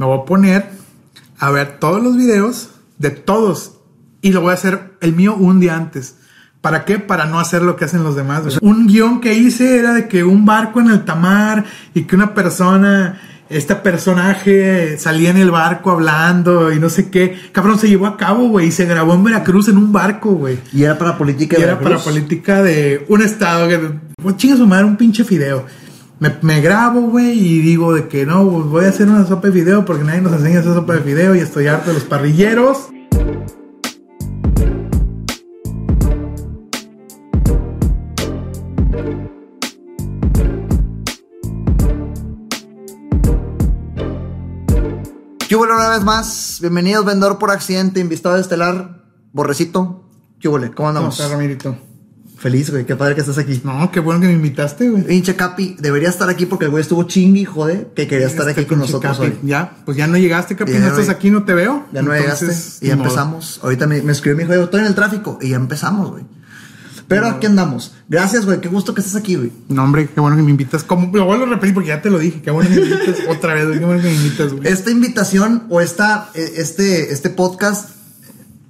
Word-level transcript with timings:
me 0.00 0.06
voy 0.06 0.18
a 0.18 0.24
poner 0.24 0.70
a 1.38 1.50
ver 1.50 1.78
todos 1.78 2.02
los 2.02 2.16
videos 2.16 2.70
de 2.96 3.10
todos 3.10 3.74
y 4.22 4.32
lo 4.32 4.40
voy 4.40 4.52
a 4.52 4.54
hacer 4.54 4.94
el 5.02 5.12
mío 5.12 5.36
un 5.36 5.60
día 5.60 5.76
antes. 5.76 6.16
¿Para 6.62 6.86
qué? 6.86 6.98
Para 6.98 7.26
no 7.26 7.38
hacer 7.38 7.60
lo 7.60 7.76
que 7.76 7.84
hacen 7.84 8.02
los 8.02 8.16
demás. 8.16 8.58
un 8.62 8.86
guion 8.86 9.20
que 9.20 9.34
hice 9.34 9.78
era 9.78 9.92
de 9.92 10.08
que 10.08 10.24
un 10.24 10.46
barco 10.46 10.80
en 10.80 10.88
el 10.88 11.04
tamar 11.04 11.66
y 11.92 12.04
que 12.04 12.16
una 12.16 12.32
persona, 12.32 13.20
este 13.50 13.74
personaje 13.74 14.96
salía 14.96 15.28
en 15.28 15.36
el 15.36 15.50
barco 15.50 15.90
hablando 15.90 16.72
y 16.72 16.80
no 16.80 16.88
sé 16.88 17.10
qué. 17.10 17.38
Cabrón, 17.52 17.78
se 17.78 17.90
llevó 17.90 18.06
a 18.06 18.16
cabo, 18.16 18.48
güey, 18.48 18.68
y 18.68 18.72
se 18.72 18.86
grabó 18.86 19.12
en 19.12 19.24
Veracruz 19.24 19.68
en 19.68 19.76
un 19.76 19.92
barco, 19.92 20.32
güey. 20.32 20.58
Y 20.72 20.84
era 20.84 20.96
para 20.96 21.18
política 21.18 21.58
Y 21.58 21.60
de 21.60 21.66
era 21.66 21.78
para 21.78 21.98
política 21.98 22.62
de 22.62 23.04
un 23.08 23.20
estado 23.20 23.68
que, 23.68 23.78
pues 24.16 24.36
chinga 24.38 24.56
su 24.56 24.66
madre, 24.66 24.86
un 24.86 24.96
pinche 24.96 25.24
fideo. 25.24 25.66
Me, 26.20 26.36
me 26.42 26.60
grabo, 26.60 27.00
güey, 27.00 27.30
y 27.30 27.62
digo 27.62 27.94
de 27.94 28.06
que 28.06 28.26
no, 28.26 28.44
voy 28.44 28.84
a 28.84 28.90
hacer 28.90 29.08
una 29.08 29.26
sopa 29.26 29.46
de 29.46 29.54
fideo 29.54 29.86
porque 29.86 30.04
nadie 30.04 30.20
nos 30.20 30.34
enseña 30.34 30.58
a 30.58 30.60
hacer 30.60 30.74
sopa 30.74 30.92
de 30.92 31.00
fideo 31.00 31.34
y 31.34 31.38
estoy 31.38 31.66
harto 31.66 31.88
de 31.88 31.94
los 31.94 32.04
parrilleros. 32.04 32.90
¿Qué 45.48 45.56
hubo 45.56 45.64
una 45.64 45.88
vez 45.88 46.04
más? 46.04 46.58
Bienvenidos, 46.60 47.06
vendedor 47.06 47.38
por 47.38 47.50
accidente, 47.50 47.98
invitado 47.98 48.36
estelar, 48.36 49.06
Borrecito. 49.32 50.04
¿Qué 50.38 50.48
hubo? 50.48 50.58
¿Cómo 50.58 50.74
¿Cómo 50.74 50.88
andamos? 50.90 51.18
está, 51.18 51.32
Ramirito? 51.34 51.89
Feliz, 52.40 52.70
güey. 52.70 52.86
Qué 52.86 52.96
padre 52.96 53.14
que 53.14 53.20
estás 53.20 53.36
aquí. 53.36 53.60
No, 53.64 53.90
qué 53.92 54.00
bueno 54.00 54.18
que 54.20 54.26
me 54.26 54.32
invitaste, 54.32 54.88
güey. 54.88 55.02
Pinche 55.04 55.36
Capi, 55.36 55.76
debería 55.78 56.08
estar 56.08 56.28
aquí 56.30 56.46
porque 56.46 56.64
el 56.64 56.70
güey 56.70 56.80
estuvo 56.80 57.02
chingui, 57.02 57.44
jode, 57.44 57.88
que 57.94 58.08
quería 58.08 58.26
estar 58.26 58.48
Este 58.48 58.62
aquí 58.62 58.68
con 58.68 58.78
nosotros 58.78 59.18
Capi. 59.18 59.28
hoy. 59.28 59.38
Ya, 59.42 59.76
pues 59.84 59.98
ya 59.98 60.06
no 60.06 60.16
llegaste, 60.16 60.56
Capi, 60.56 60.72
Ya 60.72 60.78
no 60.80 60.88
estás 60.88 61.10
aquí, 61.10 61.30
no 61.30 61.44
te 61.44 61.52
veo. 61.52 61.86
Ya 61.92 62.00
no 62.00 62.14
Entonces, 62.14 62.40
llegaste 62.48 62.86
y 62.86 62.88
ya 62.88 62.96
modo. 62.96 63.04
empezamos. 63.04 63.60
Ahorita 63.62 63.86
me, 63.86 64.00
me 64.00 64.12
escribió 64.12 64.38
mi 64.38 64.44
hijo, 64.44 64.64
estoy 64.64 64.80
en 64.80 64.86
el 64.86 64.94
tráfico 64.94 65.38
y 65.42 65.50
ya 65.50 65.56
empezamos, 65.56 66.10
güey. 66.12 66.24
Pero 67.08 67.26
aquí 67.26 67.44
andamos. 67.46 67.92
Gracias, 68.08 68.46
güey. 68.46 68.60
Qué 68.60 68.68
gusto 68.68 68.94
que 68.94 69.00
estés 69.00 69.16
aquí, 69.16 69.34
güey. 69.34 69.52
No, 69.68 69.82
hombre, 69.82 70.08
qué 70.08 70.20
bueno 70.20 70.36
que 70.36 70.42
me 70.42 70.50
invitas. 70.50 70.84
Como, 70.84 71.14
lo 71.14 71.26
vuelvo 71.26 71.44
a 71.44 71.48
repetir 71.48 71.74
porque 71.74 71.88
ya 71.88 72.00
te 72.00 72.08
lo 72.08 72.20
dije. 72.20 72.40
Qué 72.40 72.52
bueno 72.52 72.70
que 72.70 72.76
me 72.76 72.86
invitas 72.86 73.16
otra 73.28 73.52
vez, 73.52 73.66
güey. 73.66 73.80
Qué 73.80 73.84
bueno 73.84 74.00
que 74.00 74.08
me 74.08 74.14
invitas, 74.14 74.52
güey. 74.54 74.66
Esta 74.68 74.90
invitación 74.92 75.64
o 75.68 75.80
esta, 75.80 76.30
eh, 76.34 76.52
este, 76.56 77.12
este 77.12 77.28
podcast 77.28 77.90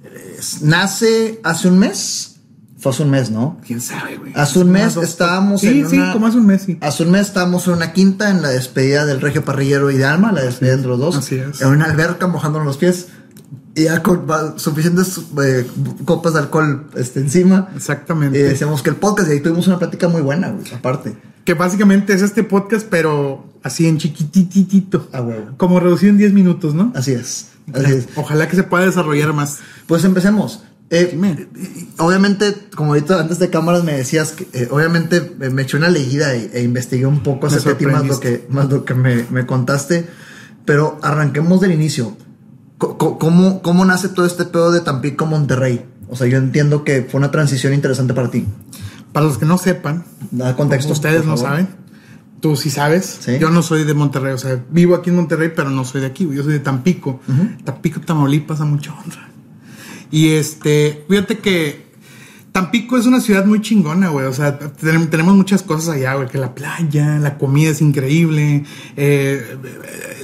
eh, 0.03 0.39
nace 0.61 1.39
hace 1.43 1.67
un 1.67 1.77
mes. 1.79 2.30
Fue 2.81 2.91
hace 2.91 3.03
un 3.03 3.11
mes, 3.11 3.29
¿no? 3.31 3.57
¿Quién 3.65 3.79
sabe, 3.79 4.17
güey? 4.17 4.33
Hace 4.35 4.59
un 4.59 4.71
mes 4.71 4.95
dos- 4.95 5.03
estábamos 5.05 5.61
sí, 5.61 5.67
en 5.67 5.89
Sí, 5.89 5.97
una- 5.97 6.11
como 6.13 6.25
hace 6.27 6.37
un 6.37 6.47
mes, 6.47 6.63
sí. 6.63 6.77
Hace 6.81 7.03
un 7.03 7.11
mes 7.11 7.27
estábamos 7.27 7.67
en 7.67 7.73
una 7.73 7.93
quinta 7.93 8.29
en 8.31 8.41
la 8.41 8.49
despedida 8.49 9.05
del 9.05 9.21
Regio 9.21 9.45
Parrillero 9.45 9.91
y 9.91 9.97
de 9.97 10.05
Alma, 10.05 10.31
la 10.31 10.41
despedida 10.41 10.73
entre 10.73 10.89
los 10.89 10.99
dos. 10.99 11.15
Así 11.15 11.35
es. 11.35 11.61
En 11.61 11.67
una 11.69 11.85
alberca 11.85 12.25
mojándonos 12.27 12.65
los 12.65 12.77
pies. 12.77 13.07
Y 13.75 13.83
ya 13.83 14.01
con 14.03 14.25
suficientes 14.57 15.17
eh, 15.41 15.65
copas 16.05 16.33
de 16.33 16.39
alcohol 16.39 16.87
este, 16.97 17.19
encima. 17.21 17.69
Exactamente. 17.75 18.37
Y 18.37 18.41
decíamos 18.41 18.81
que 18.81 18.89
el 18.89 18.95
podcast, 18.97 19.29
y 19.29 19.33
ahí 19.33 19.39
tuvimos 19.39 19.67
una 19.67 19.77
plática 19.79 20.07
muy 20.09 20.21
buena, 20.21 20.49
güey, 20.49 20.65
aparte. 20.73 21.15
Que 21.45 21.53
básicamente 21.53 22.13
es 22.13 22.21
este 22.21 22.43
podcast, 22.43 22.87
pero 22.89 23.45
así 23.63 23.87
en 23.87 23.97
chiquititito. 23.97 25.07
A 25.13 25.21
huevo. 25.21 25.51
Como 25.57 25.79
reducido 25.79 26.09
en 26.11 26.17
10 26.17 26.33
minutos, 26.33 26.73
¿no? 26.73 26.91
Así 26.95 27.11
es. 27.13 27.47
Así 27.73 27.91
es. 27.93 28.07
Ojalá 28.15 28.47
que 28.49 28.55
se 28.55 28.63
pueda 28.63 28.85
desarrollar 28.85 29.33
más. 29.33 29.59
Pues 29.87 30.03
empecemos. 30.03 30.63
Eh, 30.93 31.47
obviamente, 31.99 32.53
como 32.75 32.93
ahorita 32.93 33.21
antes 33.21 33.39
de 33.39 33.49
cámaras 33.49 33.85
me 33.85 33.93
decías 33.93 34.33
que 34.33 34.45
eh, 34.51 34.67
obviamente 34.69 35.35
eh, 35.39 35.49
me 35.49 35.61
eché 35.61 35.77
una 35.77 35.87
leída 35.87 36.35
e, 36.35 36.51
e 36.53 36.63
investigué 36.63 37.05
un 37.05 37.23
poco 37.23 37.49
Me 37.49 37.57
de 37.57 37.75
ti 37.75 37.85
más 37.85 38.05
lo 38.05 38.19
que, 38.19 38.45
más 38.49 38.69
lo 38.69 38.83
que 38.83 38.93
me, 38.93 39.25
me 39.31 39.45
contaste. 39.45 40.05
Pero 40.65 40.99
arranquemos 41.01 41.61
del 41.61 41.71
inicio. 41.71 42.17
¿Cómo, 42.77 43.61
¿Cómo 43.61 43.85
nace 43.85 44.09
todo 44.09 44.25
este 44.25 44.43
pedo 44.43 44.71
de 44.71 44.81
Tampico 44.81 45.25
Monterrey? 45.25 45.85
O 46.09 46.17
sea, 46.17 46.27
yo 46.27 46.37
entiendo 46.37 46.83
que 46.83 47.03
fue 47.09 47.19
una 47.19 47.31
transición 47.31 47.73
interesante 47.73 48.13
para 48.13 48.29
ti. 48.29 48.45
Para 49.13 49.25
los 49.25 49.37
que 49.37 49.45
no 49.45 49.57
sepan, 49.57 50.03
Da 50.31 50.57
contexto. 50.57 50.91
ustedes 50.91 51.25
no 51.25 51.37
saben. 51.37 51.69
Tú 52.41 52.57
sí 52.57 52.69
sabes. 52.69 53.19
Sí. 53.21 53.37
Yo 53.39 53.49
no 53.49 53.61
soy 53.61 53.85
de 53.85 53.93
Monterrey. 53.93 54.33
O 54.33 54.37
sea, 54.37 54.61
vivo 54.71 54.95
aquí 54.95 55.09
en 55.09 55.15
Monterrey, 55.15 55.53
pero 55.55 55.69
no 55.69 55.85
soy 55.85 56.01
de 56.01 56.07
aquí. 56.07 56.27
Yo 56.33 56.43
soy 56.43 56.53
de 56.53 56.59
Tampico. 56.59 57.21
Tampico, 57.63 58.01
Tamaulipas, 58.01 58.59
a 58.59 58.65
mucha 58.65 58.93
honra. 58.93 59.29
Y 60.11 60.33
este, 60.33 61.03
fíjate 61.07 61.37
que 61.37 61.90
Tampico 62.51 62.97
es 62.97 63.05
una 63.05 63.21
ciudad 63.21 63.45
muy 63.45 63.61
chingona, 63.61 64.09
güey. 64.09 64.25
O 64.25 64.33
sea, 64.33 64.59
ten- 64.59 65.09
tenemos 65.09 65.35
muchas 65.35 65.63
cosas 65.63 65.95
allá, 65.95 66.15
güey. 66.15 66.27
Que 66.27 66.37
la 66.37 66.53
playa, 66.53 67.17
la 67.19 67.37
comida 67.37 67.69
es 67.71 67.81
increíble. 67.81 68.65
eh, 68.97 69.57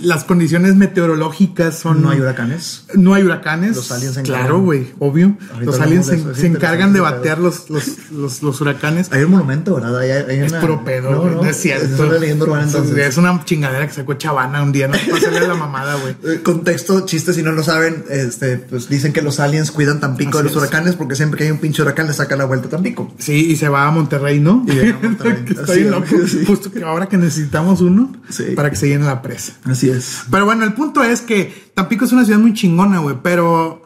las 0.01 0.23
condiciones 0.25 0.75
meteorológicas 0.75 1.79
son. 1.79 2.01
No 2.01 2.09
hay 2.09 2.19
huracanes. 2.19 2.83
No 2.93 3.13
hay 3.13 3.23
huracanes. 3.23 3.75
Los 3.77 3.91
aliens 3.91 4.13
se 4.15 4.21
Claro, 4.23 4.41
encargan. 4.43 4.65
güey, 4.65 4.87
obvio. 4.99 5.37
Ahorita 5.53 5.65
los 5.71 5.79
aliens 5.79 6.05
se, 6.07 6.15
eso, 6.17 6.31
es 6.31 6.37
se 6.37 6.47
encargan 6.47 6.93
de 6.93 6.99
batear 6.99 7.39
los, 7.39 7.69
los, 7.69 8.11
los, 8.11 8.43
los 8.43 8.61
huracanes. 8.61 9.07
Hay 9.11 9.23
un 9.23 9.31
monumento, 9.31 9.75
¿verdad? 9.75 9.97
Hay, 9.99 10.11
hay 10.11 10.39
Es 10.39 10.51
una- 10.51 10.61
puro 10.61 10.83
pedo, 10.83 11.11
No, 11.11 11.25
no, 11.29 11.41
No, 11.43 11.49
es 11.49 11.57
cierto. 11.57 11.85
Es 11.93 11.99
una 11.99 12.17
leyenda 12.19 12.43
urbana, 12.45 12.67
Es- 12.67 12.73
entonces. 12.75 12.97
Es 13.07 13.17
una 13.17 13.43
chingadera 13.45 13.87
que 13.87 13.93
sacó 13.93 14.13
Chavana 14.15 14.61
un 14.63 14.71
día. 14.71 14.87
No 14.87 14.97
pásale 15.11 15.47
la 15.47 15.55
mamada, 15.55 15.95
güey. 15.95 16.15
Eh, 16.27 16.41
Contexto, 16.43 17.05
chiste, 17.05 17.33
si 17.33 17.41
no 17.41 17.51
lo 17.53 17.63
saben, 17.63 18.03
este, 18.09 18.57
pues 18.57 18.89
dicen 18.89 19.13
que 19.13 19.21
los 19.21 19.39
aliens 19.39 19.71
cuidan 19.71 19.99
Tampico 20.01 20.31
Así 20.31 20.37
de 20.39 20.43
los 20.43 20.51
es. 20.51 20.57
huracanes 20.57 20.95
porque 20.95 21.15
siempre 21.15 21.37
que 21.37 21.45
hay 21.45 21.51
un 21.51 21.59
pinche 21.59 21.81
huracán 21.81 22.07
saca 22.17 22.35
la 22.35 22.45
vuelta 22.45 22.67
a 22.67 22.71
Tampico. 22.71 23.13
Sí, 23.17 23.33
y 23.51 23.55
se 23.55 23.69
va 23.69 23.87
a 23.87 23.91
Monterrey, 23.91 24.39
¿no? 24.39 24.63
Y 24.67 24.71
llega 24.71 24.97
a 24.97 24.99
Monterrey. 25.03 25.45
Que 25.45 25.53
Estoy 25.53 25.63
Así 25.63 25.81
es, 25.81 25.91
loco. 25.91 26.27
sí. 26.27 26.43
Justo 26.45 26.71
que 26.71 26.83
ahora 26.83 27.07
que 27.07 27.17
necesitamos 27.17 27.81
uno 27.81 28.11
Sí. 28.29 28.43
para 28.55 28.69
que 28.69 28.75
se 28.75 28.87
llene 28.89 29.05
la 29.05 29.21
presa. 29.21 29.53
Así 29.63 29.89
es. 29.89 30.23
Pero 30.29 30.45
bueno, 30.45 30.63
el 30.65 30.73
punto 30.73 31.03
es 31.03 31.21
que 31.21 31.71
Tampico 31.73 32.05
es 32.05 32.11
una 32.11 32.25
ciudad 32.25 32.39
muy 32.39 32.53
chingona, 32.53 32.99
güey, 32.99 33.17
pero 33.23 33.81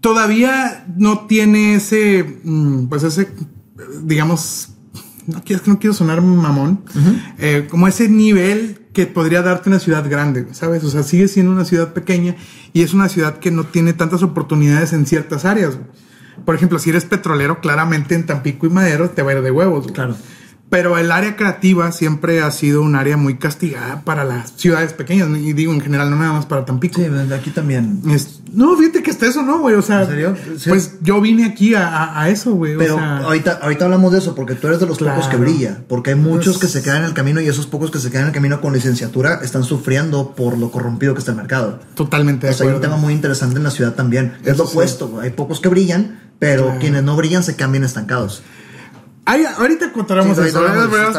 todavía 0.00 0.84
no 0.96 1.26
tiene 1.26 1.74
ese, 1.76 2.40
mm, 2.44 2.86
pues 2.88 3.02
ese, 3.04 3.28
digamos, 4.02 4.70
no 5.26 5.42
quiero, 5.44 5.62
no 5.66 5.78
quiero 5.78 5.94
sonar 5.94 6.20
mamón, 6.22 6.80
eh, 7.38 7.68
como 7.70 7.86
ese 7.86 8.08
nivel 8.08 8.78
que 8.92 9.06
podría 9.06 9.42
darte 9.42 9.70
una 9.70 9.78
ciudad 9.78 10.08
grande, 10.10 10.46
¿sabes? 10.52 10.82
O 10.84 10.90
sea, 10.90 11.02
sigue 11.02 11.28
siendo 11.28 11.52
una 11.52 11.64
ciudad 11.64 11.92
pequeña 11.94 12.34
y 12.72 12.82
es 12.82 12.92
una 12.92 13.08
ciudad 13.08 13.38
que 13.38 13.50
no 13.50 13.64
tiene 13.64 13.92
tantas 13.92 14.22
oportunidades 14.22 14.92
en 14.92 15.06
ciertas 15.06 15.44
áreas. 15.44 15.76
güey. 15.76 15.86
Por 16.44 16.54
ejemplo, 16.54 16.78
si 16.78 16.90
eres 16.90 17.04
petrolero, 17.04 17.60
claramente 17.60 18.14
en 18.14 18.26
Tampico 18.26 18.66
y 18.66 18.70
Madero 18.70 19.10
te 19.10 19.22
va 19.22 19.32
a 19.32 19.34
ir 19.34 19.42
de 19.42 19.50
huevos. 19.50 19.90
Claro. 19.92 20.16
Pero 20.72 20.96
el 20.96 21.12
área 21.12 21.36
creativa 21.36 21.92
siempre 21.92 22.40
ha 22.40 22.50
sido 22.50 22.80
un 22.80 22.96
área 22.96 23.18
muy 23.18 23.36
castigada 23.36 24.00
para 24.06 24.24
las 24.24 24.52
ciudades 24.56 24.94
pequeñas. 24.94 25.28
Y 25.36 25.52
digo 25.52 25.70
en 25.74 25.82
general, 25.82 26.08
no 26.08 26.16
nada 26.16 26.32
más 26.32 26.46
para 26.46 26.64
Tampico. 26.64 26.98
Sí, 26.98 27.06
aquí 27.34 27.50
también. 27.50 28.00
Es- 28.08 28.40
no, 28.54 28.74
fíjate 28.78 29.02
que 29.02 29.10
está 29.10 29.26
eso, 29.26 29.42
¿no, 29.42 29.58
güey? 29.58 29.74
O 29.74 29.82
sea, 29.82 30.00
¿En 30.04 30.08
serio? 30.08 30.36
Sí. 30.56 30.70
pues 30.70 30.94
yo 31.02 31.20
vine 31.20 31.44
aquí 31.44 31.74
a, 31.74 31.86
a- 31.88 32.22
a 32.22 32.30
eso, 32.30 32.52
güey. 32.54 32.78
Pero 32.78 32.94
o 32.94 32.98
sea, 32.98 33.18
ahorita, 33.18 33.58
ahorita 33.60 33.84
hablamos 33.84 34.12
de 34.12 34.18
eso 34.20 34.34
porque 34.34 34.54
tú 34.54 34.66
eres 34.66 34.80
de 34.80 34.86
los 34.86 34.96
pocos 34.96 35.28
que 35.28 35.36
brilla. 35.36 35.82
Porque 35.88 36.12
hay 36.12 36.16
muchos 36.16 36.56
Pues- 36.56 36.72
que 36.72 36.78
se 36.78 36.82
quedan 36.82 37.02
en 37.02 37.04
el 37.04 37.12
camino 37.12 37.42
y 37.42 37.48
esos 37.48 37.66
pocos 37.66 37.90
que 37.90 37.98
se 37.98 38.08
quedan 38.10 38.22
en 38.22 38.28
el 38.28 38.34
camino 38.34 38.62
con 38.62 38.72
licenciatura 38.72 39.40
están 39.42 39.64
sufriendo 39.64 40.34
por 40.34 40.56
lo 40.56 40.70
corrompido 40.70 41.12
que 41.12 41.18
está 41.18 41.32
el 41.32 41.36
mercado. 41.36 41.80
totalmente 41.94 42.48
O 42.48 42.52
sea, 42.54 42.66
hay 42.66 42.74
un 42.74 42.80
tema 42.80 42.96
muy 42.96 43.12
interesante 43.12 43.58
en 43.58 43.64
la 43.64 43.70
ciudad 43.70 43.92
también. 43.92 44.38
es 44.42 44.56
lo 44.56 44.64
sí. 44.64 44.70
opuesto. 44.70 45.08
güey. 45.08 45.24
Hay 45.24 45.30
pocos 45.32 45.60
que 45.60 45.68
brillan, 45.68 46.18
pero 46.38 46.64
Claro. 46.64 46.80
quienes 46.80 47.02
no 47.02 47.14
brillan 47.14 47.42
se 47.42 47.56
quedan 47.56 47.72
bien 47.72 47.84
estancados. 47.84 48.42
Ay, 49.24 49.44
ahorita 49.56 49.92
contaremos 49.92 50.36
Sí, 50.36 50.44
eso. 50.48 50.60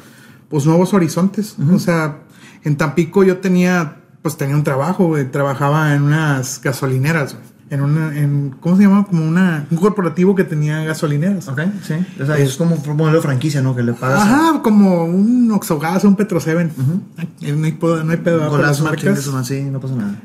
pues, 0.49 0.67
nuevos 0.67 0.93
horizontes. 0.93 1.57
O 1.73 1.79
sea, 1.79 2.19
en 2.65 2.77
Tampico 2.77 3.25
yo 3.25 3.39
tenía, 3.39 3.97
pues, 4.23 4.37
tenía 4.37 4.55
un 4.55 4.65
trabajo, 4.65 5.07
güey. 5.07 5.31
Trabajaba 5.31 5.95
en 5.95 6.03
unas 6.03 6.61
gasolineras, 6.63 7.33
güey. 7.35 7.51
En 7.71 7.83
una, 7.83 8.19
en, 8.19 8.57
¿cómo 8.61 8.77
se 8.77 8.83
llama? 8.83 9.05
Como 9.07 9.25
una, 9.27 9.65
un 9.71 9.77
corporativo 9.79 10.35
que 10.35 10.43
tenía 10.43 10.83
gasolineras. 10.85 11.47
Ok, 11.47 11.61
sí. 11.87 11.95
O 12.21 12.27
sea, 12.27 12.37
es 12.37 12.57
como 12.57 12.75
un 12.75 12.97
modelo 12.97 13.19
de 13.19 13.23
franquicia, 13.23 13.63
¿no? 13.63 13.77
Que 13.77 13.85
le 13.85 13.93
pagas. 13.93 14.19
a- 14.21 14.23
Ajá, 14.51 14.63
como 14.63 15.05
un 15.05 15.51
Oxogas, 15.53 16.03
un 16.03 16.17
Petro 16.17 16.41
Seven. 16.41 16.73
Ay, 17.17 17.53
No 17.53 17.65
hay, 17.65 17.73
pedo- 17.73 18.03
no 18.03 18.11
hay 18.11 18.19
pedo 18.19 18.51
por 18.51 18.59
las 18.61 18.81
marcas. 18.81 19.23
su 19.23 19.31
madre, 19.33 19.47
sí, 19.47 19.63
no 19.63 19.79
pasa 19.81 19.95
nada. 19.95 20.17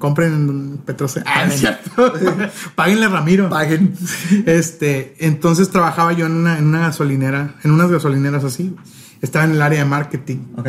Compren 0.00 0.80
Petro 0.86 1.08
Seven. 1.08 1.28
Ah, 1.28 1.44
es 1.44 1.60
cierto. 1.60 2.12
Páguenle 2.74 3.06
Ramiro. 3.06 3.50
Paguen. 3.50 3.94
Este, 4.46 5.14
entonces 5.20 5.68
trabajaba 5.68 6.14
yo 6.14 6.24
en 6.24 6.32
una, 6.32 6.58
en 6.58 6.64
una 6.64 6.80
gasolinera, 6.80 7.56
en 7.62 7.70
unas 7.70 7.90
gasolineras 7.90 8.42
así. 8.42 8.74
Estaba 9.20 9.44
en 9.44 9.52
el 9.52 9.60
área 9.60 9.80
de 9.80 9.84
marketing. 9.84 10.38
Ok. 10.56 10.68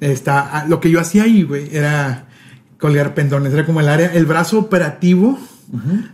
Está, 0.00 0.48
ah, 0.52 0.64
lo 0.68 0.80
que 0.80 0.90
yo 0.90 1.00
hacía 1.00 1.24
ahí, 1.24 1.42
güey, 1.42 1.76
era 1.76 2.28
colgar 2.78 3.14
pendones. 3.14 3.52
Era 3.52 3.66
como 3.66 3.80
el 3.80 3.88
área, 3.88 4.12
el 4.14 4.26
brazo 4.26 4.60
operativo 4.60 5.36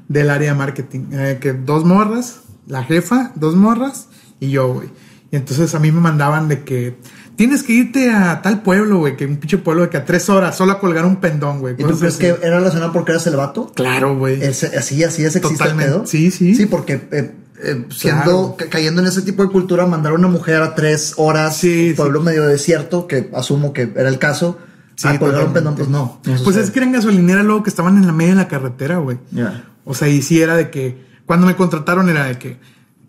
del 0.08 0.30
área 0.30 0.52
de 0.52 0.58
marketing. 0.58 1.00
Eh, 1.12 1.38
que 1.42 1.52
dos 1.52 1.84
morras, 1.84 2.44
la 2.66 2.82
jefa, 2.82 3.32
dos 3.34 3.56
morras 3.56 4.08
y 4.40 4.48
yo, 4.48 4.72
güey. 4.72 4.88
Y 5.30 5.36
entonces 5.36 5.74
a 5.74 5.80
mí 5.80 5.92
me 5.92 6.00
mandaban 6.00 6.48
de 6.48 6.64
que 6.64 6.96
tienes 7.36 7.62
que 7.62 7.72
irte 7.72 8.10
a 8.10 8.42
tal 8.42 8.62
pueblo, 8.62 8.98
güey, 8.98 9.16
que 9.16 9.26
un 9.26 9.36
pinche 9.36 9.58
pueblo 9.58 9.82
de 9.82 9.90
que 9.90 9.96
a 9.96 10.04
tres 10.04 10.28
horas 10.28 10.56
solo 10.56 10.72
a 10.72 10.78
colgar 10.80 11.04
un 11.04 11.16
pendón, 11.16 11.60
güey. 11.60 11.74
¿Y 11.74 11.84
tú 11.84 11.98
crees 11.98 12.14
así. 12.14 12.18
que 12.18 12.28
era 12.46 12.58
relacionado 12.58 12.92
porque 12.92 13.12
eras 13.12 13.26
el 13.26 13.36
vato? 13.36 13.72
Claro, 13.74 14.16
güey. 14.16 14.42
Así, 14.44 14.66
así 15.02 15.02
es 15.24 15.36
existe 15.36 15.64
el 15.68 15.76
pedo. 15.76 16.06
Sí, 16.06 16.30
sí. 16.30 16.54
Sí, 16.54 16.66
porque 16.66 16.94
eh, 17.12 17.32
eh, 17.62 17.84
siendo, 17.90 18.56
ca- 18.56 18.66
cayendo 18.68 19.00
en 19.00 19.08
ese 19.08 19.22
tipo 19.22 19.42
de 19.42 19.48
cultura, 19.50 19.86
mandar 19.86 20.12
a 20.12 20.16
una 20.16 20.28
mujer 20.28 20.62
a 20.62 20.74
tres 20.74 21.14
horas, 21.16 21.56
Sí, 21.56 21.90
un 21.90 21.96
pueblo 21.96 22.20
medio 22.20 22.44
desierto, 22.46 23.06
que 23.06 23.30
asumo 23.34 23.72
que 23.72 23.92
era 23.96 24.08
el 24.08 24.18
caso, 24.18 24.58
Sí, 24.96 25.08
a 25.08 25.18
colgar 25.18 25.44
un 25.46 25.52
pendón, 25.52 25.74
pues 25.74 25.88
no. 25.88 26.20
no 26.24 26.44
Pues 26.44 26.56
es 26.56 26.70
que 26.70 26.78
eran 26.78 26.92
gasolineras 26.92 27.44
luego 27.44 27.62
que 27.64 27.70
estaban 27.70 27.96
en 27.96 28.06
la 28.06 28.12
media 28.12 28.34
de 28.34 28.42
la 28.42 28.48
carretera, 28.48 28.98
güey. 28.98 29.18
Ya. 29.32 29.64
O 29.84 29.92
sea, 29.94 30.08
y 30.08 30.22
sí 30.22 30.40
era 30.40 30.56
de 30.56 30.70
que 30.70 31.04
cuando 31.26 31.46
me 31.46 31.56
contrataron 31.56 32.08
era 32.08 32.26
de 32.26 32.38
que 32.38 32.58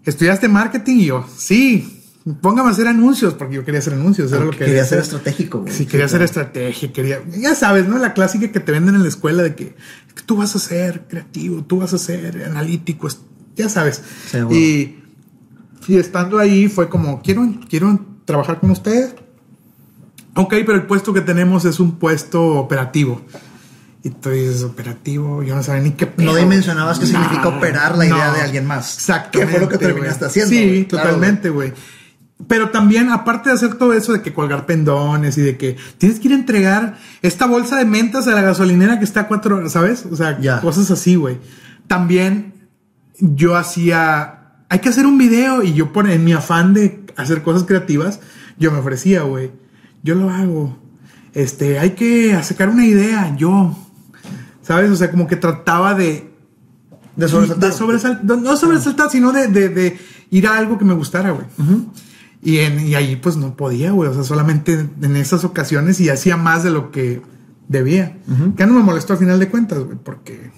estudiaste 0.03 0.47
marketing 0.47 0.95
y 0.97 1.05
yo, 1.05 1.25
sí, 1.37 1.94
póngame 2.33 2.69
a 2.69 2.71
hacer 2.71 2.87
anuncios 2.87 3.35
porque 3.35 3.55
yo 3.55 3.65
quería 3.65 3.79
hacer 3.79 3.93
anuncios, 3.93 4.31
era 4.31 4.43
lo 4.43 4.51
que 4.51 4.65
Quería 4.65 4.83
ser 4.85 4.99
estratégico, 4.99 5.61
güey. 5.61 5.73
Sí, 5.73 5.85
quería 5.85 6.07
hacer 6.07 6.21
estrategia, 6.23 6.91
quería, 6.91 7.21
ya 7.37 7.53
sabes, 7.55 7.87
¿no? 7.87 7.97
La 7.99 8.13
clásica 8.13 8.51
que 8.51 8.59
te 8.59 8.71
venden 8.71 8.95
en 8.95 9.03
la 9.03 9.09
escuela 9.09 9.43
de 9.43 9.55
que, 9.55 9.75
que 10.15 10.23
tú 10.25 10.37
vas 10.37 10.55
a 10.55 10.59
ser 10.59 11.05
creativo, 11.07 11.63
tú 11.63 11.79
vas 11.79 11.93
a 11.93 11.97
ser 11.97 12.43
analítico, 12.45 13.07
ya 13.55 13.69
sabes. 13.69 14.01
Seguro. 14.29 14.55
Y, 14.55 15.03
y 15.87 15.97
estando 15.97 16.39
ahí 16.39 16.67
fue 16.67 16.89
como, 16.89 17.21
quiero, 17.21 17.47
quiero 17.69 17.99
trabajar 18.25 18.59
con 18.59 18.71
ustedes. 18.71 19.13
Ok, 20.35 20.53
pero 20.65 20.75
el 20.75 20.83
puesto 20.83 21.13
que 21.13 21.21
tenemos 21.21 21.63
es 21.65 21.79
un 21.79 21.97
puesto 21.97 22.43
operativo. 22.55 23.21
Y 24.03 24.09
tú 24.09 24.29
dices, 24.29 24.63
operativo, 24.63 25.41
yo 25.41 25.55
no 25.55 25.63
sabía 25.63 25.81
ni 25.81 25.91
qué 25.91 26.05
No 26.05 26.11
pedo. 26.15 26.35
dimensionabas 26.35 26.99
qué 26.99 27.07
significa 27.07 27.47
operar 27.47 27.97
la 27.97 28.05
idea 28.05 28.27
no. 28.27 28.33
de 28.33 28.41
alguien 28.41 28.65
más. 28.65 28.95
Exactamente. 28.97 29.39
Que 29.39 29.47
fue 29.47 29.59
lo 29.59 29.69
que 29.69 29.77
terminaste 29.79 30.25
güey. 30.25 30.29
haciendo. 30.29 30.49
Sí. 30.51 30.85
Claro, 30.87 31.05
totalmente, 31.05 31.49
güey. 31.49 31.73
Pero 32.47 32.69
también, 32.69 33.09
aparte 33.11 33.49
de 33.49 33.55
hacer 33.55 33.75
todo 33.75 33.93
eso 33.93 34.11
de 34.11 34.21
que 34.21 34.33
colgar 34.33 34.65
pendones 34.65 35.37
y 35.37 35.41
de 35.41 35.57
que 35.57 35.77
tienes 35.97 36.19
que 36.19 36.27
ir 36.27 36.33
a 36.33 36.37
entregar 36.37 36.97
esta 37.21 37.45
bolsa 37.45 37.77
de 37.77 37.85
mentas 37.85 38.27
a 38.27 38.31
la 38.31 38.41
gasolinera 38.41 38.99
que 38.99 39.05
está 39.05 39.21
a 39.21 39.27
cuatro 39.27 39.55
horas, 39.57 39.71
¿sabes? 39.71 40.05
O 40.11 40.15
sea, 40.15 40.37
cosas 40.59 40.91
así, 40.91 41.15
güey. 41.15 41.37
También 41.87 42.53
yo 43.19 43.55
hacía, 43.55 44.57
hay 44.69 44.79
que 44.79 44.89
hacer 44.89 45.05
un 45.05 45.17
video 45.17 45.63
y 45.63 45.73
yo 45.73 45.93
por, 45.93 46.09
en 46.09 46.25
mi 46.25 46.33
afán 46.33 46.73
de 46.73 47.05
hacer 47.15 47.41
cosas 47.41 47.63
creativas, 47.63 48.19
yo 48.59 48.69
me 48.71 48.79
ofrecía, 48.79 49.21
güey. 49.21 49.51
Yo 50.03 50.15
lo 50.15 50.29
hago. 50.29 50.77
Este, 51.33 51.79
hay 51.79 51.91
que 51.91 52.37
sacar 52.43 52.67
una 52.69 52.85
idea, 52.85 53.33
yo. 53.37 53.77
¿Sabes? 54.61 54.91
O 54.91 54.95
sea, 54.97 55.09
como 55.09 55.25
que 55.27 55.35
trataba 55.37 55.93
de 55.95 56.31
De 57.15 57.27
sobresaltar. 57.29 57.69
de 57.71 57.75
sobresal- 57.77 58.21
no, 58.23 58.57
sobresaltar, 58.57 59.09
sino 59.09 59.31
de, 59.31 59.47
de- 59.47 59.69
de 59.69 59.97
ir 60.31 60.47
a 60.47 60.57
algo 60.57 60.77
que 60.77 60.83
me 60.85 60.93
gustara, 60.93 61.31
güey. 61.31 61.45
Y, 62.45 62.59
en, 62.59 62.87
y 62.87 62.93
ahí 62.93 63.15
pues 63.15 63.37
no 63.37 63.57
podía, 63.57 63.91
güey. 63.91 64.07
O 64.07 64.13
sea, 64.13 64.23
solamente 64.23 64.87
en 65.01 65.15
esas 65.15 65.43
ocasiones 65.43 65.99
y 65.99 66.09
hacía 66.09 66.37
más 66.37 66.63
de 66.63 66.69
lo 66.69 66.91
que 66.91 67.21
debía. 67.67 68.17
Que 68.55 68.67
no 68.67 68.73
me 68.73 68.83
molestó 68.83 69.13
al 69.13 69.19
final 69.19 69.39
de 69.39 69.49
cuentas, 69.49 69.79
güey, 69.79 69.97
porque 69.97 70.51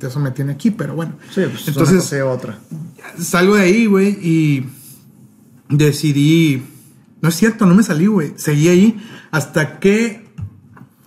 eso 0.00 0.20
me 0.20 0.30
tiene 0.30 0.52
aquí, 0.52 0.70
pero 0.70 0.94
bueno. 0.94 1.16
Sí, 1.34 1.42
pues 1.50 1.66
Entonces, 1.66 2.12
otra. 2.22 2.60
salgo 3.18 3.56
de 3.56 3.62
ahí, 3.62 3.86
güey, 3.86 4.10
y 4.22 4.66
decidí. 5.68 6.62
No 7.20 7.30
es 7.30 7.34
cierto, 7.34 7.66
no 7.66 7.74
me 7.74 7.82
salí, 7.82 8.06
güey. 8.06 8.34
Seguí 8.36 8.68
ahí 8.68 9.04
hasta 9.32 9.80
que 9.80 10.24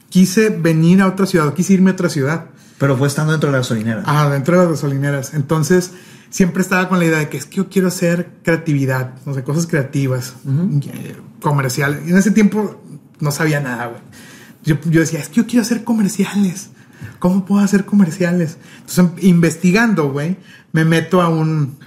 quise 0.09 0.49
venir 0.49 1.01
a 1.01 1.07
otra 1.07 1.25
ciudad, 1.25 1.53
quise 1.53 1.71
irme 1.73 1.91
a 1.91 1.93
otra 1.93 2.09
ciudad. 2.09 2.50
Pero 2.81 2.97
fue 2.97 3.07
estando 3.07 3.31
dentro 3.31 3.49
de 3.49 3.51
la 3.51 3.57
gasolinera. 3.59 4.01
Ah, 4.07 4.27
dentro 4.27 4.55
de 4.55 4.63
las 4.63 4.71
gasolineras. 4.71 5.35
Entonces, 5.35 5.91
siempre 6.31 6.63
estaba 6.63 6.89
con 6.89 6.97
la 6.97 7.05
idea 7.05 7.19
de 7.19 7.29
que 7.29 7.37
es 7.37 7.45
que 7.45 7.57
yo 7.57 7.69
quiero 7.69 7.89
hacer 7.89 8.31
creatividad, 8.41 9.13
o 9.27 9.35
sea, 9.35 9.43
cosas 9.43 9.67
creativas, 9.67 10.33
eh, 10.47 11.15
comerciales. 11.41 12.01
Y 12.07 12.09
en 12.09 12.17
ese 12.17 12.31
tiempo 12.31 12.81
no 13.19 13.29
sabía 13.29 13.59
nada, 13.59 13.85
güey. 13.85 14.01
Yo, 14.63 14.77
yo 14.89 14.99
decía, 14.99 15.19
es 15.19 15.29
que 15.29 15.35
yo 15.35 15.45
quiero 15.45 15.61
hacer 15.61 15.83
comerciales. 15.83 16.71
¿Cómo 17.19 17.45
puedo 17.45 17.63
hacer 17.63 17.85
comerciales? 17.85 18.57
Entonces, 18.79 19.23
investigando, 19.25 20.11
güey, 20.11 20.37
me 20.71 20.83
meto 20.83 21.21
a 21.21 21.29
un 21.29 21.77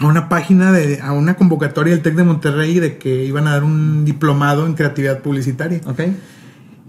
a 0.00 0.06
una 0.06 0.28
página 0.28 0.72
de 0.72 1.00
a 1.02 1.12
una 1.12 1.36
convocatoria 1.36 1.92
del 1.94 2.02
Tec 2.02 2.16
de 2.16 2.24
Monterrey 2.24 2.80
de 2.80 2.98
que 2.98 3.26
iban 3.26 3.46
a 3.46 3.52
dar 3.52 3.62
un 3.62 4.04
diplomado 4.04 4.66
en 4.66 4.74
creatividad 4.74 5.20
publicitaria. 5.20 5.80
Ok. 5.86 6.00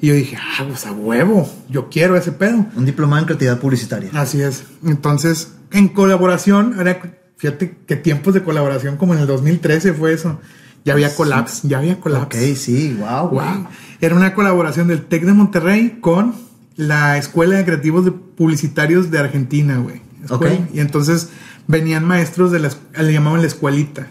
Y 0.02 0.08
yo 0.08 0.16
dije, 0.16 0.36
ah, 0.36 0.66
pues 0.68 0.86
a 0.88 0.92
huevo, 0.92 1.48
yo 1.70 1.90
quiero 1.90 2.18
ese 2.18 2.32
pedo. 2.32 2.66
Un 2.76 2.86
diplomado 2.86 3.22
en 3.22 3.26
creatividad 3.26 3.60
publicitaria. 3.60 4.10
Así 4.14 4.42
es. 4.42 4.64
Entonces, 4.84 5.54
en 5.72 5.90
colaboración, 5.90 6.80
era, 6.80 7.00
fíjate 7.38 7.78
qué 7.86 7.96
tiempos 7.96 8.34
de 8.34 8.44
colaboración, 8.44 8.98
como 8.98 9.14
en 9.14 9.20
el 9.20 9.28
2013 9.28 9.94
fue 9.94 10.14
eso. 10.14 10.40
Ya 10.84 10.94
había 10.94 11.14
collabs, 11.16 11.62
ya 11.62 11.78
había 11.78 12.00
collabs. 12.00 12.26
Ok, 12.26 12.36
sí, 12.56 12.98
wow. 13.00 13.30
Wow. 13.30 13.68
Era 14.02 14.16
una 14.16 14.34
colaboración 14.34 14.88
del 14.88 15.06
TEC 15.06 15.24
de 15.24 15.34
Monterrey 15.34 16.00
con 16.02 16.34
la 16.76 17.20
Escuela 17.20 17.58
de 17.58 17.66
Creativos 17.66 18.04
de 18.04 18.12
Publicitarios 18.12 19.12
de 19.12 19.20
Argentina, 19.20 19.78
güey. 19.78 20.02
Escuela. 20.24 20.56
Ok. 20.56 20.74
Y 20.74 20.80
entonces 20.80 21.30
venían 21.68 22.06
maestros 22.06 22.52
de 22.52 22.58
la, 22.58 22.72
le 22.98 23.14
llamaban 23.14 23.42
la 23.42 23.48
escuelita. 23.48 24.08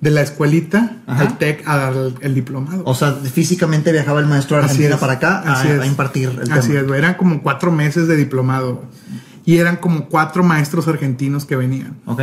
De 0.00 0.10
la 0.10 0.20
escuelita 0.20 0.98
Ajá. 1.06 1.22
al 1.22 1.38
TEC 1.38 1.66
a 1.66 1.76
dar 1.76 1.94
el, 2.20 2.34
diplomado. 2.34 2.82
O 2.84 2.94
sea, 2.94 3.14
físicamente 3.14 3.92
viajaba 3.92 4.20
el 4.20 4.26
maestro 4.26 4.56
de 4.58 4.64
Así 4.64 4.72
Argentina 4.72 4.94
es. 4.96 5.00
para 5.00 5.12
acá 5.14 5.38
a, 5.38 5.60
Así 5.60 5.68
es. 5.68 5.80
a 5.80 5.86
impartir 5.86 6.28
el 6.28 6.52
Así 6.52 6.72
tema. 6.72 6.94
es. 6.94 6.98
Eran 6.98 7.14
como 7.14 7.42
cuatro 7.42 7.72
meses 7.72 8.06
de 8.06 8.16
diplomado. 8.16 8.84
Y 9.46 9.56
eran 9.58 9.76
como 9.76 10.08
cuatro 10.08 10.42
maestros 10.42 10.86
argentinos 10.88 11.46
que 11.46 11.56
venían. 11.56 11.96
Ok. 12.04 12.22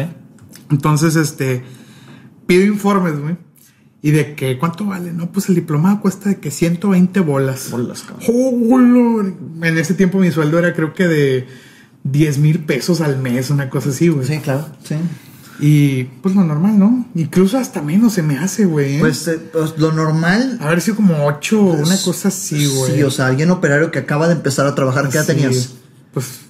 Entonces, 0.70 1.16
este, 1.16 1.64
pido 2.46 2.64
informes, 2.66 3.20
güey. 3.20 3.38
Y 4.02 4.12
de 4.12 4.36
que, 4.36 4.60
¿cuánto 4.60 4.86
vale? 4.86 5.14
No, 5.14 5.31
pues 5.31 5.48
el 5.48 5.56
diplomado 5.56 6.02
cuesta 6.02 6.28
de 6.30 6.36
que 6.40 6.52
120 6.52 7.22
bolas. 7.22 7.72
Bolas, 7.72 8.04
cabrón. 8.04 8.28
¡Oh, 8.28 9.66
En 9.66 9.78
ese 9.78 9.94
tiempo 9.94 10.20
mi 10.20 10.30
sueldo 10.30 10.60
era 10.60 10.74
creo 10.74 10.94
que 10.94 11.08
de 11.08 11.48
10 12.04 12.38
mil 12.40 12.60
pesos 12.60 13.00
al 13.00 13.18
mes, 13.18 13.50
una 13.50 13.70
cosa 13.70 13.90
así, 13.90 14.10
güey. 14.10 14.28
Sí, 14.28 14.40
claro. 14.40 14.68
Sí. 14.84 14.96
Y 15.59 16.05
pues 16.21 16.35
lo 16.35 16.44
normal, 16.44 16.79
¿no? 16.79 17.05
Incluso 17.15 17.57
hasta 17.57 17.81
menos 17.81 18.13
se 18.13 18.23
me 18.23 18.38
hace, 18.38 18.65
güey. 18.65 18.95
¿eh? 18.95 19.00
Pues, 19.00 19.27
eh, 19.27 19.39
pues, 19.51 19.77
lo 19.77 19.91
normal. 19.91 20.57
haber 20.61 20.81
sido 20.81 20.97
como 20.97 21.25
8 21.25 21.61
una 21.61 21.97
cosa 21.97 22.29
así, 22.29 22.65
güey. 22.65 22.95
Sí, 22.95 23.03
o 23.03 23.11
sea, 23.11 23.27
alguien 23.27 23.51
operario 23.51 23.91
que 23.91 24.00
acaba 24.00 24.27
de 24.27 24.33
empezar 24.33 24.65
a 24.65 24.75
trabajar, 24.75 25.09
¿qué 25.09 25.17
edad 25.17 25.25
Sí, 25.25 25.33
tenías? 25.33 25.73
Pues 26.13 26.43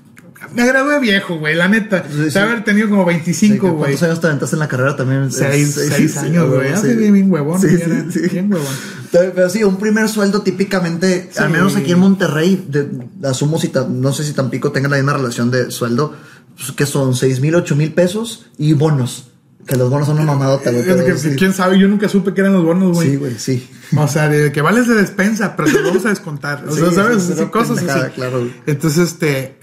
me 0.55 0.65
gradué 0.67 0.99
viejo, 0.99 1.37
güey, 1.39 1.55
la 1.55 1.67
neta. 1.67 2.03
Sí, 2.09 2.25
sí. 2.29 2.33
De 2.33 2.39
haber 2.39 2.63
tenido 2.63 2.89
como 2.89 3.03
Sí, 3.03 3.09
25, 3.09 3.67
güey. 3.71 3.77
¿Cuántos 3.79 4.03
años 4.03 4.21
te 4.21 4.27
aventaste 4.27 4.55
en 4.55 4.59
la 4.59 4.67
carrera 4.67 4.95
también? 4.95 5.31
Seis, 5.31 5.73
seis 5.75 6.11
sí, 6.13 6.19
años, 6.19 6.45
sí, 6.49 6.55
güey. 6.55 6.67
sí. 6.69 6.73
Así 6.73 6.95
bien, 6.95 7.13
bien 7.13 7.31
huevón. 7.31 7.59
Sí, 7.61 7.67
sí, 7.77 7.91
sí. 8.11 8.19
Bien 8.29 8.51
huevón. 8.51 8.67
Pero, 9.11 9.49
sí, 9.49 9.63
un 9.63 9.77
primer 9.77 10.09
sueldo 10.09 10.41
típicamente, 10.41 11.29
Sí. 11.31 11.39
al 11.43 11.49
menos 11.51 11.75
aquí 11.75 11.91
en 11.91 11.99
Monterrey, 11.99 12.65
de- 12.67 12.87
asumo 13.27 13.59
si 13.59 13.71
no 13.89 14.11
sé 14.13 14.23
si 14.23 14.33
Tampico 14.33 14.71
tenga 14.71 14.89
la 14.89 14.95
misma 14.97 15.13
relación 15.13 15.51
de 15.51 15.69
sueldo, 15.71 16.13
pues, 16.55 16.71
que 16.71 16.85
son 16.85 17.15
6 17.15 17.39
mil, 17.39 17.53
8 17.55 17.75
mil 17.75 17.93
pesos 17.93 18.47
y 18.57 18.73
bonos. 18.73 19.29
Que 19.67 19.77
los 19.77 19.89
bonos 19.89 20.07
son 20.07 20.17
una 20.17 20.25
mamadota, 20.25 20.71
güey. 20.71 20.83
Sí. 21.17 21.35
¿Quién 21.37 21.53
sabe? 21.53 21.79
Yo 21.79 21.87
nunca 21.87 22.09
supe 22.09 22.33
que 22.33 22.41
eran 22.41 22.51
los 22.53 22.65
bonos, 22.65 22.95
güey. 22.95 23.11
Sí, 23.11 23.15
güey, 23.15 23.35
sí. 23.39 23.69
O 23.95 24.07
sea, 24.09 24.27
de 24.27 24.51
que 24.51 24.61
vales 24.61 24.87
de 24.89 24.95
despensa, 24.95 25.55
pero 25.55 25.71
te 25.71 25.79
vamos 25.81 26.05
a 26.05 26.09
descontar. 26.09 26.65
O 26.67 26.71
sea, 26.75 26.89
Sí, 26.89 26.95
¿sabes? 26.95 27.23
sí, 27.23 27.45
cosas 27.45 27.77
así. 27.77 28.09
claro. 28.15 28.45
Entonces, 28.65 29.07
este. 29.11 29.55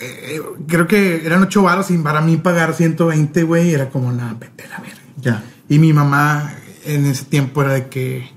Eh, 0.00 0.40
creo 0.66 0.86
que 0.86 1.24
eran 1.24 1.42
ocho 1.42 1.62
varos 1.62 1.90
y 1.90 1.98
para 1.98 2.20
mí 2.20 2.36
pagar 2.36 2.74
120, 2.74 3.42
güey, 3.44 3.74
era 3.74 3.90
como 3.90 4.12
la 4.12 4.34
vete 4.34 4.64
a 4.64 4.68
la 4.68 4.78
verga. 4.78 5.00
Ya. 5.20 5.44
Y 5.68 5.78
mi 5.78 5.92
mamá 5.92 6.54
en 6.84 7.06
ese 7.06 7.24
tiempo 7.24 7.62
era 7.62 7.72
de 7.72 7.88
que, 7.88 8.30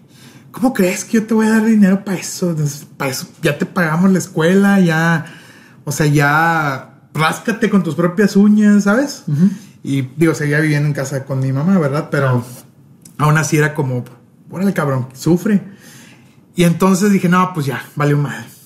¿cómo 0.52 0.74
crees 0.74 1.04
que 1.04 1.14
yo 1.14 1.26
te 1.26 1.34
voy 1.34 1.48
a 1.48 1.52
dar 1.52 1.66
dinero 1.66 2.06
para 2.06 2.18
eso? 2.18 2.56
Para 2.98 3.12
eso 3.12 3.28
ya 3.42 3.58
te 3.58 3.66
pagamos 3.66 4.12
la 4.12 4.20
escuela, 4.20 4.80
ya, 4.80 5.26
o 5.84 5.92
sea, 5.92 6.06
ya 6.06 7.02
ráscate 7.14 7.70
con 7.70 7.84
tus 7.84 7.96
propias 7.96 8.36
uñas, 8.36 8.84
¿sabes? 8.84 9.24
Y 9.84 10.04
digo, 10.16 10.36
seguía 10.36 10.60
viviendo 10.60 10.88
en 10.88 10.94
casa 10.94 11.26
con 11.26 11.40
mi 11.40 11.52
mamá, 11.52 11.78
¿verdad? 11.80 12.10
Pero 12.12 12.46
aún 13.18 13.38
así 13.38 13.58
era 13.58 13.74
como, 13.74 14.06
órale 14.50 14.74
cabrón, 14.74 15.08
sufre. 15.14 15.62
Y 16.56 16.64
entonces 16.64 17.12
dije, 17.12 17.30
no, 17.30 17.52
pues 17.54 17.66
ya, 17.66 17.84
valió 17.96 18.18
madre. 18.18 18.57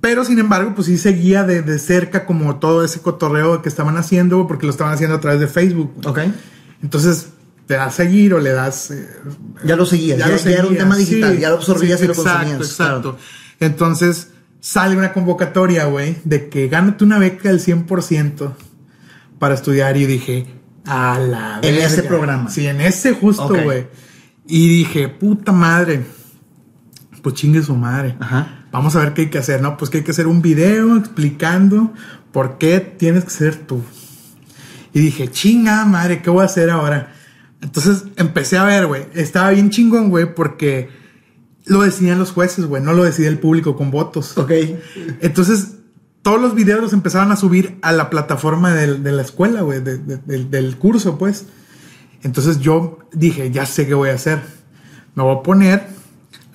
Pero 0.00 0.24
sin 0.24 0.38
embargo, 0.38 0.72
pues 0.74 0.86
sí 0.86 0.96
seguía 0.96 1.42
de, 1.44 1.62
de 1.62 1.78
cerca 1.78 2.24
como 2.24 2.56
todo 2.56 2.84
ese 2.84 3.00
cotorreo 3.00 3.62
que 3.62 3.68
estaban 3.68 3.96
haciendo, 3.96 4.46
porque 4.46 4.66
lo 4.66 4.70
estaban 4.72 4.92
haciendo 4.94 5.16
a 5.16 5.20
través 5.20 5.40
de 5.40 5.48
Facebook. 5.48 5.92
Ok. 6.06 6.20
Entonces, 6.82 7.30
te 7.66 7.74
das 7.74 7.88
a 7.88 7.90
seguir 7.90 8.32
o 8.34 8.38
le 8.40 8.52
das. 8.52 8.92
eh, 8.92 9.08
Ya 9.64 9.74
lo 9.76 9.84
seguías, 9.86 10.18
ya, 10.18 10.28
lo 10.28 10.36
ya 10.36 10.50
era 10.50 10.62
un 10.62 10.68
seguías. 10.68 10.78
tema 10.84 10.96
digital, 10.96 11.34
Sí, 11.34 11.40
ya 11.40 11.48
lo 11.50 11.56
absorbías 11.56 11.98
sí, 11.98 12.04
y 12.04 12.08
lo 12.08 12.14
exacto, 12.14 12.38
consumías. 12.38 12.70
Exacto. 12.70 13.00
claro. 13.12 13.18
Entonces, 13.60 14.28
sale 14.60 14.96
una 14.96 15.12
convocatoria, 15.12 15.86
güey, 15.86 16.16
de 16.24 16.48
que 16.48 16.68
gánate 16.68 17.02
una 17.04 17.18
beca 17.18 17.48
del 17.48 17.60
100% 17.60 18.52
para 19.40 19.54
estudiar. 19.54 19.96
Y 19.96 20.06
dije, 20.06 20.46
a 20.86 21.18
la 21.18 21.58
En 21.62 21.74
ese 21.74 22.04
programa. 22.04 22.48
Sí, 22.50 22.66
en 22.68 22.80
ese 22.80 23.14
justo, 23.14 23.48
güey. 23.48 23.88
Y 24.46 24.68
dije, 24.68 25.08
puta 25.08 25.50
madre. 25.50 26.04
Pues 27.20 27.34
chingue 27.34 27.62
su 27.62 27.74
madre. 27.74 28.14
Ajá. 28.20 28.57
Vamos 28.70 28.94
a 28.96 29.00
ver 29.00 29.14
qué 29.14 29.22
hay 29.22 29.30
que 29.30 29.38
hacer, 29.38 29.62
¿no? 29.62 29.76
Pues 29.76 29.90
que 29.90 29.98
hay 29.98 30.04
que 30.04 30.10
hacer 30.10 30.26
un 30.26 30.42
video 30.42 30.96
explicando 30.96 31.92
por 32.32 32.58
qué 32.58 32.80
tienes 32.80 33.24
que 33.24 33.30
ser 33.30 33.56
tú. 33.56 33.82
Y 34.92 35.00
dije, 35.00 35.28
chinga 35.30 35.84
madre, 35.84 36.22
¿qué 36.22 36.30
voy 36.30 36.42
a 36.42 36.46
hacer 36.46 36.70
ahora? 36.70 37.14
Entonces 37.60 38.04
empecé 38.16 38.58
a 38.58 38.64
ver, 38.64 38.86
güey. 38.86 39.06
Estaba 39.14 39.50
bien 39.50 39.70
chingón, 39.70 40.10
güey, 40.10 40.34
porque 40.34 40.90
lo 41.66 41.82
decidían 41.82 42.18
los 42.18 42.32
jueces, 42.32 42.66
güey. 42.66 42.82
No 42.82 42.92
lo 42.92 43.04
decidía 43.04 43.28
el 43.28 43.38
público 43.38 43.76
con 43.76 43.90
votos. 43.90 44.36
Ok. 44.38 44.52
Entonces 45.20 45.74
todos 46.22 46.40
los 46.40 46.54
videos 46.54 46.80
los 46.80 46.92
empezaban 46.92 47.32
a 47.32 47.36
subir 47.36 47.78
a 47.82 47.92
la 47.92 48.10
plataforma 48.10 48.74
del- 48.74 49.02
de, 49.02 49.12
la 49.12 49.22
escuela, 49.22 49.62
güey, 49.62 49.80
de- 49.82 49.98
de- 49.98 50.18
del, 50.18 50.50
del 50.50 50.76
curso, 50.76 51.16
pues. 51.16 51.46
Entonces 52.22 52.60
yo 52.60 52.98
dije, 53.12 53.50
ya 53.50 53.64
sé 53.66 53.86
qué 53.86 53.94
voy 53.94 54.10
a 54.10 54.14
hacer. 54.14 54.40
Me 55.14 55.22
voy 55.22 55.36
a 55.38 55.42
poner 55.42 55.86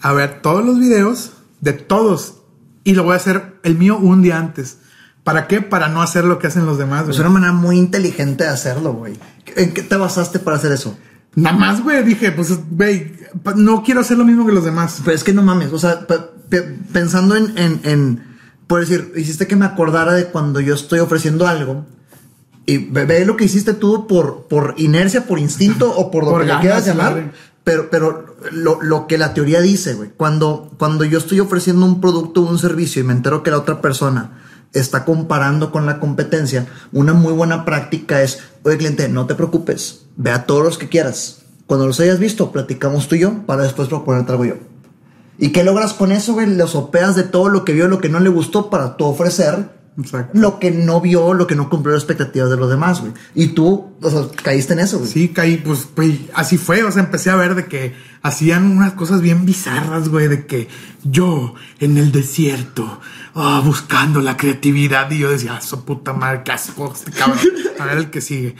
a 0.01 0.13
ver 0.13 0.41
todos 0.41 0.63
los 0.65 0.79
videos 0.79 1.31
de 1.63 1.73
todos 1.73 2.41
y 2.83 2.93
lo 2.93 3.03
voy 3.03 3.13
a 3.13 3.17
hacer 3.17 3.55
el 3.63 3.77
mío 3.77 3.97
un 3.97 4.21
día 4.21 4.37
antes. 4.37 4.77
¿Para 5.23 5.47
qué? 5.47 5.61
Para 5.61 5.87
no 5.87 6.01
hacer 6.01 6.25
lo 6.25 6.37
que 6.37 6.47
hacen 6.47 6.65
los 6.65 6.77
demás. 6.77 7.07
Es 7.07 7.17
una 7.19 7.29
manera 7.29 7.53
muy 7.53 7.77
inteligente 7.77 8.43
de 8.43 8.49
hacerlo, 8.49 8.93
güey. 8.93 9.13
¿En 9.55 9.73
qué 9.73 9.81
te 9.81 9.95
basaste 9.95 10.39
para 10.39 10.57
hacer 10.57 10.73
eso? 10.73 10.97
Nada 11.35 11.55
más, 11.57 11.81
güey, 11.81 12.03
dije, 12.03 12.31
pues, 12.33 12.59
güey, 12.69 13.13
no 13.55 13.81
quiero 13.83 14.01
hacer 14.01 14.17
lo 14.17 14.25
mismo 14.25 14.45
que 14.45 14.51
los 14.51 14.65
demás. 14.65 14.99
Pero 15.05 15.15
es 15.15 15.23
que 15.23 15.33
no 15.33 15.41
mames, 15.41 15.71
o 15.71 15.79
sea, 15.79 16.05
pe- 16.05 16.19
pe- 16.49 16.77
pensando 16.91 17.35
en, 17.37 17.57
en, 17.57 17.79
en, 17.83 18.23
por 18.67 18.81
decir, 18.81 19.13
hiciste 19.15 19.47
que 19.47 19.55
me 19.55 19.65
acordara 19.65 20.13
de 20.13 20.25
cuando 20.25 20.59
yo 20.59 20.75
estoy 20.75 20.99
ofreciendo 20.99 21.47
algo 21.47 21.85
y 22.65 22.77
ve, 22.77 23.05
ve 23.05 23.25
lo 23.25 23.35
que 23.37 23.45
hiciste 23.45 23.73
tú 23.73 24.05
por, 24.07 24.47
por 24.49 24.75
inercia, 24.77 25.25
por 25.25 25.39
instinto 25.39 25.89
o 25.95 26.11
por 26.11 26.25
lo 26.25 26.31
Por 26.31 26.41
que 26.41 26.47
ganas, 26.47 26.61
quieras 26.61 26.85
llamar. 26.85 27.11
madre. 27.11 27.31
Pero, 27.63 27.89
pero 27.89 28.35
lo, 28.51 28.81
lo 28.81 29.07
que 29.07 29.17
la 29.17 29.33
teoría 29.33 29.61
dice, 29.61 29.93
güey, 29.93 30.09
cuando, 30.15 30.71
cuando 30.77 31.05
yo 31.05 31.17
estoy 31.17 31.39
ofreciendo 31.39 31.85
un 31.85 32.01
producto 32.01 32.41
o 32.41 32.49
un 32.49 32.59
servicio 32.59 33.01
y 33.01 33.05
me 33.05 33.13
entero 33.13 33.41
que 33.41 33.51
la 33.51 33.59
otra 33.59 33.81
persona 33.81 34.41
está 34.73 35.05
comparando 35.05 35.71
con 35.71 35.85
la 35.85 35.99
competencia, 35.99 36.67
una 36.91 37.13
muy 37.13 37.31
buena 37.31 37.63
práctica 37.63 38.21
es, 38.21 38.39
oye 38.63 38.77
cliente, 38.77 39.07
no 39.07 39.27
te 39.27 39.35
preocupes, 39.35 40.05
ve 40.17 40.31
a 40.31 40.45
todos 40.45 40.63
los 40.63 40.77
que 40.77 40.89
quieras. 40.89 41.43
Cuando 41.65 41.87
los 41.87 41.99
hayas 41.99 42.19
visto, 42.19 42.51
platicamos 42.51 43.07
tú 43.07 43.15
y 43.15 43.19
yo 43.19 43.45
para 43.45 43.63
después 43.63 43.87
proponerte 43.87 44.31
algo 44.33 44.45
yo. 44.45 44.55
¿Y 45.37 45.49
qué 45.49 45.63
logras 45.63 45.93
con 45.93 46.11
eso, 46.11 46.33
güey? 46.33 46.47
Le 46.47 46.67
sopeas 46.67 47.15
de 47.15 47.23
todo 47.23 47.49
lo 47.49 47.63
que 47.63 47.73
vio, 47.73 47.87
lo 47.87 48.01
que 48.01 48.09
no 48.09 48.19
le 48.19 48.29
gustó 48.29 48.69
para 48.69 48.97
tú 48.97 49.05
ofrecer 49.05 49.82
Exacto. 49.95 50.31
lo 50.39 50.57
que 50.59 50.71
no 50.71 51.01
vio, 51.01 51.33
lo 51.35 51.45
que 51.45 51.55
no 51.55 51.69
cumplió 51.69 51.93
las 51.93 52.03
expectativas 52.03 52.49
de 52.49 52.57
los 52.57 52.69
demás, 52.69 53.01
güey. 53.01 53.13
Y 53.35 53.49
tú, 53.49 53.93
o 54.01 54.09
sea, 54.09 54.21
caíste 54.43 54.73
en 54.73 54.79
eso, 54.79 54.97
güey. 54.99 55.09
Sí, 55.11 55.29
caí, 55.29 55.57
pues, 55.57 55.87
güey, 55.95 56.29
así 56.33 56.57
fue. 56.57 56.83
O 56.83 56.91
sea, 56.91 57.03
empecé 57.03 57.29
a 57.29 57.35
ver 57.35 57.53
de 57.55 57.65
que 57.67 57.93
hacían 58.23 58.65
unas 58.75 58.93
cosas 58.93 59.21
bien 59.21 59.45
bizarras, 59.45 60.09
güey, 60.09 60.27
de 60.27 60.45
que 60.47 60.67
yo 61.03 61.53
en 61.79 61.97
el 61.97 62.11
desierto, 62.11 62.99
ah, 63.35 63.61
buscando 63.63 64.19
la 64.21 64.35
creatividad. 64.35 65.11
Y 65.11 65.19
yo 65.19 65.29
decía, 65.29 65.57
ah, 65.57 65.61
su 65.61 65.85
puta 65.85 66.13
madre, 66.13 66.41
qué 66.43 66.51
asco, 66.53 66.91
este 66.93 67.11
cabrón. 67.11 67.39
A 67.79 67.85
ver 67.85 67.97
el 67.99 68.09
que 68.09 68.21
sigue. 68.21 68.55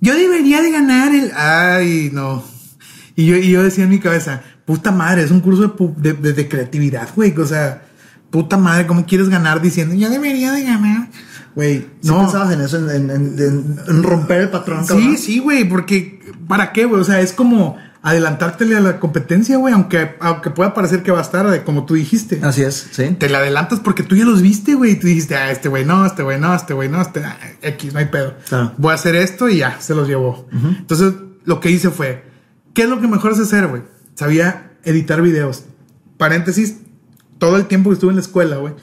Yo 0.00 0.14
debería 0.14 0.60
de 0.62 0.70
ganar 0.70 1.14
el. 1.14 1.32
Ay, 1.34 2.10
no. 2.12 2.44
Y 3.16 3.26
yo, 3.26 3.36
y 3.36 3.50
yo 3.50 3.62
decía 3.62 3.84
en 3.84 3.90
mi 3.90 3.98
cabeza, 3.98 4.42
puta 4.64 4.92
madre, 4.92 5.22
es 5.22 5.30
un 5.30 5.40
curso 5.40 5.62
de, 5.62 5.68
pu- 5.68 5.94
de, 5.96 6.12
de- 6.12 6.34
de 6.34 6.48
creatividad, 6.48 7.08
güey. 7.16 7.36
O 7.36 7.46
sea, 7.46 7.87
puta 8.30 8.56
madre, 8.56 8.86
¿cómo 8.86 9.06
quieres 9.06 9.28
ganar 9.28 9.60
diciendo, 9.62 9.94
yo 9.94 10.10
debería 10.10 10.52
de 10.52 10.62
ganar? 10.64 11.08
Güey, 11.54 11.80
¿Sí 12.00 12.08
no. 12.08 12.20
pensabas 12.20 12.52
en 12.52 12.60
eso, 12.60 12.78
en, 12.78 12.90
en- 12.90 13.10
en- 13.10 13.38
en- 13.38 13.78
en 13.88 14.02
romper 14.02 14.42
el 14.42 14.48
patrón, 14.50 14.82
Sí, 14.84 14.88
cabrón? 14.88 15.18
sí, 15.18 15.38
güey, 15.40 15.68
porque 15.68 16.20
¿para 16.46 16.72
qué, 16.72 16.84
güey? 16.84 17.00
O 17.00 17.04
sea, 17.04 17.20
es 17.20 17.32
como 17.32 17.76
adelantártele 18.00 18.76
a 18.76 18.80
la 18.80 19.00
competencia, 19.00 19.56
güey, 19.56 19.74
aunque, 19.74 20.14
aunque 20.20 20.50
pueda 20.50 20.72
parecer 20.72 21.02
que 21.02 21.10
va 21.10 21.18
a 21.18 21.22
estar, 21.22 21.50
de 21.50 21.64
como 21.64 21.84
tú 21.84 21.94
dijiste. 21.94 22.38
Así 22.42 22.62
es, 22.62 22.86
sí. 22.92 23.16
Te 23.18 23.28
la 23.28 23.38
adelantas 23.38 23.80
porque 23.80 24.04
tú 24.04 24.14
ya 24.14 24.24
los 24.24 24.40
viste, 24.40 24.74
güey, 24.74 24.92
y 24.92 24.94
tú 24.96 25.08
dijiste, 25.08 25.34
ah, 25.34 25.50
este 25.50 25.68
güey 25.68 25.84
no, 25.84 26.06
este 26.06 26.22
güey 26.22 26.38
no, 26.38 26.54
este 26.54 26.74
güey 26.74 26.88
no, 26.88 27.02
este 27.02 27.24
ah, 27.24 27.36
X, 27.60 27.92
no 27.92 27.98
hay 27.98 28.06
pedo. 28.06 28.34
Claro. 28.48 28.72
Voy 28.78 28.92
a 28.92 28.94
hacer 28.94 29.16
esto 29.16 29.48
y 29.48 29.58
ya, 29.58 29.80
se 29.80 29.94
los 29.96 30.06
llevó. 30.06 30.46
Entonces, 30.52 31.12
lo 31.44 31.58
que 31.60 31.70
hice 31.72 31.90
fue, 31.90 32.24
¿qué 32.72 32.82
es 32.82 32.88
lo 32.88 33.00
que 33.00 33.08
mejor 33.08 33.34
sé 33.34 33.42
hacer, 33.42 33.66
güey? 33.66 33.82
Sabía 34.14 34.70
editar 34.84 35.20
videos. 35.20 35.64
Paréntesis, 36.18 36.76
todo 37.38 37.56
el 37.56 37.66
tiempo 37.66 37.90
que 37.90 37.94
estuve 37.94 38.10
en 38.10 38.16
la 38.16 38.22
escuela, 38.22 38.56
güey, 38.56 38.74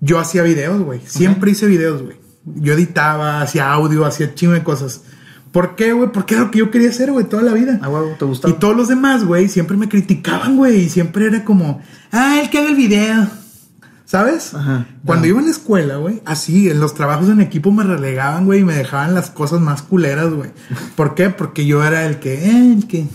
yo 0.00 0.18
hacía 0.18 0.42
videos, 0.42 0.80
güey. 0.82 1.00
Siempre 1.06 1.50
hice 1.50 1.66
videos, 1.66 2.02
güey. 2.02 2.16
Yo 2.44 2.72
editaba, 2.72 3.42
hacía 3.42 3.70
audio, 3.70 4.04
hacía 4.06 4.34
chingo 4.34 4.54
de 4.54 4.62
cosas. 4.62 5.02
¿Por 5.52 5.74
qué, 5.74 5.92
güey? 5.92 6.10
Porque 6.12 6.34
era 6.34 6.44
lo 6.44 6.50
que 6.50 6.60
yo 6.60 6.70
quería 6.70 6.90
hacer, 6.90 7.10
güey, 7.10 7.28
toda 7.28 7.42
la 7.42 7.52
vida. 7.52 7.78
A 7.82 7.88
huevo, 7.88 8.14
¿te 8.18 8.24
gustó? 8.24 8.48
Y 8.48 8.52
todos 8.54 8.76
los 8.76 8.88
demás, 8.88 9.24
güey, 9.24 9.48
siempre 9.48 9.76
me 9.76 9.88
criticaban, 9.88 10.56
güey. 10.56 10.84
Y 10.84 10.88
siempre 10.88 11.26
era 11.26 11.44
como, 11.44 11.82
ah, 12.12 12.40
el 12.40 12.50
que 12.50 12.58
haga 12.58 12.70
el 12.70 12.76
video. 12.76 13.28
¿Sabes? 14.04 14.54
Ajá, 14.54 14.88
Cuando 15.04 15.28
iba 15.28 15.38
en 15.38 15.44
la 15.44 15.52
escuela, 15.52 15.96
güey, 15.96 16.20
así, 16.24 16.68
en 16.68 16.80
los 16.80 16.94
trabajos 16.94 17.28
en 17.28 17.40
equipo 17.40 17.70
me 17.70 17.84
relegaban, 17.84 18.44
güey, 18.44 18.60
y 18.60 18.64
me 18.64 18.74
dejaban 18.74 19.14
las 19.14 19.30
cosas 19.30 19.60
más 19.60 19.82
culeras, 19.82 20.32
güey. 20.32 20.50
¿Por 20.96 21.14
qué? 21.14 21.30
Porque 21.30 21.64
yo 21.64 21.84
era 21.84 22.06
el 22.06 22.18
que, 22.18 22.34
eh, 22.34 22.72
el 22.76 22.88
que, 22.88 23.06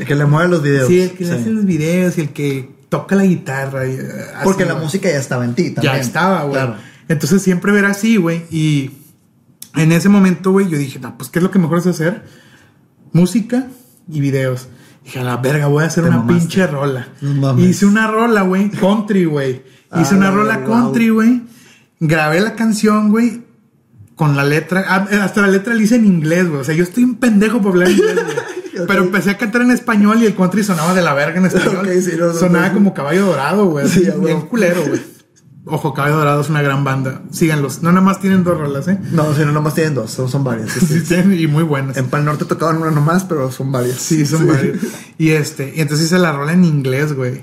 El 0.00 0.06
que 0.06 0.14
le 0.16 0.24
mueve 0.26 0.48
los 0.48 0.60
videos. 0.60 0.88
sí, 0.88 1.02
el 1.02 1.12
que 1.12 1.24
le 1.24 1.34
hace 1.34 1.50
los 1.50 1.64
videos 1.64 2.18
y 2.18 2.22
el 2.22 2.30
que 2.30 2.68
toca 2.90 3.16
la 3.16 3.24
guitarra. 3.24 3.86
y, 3.86 3.92
eh, 3.92 4.02
así, 4.34 4.44
Porque 4.44 4.66
la 4.66 4.72
güey. 4.74 4.84
música 4.84 5.08
ya 5.08 5.16
estaba 5.18 5.46
en 5.46 5.54
ti 5.54 5.70
también. 5.70 5.94
Ya 5.94 5.98
estaba, 6.00 6.42
güey. 6.42 6.52
Claro. 6.52 6.76
Entonces 7.08 7.40
siempre 7.42 7.76
era 7.78 7.88
así, 7.88 8.16
güey. 8.18 8.44
Y 8.50 8.90
en 9.76 9.92
ese 9.92 10.10
momento, 10.10 10.52
güey, 10.52 10.68
yo 10.68 10.76
dije, 10.76 10.98
no, 11.00 11.16
pues, 11.16 11.30
¿qué 11.30 11.38
es 11.38 11.42
lo 11.42 11.50
que 11.50 11.58
mejor 11.58 11.78
es 11.78 11.86
hacer? 11.86 12.24
Música 13.12 13.66
y 14.08 14.20
videos. 14.20 14.68
Dije, 15.04 15.18
a 15.20 15.24
la 15.24 15.36
verga, 15.38 15.66
voy 15.66 15.82
a 15.84 15.86
hacer 15.86 16.04
Te 16.04 16.10
una 16.10 16.18
mamaste. 16.18 16.40
pinche 16.40 16.66
rola. 16.66 17.08
No. 17.22 17.58
Hice 17.58 17.86
una 17.86 18.06
rola, 18.06 18.42
güey, 18.42 18.70
country, 18.70 19.24
güey. 19.24 19.62
Hice 19.98 20.14
Ah, 20.14 20.18
una 20.18 20.30
rola 20.30 20.58
wow. 20.58 20.68
country, 20.68 21.08
güey. 21.08 21.42
Grabé 22.00 22.40
la 22.40 22.54
canción, 22.54 23.10
güey, 23.10 23.42
con 24.20 24.36
la 24.36 24.44
letra. 24.44 24.84
ah, 24.86 25.08
hasta 25.22 25.40
la 25.40 25.46
letra 25.46 25.72
la 25.72 25.80
hice 25.80 25.94
en 25.94 26.04
inglés, 26.04 26.46
güey. 26.46 26.60
O 26.60 26.64
sea, 26.64 26.74
yo 26.74 26.84
estoy 26.84 27.04
un 27.04 27.14
pendejo 27.14 27.62
por 27.62 27.72
hablar 27.72 27.90
inglés, 27.90 28.16
güey. 28.16 28.86
Pero 28.86 29.04
empecé 29.04 29.30
a 29.30 29.38
cantar 29.38 29.62
en 29.62 29.70
español 29.70 30.22
y 30.22 30.26
el 30.26 30.34
country 30.34 30.62
sonaba 30.62 30.92
de 30.92 31.00
la 31.00 31.14
verga 31.14 31.38
en 31.38 31.46
español. 31.46 31.88
Sí, 32.02 32.10
no, 32.18 32.34
sonaba 32.34 32.68
no. 32.68 32.74
como 32.74 32.92
caballo 32.92 33.24
dorado, 33.24 33.64
güey. 33.64 33.88
Sí, 33.88 34.06
bien 34.22 34.42
culero, 34.42 34.82
güey. 34.86 35.00
Ojo, 35.64 35.94
Caballo 35.94 36.16
Dorado 36.16 36.40
es 36.42 36.50
una 36.50 36.60
gran 36.60 36.84
banda. 36.84 37.22
Síganlos. 37.30 37.82
No 37.82 37.92
nada 37.92 38.02
más 38.02 38.20
tienen 38.20 38.44
dos 38.44 38.58
rolas, 38.58 38.88
¿eh? 38.88 38.98
No, 39.12 39.34
si 39.34 39.44
no, 39.44 39.52
nomás 39.52 39.74
tienen 39.74 39.94
dos, 39.94 40.10
son, 40.10 40.28
son 40.28 40.44
varias. 40.44 40.72
sí, 40.72 40.80
sí. 40.86 41.00
Sí, 41.00 41.06
tienen 41.06 41.38
y 41.38 41.46
muy 41.46 41.62
buenas. 41.62 41.96
En 41.96 42.08
Pal 42.08 42.24
Norte 42.24 42.44
tocaban 42.44 42.76
una 42.78 42.90
nomás, 42.90 43.24
pero 43.24 43.50
son 43.50 43.72
varias. 43.72 43.96
Sí, 43.96 44.26
son 44.26 44.46
varios. 44.46 44.78
Y 45.16 45.30
este, 45.30 45.72
y 45.74 45.80
entonces 45.80 46.06
hice 46.06 46.18
la 46.18 46.32
rola 46.32 46.52
en 46.52 46.64
inglés, 46.64 47.14
güey. 47.14 47.42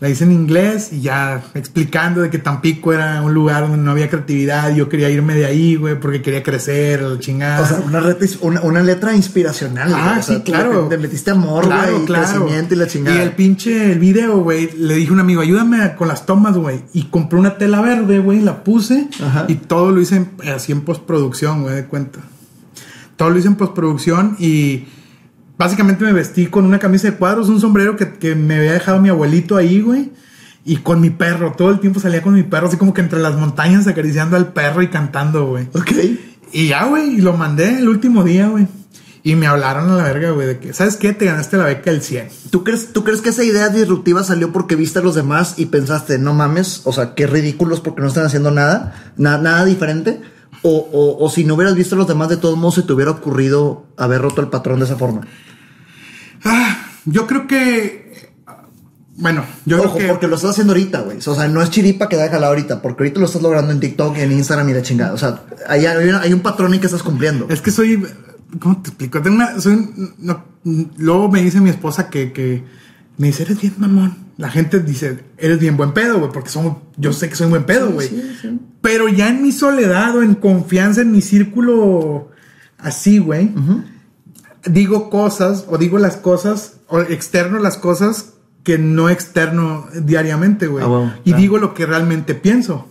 La 0.00 0.08
hice 0.08 0.22
en 0.22 0.30
inglés 0.30 0.92
y 0.92 1.00
ya 1.00 1.42
explicando 1.54 2.20
de 2.20 2.30
que 2.30 2.38
Tampico 2.38 2.92
era 2.92 3.20
un 3.20 3.34
lugar 3.34 3.62
donde 3.62 3.78
no 3.78 3.90
había 3.90 4.08
creatividad. 4.08 4.72
Yo 4.72 4.88
quería 4.88 5.10
irme 5.10 5.34
de 5.34 5.44
ahí, 5.44 5.74
güey, 5.74 5.98
porque 5.98 6.22
quería 6.22 6.44
crecer, 6.44 7.02
la 7.02 7.18
chingada. 7.18 7.62
O 7.62 7.66
sea, 7.66 7.80
una, 7.84 8.00
letra, 8.00 8.28
una, 8.42 8.60
una 8.60 8.80
letra 8.80 9.16
inspiracional. 9.16 9.92
Ah, 9.92 10.04
güey. 10.10 10.18
O 10.20 10.22
sea, 10.22 10.36
sí, 10.36 10.42
claro. 10.42 10.86
Le 10.88 10.98
metiste 10.98 11.32
amor, 11.32 11.64
claro, 11.64 11.90
güey, 11.92 12.02
y 12.04 12.06
claro. 12.06 12.26
crecimiento 12.28 12.74
y 12.74 12.76
la 12.76 12.86
chingada. 12.86 13.16
Y 13.16 13.20
el 13.22 13.32
pinche 13.32 13.90
el 13.92 13.98
video, 13.98 14.38
güey, 14.38 14.70
le 14.78 14.94
dije 14.94 15.10
a 15.10 15.14
un 15.14 15.20
amigo, 15.20 15.40
ayúdame 15.40 15.94
con 15.96 16.06
las 16.06 16.24
tomas, 16.26 16.56
güey. 16.56 16.80
Y 16.92 17.04
compré 17.06 17.36
una 17.40 17.58
tela 17.58 17.80
verde, 17.80 18.20
güey, 18.20 18.40
la 18.40 18.62
puse 18.62 19.08
Ajá. 19.20 19.46
y 19.48 19.56
todo 19.56 19.90
lo 19.90 20.00
hice 20.00 20.14
en- 20.16 20.30
así 20.54 20.70
en 20.70 20.82
postproducción, 20.82 21.62
güey, 21.62 21.74
de 21.74 21.86
cuenta. 21.86 22.20
Todo 23.16 23.30
lo 23.30 23.38
hice 23.40 23.48
en 23.48 23.56
postproducción 23.56 24.36
y 24.38 24.84
básicamente 25.58 26.04
me 26.04 26.12
vestí 26.12 26.46
con 26.46 26.64
una 26.64 26.78
camisa 26.78 27.10
de 27.10 27.16
cuadros, 27.16 27.48
un 27.48 27.60
sombrero 27.60 27.96
que, 27.96 28.14
que 28.14 28.34
me 28.34 28.56
había 28.56 28.72
dejado 28.72 29.00
mi 29.00 29.08
abuelito 29.08 29.56
ahí, 29.56 29.80
güey. 29.80 30.12
Y 30.64 30.78
con 30.78 31.00
mi 31.00 31.10
perro, 31.10 31.54
todo 31.56 31.70
el 31.70 31.80
tiempo 31.80 31.98
salía 32.00 32.22
con 32.22 32.34
mi 32.34 32.42
perro, 32.42 32.68
así 32.68 32.76
como 32.76 32.92
que 32.92 33.00
entre 33.00 33.18
las 33.20 33.34
montañas 33.36 33.86
acariciando 33.86 34.36
al 34.36 34.52
perro 34.52 34.82
y 34.82 34.88
cantando, 34.88 35.46
güey. 35.46 35.68
Ok. 35.74 35.92
Y 36.52 36.68
ya, 36.68 36.84
güey, 36.86 37.14
y 37.16 37.20
lo 37.20 37.34
mandé 37.34 37.78
el 37.78 37.88
último 37.88 38.22
día, 38.24 38.48
güey. 38.48 38.66
Y 39.22 39.34
me 39.34 39.46
hablaron 39.46 39.90
a 39.90 39.96
la 39.96 40.04
verga, 40.04 40.30
güey, 40.30 40.46
de 40.46 40.58
que, 40.58 40.72
¿sabes 40.72 40.96
qué? 40.96 41.12
Te 41.12 41.24
ganaste 41.26 41.56
la 41.56 41.64
beca 41.64 41.90
del 41.90 42.02
100. 42.02 42.28
¿Tú 42.50 42.64
crees, 42.64 42.92
¿Tú 42.92 43.02
crees 43.04 43.20
que 43.20 43.30
esa 43.30 43.44
idea 43.44 43.68
disruptiva 43.68 44.22
salió 44.24 44.52
porque 44.52 44.76
viste 44.76 45.00
a 45.00 45.02
los 45.02 45.14
demás 45.14 45.54
y 45.58 45.66
pensaste, 45.66 46.18
no 46.18 46.34
mames, 46.34 46.82
o 46.84 46.92
sea, 46.92 47.14
qué 47.14 47.26
ridículos 47.26 47.80
porque 47.80 48.00
no 48.00 48.08
están 48.08 48.24
haciendo 48.26 48.50
nada, 48.50 49.12
na- 49.16 49.38
nada 49.38 49.64
diferente? 49.64 50.20
O, 50.62 50.70
o, 50.70 51.24
o 51.24 51.30
si 51.30 51.44
no 51.44 51.54
hubieras 51.54 51.74
visto 51.76 51.94
a 51.94 51.98
los 51.98 52.08
demás, 52.08 52.28
de 52.28 52.36
todos 52.36 52.58
modos 52.58 52.74
se 52.76 52.82
te 52.82 52.92
hubiera 52.92 53.12
ocurrido 53.12 53.86
haber 53.96 54.20
roto 54.22 54.40
el 54.40 54.48
patrón 54.48 54.80
de 54.80 54.86
esa 54.86 54.96
forma. 54.96 55.20
Ah, 56.44 56.78
yo 57.04 57.26
creo 57.26 57.46
que. 57.46 58.32
Bueno, 59.16 59.44
yo 59.64 59.78
Ojo, 59.82 59.94
creo 59.94 60.06
que. 60.06 60.12
porque 60.12 60.28
lo 60.28 60.36
estás 60.36 60.50
haciendo 60.52 60.72
ahorita, 60.72 61.00
güey. 61.00 61.18
O 61.18 61.34
sea, 61.34 61.48
no 61.48 61.62
es 61.62 61.70
chiripa 61.70 62.08
que 62.08 62.16
da 62.16 62.28
jalado 62.28 62.52
ahorita, 62.52 62.82
porque 62.82 63.02
ahorita 63.02 63.20
lo 63.20 63.26
estás 63.26 63.42
logrando 63.42 63.72
en 63.72 63.80
TikTok, 63.80 64.16
en 64.18 64.32
Instagram 64.32 64.68
y 64.68 64.74
la 64.74 64.82
chingada. 64.82 65.12
O 65.12 65.18
sea, 65.18 65.42
hay, 65.68 65.86
hay, 65.86 66.32
un 66.32 66.40
patrón 66.40 66.74
y 66.74 66.78
que 66.78 66.86
estás 66.86 67.02
cumpliendo. 67.02 67.46
Es 67.48 67.60
que 67.60 67.70
soy. 67.70 68.04
¿Cómo 68.60 68.80
te 68.80 68.90
explico? 68.90 69.20
Tengo 69.22 69.36
una. 69.36 69.60
Soy 69.60 69.74
un- 69.74 70.14
no, 70.18 70.44
luego 70.96 71.28
me 71.28 71.42
dice 71.42 71.60
mi 71.60 71.70
esposa 71.70 72.10
que, 72.10 72.32
que. 72.32 72.64
Me 73.16 73.28
dice, 73.28 73.42
eres 73.42 73.60
bien 73.60 73.74
mamón. 73.78 74.27
La 74.38 74.48
gente 74.48 74.78
dice, 74.78 75.24
eres 75.36 75.58
bien 75.58 75.76
buen 75.76 75.92
pedo, 75.92 76.18
güey, 76.20 76.30
porque 76.32 76.48
somos, 76.48 76.78
yo 76.96 77.12
sé 77.12 77.28
que 77.28 77.34
soy 77.34 77.48
buen 77.48 77.64
pedo, 77.64 77.90
güey. 77.90 78.08
Sí, 78.08 78.36
sí. 78.40 78.60
Pero 78.80 79.08
ya 79.08 79.28
en 79.28 79.42
mi 79.42 79.52
soledad 79.52 80.16
o 80.16 80.22
en 80.22 80.36
confianza 80.36 81.00
en 81.02 81.10
mi 81.10 81.20
círculo 81.20 82.30
así, 82.78 83.18
güey, 83.18 83.52
digo 84.64 85.10
cosas 85.10 85.66
o 85.68 85.76
digo 85.76 85.98
las 85.98 86.16
cosas 86.16 86.76
o 86.86 87.00
externo 87.00 87.58
las 87.58 87.76
cosas 87.76 88.34
que 88.62 88.78
no 88.78 89.08
externo 89.10 89.86
diariamente, 90.02 90.68
güey. 90.68 90.86
Bueno, 90.86 91.14
y 91.24 91.30
claro. 91.30 91.40
digo 91.40 91.58
lo 91.58 91.74
que 91.74 91.86
realmente 91.86 92.34
pienso. 92.34 92.86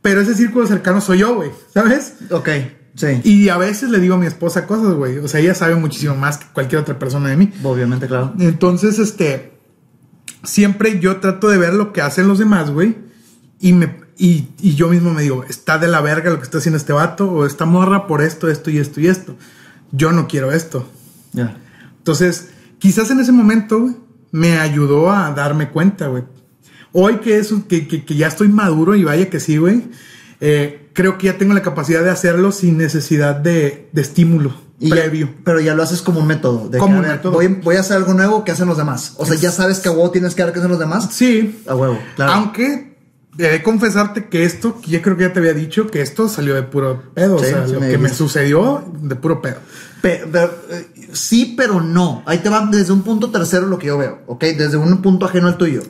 Pero 0.00 0.20
ese 0.20 0.34
círculo 0.34 0.66
cercano 0.66 1.00
soy 1.00 1.18
yo, 1.18 1.36
güey, 1.36 1.50
¿sabes? 1.72 2.14
Ok, 2.30 2.48
sí. 2.96 3.20
Y 3.22 3.48
a 3.50 3.56
veces 3.56 3.90
le 3.90 4.00
digo 4.00 4.16
a 4.16 4.18
mi 4.18 4.26
esposa 4.26 4.66
cosas, 4.66 4.94
güey. 4.94 5.18
O 5.18 5.28
sea, 5.28 5.38
ella 5.40 5.54
sabe 5.54 5.76
muchísimo 5.76 6.16
más 6.16 6.38
que 6.38 6.46
cualquier 6.52 6.80
otra 6.80 6.98
persona 6.98 7.28
de 7.28 7.36
mí. 7.36 7.52
Obviamente, 7.62 8.08
claro. 8.08 8.32
Entonces, 8.40 8.98
este, 8.98 9.52
siempre 10.44 10.98
yo 11.00 11.18
trato 11.20 11.48
de 11.48 11.58
ver 11.58 11.74
lo 11.74 11.92
que 11.92 12.00
hacen 12.00 12.28
los 12.28 12.38
demás, 12.38 12.70
güey. 12.70 12.96
Y 13.60 13.72
me, 13.72 14.00
Y, 14.18 14.48
y 14.60 14.74
yo 14.74 14.88
mismo 14.88 15.12
me 15.12 15.22
digo, 15.22 15.44
está 15.44 15.78
de 15.78 15.88
la 15.88 16.00
verga 16.00 16.30
lo 16.30 16.38
que 16.38 16.44
está 16.44 16.58
haciendo 16.58 16.76
este 16.76 16.92
vato 16.92 17.30
o 17.30 17.46
esta 17.46 17.64
morra 17.64 18.06
por 18.06 18.22
esto, 18.22 18.48
esto 18.48 18.70
y 18.70 18.78
esto 18.78 19.00
y 19.00 19.06
esto. 19.06 19.36
Yo 19.90 20.12
no 20.12 20.26
quiero 20.26 20.52
esto. 20.52 20.88
Ya. 21.32 21.56
Entonces, 21.98 22.50
quizás 22.78 23.10
en 23.10 23.20
ese 23.20 23.32
momento 23.32 23.94
me 24.30 24.58
ayudó 24.58 25.10
a 25.12 25.30
darme 25.32 25.70
cuenta, 25.70 26.08
güey. 26.08 26.24
Hoy 26.92 27.16
que, 27.16 27.38
eso, 27.38 27.66
que, 27.68 27.88
que, 27.88 28.04
que 28.04 28.16
ya 28.16 28.26
estoy 28.26 28.48
maduro 28.48 28.94
y 28.94 29.04
vaya 29.04 29.30
que 29.30 29.40
sí, 29.40 29.56
güey, 29.56 29.84
eh, 30.44 30.90
creo 30.92 31.16
que 31.18 31.26
ya 31.26 31.38
tengo 31.38 31.54
la 31.54 31.62
capacidad 31.62 32.02
de 32.02 32.10
hacerlo 32.10 32.50
sin 32.52 32.76
necesidad 32.76 33.36
de, 33.36 33.88
de 33.92 34.02
estímulo 34.02 34.52
Y 34.80 34.88
ya- 34.88 34.96
previo. 34.96 35.30
pero 35.44 35.60
ya 35.60 35.74
lo 35.74 35.82
haces 35.84 36.02
como 36.02 36.18
un 36.20 36.26
método. 36.26 36.68
De 36.68 36.78
Como 36.78 36.94
que, 36.94 36.98
un 36.98 37.02
ver, 37.02 37.12
método. 37.12 37.32
Voy, 37.32 37.46
voy 37.46 37.76
a 37.76 37.80
hacer 37.80 37.96
algo 37.96 38.12
nuevo 38.14 38.44
que 38.44 38.50
hacen 38.50 38.66
los 38.66 38.76
demás. 38.76 39.14
O 39.18 39.24
sea, 39.24 39.36
ya 39.36 39.52
sabes 39.52 39.78
que 39.78 39.88
a 39.88 39.92
huevo 39.92 40.10
tienes 40.10 40.34
que 40.34 40.42
dar 40.42 40.52
que 40.52 40.58
hacen 40.58 40.70
los 40.70 40.80
demás. 40.80 41.08
Sí, 41.12 41.62
A 41.68 41.74
huevo, 41.76 41.96
claro. 42.16 42.32
Aunque 42.32 42.96
he 43.38 43.42
de 43.48 43.62
confesarte 43.62 44.26
que 44.28 44.44
esto, 44.44 44.80
que 44.80 44.90
ya 44.90 45.00
creo 45.00 45.16
que 45.16 45.22
ya 45.22 45.32
te 45.32 45.38
había 45.38 45.54
dicho, 45.54 45.86
que 45.86 46.02
esto 46.02 46.28
salió 46.28 46.54
de 46.54 46.64
puro 46.64 47.02
pedo. 47.14 47.38
Sí, 47.38 47.44
o 47.46 47.48
sea, 47.48 47.66
sí 47.68 47.72
lo 47.74 47.80
me 47.80 47.88
que 47.90 47.98
me 47.98 48.08
sucedió 48.10 48.84
de 49.00 49.14
puro 49.16 49.40
pedo. 49.40 49.56
Pe- 50.02 50.24
pero, 50.30 50.52
eh, 50.70 50.88
sí, 51.12 51.54
pero 51.56 51.80
no. 51.80 52.24
Ahí 52.26 52.38
te 52.38 52.48
va 52.48 52.66
desde 52.70 52.92
un 52.92 53.02
punto 53.02 53.30
tercero 53.30 53.66
lo 53.68 53.78
que 53.78 53.86
yo 53.86 53.96
veo, 53.96 54.18
¿ok? 54.26 54.42
Desde 54.58 54.76
un 54.76 55.00
punto 55.00 55.24
ajeno 55.26 55.46
al 55.46 55.56
tuyo. 55.56 55.82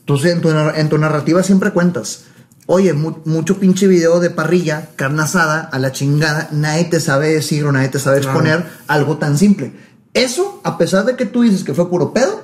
Entonces, 0.00 0.32
en 0.32 0.40
tu, 0.40 0.50
en 0.50 0.88
tu 0.88 0.98
narrativa 0.98 1.42
siempre 1.42 1.70
cuentas. 1.70 2.24
Oye, 2.66 2.92
mu- 2.94 3.18
mucho 3.26 3.58
pinche 3.58 3.86
video 3.86 4.20
de 4.20 4.30
parrilla, 4.30 4.88
carne 4.96 5.22
asada, 5.22 5.60
a 5.60 5.78
la 5.78 5.92
chingada, 5.92 6.48
nadie 6.52 6.84
te 6.84 6.98
sabe 7.00 7.28
decir 7.34 7.64
o 7.66 7.72
nadie 7.72 7.88
te 7.88 7.98
sabe 7.98 8.20
Claro. 8.20 8.38
exponer 8.38 8.66
algo 8.88 9.18
tan 9.18 9.36
simple. 9.36 9.72
Eso, 10.14 10.60
a 10.64 10.78
pesar 10.78 11.04
de 11.04 11.16
que 11.16 11.26
tú 11.26 11.42
dices 11.42 11.62
que 11.64 11.74
fue 11.74 11.90
puro 11.90 12.12
pedo, 12.12 12.42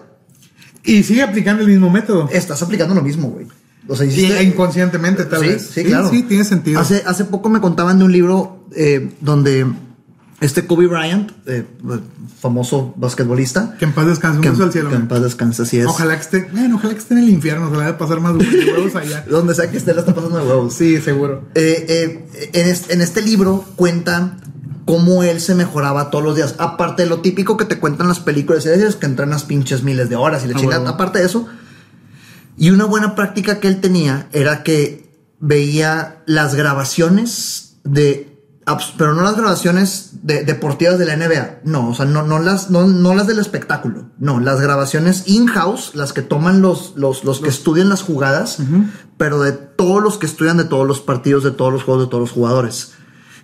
Y 0.85 1.03
sigue 1.03 1.23
aplicando 1.23 1.63
el 1.63 1.69
mismo 1.69 1.91
método. 1.91 2.29
estás 2.33 2.63
aplicando 2.63 2.95
lo 2.95 3.03
mismo, 3.03 3.29
güey. 3.29 3.47
O 3.89 3.97
sea, 3.97 4.07
inconscientemente, 4.43 5.25
tal 5.25 5.41
sí, 5.41 5.47
vez. 5.49 5.71
Sí, 5.75 5.85
claro. 5.85 6.11
Sí, 6.11 6.23
tiene 6.23 6.45
sentido. 6.45 6.81
Hace, 6.81 7.03
hace 7.07 7.25
poco 7.25 7.49
me 7.49 7.61
contaban 7.61 7.99
de 7.99 8.05
un 8.05 8.13
libro 8.13 8.65
eh, 8.77 9.11
donde 9.21 9.67
este 10.41 10.67
Kobe 10.67 10.87
Bryant, 10.87 11.33
eh, 11.47 11.65
famoso 12.41 12.95
basquetbolista, 12.97 13.77
que 13.79 13.85
en 13.85 13.93
paz 13.93 14.07
descanse 14.07 14.39
un 14.39 14.43
que, 14.43 14.51
beso 14.51 14.65
al 14.65 14.73
cielo. 14.73 14.89
que 14.89 14.97
en 14.97 15.07
paz 15.09 15.23
descanse, 15.23 15.63
así 15.63 15.79
es. 15.79 15.87
Ojalá 15.87 16.15
que 16.17 16.23
esté, 16.23 16.49
bueno, 16.53 16.77
ojalá 16.77 16.95
que 16.95 17.01
esté 17.01 17.15
en 17.15 17.21
el 17.21 17.29
infierno, 17.29 17.71
se 17.71 17.77
la 17.77 17.87
de 17.87 17.93
pasar 17.95 18.21
más 18.21 18.35
huevos 18.35 18.97
allá. 18.97 19.25
Donde 19.31 19.55
sea 19.55 19.71
que 19.71 19.77
esté, 19.77 19.93
la 19.93 20.01
está 20.01 20.15
pasando 20.15 20.39
de 20.39 20.47
huevos. 20.47 20.73
Sí, 20.75 21.01
seguro. 21.01 21.45
Eh, 21.55 21.85
eh, 22.35 22.51
en, 22.55 22.69
este, 22.69 22.95
en 22.95 23.03
este 23.03 23.21
libro 23.21 23.65
cuentan 23.77 24.41
cómo 24.87 25.23
él 25.23 25.41
se 25.41 25.55
mejoraba 25.55 26.11
todos 26.11 26.25
los 26.25 26.37
días. 26.37 26.55
Aparte 26.59 27.03
de 27.03 27.09
lo 27.09 27.21
típico 27.21 27.57
que 27.57 27.65
te 27.65 27.79
cuentan 27.79 28.09
las 28.09 28.19
películas 28.21 28.65
y 28.65 28.69
series, 28.71 28.97
que 28.97 29.07
entrenas 29.07 29.45
pinches 29.45 29.83
miles 29.83 30.09
de 30.09 30.17
horas 30.17 30.45
y 30.45 30.49
le 30.49 30.55
Ah, 30.55 30.59
chingan. 30.59 30.87
Aparte 30.87 31.19
de 31.19 31.27
eso. 31.27 31.47
Y 32.57 32.71
una 32.71 32.87
buena 32.87 33.15
práctica 33.15 33.61
que 33.61 33.69
él 33.69 33.81
tenía 33.81 34.29
era 34.33 34.63
que 34.63 35.09
veía 35.39 36.23
las 36.27 36.55
grabaciones 36.55 37.77
de. 37.85 38.30
Pero 38.97 39.15
no 39.15 39.23
las 39.23 39.37
grabaciones 39.37 40.11
de, 40.23 40.45
deportivas 40.45 40.99
de 40.99 41.05
la 41.07 41.17
NBA. 41.17 41.61
No, 41.65 41.89
o 41.89 41.95
sea, 41.95 42.05
no, 42.05 42.23
no, 42.23 42.39
las, 42.39 42.71
no, 42.71 42.87
no 42.87 43.15
las 43.15 43.27
del 43.27 43.39
espectáculo. 43.41 44.05
No, 44.19 44.39
las 44.39 44.61
grabaciones 44.61 45.25
in-house, 45.27 45.93
las 45.95 46.13
que 46.13 46.23
toman 46.23 46.61
los, 46.63 46.93
los, 46.95 47.25
los 47.25 47.41
que 47.41 47.49
estudian 47.49 47.89
las 47.89 48.03
jugadas, 48.03 48.59
pero 49.17 49.41
de 49.43 49.53
todos 49.53 50.03
los 50.03 50.19
que 50.19 50.27
estudian 50.27 50.57
de 50.57 50.65
todos 50.65 50.87
los 50.87 51.01
partidos, 51.01 51.43
de 51.43 51.51
todos 51.51 51.73
los 51.73 51.83
juegos, 51.83 52.05
de 52.05 52.11
todos 52.11 52.21
los 52.21 52.31
jugadores. 52.31 52.93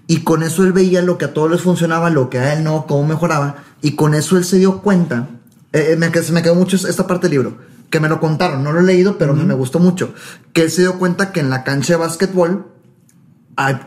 Y 0.06 0.18
con 0.20 0.44
eso 0.44 0.62
él 0.62 0.72
veía 0.72 1.02
lo 1.02 1.18
que 1.18 1.24
a 1.24 1.34
todos 1.34 1.50
les 1.50 1.62
funcionaba, 1.62 2.10
lo 2.10 2.30
que 2.30 2.38
a 2.38 2.52
él 2.52 2.62
no, 2.62 2.86
cómo 2.86 3.04
mejoraba. 3.08 3.56
Y 3.82 3.96
con 3.96 4.14
eso 4.14 4.36
él 4.36 4.44
se 4.44 4.58
dio 4.58 4.80
cuenta. 4.80 5.28
eh, 5.72 5.88
eh, 5.92 5.96
me, 5.96 6.12
se 6.22 6.32
me 6.32 6.42
quedó 6.44 6.54
mucho 6.54 6.76
esta 6.76 7.06
parte 7.08 7.26
del 7.28 7.32
libro. 7.38 7.58
Que 7.90 7.98
me 7.98 8.08
lo 8.08 8.20
contaron. 8.20 8.62
No 8.62 8.70
lo 8.72 8.78
he 8.80 8.84
leído, 8.84 9.18
pero 9.18 9.34
me, 9.34 9.42
me 9.44 9.54
gustó 9.54 9.80
mucho. 9.80 10.14
Que 10.52 10.62
él 10.62 10.70
se 10.70 10.82
dio 10.82 10.98
cuenta 11.00 11.32
que 11.32 11.40
en 11.40 11.50
la 11.50 11.64
cancha 11.64 11.94
de 11.94 11.98
básquetbol 11.98 12.66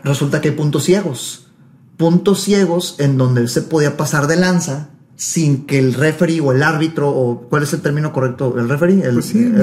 resulta 0.04 0.40
que 0.40 0.50
hay 0.50 0.54
puntos 0.54 0.84
ciegos. 0.84 1.46
Puntos 1.96 2.42
ciegos 2.42 2.96
en 2.98 3.18
donde 3.18 3.42
él 3.42 3.48
se 3.48 3.62
podía 3.62 3.96
pasar 3.96 4.26
de 4.26 4.36
lanza 4.36 4.88
sin 5.16 5.66
que 5.66 5.78
el 5.78 5.92
referee 5.92 6.40
o 6.40 6.52
el 6.52 6.62
árbitro, 6.62 7.10
o 7.10 7.42
¿cuál 7.50 7.62
es 7.64 7.72
el 7.74 7.82
término 7.82 8.10
correcto? 8.10 8.54
¿El 8.58 8.70
referee? 8.70 9.02
El, 9.02 9.12
Pues 9.14 9.26
sí, 9.26 9.38
el, 9.38 9.54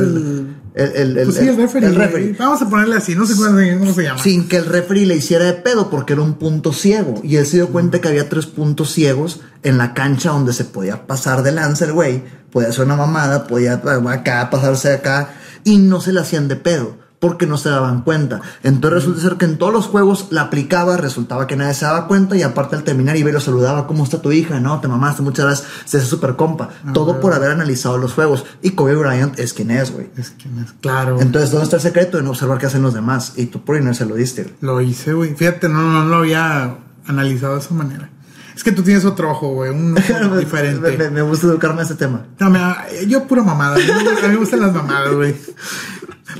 el- 0.76 0.92
el- 0.96 1.18
el- 1.18 1.24
Pues 1.26 1.38
sí, 1.38 1.50
referee. 1.96 2.36
Vamos 2.38 2.62
a 2.62 2.70
ponerle 2.70 2.96
así, 2.98 3.16
no 3.16 3.26
sé 3.26 3.34
cómo 3.36 3.94
se 3.96 4.04
llama. 4.04 4.22
sin 4.22 4.48
que 4.48 4.58
el 4.58 4.66
referee 4.68 5.08
le 5.08 5.16
hiciera 5.16 5.46
de 5.46 5.54
pedo 5.54 5.90
porque 5.90 6.14
era 6.14 6.22
un 6.22 6.36
punto 6.36 6.74
ciego. 6.74 7.16
Y 7.24 7.38
él 7.38 7.46
se 7.48 7.58
dio 7.58 7.70
cuenta 7.70 8.00
que 8.00 8.08
había 8.08 8.30
tres 8.30 8.46
puntos 8.46 8.92
ciegos 8.94 9.40
en 9.64 9.80
la 9.80 9.96
cancha 9.96 10.30
donde 10.30 10.54
se 10.54 10.64
podía 10.64 11.08
pasar 11.08 11.42
de 11.42 11.52
lanza 11.54 11.86
el 11.86 11.94
güey. 11.94 12.24
Podía 12.52 12.70
hacer 12.70 12.86
una 12.86 12.96
mamada, 12.96 13.48
podía 13.48 13.82
acá, 13.82 14.50
pasarse 14.52 14.94
acá. 14.94 15.34
Y 15.64 15.80
no 15.80 16.02
se 16.02 16.14
le 16.14 16.20
hacían 16.20 16.48
de 16.48 16.56
pedo 16.58 16.98
porque 17.20 17.48
no 17.48 17.58
se 17.58 17.70
daban 17.70 18.02
cuenta. 18.04 18.42
Entonces 18.64 19.00
resulta 19.06 19.22
ser 19.22 19.38
que 19.38 19.46
en 19.46 19.58
todos 19.58 19.74
los 19.74 19.88
juegos 19.88 20.28
la 20.30 20.42
aplicaba, 20.44 20.98
resultaba 20.98 21.48
que 21.48 21.56
nadie 21.56 21.74
se 21.74 21.86
daba 21.86 22.08
cuenta 22.08 22.36
y 22.38 22.44
aparte 22.44 22.76
al 22.76 22.84
terminar 22.84 23.16
y 23.18 23.24
lo 23.24 23.40
saludaba, 23.40 23.88
¿cómo 23.88 24.04
está 24.04 24.22
tu 24.22 24.32
hija? 24.32 24.60
No, 24.60 24.80
te 24.82 24.88
mamaste, 24.88 25.22
muchas 25.24 25.46
gracias. 25.46 25.68
Se 25.86 25.98
hace 25.98 26.06
súper 26.06 26.36
compa. 26.36 26.70
Todo 26.94 27.20
por 27.20 27.34
haber 27.34 27.52
analizado 27.52 27.98
los 27.98 28.14
juegos. 28.14 28.46
Y 28.62 28.72
Kobe 28.72 28.96
Bryant 28.96 29.38
es 29.40 29.54
quien 29.54 29.72
es, 29.72 29.92
güey. 29.92 30.10
Es 30.16 30.30
que 30.32 30.48
no 30.50 30.62
es 30.62 30.72
claro. 30.82 31.20
Entonces, 31.20 31.52
¿dónde 31.52 31.64
está 31.66 31.78
el 31.78 31.82
secreto 31.82 32.20
en 32.20 32.28
observar 32.28 32.58
qué 32.60 32.68
hacen 32.68 32.82
los 32.84 32.94
demás? 32.94 33.34
Y 33.36 33.48
tú 33.48 33.64
por 33.66 33.78
inercia 33.78 34.06
lo 34.06 34.16
diste, 34.16 34.44
güey. 34.44 34.56
Lo 34.62 34.82
hice, 34.82 35.14
güey. 35.14 35.34
Fíjate, 35.36 35.70
no, 35.70 35.82
no 35.82 36.06
lo 36.06 36.18
había 36.18 36.78
analizado 37.08 37.54
de 37.56 37.62
esa 37.62 37.74
manera. 37.74 38.10
Es 38.56 38.64
que 38.64 38.72
tú 38.72 38.82
tienes 38.82 39.06
otro 39.06 39.30
ojo, 39.30 39.50
güey, 39.54 39.70
un 39.70 39.96
ojo 39.98 40.38
diferente. 40.40 40.98
Me, 40.98 41.10
me 41.12 41.22
gusta 41.22 41.46
educarme 41.48 41.82
a 41.82 41.84
este 41.84 41.94
tema. 41.96 42.26
No, 42.40 42.50
me- 42.50 42.60
yo 43.08 43.26
pura 43.28 43.44
mamada. 43.44 43.76
A 43.76 43.78
mí 43.80 43.86
me 44.30 44.36
gustan 44.38 44.62
las 44.62 44.74
mamadas, 44.74 45.14
güey. 45.14 45.36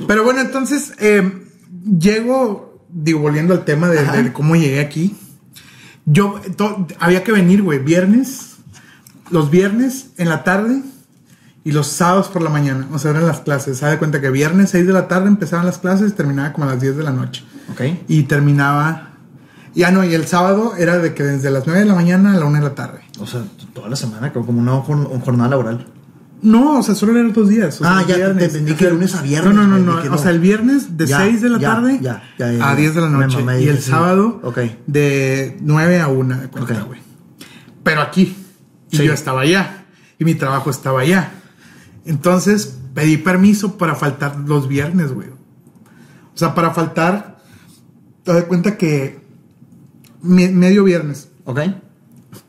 Pero 0.06 0.24
bueno, 0.24 0.40
entonces 0.40 0.92
eh, 0.98 1.46
llego, 1.98 2.84
digo, 2.88 3.20
volviendo 3.20 3.54
al 3.54 3.64
tema 3.64 3.88
de, 3.88 4.04
de 4.04 4.32
cómo 4.32 4.56
llegué 4.56 4.80
aquí. 4.80 5.16
Yo 6.06 6.40
to- 6.56 6.86
había 6.98 7.22
que 7.24 7.32
venir, 7.32 7.62
güey, 7.62 7.78
viernes, 7.78 8.56
los 9.30 9.50
viernes 9.50 10.10
en 10.16 10.28
la 10.28 10.42
tarde 10.44 10.82
y 11.64 11.72
los 11.72 11.86
sábados 11.88 12.28
por 12.28 12.40
la 12.42 12.50
mañana. 12.50 12.86
O 12.92 12.98
sea, 12.98 13.10
eran 13.10 13.26
las 13.26 13.40
clases. 13.40 13.78
Se 13.78 13.84
da 13.86 13.98
cuenta 13.98 14.20
que 14.20 14.30
viernes 14.30 14.70
6 14.70 14.86
de 14.86 14.92
la 14.92 15.06
tarde 15.08 15.28
empezaban 15.28 15.66
las 15.66 15.78
clases 15.78 16.14
terminaba 16.14 16.52
como 16.52 16.66
a 16.66 16.72
las 16.72 16.80
10 16.80 16.96
de 16.96 17.02
la 17.04 17.10
noche. 17.12 17.44
Ok. 17.72 17.82
Y 18.08 18.22
terminaba. 18.22 19.04
Ya 19.74 19.90
no, 19.90 20.02
y 20.02 20.14
el 20.14 20.26
sábado 20.26 20.74
era 20.78 20.98
de 20.98 21.12
que 21.14 21.22
desde 21.22 21.50
las 21.50 21.66
9 21.66 21.80
de 21.80 21.86
la 21.86 21.94
mañana 21.94 22.32
a 22.34 22.38
la 22.38 22.46
1 22.46 22.58
de 22.58 22.64
la 22.64 22.74
tarde. 22.74 23.00
O 23.20 23.26
sea, 23.26 23.42
toda 23.74 23.88
la 23.90 23.96
semana, 23.96 24.32
como 24.32 24.58
una 24.60 24.72
jorn- 24.82 25.20
jornada 25.22 25.50
laboral. 25.50 25.86
No, 26.40 26.78
o 26.78 26.82
sea, 26.82 26.94
solo 26.94 27.12
eran 27.16 27.32
dos 27.32 27.48
días. 27.48 27.80
o 27.80 27.84
sea, 27.84 27.98
Ah, 27.98 28.00
el 28.02 28.06
ya, 28.06 28.14
te 28.14 28.20
viernes. 28.20 28.44
entendí 28.44 28.72
O 28.72 28.76
que 28.76 28.84
sea, 28.84 28.92
lunes 28.92 29.14
a 29.16 29.22
viernes, 29.22 29.54
No, 29.54 29.66
no, 29.66 29.78
no, 29.78 30.02
no. 30.04 30.14
O 30.14 30.18
sea, 30.18 30.30
el 30.30 30.38
viernes 30.40 30.96
de 30.96 31.06
Ya, 31.06 31.18
6 31.18 31.42
de 31.42 31.48
la 31.48 31.58
ya, 31.58 31.74
tarde 31.74 31.98
ya, 32.00 32.22
a 32.38 32.52
ya. 32.52 32.76
10 32.76 32.94
de 32.94 33.00
la 33.00 33.08
noche. 33.08 33.38
y 33.60 33.68
el 33.68 33.78
sí. 33.78 33.90
sábado 33.90 34.40
Ok. 34.44 34.58
de 34.86 35.56
9 35.60 36.00
a 36.00 36.08
1 36.08 36.36
de 36.38 36.48
cuenta, 36.48 36.82
güey. 36.82 37.00
Pero 37.82 38.02
aquí. 38.02 38.36
Y 38.90 38.96
Sí. 38.98 39.04
yo 39.04 39.12
estaba 39.12 39.40
allá. 39.42 39.84
Y 40.18 40.24
mi 40.24 40.34
trabajo 40.34 40.70
estaba 40.70 41.00
allá. 41.00 41.32
Entonces 42.04 42.78
pedí 42.94 43.16
permiso 43.16 43.76
para 43.76 43.94
faltar 43.94 44.36
los 44.46 44.68
viernes, 44.68 45.12
güey. 45.12 45.28
O 45.28 46.36
sea, 46.38 46.54
para 46.54 46.70
faltar. 46.72 47.38
Te 48.24 48.32
das 48.32 48.44
cuenta 48.44 48.76
que. 48.76 49.20
me- 50.22 50.48
medio 50.50 50.84
viernes. 50.84 51.28
Ok. 51.44 51.60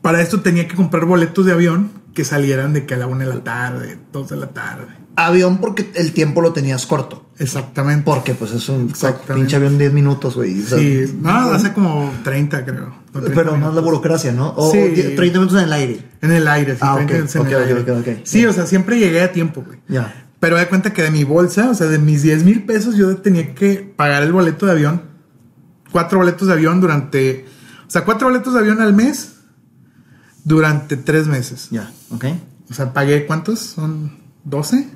Para 0.02 0.20
esto 0.20 0.40
tenía 0.40 0.66
que 0.68 0.74
comprar 0.76 1.04
boletos 1.06 1.44
de 1.46 1.52
avión 1.52 1.90
que 2.14 2.24
salieran 2.24 2.72
de 2.72 2.86
que 2.86 2.94
a 2.94 2.96
la 2.96 3.06
1 3.06 3.18
de 3.20 3.26
la 3.26 3.44
tarde, 3.44 3.98
2 4.12 4.28
de 4.30 4.36
la 4.36 4.48
tarde. 4.48 4.86
Avión 5.16 5.58
porque 5.58 5.90
el 5.96 6.12
tiempo 6.12 6.40
lo 6.40 6.52
tenías 6.52 6.86
corto. 6.86 7.26
Exactamente. 7.38 8.04
Porque 8.04 8.34
pues 8.34 8.52
es 8.52 8.68
un 8.68 8.92
pinche 9.34 9.56
avión 9.56 9.76
10 9.78 9.92
minutos, 9.92 10.36
güey. 10.36 10.62
O 10.62 10.66
sea, 10.66 10.78
Sí, 10.78 11.18
no, 11.20 11.30
hace 11.52 11.72
como 11.72 12.12
30, 12.22 12.64
creo. 12.64 12.94
o 13.12 13.20
30 13.20 13.34
Pero 13.34 13.56
más 13.56 13.74
la 13.74 13.80
burocracia, 13.80 14.32
¿no? 14.32 14.52
O 14.56 14.70
Sí. 14.70 14.78
o 14.78 14.88
10 14.88 15.16
30 15.16 15.38
minutos 15.38 15.58
en 15.58 15.64
el 15.64 15.72
aire. 15.72 16.02
En 16.22 16.32
el 16.32 16.46
aire, 16.48 16.72
sí, 16.74 16.78
Ah, 16.82 16.94
30 16.94 17.12
ok, 17.14 17.18
minutos 17.20 17.34
en 17.34 17.40
ok, 17.42 17.68
el 17.70 17.98
ok, 18.00 18.06
aire. 18.08 18.20
Sí, 18.24 18.46
o 18.46 18.52
sea, 18.52 18.66
siempre 18.66 18.98
llegué 18.98 19.22
a 19.22 19.32
tiempo, 19.32 19.62
güey. 19.66 19.78
Ya. 19.88 20.26
Pero 20.38 20.56
de 20.56 20.66
cuenta 20.68 20.92
que 20.92 21.02
de 21.02 21.10
mi 21.10 21.24
bolsa, 21.24 21.68
o 21.70 21.74
sea, 21.74 21.86
de 21.88 21.98
mis 21.98 22.22
10 22.22 22.44
mil 22.44 22.64
pesos, 22.64 22.96
yo 22.96 23.16
tenía 23.18 23.54
que 23.54 23.92
pagar 23.96 24.22
el 24.22 24.32
boleto 24.32 24.64
de 24.66 24.72
avión. 24.72 25.02
Cuatro 25.92 26.18
boletos 26.18 26.46
de 26.48 26.54
avión 26.54 26.80
durante. 26.80 27.44
O 27.86 27.90
sea, 27.90 28.04
cuatro 28.04 28.28
boletos 28.28 28.54
de 28.54 28.60
avión 28.60 28.80
al 28.80 28.94
mes 28.94 29.39
durante 30.44 30.96
tres 30.96 31.26
meses. 31.26 31.68
Ya. 31.70 31.90
Ok. 32.10 32.24
O 32.70 32.74
sea, 32.74 32.92
pagué 32.92 33.26
cuántos? 33.26 33.58
¿Son 33.60 34.12
12 34.44 34.88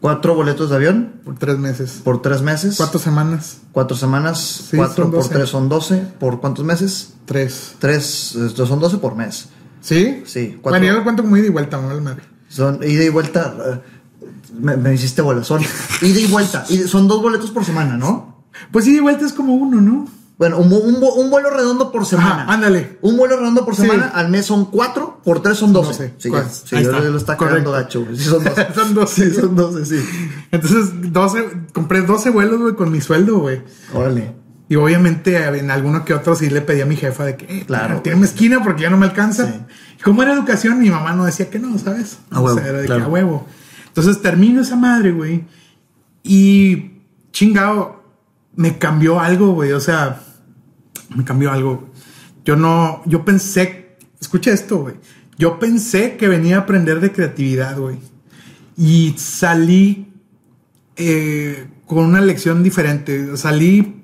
Cuatro 0.00 0.34
boletos 0.34 0.70
de 0.70 0.76
avión 0.76 1.14
por 1.24 1.38
tres 1.38 1.58
meses? 1.58 2.00
por 2.04 2.20
tres 2.20 2.42
meses. 2.42 2.74
Cuatro 2.76 2.98
semanas. 3.00 3.58
Cuatro 3.72 3.96
semanas. 3.96 4.38
Sí, 4.70 4.76
cuatro 4.76 5.04
son 5.04 5.10
por 5.12 5.20
12. 5.22 5.34
tres 5.34 5.48
son 5.48 5.68
12. 5.68 5.96
¿Por 6.20 6.40
cuántos 6.40 6.64
meses? 6.64 7.14
Tres. 7.24 7.74
Tres. 7.78 8.34
Estos 8.36 8.68
son 8.68 8.78
12 8.78 8.98
por 8.98 9.16
mes. 9.16 9.48
¿Sí? 9.80 10.22
Sí, 10.26 10.58
cuatro. 10.60 10.78
Bueno, 10.78 10.86
yo 10.86 10.98
lo 10.98 11.02
cuento 11.04 11.22
como 11.22 11.36
ida 11.36 11.46
y 11.46 11.50
vuelta, 11.50 11.78
madre. 11.80 12.22
Son 12.48 12.80
ida 12.82 13.04
y 13.04 13.08
vuelta. 13.08 13.54
eh, 13.66 13.80
Me, 14.60 14.76
me 14.76 14.92
hiciste 14.94 15.22
bola. 15.22 15.42
Son 15.44 15.62
ida 16.02 16.20
y 16.20 16.26
vuelta. 16.26 16.66
Son 16.86 17.08
dos 17.08 17.22
boletos 17.22 17.50
por 17.50 17.64
semana, 17.64 17.96
¿no? 17.96 18.44
Pues 18.70 18.86
ida 18.86 18.98
y 18.98 19.00
vuelta 19.00 19.24
es 19.24 19.32
como 19.32 19.54
uno, 19.54 19.80
¿no? 19.80 20.08
Bueno, 20.38 20.58
un, 20.58 20.70
un, 20.70 20.96
un 21.02 21.30
vuelo 21.30 21.48
redondo 21.48 21.90
por 21.90 22.04
semana. 22.04 22.42
Ajá, 22.42 22.52
ándale. 22.52 22.98
Un 23.00 23.16
vuelo 23.16 23.38
redondo 23.38 23.64
por 23.64 23.74
Sí. 23.74 23.82
semana, 23.82 24.08
al 24.08 24.28
mes 24.28 24.44
son 24.44 24.66
cuatro, 24.66 25.18
por 25.24 25.40
tres 25.42 25.56
son 25.56 25.72
doce. 25.72 25.88
Doce. 25.88 26.14
Sí, 26.18 26.30
ya. 26.30 26.44
sí 26.48 26.76
ahí 26.76 26.84
yo 26.84 26.90
está. 26.92 27.08
lo 27.08 27.16
está 27.16 27.36
cagando 27.38 27.72
gacho, 27.72 28.04
güey. 28.04 28.16
Sí, 28.18 28.24
son 28.24 28.44
doce. 28.44 28.66
Son 28.74 28.94
doce. 28.94 29.30
Sí, 29.30 29.34
son 29.40 29.56
doce, 29.56 29.86
sí. 29.86 30.04
Entonces, 30.50 31.12
12, 31.12 31.50
compré 31.72 32.02
12 32.02 32.28
vuelos, 32.30 32.60
güey, 32.60 32.74
con 32.74 32.92
mi 32.92 33.00
sueldo, 33.00 33.38
güey. 33.38 33.62
Órale. 33.94 34.34
Y 34.68 34.74
obviamente 34.76 35.36
en 35.58 35.70
alguno 35.70 36.04
que 36.04 36.12
otro 36.12 36.34
sí 36.34 36.50
le 36.50 36.60
pedí 36.60 36.80
a 36.82 36.86
mi 36.86 36.96
jefa 36.96 37.24
de 37.24 37.36
que, 37.36 37.60
eh, 37.60 37.64
Claro. 37.66 38.02
tiene 38.02 38.24
esquina 38.26 38.62
porque 38.62 38.82
ya 38.82 38.90
no 38.90 38.96
me 38.98 39.06
alcanza. 39.06 39.46
Sí. 39.46 39.54
Y 40.00 40.02
como 40.02 40.22
era 40.22 40.34
educación, 40.34 40.80
mi 40.80 40.90
mamá 40.90 41.14
no 41.14 41.24
decía 41.24 41.48
que 41.48 41.58
no, 41.58 41.78
¿sabes? 41.78 42.18
A 42.30 42.40
huevo, 42.40 42.58
O 42.58 42.60
sea, 42.60 42.68
era 42.68 42.78
de 42.80 42.86
claro. 42.86 43.02
que 43.02 43.06
a 43.06 43.10
huevo. 43.10 43.46
Entonces 43.86 44.20
termino 44.20 44.60
esa 44.60 44.76
madre, 44.76 45.12
güey. 45.12 45.44
Y 46.22 47.00
chingado, 47.32 48.02
me 48.54 48.76
cambió 48.78 49.20
algo, 49.20 49.52
güey. 49.52 49.72
O 49.72 49.80
sea, 49.80 50.20
me 51.14 51.24
cambió 51.24 51.52
algo. 51.52 51.90
Yo 52.44 52.56
no, 52.56 53.02
yo 53.06 53.24
pensé, 53.24 53.96
escucha 54.20 54.52
esto, 54.52 54.78
güey. 54.78 54.94
Yo 55.38 55.58
pensé 55.58 56.16
que 56.16 56.28
venía 56.28 56.56
a 56.56 56.60
aprender 56.60 57.00
de 57.00 57.12
creatividad, 57.12 57.78
güey. 57.78 57.98
Y 58.76 59.14
salí 59.18 60.12
eh, 60.96 61.68
con 61.86 62.04
una 62.04 62.20
lección 62.20 62.62
diferente. 62.62 63.36
Salí 63.36 64.02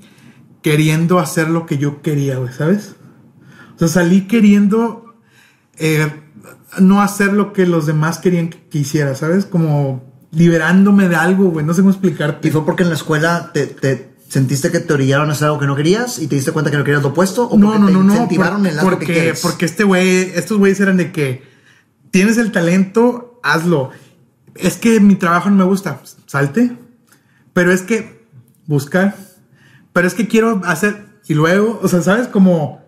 queriendo 0.60 1.18
hacer 1.18 1.48
lo 1.48 1.66
que 1.66 1.78
yo 1.78 2.02
quería, 2.02 2.38
güey, 2.38 2.52
¿sabes? 2.52 2.96
O 3.76 3.78
sea, 3.78 3.88
salí 3.88 4.22
queriendo 4.22 5.14
eh, 5.78 6.10
no 6.80 7.00
hacer 7.00 7.32
lo 7.32 7.52
que 7.52 7.66
los 7.66 7.86
demás 7.86 8.18
querían 8.18 8.50
que, 8.50 8.78
hiciera, 8.78 9.14
¿sabes? 9.14 9.46
Como 9.46 10.04
liberándome 10.30 11.08
de 11.08 11.16
algo, 11.16 11.50
güey. 11.50 11.64
No 11.64 11.74
sé 11.74 11.80
cómo 11.80 11.92
explicarte. 11.92 12.48
¿Y 12.48 12.50
fue 12.50 12.64
porque 12.64 12.82
en 12.82 12.90
la 12.90 12.94
escuela 12.94 13.52
te 13.52 14.11
sentiste 14.32 14.70
que 14.70 14.80
te 14.80 14.92
orillaron 14.94 15.28
a 15.28 15.32
hacer 15.32 15.46
algo 15.46 15.58
que 15.58 15.66
no 15.66 15.76
querías 15.76 16.18
y 16.18 16.26
te 16.26 16.36
diste 16.36 16.52
cuenta 16.52 16.70
que 16.70 16.78
no 16.78 16.84
querías 16.84 17.02
lo 17.02 17.10
opuesto? 17.10 17.46
¿O 17.48 17.58
no, 17.58 17.66
porque 17.66 17.80
no, 17.80 17.86
te 17.88 17.92
no, 17.92 18.02
no. 18.02 18.12
incentivaron 18.14 18.62
por- 18.62 18.70
en 18.72 18.78
algo 18.78 18.90
que 18.90 18.96
porque, 18.96 19.12
quieres? 19.12 19.40
porque 19.40 19.64
este 19.66 19.84
güey, 19.84 20.32
estos 20.34 20.56
güeyes 20.58 20.80
eran 20.80 20.96
de 20.96 21.12
que 21.12 21.42
tienes 22.10 22.38
el 22.38 22.50
talento, 22.52 23.38
hazlo. 23.42 23.90
Es 24.54 24.76
que 24.76 25.00
mi 25.00 25.16
trabajo 25.16 25.50
no 25.50 25.56
me 25.56 25.64
gusta, 25.64 26.00
salte. 26.26 26.76
Pero 27.52 27.72
es 27.72 27.82
que 27.82 28.26
busca. 28.66 29.14
Pero 29.92 30.06
es 30.08 30.14
que 30.14 30.26
quiero 30.28 30.62
hacer. 30.64 31.04
Y 31.28 31.34
luego, 31.34 31.78
o 31.82 31.88
sea, 31.88 32.00
¿sabes? 32.02 32.26
Como 32.28 32.82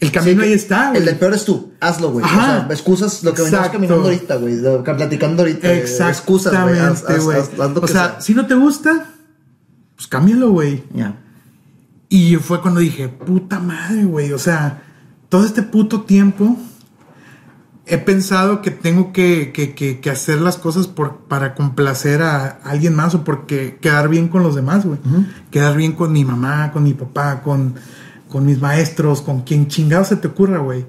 el 0.00 0.10
camino 0.12 0.42
Sí, 0.42 0.48
ahí 0.48 0.52
está, 0.54 0.88
güey. 0.88 1.00
El 1.00 1.04
del 1.06 1.16
peor 1.16 1.34
es 1.34 1.44
tú. 1.44 1.72
Hazlo, 1.80 2.10
güey. 2.12 2.24
O 2.24 2.26
Ajá. 2.28 2.66
sea, 2.66 2.66
excusas 2.70 3.22
lo 3.22 3.34
que 3.34 3.42
Exacto. 3.42 3.72
caminando 3.72 4.04
ahorita, 4.04 4.36
güey. 4.36 4.58
Platicando 4.82 5.42
ahorita. 5.42 5.68
güey. 5.68 5.80
Excusas, 5.80 6.52
güey. 6.62 6.78
Haz- 6.78 7.02
Exactamente, 7.02 7.12
haz- 7.12 7.24
güey. 7.24 7.38
haz- 7.38 7.50
haz 7.60 7.70
lo 7.72 7.78
O 7.78 7.80
que 7.82 7.92
sea, 7.92 8.20
si 8.20 8.34
no 8.34 8.46
te 8.46 8.54
gusta, 8.54 9.06
pues 9.96 10.06
cámbialo, 10.06 10.50
güey. 10.50 10.84
Ya. 10.94 11.16
Y 12.08 12.36
fue 12.36 12.60
cuando 12.60 12.80
dije, 12.80 13.08
puta 13.08 13.58
madre, 13.58 14.04
güey. 14.04 14.32
O 14.32 14.38
sea, 14.38 14.82
todo 15.28 15.44
este 15.44 15.62
puto 15.62 16.02
tiempo 16.02 16.56
he 17.86 17.98
pensado 17.98 18.62
que 18.62 18.70
tengo 18.72 19.12
que, 19.12 19.52
que- 19.52 19.74
que- 19.74 20.00
que 20.00 20.10
hacer 20.10 20.40
las 20.40 20.56
cosas 20.56 20.86
por, 20.88 21.18
para 21.28 21.54
complacer 21.54 22.20
a 22.22 22.46
alguien 22.64 22.94
más 22.96 23.14
o 23.14 23.22
porque 23.24 23.78
quedar 23.80 24.08
bien 24.08 24.28
con 24.28 24.42
los 24.42 24.54
demás, 24.56 24.84
güey. 24.84 24.98
Quedar 25.50 25.76
bien 25.76 25.92
con 25.92 26.12
mi 26.12 26.24
mamá, 26.24 26.72
con 26.72 26.82
mi 26.82 26.94
papá, 26.94 27.42
con, 27.42 27.74
con 28.28 28.44
mis 28.44 28.60
maestros, 28.60 29.22
con 29.22 29.42
quien 29.42 29.68
chingado 29.68 30.04
se 30.04 30.16
te 30.16 30.28
ocurra, 30.28 30.58
güey. 30.58 30.84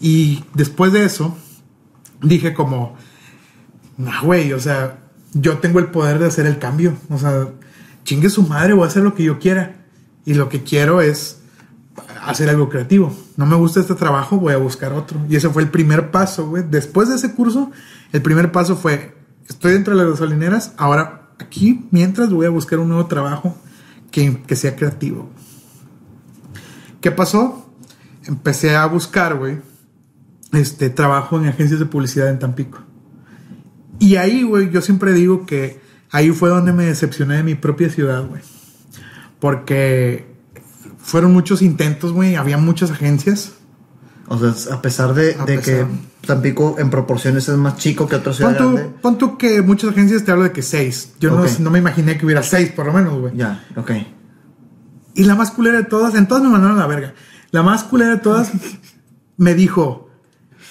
Y 0.00 0.44
después 0.54 0.92
de 0.92 1.04
eso, 1.04 1.36
dije 2.22 2.54
como, 2.54 2.94
nah, 3.96 4.22
güey, 4.22 4.52
o 4.52 4.60
sea, 4.60 4.98
yo 5.34 5.58
tengo 5.58 5.80
el 5.80 5.86
poder 5.86 6.20
de 6.20 6.26
hacer 6.26 6.46
el 6.46 6.58
cambio. 6.58 6.94
O 7.10 7.18
sea, 7.18 7.48
chingue 8.08 8.30
su 8.30 8.42
madre, 8.42 8.72
voy 8.72 8.84
a 8.84 8.86
hacer 8.86 9.02
lo 9.02 9.14
que 9.14 9.22
yo 9.22 9.38
quiera. 9.38 9.84
Y 10.24 10.32
lo 10.32 10.48
que 10.48 10.62
quiero 10.62 11.02
es 11.02 11.40
hacer 12.22 12.48
algo 12.48 12.70
creativo. 12.70 13.14
No 13.36 13.44
me 13.44 13.54
gusta 13.54 13.80
este 13.80 13.94
trabajo, 13.94 14.38
voy 14.38 14.54
a 14.54 14.56
buscar 14.56 14.94
otro. 14.94 15.20
Y 15.28 15.36
ese 15.36 15.50
fue 15.50 15.62
el 15.62 15.68
primer 15.68 16.10
paso, 16.10 16.48
güey. 16.48 16.64
Después 16.68 17.10
de 17.10 17.16
ese 17.16 17.34
curso, 17.34 17.70
el 18.12 18.22
primer 18.22 18.50
paso 18.50 18.76
fue, 18.76 19.14
estoy 19.46 19.72
dentro 19.72 19.94
de 19.94 20.02
las 20.02 20.12
gasolineras, 20.12 20.72
ahora 20.78 21.28
aquí, 21.38 21.86
mientras 21.90 22.30
voy 22.32 22.46
a 22.46 22.50
buscar 22.50 22.78
un 22.78 22.88
nuevo 22.88 23.06
trabajo 23.06 23.54
que, 24.10 24.42
que 24.46 24.56
sea 24.56 24.74
creativo. 24.74 25.28
¿Qué 27.02 27.10
pasó? 27.10 27.70
Empecé 28.24 28.74
a 28.74 28.86
buscar, 28.86 29.36
güey, 29.36 29.58
este 30.52 30.88
trabajo 30.88 31.38
en 31.38 31.48
agencias 31.48 31.78
de 31.78 31.84
publicidad 31.84 32.30
en 32.30 32.38
Tampico. 32.38 32.78
Y 33.98 34.16
ahí, 34.16 34.44
güey, 34.44 34.70
yo 34.70 34.80
siempre 34.80 35.12
digo 35.12 35.44
que 35.44 35.86
ahí 36.10 36.30
fue 36.30 36.48
donde 36.50 36.72
me 36.72 36.84
decepcioné 36.86 37.36
de 37.36 37.42
mi 37.42 37.54
propia 37.54 37.90
ciudad, 37.90 38.24
güey. 38.26 38.42
Porque 39.40 40.26
fueron 40.98 41.32
muchos 41.32 41.62
intentos, 41.62 42.12
güey, 42.12 42.36
había 42.36 42.58
muchas 42.58 42.90
agencias. 42.90 43.52
O 44.26 44.38
sea, 44.38 44.74
a 44.74 44.82
pesar 44.82 45.14
de, 45.14 45.36
A 45.38 45.44
de 45.46 45.58
pesar. 45.58 45.86
que 45.86 46.08
Tampico 46.26 46.76
en 46.78 46.90
proporciones 46.90 47.48
es 47.48 47.56
más 47.56 47.76
chico 47.76 48.06
que 48.06 48.16
otra 48.16 48.34
ciudad 48.34 48.56
Pon 48.58 48.94
pon 49.00 49.16
tú 49.18 49.38
que 49.38 49.62
muchas 49.62 49.90
agencias 49.90 50.24
te 50.24 50.32
hablo 50.32 50.44
de 50.44 50.52
que 50.52 50.62
seis. 50.62 51.12
Yo 51.20 51.30
no- 51.30 51.44
no, 51.60 51.70
me 51.70 51.78
imaginé 51.78 52.18
que 52.18 52.26
hubiera 52.26 52.42
seis, 52.42 52.70
por 52.70 52.84
lo 52.86 52.92
menos, 52.92 53.18
güey. 53.18 53.36
Ya, 53.36 53.64
ok. 53.76 53.92
Y 55.14 55.24
la 55.24 55.34
más 55.34 55.50
culera 55.50 55.78
de 55.78 55.84
todas, 55.84 56.14
en 56.14 56.28
todas 56.28 56.42
me 56.42 56.50
mandaron 56.50 56.76
a 56.76 56.80
la 56.80 56.86
verga. 56.86 57.14
La 57.50 57.62
más 57.62 57.84
culera 57.84 58.10
de 58.10 58.18
todas 58.18 58.50
me 59.38 59.54
dijo, 59.54 60.10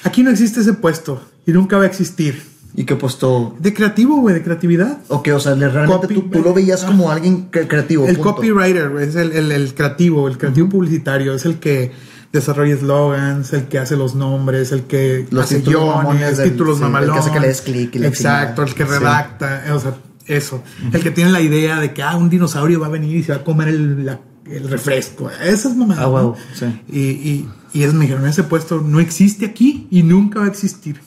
aquí 0.04 0.22
no 0.22 0.30
existe 0.30 0.60
ese 0.60 0.74
puesto 0.74 1.28
y 1.46 1.52
nunca 1.54 1.78
va 1.78 1.84
a 1.84 1.88
existir. 1.88 2.44
¿Y 2.76 2.84
qué 2.86 2.96
puesto? 2.96 3.56
De 3.60 3.74
creativo, 3.74 4.18
güey, 4.18 4.36
de 4.36 4.44
creatividad. 4.44 5.00
Ok, 5.08 5.30
o 5.34 5.40
sea, 5.40 5.56
le- 5.56 5.68
realmente 5.70 6.08
Copy- 6.08 6.14
tú, 6.14 6.30
tú 6.30 6.42
lo 6.44 6.54
veías 6.54 6.84
Ah. 6.84 6.88
como 6.88 7.10
alguien 7.12 7.50
cre- 7.50 7.68
creativo. 7.68 8.06
El 8.08 8.18
punto. 8.18 8.36
copywriter, 8.36 8.90
güey, 8.90 9.08
es 9.08 9.16
el, 9.16 9.32
el- 9.32 9.52
el 9.52 9.74
creativo, 9.74 10.28
el 10.28 10.38
creativo 10.38 10.70
publicitario, 10.70 11.34
es 11.34 11.46
el 11.46 11.56
que 11.60 11.92
desarrolla 12.32 12.76
eslogans, 12.76 13.52
el 13.54 13.64
que 13.64 13.80
hace 13.80 13.96
los 13.96 14.14
nombres, 14.14 14.72
el 14.72 14.84
que 14.84 15.26
Los 15.32 15.46
hace 15.46 15.60
títulos 15.60 16.04
guiones, 16.04 16.38
del- 16.38 16.52
títulos 16.52 16.78
sí, 16.78 16.84
el 16.84 16.88
que 16.88 16.94
mamalones. 16.94 17.20
hace 17.24 17.32
que 17.32 17.40
le 17.40 17.48
des 17.48 17.62
clic 17.62 17.96
y 17.96 18.00
la 18.00 18.08
Exacto, 18.10 18.62
el 18.64 18.74
que 18.76 18.84
Sí. 18.86 18.90
redacta, 18.92 19.64
o 19.74 19.80
sea, 19.80 19.96
eso. 20.28 20.62
El 20.92 21.02
que 21.02 21.10
tiene 21.10 21.32
la 21.32 21.42
idea 21.42 21.80
de 21.80 21.94
que 21.94 22.04
ah, 22.04 22.16
un 22.16 22.30
dinosaurio 22.30 22.80
va 22.80 22.88
a 22.88 22.90
venir 22.90 23.16
y 23.16 23.24
se 23.24 23.32
va 23.32 23.40
a 23.40 23.44
comer 23.44 23.70
el, 23.70 24.06
la- 24.06 24.20
el 24.46 24.70
refresco. 24.70 25.32
Esas 25.44 25.76
mamadas. 25.76 26.04
Ah, 26.06 26.10
huevo, 26.10 26.36
sí. 26.54 26.66
Y, 26.92 27.00
y, 27.00 27.50
y 27.74 27.82
ellos 27.84 27.94
me 27.96 28.02
dijeron, 28.02 28.28
ese 28.28 28.44
puesto 28.44 28.82
no 28.82 29.00
existe 29.00 29.46
aquí 29.46 29.88
y 29.90 30.04
nunca 30.04 30.40
va 30.42 30.46
a 30.46 30.50
existir. 30.50 31.00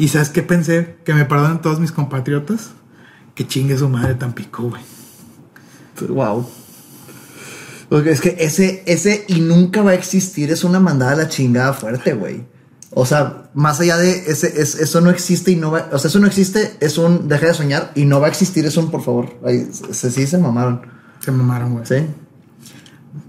Y 0.00 0.08
¿sabes 0.08 0.30
qué 0.30 0.42
pensé? 0.42 0.96
Que 1.04 1.14
me 1.14 1.24
perdonen 1.26 1.60
todos 1.60 1.78
mis 1.78 1.92
compatriotas. 1.92 2.70
Que 3.34 3.46
chingue 3.46 3.78
su 3.78 3.88
madre 3.88 4.14
Tampico, 4.14 4.64
güey. 4.70 4.82
Wow. 6.08 6.48
Porque 7.88 8.10
es 8.10 8.20
que 8.20 8.36
ese, 8.40 8.82
ese 8.86 9.24
y 9.28 9.40
nunca 9.40 9.82
va 9.82 9.90
a 9.92 9.94
existir 9.94 10.50
es 10.50 10.64
una 10.64 10.80
mandada 10.80 11.12
a 11.12 11.16
la 11.16 11.28
chingada 11.28 11.72
fuerte, 11.74 12.14
güey. 12.14 12.44
O 12.92 13.04
sea, 13.06 13.50
más 13.54 13.78
allá 13.80 13.96
de 13.98 14.24
ese, 14.30 14.60
es- 14.60 14.74
eso 14.76 15.00
no 15.00 15.10
existe 15.10 15.50
y 15.52 15.56
no 15.56 15.70
va, 15.70 15.88
o 15.92 15.98
sea, 15.98 16.08
eso 16.08 16.18
no 16.18 16.26
existe, 16.26 16.76
es 16.80 16.98
un 16.98 17.28
deja 17.28 17.46
de 17.46 17.54
soñar 17.54 17.92
y 17.94 18.04
no 18.04 18.18
va 18.20 18.26
a 18.26 18.30
existir, 18.30 18.64
es 18.64 18.76
un 18.76 18.90
por 18.90 19.02
favor. 19.02 19.38
Ahí, 19.44 19.68
se, 19.92 20.10
sí 20.10 20.26
se 20.26 20.38
mamaron. 20.38 20.82
Se 21.20 21.30
mamaron, 21.30 21.72
güey. 21.74 21.86
Sí. 21.86 22.06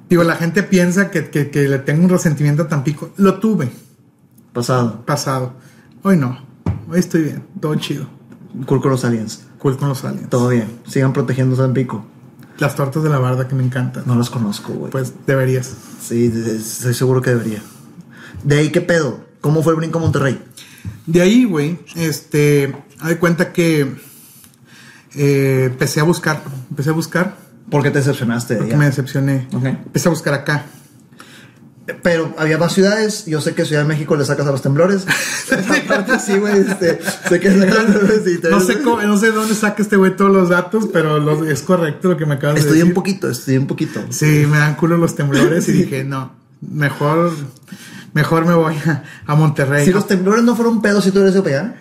Digo, 0.10 0.24
la 0.24 0.36
gente 0.36 0.64
piensa 0.64 1.12
que, 1.12 1.30
que- 1.30 1.50
que 1.52 1.68
le 1.68 1.80
tengo 1.80 2.04
un 2.06 2.10
resentimiento 2.10 2.64
a 2.64 2.68
Tampico. 2.68 3.12
Lo 3.18 3.40
tuve 3.40 3.70
Pasado. 4.54 5.06
pasado. 5.06 5.54
Hoy 6.04 6.18
no. 6.18 6.51
Hoy 6.92 7.00
estoy 7.00 7.22
bien. 7.24 7.44
Todo 7.62 7.74
chido. 7.76 8.06
Cool 8.66 8.82
con 8.82 8.92
los 8.92 9.06
aliens. 9.06 9.44
Cool 9.60 9.78
con 9.78 9.88
los 9.88 10.04
aliens. 10.04 10.30
Todo 10.30 10.50
bien. 10.50 10.68
Sigan 10.86 11.14
protegiendo 11.14 11.56
San 11.56 11.74
Pico. 11.74 12.06
Las 12.58 12.76
tortas 12.76 13.02
de 13.02 13.10
la 13.10 13.18
barda 13.18 13.48
que 13.48 13.56
me 13.56 13.64
encantan. 13.64 14.04
No 14.06 14.16
los 14.16 14.30
conozco, 14.30 14.74
güey. 14.74 14.92
Pues 14.92 15.14
deberías. 15.26 15.74
Sí, 16.02 16.26
estoy 16.26 16.94
seguro 16.94 17.22
que 17.22 17.30
debería. 17.30 17.62
De 18.44 18.58
ahí, 18.58 18.70
¿qué 18.72 18.82
pedo? 18.82 19.22
¿Cómo 19.40 19.64
fue 19.64 19.72
el 19.72 19.78
brinco 19.78 20.00
a 20.00 20.02
Monterrey? 20.02 20.44
De 21.06 21.22
ahí, 21.22 21.46
güey, 21.46 21.80
este, 21.96 22.76
de 23.06 23.18
cuenta 23.20 23.54
que 23.54 23.96
eh, 25.16 25.64
empecé 25.72 26.02
a 26.02 26.04
buscar, 26.04 26.44
empecé 26.70 26.90
a 26.90 26.94
buscar, 26.94 27.38
¿Por 27.72 27.84
qué 27.84 27.90
te 27.90 28.00
decepcionaste 28.00 28.58
porque 28.58 28.76
me 28.76 28.86
decepcioné. 28.86 29.48
Empecé 29.54 30.10
a 30.10 30.12
buscar 30.12 30.34
acá. 30.34 30.66
Pero 32.04 32.34
había 32.38 32.58
más 32.58 32.74
ciudades. 32.74 33.26
Yo 33.26 33.42
sé 33.42 33.54
que 33.54 33.66
Ciudad 33.66 33.82
de 33.82 33.88
México 33.88 34.16
le 34.16 34.24
sacas 34.24 34.46
a 34.48 34.52
los 34.52 34.62
temblores. 34.62 35.06
Aparte, 35.86 36.20
sí, 36.20 36.38
güey. 36.38 36.60
Este, 36.60 37.00
sé 37.28 37.40
que 37.40 37.50
No 38.50 38.60
sé, 38.62 38.82
cómo- 38.82 39.02
no 39.02 39.18
sé 39.18 39.32
dónde 39.32 39.56
saca 39.56 39.82
este 39.82 39.96
güey 39.98 40.16
todos 40.16 40.32
los 40.32 40.50
datos, 40.50 40.88
pero 40.94 41.20
los- 41.20 41.48
es 41.48 41.62
correcto 41.64 42.10
lo 42.10 42.18
que 42.18 42.26
me 42.26 42.36
acabas 42.36 42.56
de 42.56 42.62
Estudié 42.62 42.82
decir. 42.82 42.92
un 42.92 42.96
poquito, 42.96 43.30
estudié 43.30 43.58
un 43.60 43.68
poquito. 43.68 44.06
Sí, 44.10 44.46
me 44.50 44.58
dan 44.60 44.76
culo 44.76 44.98
los 44.98 45.16
temblores 45.16 45.68
y 45.70 45.72
dije, 45.74 46.04
no, 46.04 46.34
mejor, 46.62 47.32
mejor 48.14 48.46
me 48.46 48.54
voy 48.54 48.76
a, 48.86 49.04
a 49.26 49.36
Monterrey. 49.36 49.84
Si 49.86 49.92
los 49.92 50.08
temblores 50.08 50.44
no 50.44 50.56
fueron 50.56 50.82
pedos, 50.82 51.04
si 51.04 51.12
tú 51.12 51.20
eres 51.20 51.34
de 51.34 51.40
allá. 51.40 51.76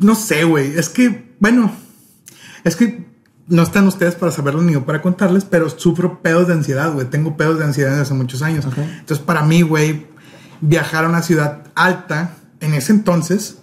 No 0.00 0.14
sé, 0.14 0.44
güey. 0.44 0.78
Es 0.78 0.88
que, 0.88 1.34
bueno, 1.38 1.70
es 2.64 2.76
que 2.76 3.09
no 3.50 3.62
están 3.62 3.86
ustedes 3.86 4.14
para 4.14 4.32
saberlo 4.32 4.62
ni 4.62 4.72
yo 4.72 4.86
para 4.86 5.02
contarles, 5.02 5.44
pero 5.44 5.68
sufro 5.68 6.22
pedos 6.22 6.46
de 6.46 6.54
ansiedad, 6.54 6.92
güey. 6.92 7.06
Tengo 7.06 7.36
pedos 7.36 7.58
de 7.58 7.64
ansiedad 7.64 7.90
desde 7.90 8.02
hace 8.02 8.14
muchos 8.14 8.42
años. 8.42 8.64
Entonces, 8.64 9.18
para 9.18 9.42
mí, 9.42 9.62
güey, 9.62 10.06
viajar 10.60 11.04
a 11.04 11.08
una 11.08 11.20
ciudad 11.20 11.64
alta 11.74 12.36
en 12.60 12.74
ese 12.74 12.92
entonces 12.92 13.59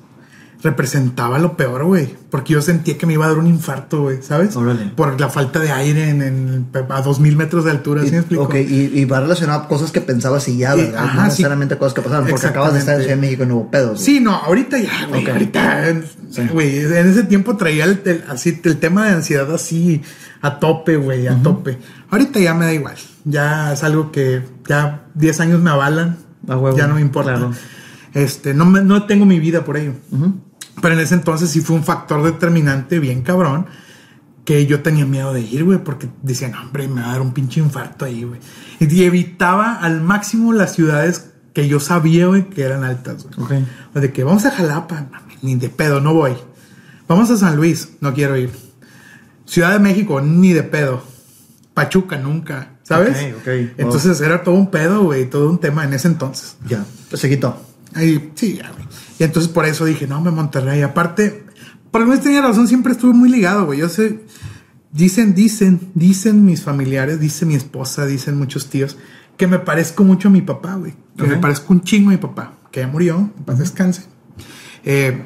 representaba 0.63 1.39
lo 1.39 1.55
peor, 1.55 1.83
güey. 1.85 2.15
Porque 2.29 2.53
yo 2.53 2.61
sentía 2.61 2.97
que 2.97 3.05
me 3.05 3.13
iba 3.13 3.25
a 3.25 3.29
dar 3.29 3.37
un 3.37 3.47
infarto, 3.47 4.01
güey, 4.03 4.21
¿sabes? 4.21 4.55
Órale. 4.55 4.91
Por 4.95 5.19
la 5.19 5.29
falta 5.29 5.59
de 5.59 5.71
aire 5.71 6.09
en, 6.09 6.21
en- 6.21 6.67
a 6.89 7.01
dos 7.01 7.19
mil 7.19 7.35
metros 7.37 7.63
de 7.65 7.71
altura, 7.71 8.03
¿sí 8.03 8.11
me 8.11 8.17
explico? 8.17 8.43
Ok, 8.43 8.55
y, 8.55 8.91
y 8.99 9.05
va 9.05 9.19
relacionado 9.21 9.61
a 9.61 9.67
cosas 9.67 9.91
que 9.91 10.01
pensabas 10.01 10.47
y 10.47 10.57
ya, 10.57 10.75
¿verdad? 10.75 11.03
ajá, 11.05 11.15
no 11.15 11.21
sí. 11.23 11.27
necesariamente 11.29 11.77
cosas 11.77 11.93
que 11.93 12.01
pasaron, 12.01 12.27
porque 12.27 12.47
acabas 12.47 12.73
de 12.73 12.79
estar 12.79 12.95
en. 12.95 13.01
Ciudad 13.01 13.15
de 13.15 13.21
México 13.21 13.43
y 13.43 13.45
no 13.47 13.55
hubo 13.57 13.71
pedos. 13.71 14.01
Sí, 14.01 14.19
no, 14.19 14.31
ahorita 14.35 14.77
ya, 14.77 15.05
güey. 15.07 15.29
Ahorita, 15.29 15.93
güey, 16.51 16.79
en 16.79 17.07
ese 17.07 17.23
tiempo 17.23 17.55
traía 17.55 17.85
el, 17.85 18.01
el- 18.05 18.23
así, 18.29 18.59
el 18.63 18.77
tema 18.77 19.05
de 19.05 19.11
ansiedad 19.13 19.53
así 19.53 20.01
a 20.41 20.59
tope, 20.59 20.97
güey, 20.97 21.27
a 21.27 21.41
tope. 21.41 21.77
Ahorita 22.09 22.39
ya 22.39 22.53
me 22.53 22.65
da 22.65 22.73
igual. 22.73 22.95
Ya 23.25 23.73
es 23.73 23.83
algo 23.83 24.11
que 24.11 24.41
ya 24.67 25.05
10 25.13 25.39
años 25.39 25.61
me 25.61 25.69
avalan. 25.69 26.17
A 26.47 26.57
huevo, 26.57 26.77
ya 26.77 26.87
no 26.87 26.95
me 26.95 27.01
importa. 27.01 27.31
claro. 27.35 27.51
Este, 28.13 28.53
no, 28.53 28.65
me- 28.65 28.81
no 28.81 29.05
tengo 29.05 29.25
mi 29.25 29.39
vida 29.39 29.63
por 29.63 29.77
ello. 29.77 29.93
Pero 30.81 30.93
en 30.93 30.99
ese 30.99 31.15
entonces 31.15 31.49
sí 31.49 31.61
fue 31.61 31.75
un 31.75 31.83
factor 31.83 32.23
determinante 32.23 32.99
bien 32.99 33.21
cabrón 33.21 33.67
que 34.45 34.65
yo 34.65 34.81
tenía 34.81 35.05
miedo 35.05 35.33
de 35.33 35.41
ir, 35.41 35.65
güey, 35.65 35.79
porque 35.79 36.09
decían, 36.21 36.55
hombre, 36.55 36.87
me 36.87 37.01
va 37.01 37.09
a 37.09 37.11
dar 37.11 37.21
un 37.21 37.33
pinche 37.33 37.59
infarto 37.59 38.05
ahí, 38.05 38.23
güey. 38.23 38.39
Y 38.79 39.03
evitaba 39.03 39.75
al 39.75 39.99
máximo 40.01 40.53
las 40.53 40.73
ciudades 40.73 41.31
que 41.53 41.67
yo 41.67 41.81
sabía, 41.81 42.27
güey, 42.27 42.49
que 42.49 42.61
eran 42.61 42.85
altas, 42.85 43.27
güey. 43.35 43.65
O 43.93 43.99
de 43.99 44.13
que 44.13 44.23
vamos 44.23 44.45
a 44.45 44.51
Jalapa, 44.51 45.09
ni 45.41 45.55
de 45.55 45.67
pedo, 45.67 45.99
no 45.99 46.13
voy. 46.13 46.33
Vamos 47.09 47.29
a 47.29 47.35
San 47.35 47.57
Luis, 47.57 47.89
no 47.99 48.13
quiero 48.13 48.37
ir. 48.37 48.51
Ciudad 49.45 49.73
de 49.73 49.79
México, 49.79 50.21
ni 50.21 50.53
de 50.53 50.63
pedo. 50.63 51.03
Pachuca, 51.73 52.17
nunca, 52.17 52.77
¿sabes? 52.83 53.17
Ok, 53.33 53.39
ok. 53.41 53.47
Entonces 53.77 54.21
era 54.21 54.43
todo 54.43 54.55
un 54.55 54.71
pedo, 54.71 55.03
güey, 55.03 55.29
todo 55.29 55.49
un 55.49 55.59
tema 55.59 55.83
en 55.83 55.93
ese 55.93 56.07
entonces. 56.07 56.55
Ya, 56.67 56.85
pues 57.09 57.21
se 57.21 57.27
quitó. 57.27 57.61
Ahí, 57.93 58.31
sí, 58.35 58.57
ya, 58.57 58.71
güey. 58.71 58.85
Y 59.19 59.23
entonces 59.23 59.51
por 59.51 59.65
eso 59.65 59.86
dije, 59.86 60.08
no, 60.08 60.21
me 60.21 60.32
Monterrey. 60.32 60.82
Aparte, 60.82 61.45
por 61.91 62.01
alguna 62.01 62.21
tenía 62.21 62.41
razón, 62.41 62.67
siempre 62.67 62.93
estuve 62.93 63.13
muy 63.13 63.30
ligado, 63.30 63.65
güey. 63.65 63.80
Yo 63.80 63.89
sé, 63.89 64.19
dicen, 64.91 65.34
dicen, 65.34 65.91
dicen 65.95 66.45
mis 66.45 66.62
familiares, 66.62 67.19
dice 67.19 67.45
mi 67.45 67.56
esposa, 67.56 68.06
dicen 68.06 68.38
muchos 68.38 68.69
tíos, 68.69 68.97
que 69.38 69.47
me 69.47 69.60
parezco 69.60 70.03
mucho 70.03 70.27
a 70.27 70.32
mi 70.32 70.41
papá, 70.41 70.75
güey. 70.75 70.93
Que 71.15 71.23
me 71.23 71.38
parezco 71.38 71.73
un 71.73 71.82
chingo 71.82 72.10
a 72.10 72.12
mi 72.12 72.17
papá, 72.17 72.53
que 72.71 72.82
ya 72.82 72.88
murió, 72.88 73.32
en 73.38 73.43
paz 73.43 73.58
descanse. 73.58 74.03
Eh, 74.84 75.23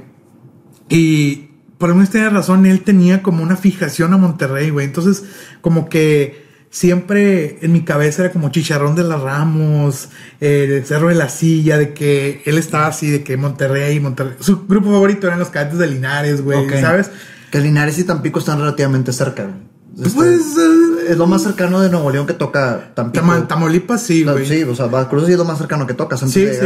y 0.88 1.50
por 1.78 1.90
alguna 1.90 2.06
extraña 2.06 2.30
razón, 2.30 2.66
él 2.66 2.82
tenía 2.82 3.24
como 3.24 3.44
una 3.44 3.58
fijación 3.58 4.14
a 4.14 4.18
Monterrey, 4.18 4.70
güey. 4.70 4.86
Entonces, 4.86 5.24
como 5.62 5.90
que 5.90 6.41
siempre 6.72 7.60
en 7.62 7.72
mi 7.74 7.84
cabeza 7.84 8.24
era 8.24 8.32
como 8.32 8.50
Chicharrón 8.50 8.96
de 8.96 9.04
las 9.04 9.22
Ramos, 9.22 10.10
eh, 10.40 10.68
el 10.78 10.86
Cerro 10.86 11.10
de 11.10 11.16
la 11.16 11.30
Silla, 11.30 11.78
de 11.78 11.94
que 11.94 12.42
él 12.46 12.58
estaba 12.58 12.88
así, 12.88 13.12
de 13.12 13.24
que 13.24 13.38
Monterrey, 13.38 14.00
Monterrey. 14.00 14.36
Su 14.40 14.66
grupo 14.66 14.90
favorito 14.92 15.28
eran 15.28 15.38
los 15.40 15.50
cadetes 15.50 15.78
de 15.78 15.88
Linares, 15.88 16.42
güey. 16.42 16.58
¿sabes? 16.82 17.12
Que 17.52 17.60
Linares 17.60 18.00
y 18.00 18.06
Tampico 18.06 18.40
están 18.40 18.60
relativamente 18.60 19.12
cerca. 19.14 19.50
Este, 19.98 20.10
Pues, 20.16 20.40
eh, 20.58 21.06
es 21.10 21.18
lo 21.18 21.28
más 21.28 21.44
cercano 21.44 21.82
de 21.82 21.90
Nuevo 21.90 22.10
León 22.10 22.26
que 22.26 22.34
toca 22.34 22.92
Tampico. 22.96 23.26
Tama- 23.26 23.46
Tamaulipas, 23.48 24.02
sí, 24.02 24.24
güey. 24.24 24.46
sí, 24.48 24.64
o 24.64 24.74
sea, 24.74 24.86
Veracruz 24.88 25.28
es 25.28 25.38
lo 25.38 25.44
más 25.46 25.58
cercano 25.58 25.86
que 25.86 25.94
Sí, 26.32 26.46
de 26.46 26.54
sí. 26.54 26.66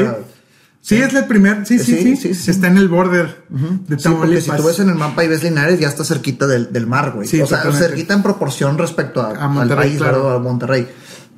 Sí, 0.87 0.97
es 0.97 1.13
el 1.15 1.25
primer, 1.25 1.65
sí, 1.65 1.79
sí, 1.79 2.15
Sí, 2.15 2.33
sí. 2.35 2.51
Está 2.51 2.67
en 2.67 2.77
el 2.77 2.87
border 2.89 3.43
de 3.49 3.59
Sí, 3.67 3.73
porque 3.87 4.03
Tamaulipas. 4.03 4.43
si 4.43 4.51
tú 4.51 4.63
ves 4.67 4.79
en 4.79 4.89
el 4.89 4.95
mapa 4.95 5.23
y 5.23 5.27
ves 5.27 5.41
Linares, 5.43 5.79
ya 5.79 5.87
está 5.87 6.03
cerquita 6.05 6.45
del, 6.45 6.71
del 6.71 6.85
mar, 6.85 7.11
güey. 7.15 7.27
Sí, 7.27 7.41
o 7.41 7.47
sea, 7.47 7.63
cerquita 7.71 8.13
en 8.13 8.21
proporción 8.21 8.77
respecto 8.77 9.19
a, 9.21 9.31
A 9.45 9.47
Monterrey, 9.47 9.71
al 9.83 9.87
país, 9.89 9.97
claro. 9.97 10.29
A 10.29 10.37
Monterrey. 10.39 10.87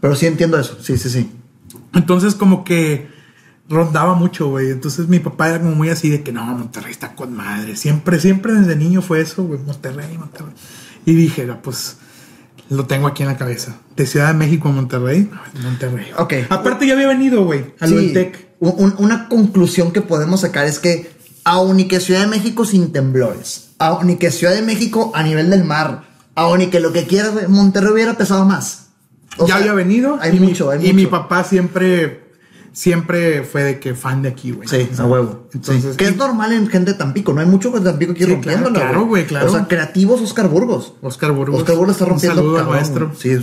Pero 0.02 0.16
sí 0.18 0.26
entiendo 0.26 0.60
eso. 0.60 0.78
Sí, 0.82 0.98
sí, 0.98 1.10
sí. 1.10 1.32
Entonces 1.94 2.36
como 2.36 2.66
que 2.66 3.08
rondaba 3.70 4.16
mucho, 4.16 4.50
güey. 4.50 4.70
Entonces 4.72 5.08
mi 5.08 5.20
papá 5.20 5.48
era 5.48 5.60
como 5.62 5.76
muy 5.76 5.90
así 5.90 6.10
de 6.10 6.24
que 6.24 6.34
no, 6.34 6.44
Monterrey 6.46 6.92
está 6.92 7.16
con 7.16 7.34
madre. 7.34 7.78
Siempre, 7.78 8.20
siempre 8.20 8.52
desde 8.54 8.76
niño 8.76 9.02
fue 9.02 9.22
eso, 9.22 9.44
güey. 9.46 9.62
Monterrey, 9.62 10.18
Monterrey. 10.18 10.52
Y 11.06 11.14
dije, 11.16 11.48
"Ah, 11.50 11.60
pues 11.64 11.96
lo 12.70 12.86
tengo 12.86 13.08
aquí 13.08 13.24
en 13.24 13.30
la 13.30 13.38
cabeza. 13.38 13.78
De 13.96 14.06
Ciudad 14.06 14.28
de 14.28 14.34
México 14.34 14.68
a 14.68 14.72
Monterrey, 14.74 15.30
Monterrey. 15.64 16.08
Ok. 16.18 16.34
Aparte 16.50 16.86
ya 16.86 16.96
había 16.96 17.08
venido, 17.08 17.46
güey, 17.46 17.74
a 17.80 17.88
lo 17.88 17.98
Sí, 17.98 18.08
del 18.08 18.14
TEC. 18.14 18.47
Un- 18.60 18.76
un- 18.78 18.96
una 18.98 19.28
conclusión 19.30 19.92
que 19.92 20.02
podemos 20.02 20.42
sacar 20.42 20.66
es 20.66 20.80
que, 20.80 21.12
aun 21.44 21.80
y 21.80 21.88
que 21.88 22.00
Ciudad 22.00 22.22
de 22.22 22.28
México 22.28 22.66
sin 22.66 22.92
temblores, 22.92 23.70
aun 23.80 24.10
y 24.10 24.16
que 24.18 24.32
Ciudad 24.32 24.54
de 24.54 24.62
México 24.62 25.12
a 25.16 25.24
nivel 25.24 25.50
del 25.50 25.64
mar, 25.64 26.04
aun 26.36 26.62
y 26.62 26.68
que 26.68 26.80
lo 26.80 26.92
que 26.94 27.06
quieras, 27.08 27.48
Monterrey 27.50 27.92
hubiera 27.94 28.14
pesado 28.16 28.46
más. 28.46 28.88
O 29.38 29.44
ya 29.48 29.54
sea, 29.54 29.56
había 29.58 29.74
venido. 29.74 30.18
Hay 30.20 30.36
y 30.36 30.40
mucho, 30.40 30.68
mi, 30.68 30.72
hay 30.74 30.80
Y 30.80 30.94
mucho. 30.94 30.96
mi 30.96 31.06
papá 31.06 31.44
siempre, 31.44 32.27
siempre 32.78 33.42
fue 33.44 33.64
de 33.64 33.80
que 33.80 33.96
fan 33.96 34.22
de 34.22 34.30
aquí, 34.30 34.52
güey. 34.52 34.68
Sí, 34.68 34.88
a 35.00 35.06
huevo. 35.06 35.48
Entonces, 35.52 35.92
Sí. 35.94 35.98
que 35.98 36.06
es 36.10 36.16
normal 36.16 36.54
en 36.54 36.68
gente 36.68 36.92
de 36.92 36.98
Tampico. 37.00 37.34
No 37.34 37.42
hay 37.42 37.48
mucho 37.48 37.72
de 37.72 37.80
Tampico 37.82 38.14
que 38.14 38.20
ir 38.22 38.28
Sí, 38.28 38.34
rompiéndola, 38.36 38.80
claro, 38.80 39.06
güey, 39.08 39.26
claro. 39.26 39.48
O 39.48 39.50
sea, 39.50 39.68
creativos 39.68 40.22
Oscar 40.22 40.48
Burgos. 40.48 40.94
Oscar 41.02 41.32
Burgos. 41.32 41.60
Oscar 41.62 41.76
Burgos 41.76 41.94
está 41.96 42.04
Un 42.06 42.10
rompiendo. 42.12 42.36
saludo 42.36 42.58
al 42.58 42.64
cabrón, 42.66 42.76
maestro. 42.80 43.12
Sí, 43.18 43.36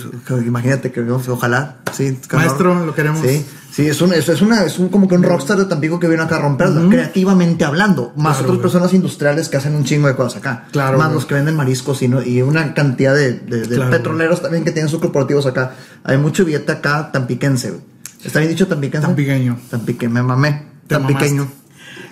imagínate 0.46 0.92
que 0.92 1.00
ojalá. 1.00 1.78
Sí, 1.92 2.16
Maestro, 2.32 2.86
lo 2.86 2.94
queremos. 2.94 3.20
Sí, 3.26 3.44
sí, 3.72 3.88
es 3.88 4.00
un, 4.02 4.12
es, 4.12 4.28
es 4.28 4.40
una, 4.40 4.62
es 4.64 4.78
un 4.78 4.88
como 4.88 5.08
que 5.08 5.16
un 5.16 5.24
rockstar 5.24 5.58
de 5.58 5.64
Tampico 5.64 5.98
que 5.98 6.06
viene 6.06 6.22
acá 6.22 6.36
a 6.36 6.42
romperla, 6.42 6.88
creativamente 6.88 7.64
hablando. 7.64 8.12
Más 8.16 8.36
Claro, 8.38 8.52
otras 8.52 8.62
personas 8.62 8.92
industriales 8.94 9.48
que 9.48 9.56
hacen 9.56 9.74
un 9.74 9.82
chingo 9.84 10.06
de 10.06 10.14
cosas 10.14 10.36
acá. 10.38 10.66
Claro, 10.70 10.96
Más 10.98 11.12
los 11.12 11.26
que 11.26 11.34
venden 11.34 11.56
mariscos 11.56 12.02
y, 12.02 12.08
no- 12.08 12.22
y 12.22 12.40
una 12.42 12.72
cantidad 12.74 13.14
de, 13.14 13.32
de- 13.32 13.62
de 13.66 13.76
Claro, 13.76 13.90
petroleros 13.90 14.42
también 14.42 14.64
que 14.64 14.70
tienen 14.70 14.88
sus 14.88 15.00
corporativos 15.00 15.44
acá. 15.46 15.72
Hay 16.04 16.18
mucho 16.18 16.44
billete 16.44 16.70
acá 16.70 17.10
tampiquense, 17.12 17.70
güey. 17.72 17.93
¿Está 18.24 18.38
bien 18.40 18.50
dicho 18.50 18.66
tampiquense? 18.66 19.06
Tan 19.06 19.16
pequeño. 19.16 19.58
Tampique, 19.70 20.08
me 20.08 20.22
mamé. 20.22 20.62
Te 20.86 20.94
Tan 20.94 21.02
mamaste. 21.02 21.24
pequeño. 21.24 21.48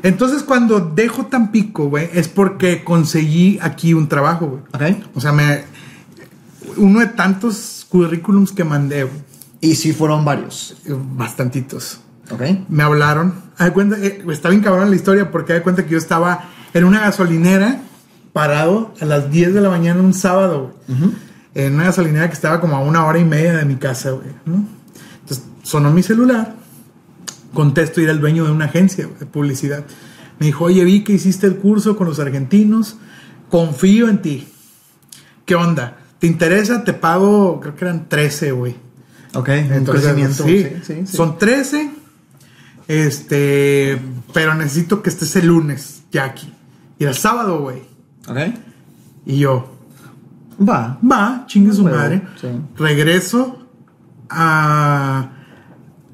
Entonces, 0.03 0.43
cuando 0.43 0.81
dejo 0.81 1.27
Tampico, 1.27 1.89
güey, 1.89 2.09
es 2.13 2.29
porque 2.29 2.83
conseguí 2.85 3.59
aquí 3.63 3.95
un 3.95 4.09
trabajo, 4.09 4.47
güey. 4.47 4.91
Ok. 4.93 5.07
O 5.15 5.21
sea, 5.21 5.33
me. 5.33 5.65
Uno 6.77 7.01
de 7.01 7.07
tantos 7.07 7.87
currículums 7.89 8.53
que 8.53 8.65
mandé, 8.65 9.05
güey, 9.05 9.17
Y 9.61 9.75
sí 9.77 9.93
fueron 9.93 10.25
varios. 10.25 10.77
bastantitos. 11.17 12.01
Ok. 12.31 12.43
Me 12.69 12.83
hablaron. 12.83 13.35
Cuenta, 13.75 13.97
eh, 13.99 14.23
está 14.31 14.49
bien 14.49 14.61
cabrón 14.63 14.91
la 14.91 14.97
historia 14.97 15.31
porque 15.31 15.53
de 15.53 15.63
cuenta 15.63 15.85
que 15.85 15.91
yo 15.91 15.99
estaba 15.99 16.49
en 16.75 16.85
una 16.85 16.99
gasolinera 17.01 17.81
parado 18.33 18.93
a 19.01 19.05
las 19.05 19.31
10 19.31 19.55
de 19.55 19.61
la 19.61 19.69
mañana 19.71 20.01
un 20.01 20.15
sábado, 20.15 20.75
güey. 20.89 21.11
En 21.55 21.75
una 21.75 21.85
gasolinera 21.85 22.27
que 22.29 22.35
estaba 22.35 22.61
como 22.61 22.77
a 22.77 22.81
una 22.81 23.05
hora 23.05 23.19
y 23.19 23.25
media 23.25 23.53
de 23.57 23.65
mi 23.67 23.77
casa, 23.77 24.11
güey. 24.13 24.27
¿no? 24.47 24.65
Sonó 25.63 25.91
mi 25.93 26.03
celular. 26.03 26.55
Contesto 27.55 28.01
y 28.01 28.05
era 28.05 28.13
el 28.13 28.21
dueño 28.21 28.45
de 28.45 28.51
una 28.53 28.65
agencia 28.67 29.09
de 29.19 29.27
publicidad. 29.27 29.85
Me 30.39 30.47
dijo, 30.47 30.65
oye, 30.65 30.85
vi 30.85 31.05
que 31.05 31.13
hiciste 31.13 31.47
el 31.47 31.57
curso 31.57 31.97
con 31.97 32.07
los 32.09 32.19
argentinos. 32.19 32.97
Confío 33.51 34.09
en 34.09 34.23
ti. 34.23 34.49
¿Qué 35.45 35.55
onda? 35.55 35.99
¿Te 36.19 36.27
interesa? 36.27 36.85
Te 36.85 36.93
pago, 36.95 37.61
creo 37.61 37.77
que 37.77 37.85
eran 37.85 38.09
13, 38.09 38.53
güey. 38.53 38.77
Ok. 39.35 39.49
Entonces, 39.49 40.05
crecimiento. 40.05 40.45
sí, 40.45 40.67
Sí, 40.83 41.03
sí. 41.07 41.17
Son 41.17 41.39
13. 41.39 41.91
Este, 42.89 43.99
pero 44.33 44.55
necesito 44.55 45.03
que 45.03 45.11
estés 45.11 45.37
el 45.37 45.47
lunes 45.47 46.03
ya 46.11 46.25
aquí. 46.25 46.53
Y 46.99 47.05
era 47.05 47.15
sábado, 47.15 47.61
güey. 47.61 47.83
Ok. 48.29 48.39
Y 49.27 49.39
yo, 49.39 49.79
Va. 50.69 50.99
va, 51.09 51.45
chingue 51.47 51.73
su 51.73 51.85
madre. 51.85 52.23
Regreso 52.77 53.67
a, 54.29 55.31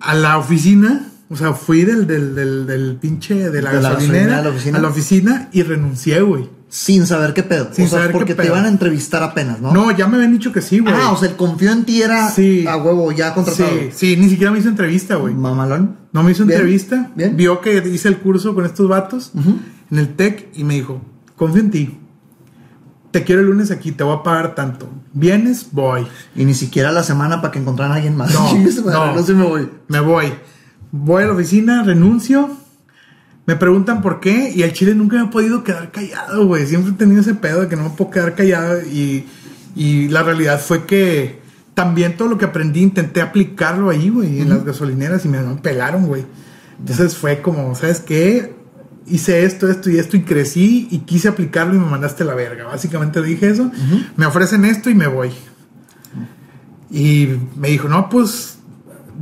a 0.01 0.15
la 0.15 0.39
oficina. 0.39 1.05
O 1.31 1.37
sea, 1.37 1.53
fui 1.53 1.85
del, 1.85 2.07
del, 2.07 2.35
del, 2.35 2.67
del 2.67 2.97
pinche 2.97 3.51
de 3.51 3.61
la 3.63 3.71
De 3.73 3.83
la 3.83 3.91
gasolinera 3.91 4.39
a 4.39 4.43
la 4.43 4.49
oficina. 4.49 4.79
a 4.79 4.81
la 4.81 4.89
oficina 4.89 5.49
y 5.53 5.63
renuncié, 5.63 6.23
güey. 6.23 6.49
Sin 6.71 7.07
saber 7.07 7.35
qué 7.35 7.43
pedo. 7.43 7.69
Sin 7.73 7.85
o 7.85 7.89
sea, 7.89 7.99
saber 7.99 8.13
qué 8.13 8.19
porque 8.19 8.35
te 8.35 8.43
pedo. 8.43 8.55
iban 8.55 8.65
a 8.65 8.69
entrevistar 8.69 9.23
apenas, 9.23 9.61
¿no? 9.61 9.73
No, 9.73 9.91
ya 9.97 10.07
me 10.07 10.17
habían 10.17 10.33
dicho 10.33 10.53
que 10.53 10.63
sí, 10.63 10.79
güey. 10.79 10.95
Ah, 10.97 11.13
o 11.13 11.17
sea, 11.19 11.29
el 11.29 11.37
confío 11.37 11.71
en 11.73 11.85
ti 11.85 12.01
era 12.03 12.31
Sí. 12.31 12.67
a 12.67 12.77
huevo, 12.79 13.13
ya 13.13 13.35
contratado. 13.35 13.69
sí, 13.69 13.89
sí, 13.93 14.17
ni 14.17 14.29
siquiera 14.31 14.51
me 14.53 14.59
hizo 14.59 14.69
entrevista, 14.69 15.17
güey. 15.17 15.35
Mamalón. 15.35 15.97
No 16.13 16.23
me 16.23 16.33
hizo 16.33 16.45
Bien, 16.47 16.59
entrevista. 16.61 17.11
bien. 17.15 17.37
Vio 17.37 17.61
que 17.61 17.77
hice 17.89 18.09
el 18.09 18.19
curso 18.19 18.55
con 18.55 18.65
estos 18.65 18.89
vatos 18.89 19.33
en 19.91 19.99
el 19.99 20.15
TEC 20.17 20.49
y 20.55 20.65
me 20.65 20.75
dijo, 20.75 21.03
confío 21.37 21.61
en 21.61 21.71
ti. 21.71 21.99
Te 23.11 23.25
quiero 23.25 23.41
el 23.41 23.47
lunes 23.47 23.71
aquí, 23.71 23.93
te 23.93 24.05
voy 24.05 24.17
a 24.17 24.23
pagar 24.23 24.55
tanto. 24.55 24.89
¿Vienes? 25.15 25.69
Voy. 25.73 26.07
Y 26.37 26.45
ni 26.45 26.55
siquiera 26.55 26.93
la 26.93 27.03
semana 27.03 27.41
para 27.41 27.53
que 27.53 27.59
encontraran 27.59 27.93
a 27.93 27.97
alguien 27.97 28.17
más. 28.17 28.33
No, 28.35 28.55
no. 28.85 29.15
no 29.15 29.23
se 29.23 29.35
me 29.35 29.45
voy. 29.45 29.71
Me 29.89 30.01
voy. 30.01 30.33
Voy 30.91 31.23
a 31.23 31.27
la 31.27 31.33
oficina, 31.33 31.83
renuncio. 31.83 32.51
Me 33.47 33.57
preguntan 33.57 34.03
por 34.03 34.21
qué 34.21 34.53
y 34.55 34.63
al 34.63 34.75
chile 34.75 34.95
nunca 34.95 35.17
me 35.17 35.25
he 35.25 35.29
podido 35.29 35.65
quedar 35.65 35.91
callado, 35.91 36.47
güey. 36.47 36.67
Siempre 36.67 36.93
he 36.93 36.97
tenido 36.97 37.23
ese 37.23 37.35
pedo 37.35 37.63
de 37.63 37.69
que 37.69 37.77
no 37.77 37.85
me 37.85 37.91
puedo 37.91 38.11
quedar 38.11 38.35
callado 38.35 38.83
y, 38.83 39.27
y 39.75 40.09
la 40.09 40.23
realidad 40.23 40.61
fue 40.61 40.85
que 40.85 41.41
también 41.73 42.17
todo 42.17 42.29
lo 42.29 42.37
que 42.37 42.45
aprendí 42.45 42.83
intenté 42.83 43.23
aplicarlo 43.23 43.89
ahí, 43.89 44.11
güey, 44.11 44.41
en 44.43 44.51
las 44.51 44.65
gasolineras 44.65 45.25
y 45.25 45.29
me, 45.29 45.41
me 45.41 45.55
pelaron, 45.57 46.07
güey. 46.07 46.27
Entonces 46.79 47.17
fue 47.17 47.41
como, 47.41 47.75
¿sabes 47.75 48.01
qué? 48.01 48.55
Hice 49.11 49.45
esto, 49.45 49.69
esto 49.69 49.91
y 49.91 49.99
esto 49.99 50.17
y 50.17 50.23
crecí 50.23 50.89
y 50.91 50.99
quise 51.01 51.29
aplicarlo 51.29 51.75
y 51.75 51.79
me 51.79 51.87
mandaste 51.87 52.25
la 52.25 52.35
verga. 52.35 52.65
Básicamente 52.65 53.23
dije 53.23 53.49
eso. 53.51 53.71
Me 54.17 54.27
ofrecen 54.27 54.65
esto 54.65 54.91
y 54.91 54.95
me 54.95 55.07
voy. 55.07 55.31
Y 56.91 57.29
me 57.57 57.69
dijo, 57.69 57.89
no, 57.89 58.09
pues 58.09 58.59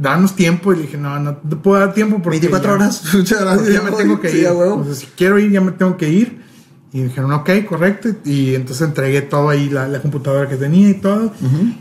danos 0.01 0.37
tiempo. 0.37 0.73
Y 0.73 0.77
le 0.77 0.83
dije, 0.83 0.97
no, 0.99 1.19
no 1.19 1.37
te 1.37 1.57
puedo 1.57 1.79
dar 1.81 1.95
tiempo 1.95 2.17
porque. 2.23 2.39
24 2.41 2.69
ya- 2.69 2.75
horas. 2.75 3.03
Muchas 3.15 3.41
gracias. 3.41 3.69
ya 3.73 3.83
me 3.83 3.91
tengo 3.93 4.21
que 4.21 4.29
Sí, 4.31 4.39
ir. 4.39 4.47
a 4.49 4.53
huevo. 4.53 4.75
Entonces, 4.77 4.99
si 4.99 5.07
quiero 5.17 5.39
ir, 5.39 5.51
ya 5.51 5.61
me 5.61 5.73
tengo 5.73 5.97
que 5.97 6.09
ir. 6.09 6.45
Y 6.93 7.03
dijeron, 7.03 7.33
ok, 7.33 7.51
correcto. 7.69 8.09
Y 8.25 8.55
entonces 8.55 8.87
entregué 8.89 9.21
todo 9.23 9.49
ahí, 9.51 9.69
la, 9.69 9.87
la 9.89 10.01
computadora 10.01 10.49
que 10.49 10.57
tenía 10.57 10.89
y 10.91 10.95
todo. 10.95 11.33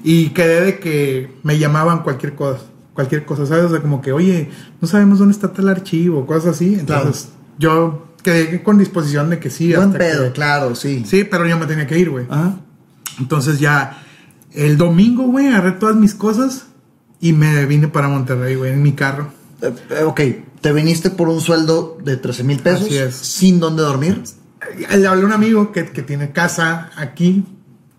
Y 0.03 0.29
quedé 0.29 0.61
de 0.61 0.79
que 0.79 1.31
me 1.43 1.57
llamaban 1.57 2.03
cualquier 2.03 2.33
cosa. 2.35 2.59
Cualquier 2.93 3.25
cosa, 3.25 3.45
¿sabes? 3.45 3.65
O 3.65 3.69
sea, 3.69 3.81
como 3.81 4.01
que, 4.01 4.11
oye, 4.13 4.49
no 4.81 4.87
sabemos 4.87 5.19
dónde 5.19 5.33
está 5.33 5.51
tal 5.53 5.67
archivo, 5.69 6.25
cosas 6.25 6.55
así. 6.55 6.75
Entonces, 6.79 7.29
yo 7.57 8.07
quedé 8.23 8.63
con 8.63 8.77
disposición 8.77 9.29
de 9.29 9.39
que 9.39 9.49
sí. 9.49 9.73
Buen 9.73 9.87
hasta 9.89 9.97
pedo, 9.99 10.23
que- 10.25 10.31
claro, 10.31 10.75
sí. 10.75 11.03
Sí, 11.07 11.23
pero 11.23 11.47
yo 11.47 11.57
me 11.57 11.65
tenía 11.65 11.87
que 11.87 11.97
ir, 11.97 12.09
güey. 12.09 12.25
Ajá. 12.29 12.57
Entonces 13.19 13.59
ya 13.59 14.01
el 14.53 14.77
domingo, 14.77 15.23
güey, 15.23 15.47
agarré 15.47 15.73
todas 15.73 15.95
mis 15.95 16.13
cosas 16.15 16.67
y 17.19 17.33
me 17.33 17.65
vine 17.65 17.87
para 17.87 18.07
Monterrey, 18.07 18.55
güey, 18.55 18.71
en 18.73 18.81
mi 18.81 18.93
carro. 18.93 19.31
Eh, 19.61 19.73
eh, 19.91 20.03
ok, 20.03 20.21
te 20.61 20.73
viniste 20.73 21.09
por 21.11 21.29
un 21.29 21.39
sueldo 21.41 21.97
de 22.03 22.17
13 22.17 22.43
mil 22.43 22.59
pesos 22.59 22.83
Así 22.87 22.97
es. 22.97 23.15
sin 23.15 23.59
dónde 23.59 23.83
dormir. 23.83 24.21
Eh, 24.89 24.97
Le 24.97 25.07
hablé 25.07 25.23
a 25.23 25.25
un 25.25 25.33
amigo 25.33 25.71
que, 25.71 25.85
que 25.85 26.01
tiene 26.01 26.31
casa 26.31 26.89
aquí, 26.97 27.45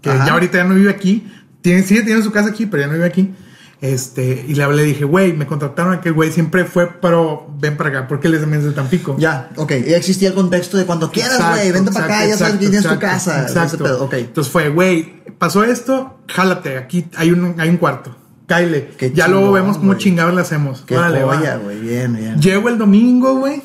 que 0.03 0.11
Ajá. 0.11 0.27
ya 0.27 0.33
ahorita 0.33 0.59
ya 0.59 0.65
no 0.65 0.75
vive 0.75 0.91
aquí. 0.91 1.27
Tiene, 1.63 1.83
sigue 1.83 2.01
teniendo 2.01 2.25
su 2.25 2.31
casa 2.33 2.51
aquí, 2.51 2.67
pero 2.67 2.83
ya 2.83 2.87
no 2.89 2.93
vive 2.95 3.07
aquí. 3.07 3.33
Este, 3.81 4.47
y 4.49 4.55
le 4.55 4.63
hablé, 4.63 4.85
dije, 4.85 5.05
güey, 5.05 5.35
me 5.35 5.47
contrataron 5.47 5.93
a 5.93 6.01
que 6.01 6.11
güey 6.11 6.33
siempre 6.33 6.65
fue, 6.65 6.91
pero 7.01 7.55
ven 7.59 7.77
para 7.77 7.91
acá, 7.91 8.09
porque 8.09 8.29
él 8.29 8.35
es 8.35 8.41
también 8.41 8.63
de 8.63 8.73
Tampico. 8.73 9.17
Ya, 9.19 9.51
ok, 9.57 9.73
ya 9.87 9.97
existía 9.99 10.29
el 10.29 10.35
contexto 10.35 10.79
de 10.79 10.87
cuando 10.87 11.11
quieras, 11.11 11.39
güey, 11.51 11.73
vente 11.73 11.93
para 11.93 12.07
acá, 12.07 12.27
ya 12.27 12.37
sabes 12.39 12.59
tienes 12.59 12.87
tu 12.87 12.99
casa. 12.99 13.43
Exacto. 13.43 13.85
pedo, 13.85 14.05
ok. 14.05 14.15
Entonces 14.15 14.51
fue, 14.51 14.71
güey, 14.71 15.23
pasó 15.39 15.63
esto, 15.63 16.21
jálate, 16.27 16.79
aquí 16.79 17.07
hay 17.17 17.33
un, 17.33 17.55
hay 17.59 17.69
un 17.69 17.77
cuarto. 17.77 18.17
Qué 18.47 19.13
ya 19.13 19.27
luego 19.29 19.53
vemos 19.53 19.77
cómo 19.77 19.95
chingados 19.95 20.33
le 20.35 20.41
hacemos. 20.41 20.83
Qué 20.87 20.97
Órale, 20.97 21.23
joya, 21.23 21.57
güey, 21.57 21.81
bien, 21.81 22.15
bien. 22.17 22.41
Llego 22.41 22.69
el 22.69 22.79
domingo, 22.79 23.35
güey. 23.35 23.61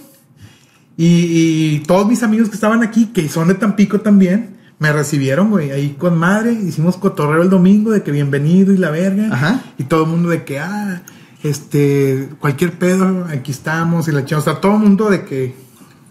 Y, 0.97 1.75
y 1.75 1.83
todos 1.87 2.07
mis 2.07 2.23
amigos 2.23 2.49
que 2.49 2.55
estaban 2.55 2.83
aquí, 2.83 3.07
que 3.07 3.29
son 3.29 3.47
de 3.47 3.55
Tampico 3.55 4.01
también, 4.01 4.57
me 4.81 4.91
recibieron, 4.91 5.51
güey, 5.51 5.69
ahí 5.69 5.95
con 5.95 6.17
madre. 6.17 6.53
Hicimos 6.53 6.97
cotorreo 6.97 7.43
el 7.43 7.51
domingo 7.51 7.91
de 7.91 8.01
que 8.01 8.11
bienvenido 8.11 8.73
y 8.73 8.77
la 8.77 8.89
verga. 8.89 9.27
Ajá. 9.31 9.63
Y 9.77 9.83
todo 9.83 10.05
el 10.05 10.09
mundo 10.09 10.29
de 10.29 10.43
que, 10.43 10.57
ah, 10.57 11.03
este, 11.43 12.29
cualquier 12.39 12.79
pedo, 12.79 13.27
aquí 13.29 13.51
estamos 13.51 14.07
y 14.07 14.11
la 14.11 14.25
chingada. 14.25 14.39
O 14.39 14.43
sea, 14.43 14.59
todo 14.59 14.73
el 14.73 14.79
mundo 14.79 15.11
de 15.11 15.23
que 15.23 15.53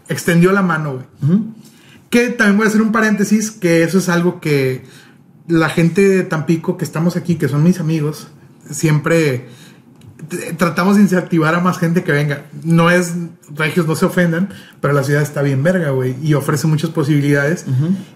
extendió 0.09 0.53
la 0.53 0.63
mano, 0.63 0.93
güey. 0.93 1.05
Ujú. 1.21 1.47
Que 2.11 2.29
también 2.29 2.59
voy 2.59 2.67
a 2.67 2.69
hacer 2.69 2.81
un 2.81 2.93
paréntesis, 2.93 3.51
que 3.51 3.83
eso 3.83 3.99
es 3.99 4.09
algo 4.09 4.41
que 4.41 4.85
la 5.49 5.69
gente 5.69 6.09
de 6.09 6.23
Tampico 6.23 6.77
que 6.77 6.85
estamos 6.85 7.17
aquí, 7.17 7.35
que 7.35 7.49
son 7.49 7.65
mis 7.65 7.81
amigos, 7.81 8.29
siempre 8.71 9.49
tratamos 10.59 10.97
de 10.97 11.03
incentivar 11.03 11.55
a 11.55 11.61
más 11.61 11.79
gente 11.79 12.05
que 12.05 12.13
venga. 12.13 12.43
No 12.63 12.91
es, 12.91 13.15
regios 13.55 13.87
no 13.87 13.95
se 13.97 14.05
ofendan, 14.07 14.51
pero 14.81 14.93
la 14.95 15.03
ciudad 15.03 15.23
está 15.23 15.43
bien 15.43 15.63
verga, 15.63 15.91
güey, 15.91 16.15
y 16.23 16.35
ofrece 16.35 16.67
muchas 16.67 16.91
posibilidades. 16.91 17.65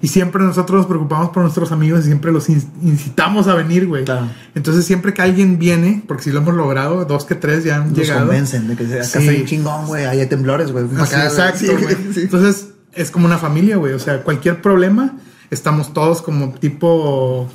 Y 0.02 0.08
siempre 0.08 0.42
nosotros 0.42 0.78
nos 0.78 0.86
preocupamos 0.86 1.30
por 1.30 1.42
nuestros 1.42 1.72
amigos 1.72 2.00
y 2.00 2.04
siempre 2.04 2.32
los 2.32 2.48
in- 2.48 2.62
incitamos 2.82 3.46
a 3.48 3.54
venir, 3.54 3.86
güey. 3.86 4.04
Claro. 4.04 4.28
Entonces 4.54 4.84
siempre 4.84 5.14
que 5.14 5.22
alguien 5.22 5.58
viene, 5.58 6.02
porque 6.06 6.24
si 6.24 6.30
lo 6.30 6.40
hemos 6.40 6.54
logrado, 6.54 7.04
dos 7.04 7.24
que 7.24 7.34
tres 7.34 7.64
ya 7.64 7.76
han 7.76 7.88
Nos 7.88 7.98
llegado. 7.98 8.20
convencen 8.26 8.68
de 8.68 8.76
que 8.76 8.84
acá 8.84 9.04
Sí. 9.04 9.26
está 9.28 9.44
chingón, 9.46 9.86
güey, 9.86 10.04
hay 10.04 10.24
temblores, 10.26 10.72
güey. 10.72 10.84
exacto, 10.84 11.58
Sí, 11.58 11.66
güey. 11.66 11.96
sí. 12.12 12.20
Entonces, 12.22 12.68
es 12.92 13.10
como 13.10 13.26
una 13.26 13.38
familia, 13.38 13.76
güey. 13.76 13.92
O 13.94 13.98
sea, 13.98 14.22
cualquier 14.22 14.62
problema, 14.62 15.16
estamos 15.50 15.92
todos 15.92 16.22
como 16.22 16.52
tipo 16.54 17.48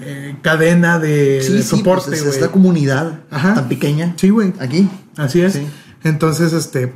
eh, 0.00 0.36
cadena 0.42 0.98
de, 0.98 1.40
Sí, 1.42 1.52
de 1.52 1.62
sí, 1.62 1.68
soporte, 1.68 2.06
pues 2.08 2.18
es 2.20 2.24
güey. 2.26 2.36
esta 2.38 2.50
comunidad 2.50 3.20
Ajá. 3.30 3.54
tan 3.54 3.68
pequeña. 3.68 4.14
Sí, 4.16 4.30
güey. 4.30 4.52
Aquí. 4.58 4.88
Así 5.16 5.40
es. 5.40 5.54
Sí. 5.54 5.66
Entonces, 6.02 6.52
este. 6.52 6.92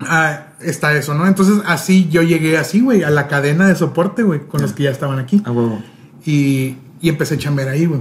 ah, 0.00 0.48
está 0.60 0.94
eso, 0.94 1.14
¿no? 1.14 1.26
Entonces, 1.26 1.62
así 1.66 2.08
yo 2.10 2.22
llegué 2.22 2.58
así, 2.58 2.80
güey, 2.80 3.02
a 3.04 3.10
la 3.10 3.28
cadena 3.28 3.68
de 3.68 3.76
soporte, 3.76 4.22
güey, 4.22 4.40
con 4.46 4.60
los 4.62 4.72
que 4.72 4.84
ya 4.84 4.90
estaban 4.90 5.18
aquí. 5.18 5.42
Huevo. 5.46 5.82
Y, 6.24 6.76
y 7.00 7.08
empecé 7.08 7.34
a 7.34 7.38
chambear 7.38 7.68
ahí, 7.68 7.86
güey. 7.86 8.00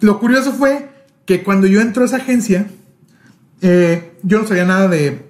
Lo 0.00 0.18
curioso 0.18 0.52
fue 0.52 0.88
que 1.26 1.42
cuando 1.42 1.66
yo 1.66 1.80
entré 1.80 2.02
a 2.02 2.06
esa 2.06 2.16
agencia, 2.16 2.66
eh, 3.60 4.14
yo 4.22 4.40
no 4.40 4.48
sabía 4.48 4.64
nada 4.64 4.88
de, 4.88 5.26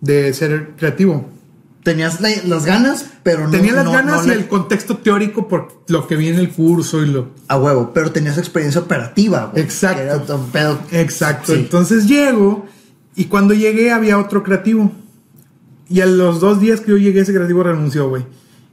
de 0.00 0.32
ser 0.32 0.70
creativo. 0.76 1.28
Tenías 1.86 2.20
la- 2.20 2.30
las 2.46 2.64
ganas, 2.66 3.06
pero 3.22 3.44
no. 3.44 3.50
Tenía 3.52 3.72
las 3.72 3.84
no- 3.84 3.92
ganas 3.92 4.26
no 4.26 4.32
y 4.32 4.36
el 4.36 4.48
contexto 4.48 4.96
teórico 4.96 5.46
por 5.46 5.82
lo 5.86 6.08
que 6.08 6.16
vi 6.16 6.26
en 6.26 6.34
el 6.40 6.50
curso 6.50 7.00
y 7.00 7.06
lo... 7.06 7.28
A 7.46 7.56
huevo, 7.56 7.92
pero 7.94 8.10
tenías 8.10 8.38
experiencia 8.38 8.80
operativa, 8.80 9.50
güey. 9.52 9.62
Exacto. 9.62 10.02
Era 10.02 10.20
pedo. 10.52 10.80
Exacto. 10.90 11.52
Sí. 11.52 11.60
Entonces 11.60 12.08
llego 12.08 12.66
y 13.14 13.26
cuando 13.26 13.54
llegué 13.54 13.92
había 13.92 14.18
otro 14.18 14.42
creativo. 14.42 14.90
Y 15.88 16.00
a 16.00 16.06
los 16.06 16.40
dos 16.40 16.58
días 16.60 16.80
que 16.80 16.90
yo 16.90 16.96
llegué 16.96 17.20
ese 17.20 17.32
creativo 17.32 17.62
renunció, 17.62 18.08
güey. 18.08 18.26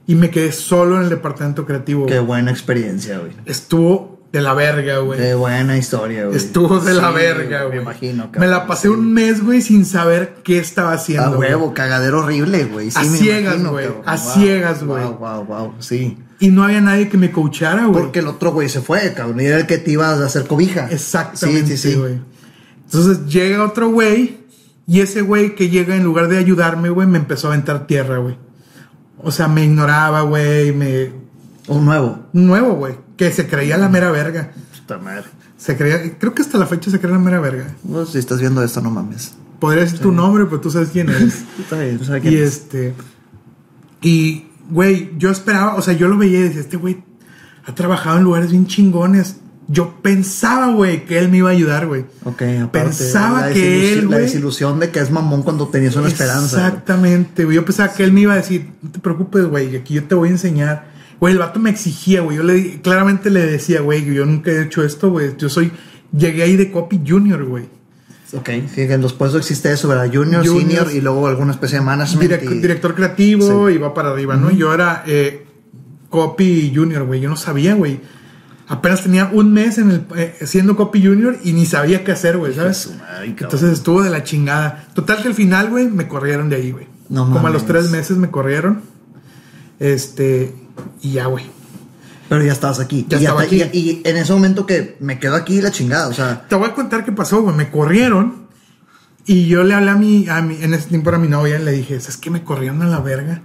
Y 0.08 0.16
me 0.16 0.30
quedé 0.30 0.50
solo 0.50 0.96
en 0.96 1.04
el 1.04 1.08
departamento 1.08 1.64
creativo. 1.66 2.06
Qué 2.06 2.14
güey. 2.14 2.26
buena 2.26 2.50
experiencia, 2.50 3.20
güey. 3.20 3.30
Estuvo 3.46 4.13
de 4.34 4.40
la 4.42 4.52
verga, 4.52 4.98
güey. 4.98 5.16
Qué 5.16 5.34
buena 5.34 5.76
historia, 5.78 6.24
güey. 6.24 6.36
Estuvo 6.36 6.80
de 6.80 6.92
la 6.92 7.10
Sí, 7.10 7.14
verga, 7.14 7.62
güey. 7.66 7.76
Me 7.76 7.82
imagino, 7.82 8.30
Me 8.36 8.48
la 8.48 8.66
pasé 8.66 8.88
un 8.88 9.12
mes, 9.12 9.44
güey, 9.44 9.62
sin 9.62 9.86
saber 9.86 10.38
qué 10.42 10.58
estaba 10.58 10.92
haciendo. 10.92 11.36
A 11.36 11.38
huevo, 11.38 11.72
cagadero 11.72 12.18
horrible, 12.18 12.64
güey. 12.64 12.90
Sí, 12.90 12.98
A 12.98 13.02
me 13.04 13.16
ciegas, 13.16 13.62
güey. 13.64 13.86
cabrón. 13.86 14.02
A 14.04 14.16
Wow, 14.16 14.32
ciegas, 14.34 14.82
güey. 14.82 15.04
Wow, 15.04 15.18
wow, 15.18 15.44
wow. 15.44 15.74
Sí. 15.78 16.18
Y 16.40 16.48
no 16.48 16.64
había 16.64 16.80
nadie 16.80 17.08
que 17.08 17.16
me 17.16 17.30
coachara, 17.30 17.86
güey. 17.86 18.02
Porque 18.02 18.18
el 18.18 18.26
otro 18.26 18.50
güey 18.52 18.68
se 18.68 18.80
fue, 18.80 19.14
cabrón. 19.14 19.40
Y 19.40 19.44
era 19.44 19.58
el 19.58 19.66
que 19.66 19.78
te 19.78 19.92
iba 19.92 20.08
a 20.08 20.24
hacer 20.26 20.48
cobija. 20.48 20.88
Exactamente, 20.90 21.76
Sí, 21.76 21.90
sí, 21.90 21.92
sí. 21.92 21.98
güey. 21.98 22.18
Entonces 22.86 23.26
llega 23.26 23.64
otro 23.64 23.88
güey 23.90 24.38
y 24.88 24.98
ese 25.00 25.22
güey 25.22 25.54
que 25.54 25.70
llega 25.70 25.94
en 25.94 26.02
lugar 26.02 26.26
de 26.26 26.38
ayudarme, 26.38 26.88
güey, 26.90 27.06
me 27.06 27.18
empezó 27.18 27.46
a 27.46 27.52
aventar 27.52 27.86
tierra, 27.86 28.18
güey. 28.18 28.36
O 29.22 29.30
sea, 29.30 29.46
me 29.46 29.62
ignoraba, 29.64 30.22
güey, 30.22 30.72
me... 30.72 31.12
Un 31.68 31.84
nuevo. 31.86 32.18
Un 32.34 32.46
nuevo, 32.48 32.74
güey, 32.74 32.96
que 33.16 33.32
se 33.32 33.46
creía 33.46 33.78
la 33.78 33.88
mera 33.88 34.10
verga. 34.10 34.52
Puta 34.78 34.98
madre. 34.98 35.24
Se 35.56 35.76
creía, 35.76 36.18
creo 36.18 36.34
que 36.34 36.42
hasta 36.42 36.58
la 36.58 36.66
fecha 36.66 36.90
se 36.90 36.98
cree 37.00 37.12
la 37.12 37.18
mera 37.18 37.40
verga. 37.40 37.74
Pues, 37.88 38.10
si 38.10 38.18
estás 38.18 38.40
viendo 38.40 38.62
esto, 38.62 38.80
no 38.80 38.90
mames. 38.90 39.34
Podría 39.60 39.84
decir 39.84 40.00
tu 40.00 40.12
nombre, 40.12 40.44
pero 40.46 40.60
tú 40.60 40.70
sabes 40.70 40.90
quién 40.90 41.08
eres. 41.08 41.44
Está 41.58 41.78
bien, 41.80 41.98
tú 41.98 42.04
sabes 42.04 42.22
quién 42.22 42.34
y 42.34 42.36
es. 42.38 42.54
este... 42.54 42.94
Y, 44.02 44.48
güey, 44.68 45.12
yo 45.16 45.30
esperaba, 45.30 45.76
o 45.76 45.82
sea, 45.82 45.94
yo 45.94 46.08
lo 46.08 46.18
veía 46.18 46.40
y 46.40 46.42
decía, 46.42 46.60
este 46.60 46.76
güey 46.76 47.02
ha 47.64 47.74
trabajado 47.74 48.18
en 48.18 48.24
lugares 48.24 48.50
bien 48.50 48.66
chingones. 48.66 49.36
Yo 49.66 50.02
pensaba, 50.02 50.72
güey, 50.72 51.06
que 51.06 51.18
él 51.18 51.30
me 51.30 51.38
iba 51.38 51.48
a 51.48 51.52
ayudar, 51.52 51.86
güey. 51.86 52.04
Ok, 52.24 52.42
aparte. 52.42 52.68
Pensaba 52.70 53.46
la 53.46 53.52
que 53.54 53.94
él, 53.94 54.10
La 54.10 54.18
desilusión 54.18 54.78
de 54.78 54.90
que 54.90 55.00
es 55.00 55.10
mamón 55.10 55.42
cuando 55.42 55.68
tenías 55.68 55.96
una 55.96 56.08
esperanza. 56.08 56.66
Exactamente, 56.66 57.46
güey. 57.46 57.56
Yo 57.56 57.64
pensaba 57.64 57.94
que 57.94 58.04
él 58.04 58.12
me 58.12 58.20
iba 58.20 58.34
a 58.34 58.36
decir, 58.36 58.72
no 58.82 58.90
te 58.90 58.98
preocupes, 58.98 59.46
güey, 59.46 59.74
aquí 59.74 59.94
yo 59.94 60.04
te 60.04 60.14
voy 60.14 60.28
a 60.28 60.32
enseñar. 60.32 60.92
Güey, 61.24 61.32
el 61.32 61.38
vato 61.38 61.58
me 61.58 61.70
exigía, 61.70 62.20
güey. 62.20 62.36
Yo 62.36 62.42
le 62.42 62.82
claramente 62.82 63.30
le 63.30 63.46
decía, 63.46 63.80
güey, 63.80 64.04
yo 64.04 64.26
nunca 64.26 64.50
he 64.50 64.64
hecho 64.64 64.84
esto, 64.84 65.08
güey. 65.08 65.34
Yo 65.38 65.48
soy, 65.48 65.72
llegué 66.14 66.42
ahí 66.42 66.54
de 66.54 66.70
copy 66.70 67.00
junior, 67.02 67.42
güey. 67.46 67.64
Ok, 68.34 68.50
sí, 68.74 68.82
en 68.82 69.00
los 69.00 69.14
puestos 69.14 69.40
existe 69.40 69.72
eso, 69.72 69.88
¿verdad? 69.88 70.10
Junior, 70.12 70.46
Junior. 70.46 70.82
senior 70.84 70.92
y 70.92 71.00
luego 71.00 71.26
alguna 71.26 71.52
especie 71.52 71.78
de 71.78 71.84
management. 71.86 72.42
Y- 72.42 72.46
Director 72.60 72.94
creativo 72.94 73.70
y 73.70 73.78
va 73.78 73.94
para 73.94 74.10
arriba, 74.10 74.36
¿no? 74.36 74.50
Yo 74.50 74.74
era 74.74 75.02
eh, 75.06 75.46
copy 76.10 76.70
junior, 76.74 77.04
güey. 77.04 77.22
Yo 77.22 77.30
no 77.30 77.36
sabía, 77.36 77.74
güey. 77.74 78.00
Apenas 78.68 79.02
tenía 79.02 79.30
un 79.32 79.50
mes 79.50 79.78
en 79.78 79.92
el, 79.92 80.06
eh, 80.16 80.34
siendo 80.44 80.76
copy 80.76 81.02
junior 81.06 81.38
y 81.42 81.54
ni 81.54 81.64
sabía 81.64 82.04
qué 82.04 82.12
hacer, 82.12 82.36
güey, 82.36 82.52
¿sabes? 82.52 82.92
Madre. 82.98 83.28
Entonces 83.28 83.72
estuvo 83.72 84.02
de 84.02 84.10
la 84.10 84.24
chingada. 84.24 84.88
Total 84.92 85.22
que 85.22 85.28
al 85.28 85.34
final, 85.34 85.70
güey, 85.70 85.88
me 85.88 86.06
corrieron 86.06 86.50
de 86.50 86.56
ahí, 86.56 86.70
güey. 86.72 86.86
No 87.08 87.30
Como 87.30 87.46
a 87.46 87.50
los 87.50 87.64
tres 87.64 87.90
meses 87.90 88.18
me 88.18 88.28
corrieron. 88.28 88.82
Este, 89.80 90.54
y 91.02 91.12
ya, 91.12 91.26
güey. 91.26 91.44
Pero 92.28 92.42
ya 92.44 92.52
estabas 92.52 92.80
aquí. 92.80 93.06
Ya 93.08 93.18
y, 93.18 93.24
estaba 93.24 93.44
te- 93.44 93.62
aquí. 93.64 93.78
y- 93.78 93.90
y 93.90 94.02
en 94.04 94.16
ese 94.16 94.32
momento 94.32 94.66
que 94.66 94.96
me 95.00 95.18
quedo 95.18 95.34
aquí 95.36 95.60
la 95.60 95.70
chingada, 95.70 96.08
o 96.08 96.12
sea, 96.14 96.46
Te 96.48 96.54
voy 96.56 96.68
a 96.68 96.74
contar 96.74 97.04
qué 97.04 97.12
pasó, 97.12 97.42
güey. 97.42 97.54
Me 97.54 97.70
corrieron 97.70 98.46
y 99.26 99.46
yo 99.46 99.62
le 99.64 99.74
hablé 99.74 99.90
a 99.90 99.96
mi, 99.96 100.28
a 100.28 100.40
mi, 100.42 100.56
en 100.62 100.74
ese 100.74 100.88
tiempo 100.88 101.10
era 101.10 101.18
mi 101.18 101.28
novia, 101.28 101.58
y 101.60 101.64
le 101.64 101.72
dije, 101.72 102.00
¿sabes 102.00 102.16
qué? 102.16 102.30
Me 102.30 102.42
corrieron 102.42 102.82
a 102.82 102.86
la 102.86 103.00
verga. 103.00 103.42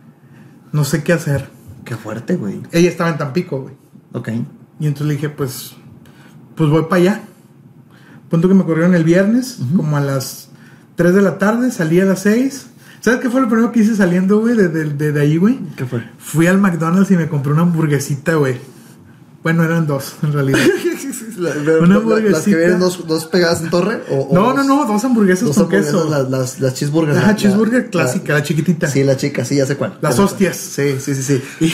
No 0.72 0.84
sé 0.84 1.04
qué 1.04 1.14
hacer. 1.14 1.50
qué 1.86 1.96
fuerte, 1.96 2.36
güey. 2.36 2.62
Ella 2.72 2.90
estaba 2.90 3.10
en 3.10 3.18
Tampico, 3.18 3.62
güey. 3.62 3.74
Ok. 4.14 4.30
Y 4.80 4.86
entonces 4.88 5.08
le 5.08 5.14
dije, 5.16 5.30
pues, 5.30 5.74
pues 6.56 6.70
voy 6.70 6.84
para 6.84 6.96
allá. 7.02 7.22
Punto 8.30 8.48
que 8.48 8.54
me 8.54 8.64
corrieron 8.64 8.94
el 8.94 9.04
viernes, 9.04 9.58
como 9.76 9.98
a 9.98 10.02
las 10.02 10.50
3 10.96 11.16
de 11.16 11.22
la 11.24 11.38
tarde, 11.40 11.72
salí 11.72 12.00
a 12.00 12.06
las 12.06 12.20
6. 12.22 12.68
¿Sabes 13.02 13.20
qué 13.22 13.30
fue 13.30 13.42
lo 13.42 13.48
primero 13.48 13.72
que 13.72 13.80
hice 13.82 13.96
saliendo, 13.96 14.40
güey, 14.40 14.56
de, 14.56 14.68
de, 14.68 15.12
de- 15.12 15.22
ahí, 15.22 15.38
güey? 15.38 15.60
¿Qué 15.78 15.86
fue? 15.86 16.04
Fui 16.18 16.48
al 16.48 16.58
McDonald's 16.60 17.10
y 17.12 17.16
me 17.18 17.28
compré 17.30 17.54
una 17.54 17.62
hamburguesita, 17.62 18.36
güey. 18.36 18.58
Bueno, 19.42 19.64
eran 19.64 19.88
dos, 19.88 20.16
en 20.24 20.34
realidad. 20.34 20.60
La- 21.40 21.52
Una 21.52 21.56
la- 21.56 21.76
las 21.78 21.80
que 21.80 21.96
hamburguesita. 21.96 22.58
vienen 22.58 22.80
dos, 22.80 23.08
dos 23.08 23.26
pegadas 23.28 23.62
en 23.62 23.70
torre. 23.70 24.02
O, 24.10 24.16
o 24.24 24.36
no, 24.36 24.54
no, 24.54 24.64
no, 24.66 24.86
dos 24.86 25.06
hamburguesas 25.06 25.46
Dos 25.46 25.56
con 25.56 25.64
hamburguesas, 25.66 25.94
queso. 25.96 26.10
Las, 26.10 26.30
las, 26.30 26.60
las 26.60 26.74
cheeseburgers. 26.74 27.18
Ajá, 27.18 27.28
la- 27.28 27.36
cheeseburger 27.38 27.84
la- 27.86 27.90
clásica, 27.90 28.34
la 28.34 28.44
chiquitita. 28.44 28.88
Sí, 28.90 29.04
la 29.06 29.16
chica, 29.16 29.46
sí, 29.46 29.56
ya 29.56 29.66
sé 29.66 29.78
cuál. 29.78 29.98
Las 30.02 30.20
hostias. 30.20 30.58
Sí, 30.58 30.96
sí, 31.00 31.16
sí, 31.16 31.24
sí. 31.24 31.74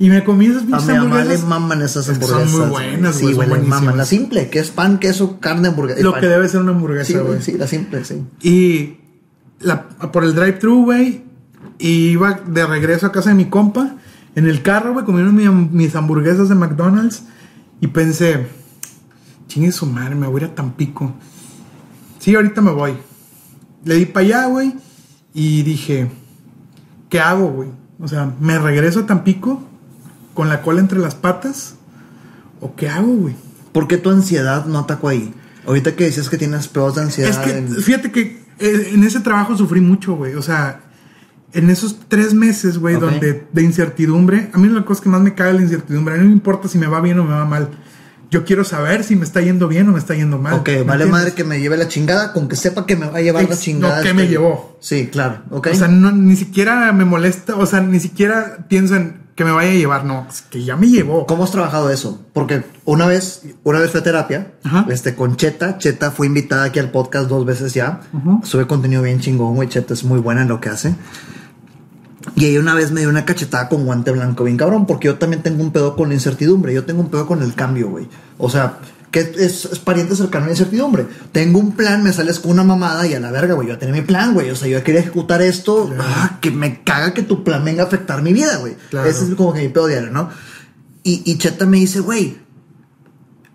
Y 0.00 0.10
me 0.10 0.24
comí 0.24 0.46
esas 0.46 0.64
A 0.64 0.66
pinches 0.66 0.86
mi 0.88 0.94
mamá 0.94 1.04
le 1.04 1.20
hamburguesas. 1.20 1.46
maman 1.48 1.82
esas 1.82 2.04
Son 2.06 2.18
muy 2.18 2.24
hamburguesas. 2.26 2.68
buenas, 2.70 3.14
Sí, 3.14 3.22
güey, 3.22 3.34
güey, 3.36 3.48
son 3.48 3.60
le 3.60 3.64
maman. 3.68 3.96
La 3.96 4.04
simple, 4.04 4.50
que 4.50 4.58
es 4.58 4.70
pan, 4.70 4.98
queso, 4.98 5.38
carne, 5.38 5.68
hamburguesa. 5.68 6.02
Lo 6.02 6.10
pan. 6.10 6.20
que 6.22 6.26
debe 6.26 6.48
ser 6.48 6.60
una 6.60 6.72
Sí, 6.72 6.74
hamburguesa, 6.76 7.12
güey, 7.20 7.26
güey. 7.26 7.42
sí, 7.42 7.52
la 7.52 7.66
simple, 7.68 8.04
sí. 8.04 8.24
Y 8.42 8.96
la- 9.60 9.88
por 9.88 10.24
el 10.24 10.34
drive-thru, 10.34 10.84
güey. 10.84 11.24
Y 11.78 12.08
iba 12.10 12.32
de 12.46 12.66
regreso 12.66 13.06
a 13.06 13.12
casa 13.12 13.30
de 13.30 13.36
mi 13.36 13.46
compa. 13.46 13.96
En 14.34 14.46
el 14.46 14.62
carro, 14.62 14.92
güey, 14.92 15.04
comiendo 15.04 15.32
mi- 15.32 15.48
mis 15.70 15.94
hamburguesas 15.96 16.48
de 16.48 16.54
McDonald's. 16.54 17.22
Y 17.80 17.88
pensé, 17.88 18.46
chingue 19.48 19.72
su 19.72 19.86
madre, 19.86 20.14
me 20.14 20.26
voy 20.26 20.40
a 20.42 20.44
ir 20.46 20.50
a 20.50 20.54
Tampico. 20.54 21.12
Sí, 22.18 22.34
ahorita 22.34 22.60
me 22.60 22.70
voy. 22.70 22.94
Le 23.84 23.94
di 23.96 24.06
para 24.06 24.26
allá, 24.26 24.46
güey. 24.46 24.74
Y 25.34 25.62
dije, 25.62 26.10
¿qué 27.10 27.20
hago, 27.20 27.48
güey? 27.52 27.68
O 28.00 28.08
sea, 28.08 28.32
¿me 28.40 28.58
regreso 28.58 29.00
a 29.00 29.06
Tampico 29.06 29.62
con 30.34 30.48
la 30.48 30.62
cola 30.62 30.80
entre 30.80 30.98
las 30.98 31.14
patas? 31.14 31.74
¿O 32.60 32.74
qué 32.74 32.88
hago, 32.88 33.12
güey? 33.14 33.34
¿Por 33.72 33.86
qué 33.88 33.98
tu 33.98 34.10
ansiedad 34.10 34.64
no 34.66 34.78
atacó 34.80 35.08
ahí? 35.08 35.34
Ahorita 35.66 35.94
que 35.94 36.04
decías 36.04 36.28
que 36.30 36.38
tienes 36.38 36.68
pedos 36.68 36.94
de 36.94 37.02
ansiedad. 37.02 37.30
Es 37.30 37.38
que, 37.38 37.58
en- 37.58 37.68
fíjate 37.68 38.10
que 38.10 38.42
en 38.58 39.04
ese 39.04 39.20
trabajo 39.20 39.56
sufrí 39.56 39.80
mucho, 39.80 40.14
güey. 40.16 40.34
O 40.34 40.42
sea, 40.42 40.80
en 41.52 41.70
esos 41.70 41.98
tres 42.08 42.34
meses, 42.34 42.78
güey, 42.78 42.96
donde 42.96 43.46
de 43.52 43.62
incertidumbre, 43.62 44.50
a 44.52 44.58
mí 44.58 44.68
la 44.68 44.84
cosa 44.84 45.02
que 45.02 45.08
más 45.08 45.20
me 45.20 45.34
cae 45.34 45.50
es 45.50 45.56
la 45.56 45.62
incertidumbre. 45.62 46.14
A 46.14 46.16
mí 46.18 46.22
no 46.24 46.28
me 46.30 46.34
importa 46.34 46.68
si 46.68 46.78
me 46.78 46.86
va 46.86 47.00
bien 47.00 47.18
o 47.18 47.24
me 47.24 47.32
va 47.32 47.44
mal. 47.44 47.68
Yo 48.30 48.44
quiero 48.44 48.64
saber 48.64 49.04
si 49.04 49.14
me 49.14 49.24
está 49.24 49.40
yendo 49.40 49.68
bien 49.68 49.88
o 49.88 49.92
me 49.92 49.98
está 50.00 50.14
yendo 50.14 50.36
mal. 50.38 50.54
Ok, 50.54 50.68
¿me 50.68 50.74
vale 50.74 51.04
entiendes? 51.04 51.10
madre 51.10 51.32
que 51.34 51.44
me 51.44 51.60
lleve 51.60 51.76
la 51.76 51.86
chingada 51.86 52.32
con 52.32 52.48
que 52.48 52.56
sepa 52.56 52.84
que 52.84 52.96
me 52.96 53.06
va 53.06 53.18
a 53.18 53.22
llevar 53.22 53.48
la 53.48 53.56
chingada. 53.56 53.98
no, 53.98 54.02
que 54.02 54.14
me 54.14 54.26
llevó. 54.26 54.76
Sí, 54.80 55.06
claro. 55.12 55.42
Ok. 55.50 55.68
O 55.72 55.74
sea, 55.76 55.86
no- 55.88 56.10
ni 56.12 56.34
siquiera 56.34 56.92
me 56.92 57.04
molesta, 57.04 57.54
o 57.56 57.64
sea, 57.66 57.80
ni 57.80 58.00
siquiera 58.00 58.66
pienso 58.68 58.96
en 58.96 59.25
que 59.36 59.44
me 59.44 59.52
vaya 59.52 59.70
a 59.70 59.74
llevar, 59.74 60.04
no, 60.06 60.26
es 60.28 60.42
que 60.42 60.64
ya 60.64 60.76
me 60.76 60.88
llevó. 60.88 61.26
¿Cómo 61.26 61.44
has 61.44 61.50
trabajado 61.50 61.90
eso? 61.90 62.20
Porque 62.32 62.64
una 62.86 63.06
vez, 63.06 63.42
una 63.64 63.78
vez 63.78 63.90
fue 63.90 64.00
a 64.00 64.02
terapia, 64.02 64.52
Ajá. 64.64 64.86
este, 64.88 65.14
con 65.14 65.36
Cheta. 65.36 65.76
Cheta 65.76 66.10
fue 66.10 66.26
invitada 66.26 66.64
aquí 66.64 66.78
al 66.78 66.90
podcast 66.90 67.28
dos 67.28 67.44
veces 67.44 67.74
ya. 67.74 68.00
Sube 68.42 68.66
contenido 68.66 69.02
bien 69.02 69.20
chingón, 69.20 69.54
güey. 69.54 69.68
Cheta 69.68 69.92
es 69.92 70.04
muy 70.04 70.20
buena 70.20 70.42
en 70.42 70.48
lo 70.48 70.58
que 70.58 70.70
hace. 70.70 70.94
Y 72.34 72.46
ella 72.46 72.60
una 72.60 72.74
vez 72.74 72.90
me 72.92 73.00
dio 73.00 73.10
una 73.10 73.24
cachetada 73.26 73.68
con 73.68 73.84
guante 73.84 74.10
blanco, 74.10 74.44
bien 74.44 74.56
cabrón, 74.56 74.86
porque 74.86 75.06
yo 75.06 75.16
también 75.16 75.42
tengo 75.42 75.62
un 75.62 75.70
pedo 75.70 75.94
con 75.96 76.08
la 76.08 76.14
incertidumbre. 76.14 76.72
Yo 76.74 76.84
tengo 76.84 77.02
un 77.02 77.08
pedo 77.10 77.26
con 77.26 77.42
el 77.42 77.54
cambio, 77.54 77.88
güey. 77.90 78.08
O 78.38 78.48
sea, 78.50 78.78
que 79.10 79.20
es, 79.20 79.64
es 79.64 79.78
pariente 79.78 80.14
cercano 80.16 80.44
a 80.44 80.48
la 80.48 80.52
incertidumbre. 80.52 81.06
Tengo 81.32 81.58
un 81.58 81.72
plan, 81.72 82.02
me 82.02 82.12
sales 82.12 82.38
con 82.40 82.52
una 82.52 82.64
mamada 82.64 83.06
y 83.06 83.14
a 83.14 83.20
la 83.20 83.30
verga, 83.30 83.54
güey. 83.54 83.68
Yo 83.68 83.74
ya 83.74 83.78
tenía 83.78 83.94
mi 83.94 84.02
plan, 84.02 84.34
güey. 84.34 84.50
O 84.50 84.56
sea, 84.56 84.68
yo 84.68 84.82
quería 84.84 85.00
ejecutar 85.00 85.42
esto. 85.42 85.86
Claro. 85.86 86.04
Ah, 86.06 86.38
que 86.40 86.50
me 86.50 86.82
caga 86.82 87.14
que 87.14 87.22
tu 87.22 87.44
plan 87.44 87.64
venga 87.64 87.84
a 87.84 87.86
afectar 87.86 88.22
mi 88.22 88.32
vida, 88.32 88.56
güey. 88.56 88.76
Claro. 88.90 89.08
Ese 89.08 89.24
es 89.24 89.34
como 89.34 89.52
que 89.52 89.62
mi 89.62 89.68
pedo 89.68 89.86
diario, 89.86 90.10
¿no? 90.10 90.30
Y, 91.02 91.22
y 91.24 91.38
Cheta 91.38 91.66
me 91.66 91.78
dice, 91.78 92.00
güey, 92.00 92.38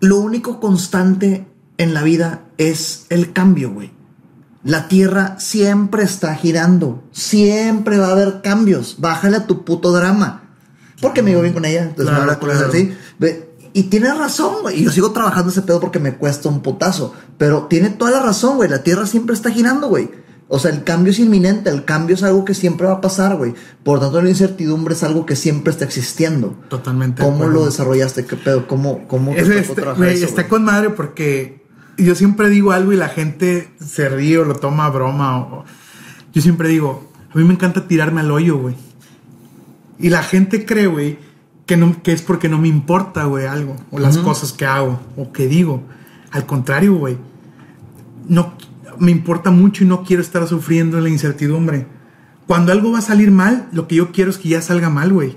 lo 0.00 0.18
único 0.18 0.58
constante 0.58 1.46
en 1.78 1.94
la 1.94 2.02
vida 2.02 2.42
es 2.58 3.06
el 3.08 3.32
cambio, 3.32 3.72
güey. 3.72 3.92
La 4.64 4.88
tierra 4.88 5.36
siempre 5.38 6.04
está 6.04 6.34
girando. 6.34 7.02
Siempre 7.12 7.98
va 7.98 8.08
a 8.08 8.12
haber 8.12 8.40
cambios. 8.42 8.96
Bájale 8.98 9.36
a 9.36 9.46
tu 9.46 9.64
puto 9.64 9.92
drama. 9.92 10.42
Porque 11.00 11.22
me 11.22 11.30
llevo 11.30 11.42
bien 11.42 11.54
con 11.54 11.64
ella. 11.64 11.82
Entonces 11.82 12.14
Claro, 12.14 12.30
me 12.30 12.38
claro. 12.38 12.68
así. 12.68 12.94
Ve, 13.18 13.51
Y 13.74 13.84
tiene 13.84 14.12
razón, 14.12 14.56
güey. 14.62 14.80
Y 14.80 14.84
yo 14.84 14.90
sigo 14.90 15.12
trabajando 15.12 15.50
ese 15.50 15.62
pedo 15.62 15.80
porque 15.80 15.98
me 15.98 16.14
cuesta 16.16 16.48
un 16.48 16.60
putazo. 16.62 17.14
Pero 17.38 17.66
tiene 17.68 17.90
toda 17.90 18.10
la 18.10 18.20
razón, 18.22 18.56
güey. 18.56 18.68
La 18.68 18.82
tierra 18.82 19.06
siempre 19.06 19.34
está 19.34 19.50
girando, 19.50 19.88
güey. 19.88 20.10
O 20.48 20.58
sea, 20.58 20.70
el 20.70 20.84
cambio 20.84 21.12
es 21.12 21.18
inminente. 21.18 21.70
El 21.70 21.86
cambio 21.86 22.14
es 22.14 22.22
algo 22.22 22.44
que 22.44 22.52
siempre 22.52 22.86
va 22.86 22.94
a 22.94 23.00
pasar, 23.00 23.36
güey. 23.36 23.54
Por 23.82 24.00
tanto, 24.00 24.20
la 24.20 24.28
incertidumbre 24.28 24.92
es 24.94 25.02
algo 25.02 25.24
que 25.24 25.36
siempre 25.36 25.70
está 25.72 25.86
existiendo. 25.86 26.54
Totalmente. 26.68 27.22
¿Cómo 27.22 27.46
lo 27.46 27.64
desarrollaste? 27.64 28.26
¿Qué 28.26 28.36
pedo? 28.36 28.68
¿Cómo, 28.68 29.08
cómo 29.08 29.32
te 29.32 29.40
Ese 29.40 29.50
tocó 29.50 29.60
este- 29.60 29.80
trabajar 29.82 30.08
eso, 30.08 30.26
está 30.26 30.48
con 30.48 30.64
madre 30.64 30.90
porque 30.90 31.64
yo 31.96 32.14
siempre 32.14 32.50
digo 32.50 32.72
algo 32.72 32.92
y 32.92 32.96
la 32.96 33.08
gente 33.08 33.70
se 33.82 34.10
ríe 34.10 34.38
o 34.38 34.44
lo 34.44 34.56
toma 34.56 34.84
a 34.84 34.90
broma. 34.90 35.38
O, 35.38 35.64
yo 36.34 36.42
siempre 36.42 36.68
digo, 36.68 37.10
a 37.34 37.38
mí 37.38 37.44
me 37.44 37.54
encanta 37.54 37.88
tirarme 37.88 38.20
al 38.20 38.30
hoyo, 38.30 38.58
güey. 38.58 38.76
Y 39.98 40.10
la 40.10 40.22
gente 40.22 40.66
cree, 40.66 40.86
güey, 40.86 41.18
que, 41.66 41.76
no, 41.76 42.02
que 42.02 42.12
es 42.12 42.22
porque 42.22 42.48
no 42.48 42.58
me 42.58 42.68
importa, 42.68 43.24
güey, 43.24 43.46
algo. 43.46 43.76
O 43.90 43.98
las 43.98 44.18
cosas 44.18 44.52
que 44.52 44.66
hago 44.66 45.00
o 45.16 45.32
que 45.32 45.46
digo. 45.46 45.82
Al 46.30 46.46
contrario, 46.46 46.94
güey. 46.94 47.18
No, 48.28 48.54
me 48.98 49.10
importa 49.10 49.50
mucho 49.50 49.84
y 49.84 49.86
no 49.86 50.04
quiero 50.04 50.22
estar 50.22 50.46
sufriendo 50.46 51.00
la 51.00 51.08
incertidumbre. 51.08 51.86
Cuando 52.46 52.72
algo 52.72 52.92
va 52.92 52.98
a 52.98 53.02
salir 53.02 53.30
mal, 53.30 53.68
lo 53.72 53.86
que 53.86 53.96
yo 53.96 54.12
quiero 54.12 54.30
es 54.30 54.38
que 54.38 54.48
ya 54.48 54.62
salga 54.62 54.90
mal, 54.90 55.12
güey. 55.12 55.36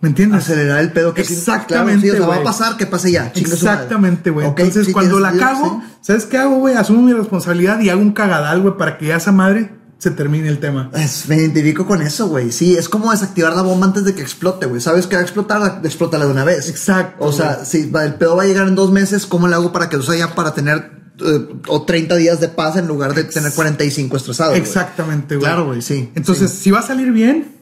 ¿Me 0.00 0.08
entiendes? 0.08 0.40
acelerar 0.40 0.80
el 0.80 0.90
pedo 0.90 1.14
que 1.14 1.20
Exactamente, 1.20 2.08
Claro, 2.08 2.16
sí, 2.16 2.22
o 2.22 2.26
sea, 2.26 2.36
va 2.36 2.40
a 2.40 2.44
pasar 2.44 2.76
que 2.76 2.86
pase 2.86 3.12
ya. 3.12 3.30
Exactamente, 3.36 4.30
güey. 4.30 4.48
Entonces, 4.48 4.86
sí, 4.86 4.92
cuando 4.92 5.20
la 5.20 5.32
cago. 5.32 5.80
¿sabes 6.00 6.26
qué 6.26 6.38
hago, 6.38 6.56
güey? 6.56 6.74
Asumo 6.74 7.02
mi 7.02 7.12
responsabilidad 7.12 7.78
y 7.80 7.88
hago 7.88 8.00
un 8.00 8.12
cagadal, 8.12 8.62
güey, 8.62 8.76
para 8.76 8.98
que 8.98 9.06
ya 9.06 9.16
esa 9.16 9.30
madre 9.30 9.70
se 10.02 10.10
termine 10.10 10.48
el 10.48 10.58
tema. 10.58 10.90
Es- 10.94 11.28
me 11.28 11.36
identifico 11.36 11.86
con 11.86 12.02
eso, 12.02 12.26
güey. 12.26 12.50
Sí, 12.50 12.74
es 12.74 12.88
como 12.88 13.12
desactivar 13.12 13.54
la 13.54 13.62
bomba 13.62 13.86
antes 13.86 14.02
de 14.02 14.16
que 14.16 14.20
explote, 14.20 14.66
güey. 14.66 14.80
¿Sabes 14.80 15.06
que 15.06 15.14
va 15.14 15.20
a 15.20 15.22
explotar? 15.22 15.80
Explótala 15.84 16.24
de 16.26 16.32
una 16.32 16.42
vez. 16.42 16.68
Exacto, 16.68 17.24
O 17.24 17.30
sea, 17.30 17.64
si 17.64 17.82
el 17.82 18.14
pedo 18.16 18.34
va 18.34 18.42
a 18.42 18.46
llegar 18.46 18.66
en 18.66 18.74
dos 18.74 18.90
meses, 18.90 19.26
¿cómo 19.26 19.46
le 19.46 19.54
hago 19.54 19.70
para 19.70 19.88
que 19.88 19.94
o 19.94 20.02
sea 20.02 20.16
ya 20.16 20.34
para 20.34 20.54
tener 20.54 20.90
eh, 21.24 21.48
o 21.68 21.82
30 21.82 22.16
días 22.16 22.40
de 22.40 22.48
paz 22.48 22.74
en 22.78 22.88
lugar 22.88 23.14
de 23.14 23.22
tener 23.22 23.52
45 23.52 24.16
estresados? 24.16 24.56
Exactamente, 24.56 25.36
güey. 25.36 25.46
Claro, 25.46 25.66
güey, 25.66 25.82
sí. 25.82 26.10
Entonces, 26.16 26.50
sí. 26.50 26.62
si 26.62 26.70
va 26.72 26.80
a 26.80 26.82
salir 26.82 27.12
bien, 27.12 27.52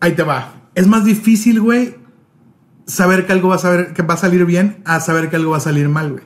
ahí 0.00 0.12
te 0.12 0.22
va. 0.22 0.70
Es 0.74 0.86
más 0.86 1.04
difícil, 1.04 1.60
güey, 1.60 1.96
saber 2.86 3.26
que 3.26 3.34
algo 3.34 3.50
va 3.50 3.56
a, 3.56 3.58
saber, 3.58 3.92
que 3.92 4.00
va 4.00 4.14
a 4.14 4.16
salir 4.16 4.46
bien 4.46 4.80
a 4.86 5.00
saber 5.00 5.28
que 5.28 5.36
algo 5.36 5.50
va 5.50 5.58
a 5.58 5.60
salir 5.60 5.90
mal, 5.90 6.12
güey. 6.12 6.24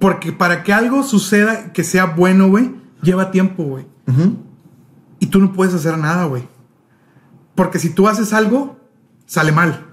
Porque 0.00 0.32
para 0.32 0.64
que 0.64 0.72
algo 0.72 1.04
suceda, 1.04 1.72
que 1.72 1.84
sea 1.84 2.06
bueno, 2.06 2.48
güey, 2.48 2.74
lleva 3.02 3.30
tiempo, 3.30 3.62
güey. 3.62 3.86
Ujú. 4.08 4.38
Y 5.20 5.26
tú 5.26 5.38
no 5.38 5.52
puedes 5.52 5.74
hacer 5.74 5.96
nada, 5.98 6.24
güey. 6.24 6.48
Porque 7.54 7.78
si 7.78 7.90
tú 7.90 8.08
haces 8.08 8.32
algo, 8.32 8.80
sale 9.26 9.52
mal. 9.52 9.86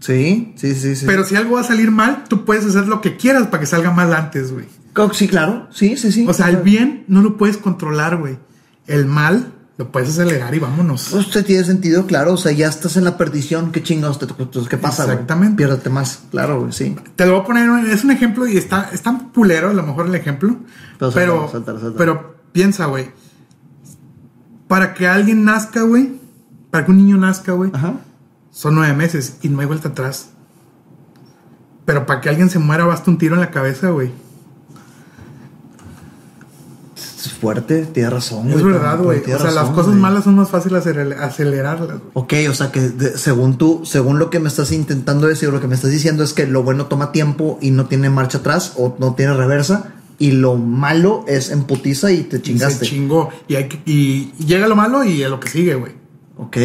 sí, 0.00 0.52
sí, 0.56 0.74
sí, 0.74 0.96
sí. 0.96 1.06
Pero 1.06 1.24
si 1.24 1.36
algo 1.36 1.54
va 1.54 1.60
a 1.60 1.64
salir 1.64 1.90
mal, 1.90 2.24
tú 2.28 2.44
puedes 2.44 2.66
hacer 2.66 2.88
lo 2.88 3.00
que 3.00 3.16
quieras 3.16 3.46
para 3.46 3.60
que 3.60 3.66
salga 3.66 3.92
mal 3.92 4.12
antes, 4.12 4.52
güey. 4.52 4.66
Sí, 5.12 5.28
claro. 5.28 5.68
Sí, 5.70 5.96
sí, 5.96 6.12
sí. 6.12 6.26
O 6.28 6.34
sea, 6.34 6.50
el 6.50 6.58
bien 6.58 7.04
no 7.08 7.22
lo 7.22 7.36
puedes 7.36 7.56
controlar, 7.56 8.18
güey. 8.18 8.38
El 8.86 9.06
mal 9.06 9.52
lo 9.82 9.90
puedes 9.90 10.10
acelerar 10.10 10.54
y 10.54 10.58
vámonos. 10.58 11.12
Usted 11.12 11.44
tiene 11.44 11.64
sentido, 11.64 12.06
claro. 12.06 12.34
O 12.34 12.36
sea, 12.36 12.52
ya 12.52 12.68
estás 12.68 12.96
en 12.96 13.04
la 13.04 13.16
perdición. 13.16 13.72
¿Qué 13.72 13.82
chingados 13.82 14.18
te 14.18 14.26
tocó? 14.26 14.48
¿Qué 14.68 14.76
pasa, 14.76 15.04
güey? 15.04 15.14
Exactamente. 15.14 15.56
Piérdate 15.56 15.90
más. 15.90 16.22
Claro, 16.30 16.60
güey, 16.60 16.72
sí. 16.72 16.96
Te 17.16 17.26
lo 17.26 17.32
voy 17.32 17.40
a 17.42 17.44
poner, 17.44 17.86
es 17.86 18.04
un 18.04 18.10
ejemplo 18.10 18.46
y 18.46 18.56
está, 18.56 18.90
está 18.92 19.18
pulero 19.32 19.70
a 19.70 19.72
lo 19.72 19.82
mejor 19.82 20.06
el 20.06 20.14
ejemplo. 20.14 20.56
Pero 20.98 21.50
Pero, 21.52 21.94
pero 21.96 22.36
piensa, 22.52 22.86
güey. 22.86 23.10
Para 24.68 24.94
que 24.94 25.08
alguien 25.08 25.44
nazca, 25.44 25.82
güey. 25.82 26.20
Para 26.70 26.84
que 26.84 26.92
un 26.92 26.98
niño 26.98 27.16
nazca, 27.16 27.52
güey. 27.52 27.70
Ajá. 27.74 27.94
Son 28.50 28.74
nueve 28.74 28.94
meses 28.94 29.38
y 29.42 29.48
no 29.48 29.60
hay 29.60 29.66
vuelta 29.66 29.88
atrás. 29.88 30.30
Pero 31.84 32.06
para 32.06 32.20
que 32.20 32.28
alguien 32.28 32.50
se 32.50 32.58
muera 32.58 32.84
basta 32.84 33.10
un 33.10 33.18
tiro 33.18 33.34
en 33.34 33.40
la 33.40 33.50
cabeza, 33.50 33.90
güey. 33.90 34.12
Es 37.24 37.32
fuerte, 37.32 37.86
tienes 37.86 38.12
razón, 38.12 38.48
Es 38.50 38.60
güey, 38.60 38.72
verdad, 38.74 38.92
pero- 38.92 39.04
güey. 39.04 39.20
O 39.32 39.38
sea, 39.38 39.50
las 39.52 39.70
cosas 39.70 39.94
malas 39.94 40.24
son 40.24 40.34
más 40.36 40.50
fáciles 40.50 40.84
acele- 40.84 41.16
acelerarlas, 41.18 41.88
güey. 42.00 42.00
Ok, 42.14 42.34
o 42.50 42.54
sea 42.54 42.72
que 42.72 42.80
de- 42.80 43.16
según 43.16 43.58
tú, 43.58 43.82
según 43.84 44.18
lo 44.18 44.28
que 44.30 44.40
me 44.40 44.48
estás 44.48 44.72
intentando 44.72 45.26
decir, 45.28 45.48
lo 45.50 45.60
que 45.60 45.68
me 45.68 45.74
estás 45.76 45.90
diciendo 45.92 46.24
es 46.24 46.32
que 46.32 46.46
lo 46.46 46.62
bueno 46.64 46.86
toma 46.86 47.12
tiempo 47.12 47.58
y 47.62 47.70
no 47.70 47.86
tiene 47.86 48.10
marcha 48.10 48.38
atrás 48.38 48.72
o 48.76 48.96
no 48.98 49.14
tiene 49.14 49.34
reversa 49.34 49.92
y 50.18 50.32
lo 50.32 50.56
malo 50.56 51.24
es 51.28 51.50
en 51.50 51.64
putiza 51.64 52.10
y 52.10 52.22
te 52.24 52.36
Y 52.36 52.38
Se 52.40 52.42
chingaste. 52.42 52.86
chingó. 52.86 53.28
Y, 53.46 53.54
hay 53.56 53.68
que- 53.68 53.80
y 53.86 54.32
llega 54.44 54.66
lo 54.66 54.74
malo 54.76 55.04
y 55.04 55.22
a 55.22 55.28
lo 55.28 55.38
que 55.38 55.48
sigue, 55.48 55.74
güey. 55.76 55.92
ok. 56.38 56.56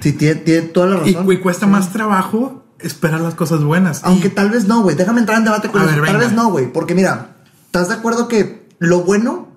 Sí, 0.00 0.12
tiene, 0.12 0.34
tiene 0.36 0.62
toda 0.68 0.86
la 0.88 0.96
razón. 0.98 1.32
y 1.32 1.36
cuesta 1.38 1.66
más 1.66 1.90
trabajo 1.92 2.62
esperar 2.80 3.20
las 3.22 3.34
cosas 3.34 3.64
buenas. 3.64 4.00
Aunque 4.04 4.28
Y- 4.28 4.30
tal 4.32 4.50
vez 4.50 4.66
no, 4.68 4.82
güey. 4.82 4.94
Déjame 4.96 5.20
entrar 5.20 5.38
en 5.38 5.44
debate 5.44 5.70
con 5.70 5.80
A 5.80 5.86
eso. 5.86 5.94
ver, 6.02 6.04
tal 6.10 6.18
vez 6.18 6.32
no, 6.32 6.50
güey. 6.50 6.70
Porque 6.70 6.94
mira, 6.94 7.36
¿estás 7.66 7.88
de 7.88 7.94
acuerdo 7.94 8.28
que 8.28 8.66
lo 8.78 9.00
bueno, 9.04 9.48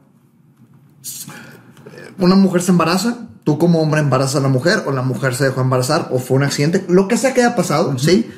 una 2.19 2.35
mujer 2.35 2.61
se 2.61 2.71
embaraza, 2.71 3.27
tú 3.43 3.57
como 3.57 3.81
hombre 3.81 4.01
embarazas 4.01 4.37
a 4.37 4.39
la 4.41 4.49
mujer, 4.49 4.83
o 4.85 4.91
la 4.91 5.01
mujer 5.01 5.35
se 5.35 5.45
dejó 5.45 5.61
embarazar, 5.61 6.09
o 6.11 6.19
fue 6.19 6.37
un 6.37 6.43
accidente, 6.43 6.85
lo 6.89 7.07
que 7.07 7.17
sea 7.17 7.33
que 7.33 7.41
haya 7.41 7.55
pasado, 7.55 7.97
¿sí? 7.97 8.29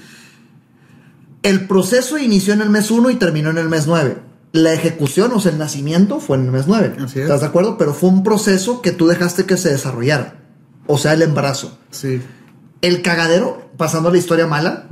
El 1.42 1.68
proceso 1.68 2.18
inició 2.18 2.54
en 2.54 2.62
el 2.62 2.70
mes 2.70 2.92
1 2.92 3.10
y 3.10 3.16
terminó 3.16 3.50
en 3.50 3.58
el 3.58 3.70
mes 3.70 3.88
9. 3.88 4.18
La 4.52 4.74
ejecución, 4.74 5.32
o 5.34 5.40
sea, 5.40 5.52
el 5.52 5.58
nacimiento 5.58 6.20
fue 6.20 6.38
en 6.38 6.46
el 6.46 6.52
mes 6.52 6.66
9. 6.68 6.98
Así 7.00 7.20
es. 7.20 7.26
¿Estás 7.26 7.42
de 7.42 7.48
acuerdo? 7.48 7.78
Pero 7.78 7.94
fue 7.94 8.10
un 8.10 8.24
proceso 8.24 8.82
que 8.82 8.92
tú 8.92 9.08
dejaste 9.08 9.46
que 9.46 9.58
se 9.58 9.70
desarrollara. 9.70 10.36
O 10.88 10.98
sea, 10.98 11.14
el 11.14 11.22
embarazo. 11.22 11.78
Sí. 11.92 12.22
El 12.82 13.02
cagadero, 13.02 13.70
pasando 13.78 14.10
a 14.10 14.12
la 14.12 14.18
historia 14.18 14.48
mala. 14.48 14.88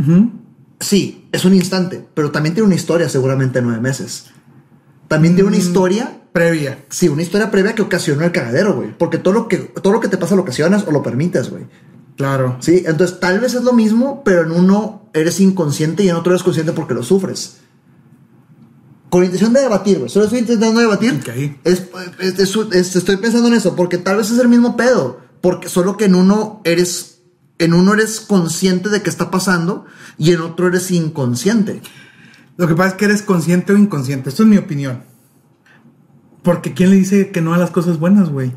Sí, 0.79 1.27
es 1.31 1.43
un 1.43 1.53
instante, 1.53 2.07
pero 2.13 2.31
también 2.31 2.53
tiene 2.53 2.67
una 2.67 2.75
historia 2.75 3.09
seguramente 3.09 3.61
nueve 3.61 3.81
meses. 3.81 4.27
También 5.07 5.35
tiene 5.35 5.49
una 5.49 5.57
historia. 5.57 6.21
Previa. 6.37 6.85
Sí, 6.89 7.09
una 7.09 7.23
historia 7.23 7.49
previa 7.49 7.73
que 7.73 7.81
ocasionó 7.81 8.23
el 8.23 8.31
cagadero, 8.31 8.75
güey. 8.75 8.95
Porque 8.95 9.17
todo 9.17 9.33
lo 9.33 9.47
que, 9.47 9.57
todo 9.57 9.91
lo 9.93 9.99
que 9.99 10.07
te 10.07 10.17
pasa 10.17 10.35
lo 10.35 10.43
ocasionas 10.43 10.83
o 10.87 10.91
lo 10.91 11.01
permites, 11.01 11.49
güey. 11.49 11.65
Claro. 12.15 12.57
Sí, 12.59 12.83
entonces 12.85 13.19
tal 13.19 13.39
vez 13.39 13.55
es 13.55 13.63
lo 13.63 13.73
mismo, 13.73 14.21
pero 14.23 14.43
en 14.43 14.51
uno 14.51 15.09
eres 15.13 15.39
inconsciente 15.39 16.03
y 16.03 16.09
en 16.09 16.15
otro 16.15 16.33
eres 16.33 16.43
consciente 16.43 16.73
porque 16.73 16.93
lo 16.93 17.01
sufres. 17.01 17.57
Con 19.09 19.23
intención 19.23 19.51
de 19.53 19.61
debatir, 19.61 19.97
güey. 19.97 20.09
Solo 20.11 20.25
estoy 20.25 20.39
intentando 20.41 20.79
debatir. 20.79 21.13
Ok. 21.21 21.29
Es, 21.63 21.83
es- 22.19 22.39
es- 22.39 22.55
es- 22.71 22.95
estoy 22.95 23.17
pensando 23.17 23.47
en 23.47 23.53
eso, 23.55 23.75
porque 23.75 23.97
tal 23.97 24.17
vez 24.17 24.29
es 24.29 24.37
el 24.37 24.47
mismo 24.49 24.77
pedo. 24.77 25.19
Porque 25.41 25.69
solo 25.69 25.97
que 25.97 26.05
en 26.05 26.13
uno 26.15 26.61
eres. 26.65 27.19
En 27.59 27.73
uno 27.73 27.95
eres 27.95 28.19
consciente 28.19 28.89
de 28.89 29.01
que 29.01 29.09
está 29.09 29.31
pasando 29.31 29.85
y 30.19 30.31
en 30.33 30.41
otro 30.41 30.67
eres 30.67 30.91
inconsciente. 30.91 31.81
Lo 32.57 32.67
que 32.67 32.75
pasa 32.75 32.89
es 32.89 32.93
que 32.95 33.05
eres 33.05 33.21
consciente 33.23 33.73
o 33.73 33.77
inconsciente. 33.77 34.29
Esto 34.29 34.43
es 34.43 34.49
mi 34.49 34.57
opinión. 34.57 35.01
Porque 36.47 36.73
¿quién 36.73 36.91
le 36.91 36.95
dice 36.95 37.29
que 37.31 37.41
no 37.41 37.53
a 37.53 37.57
las 37.57 37.71
cosas 37.71 37.99
buenas, 37.99 38.29
güey? 38.29 38.53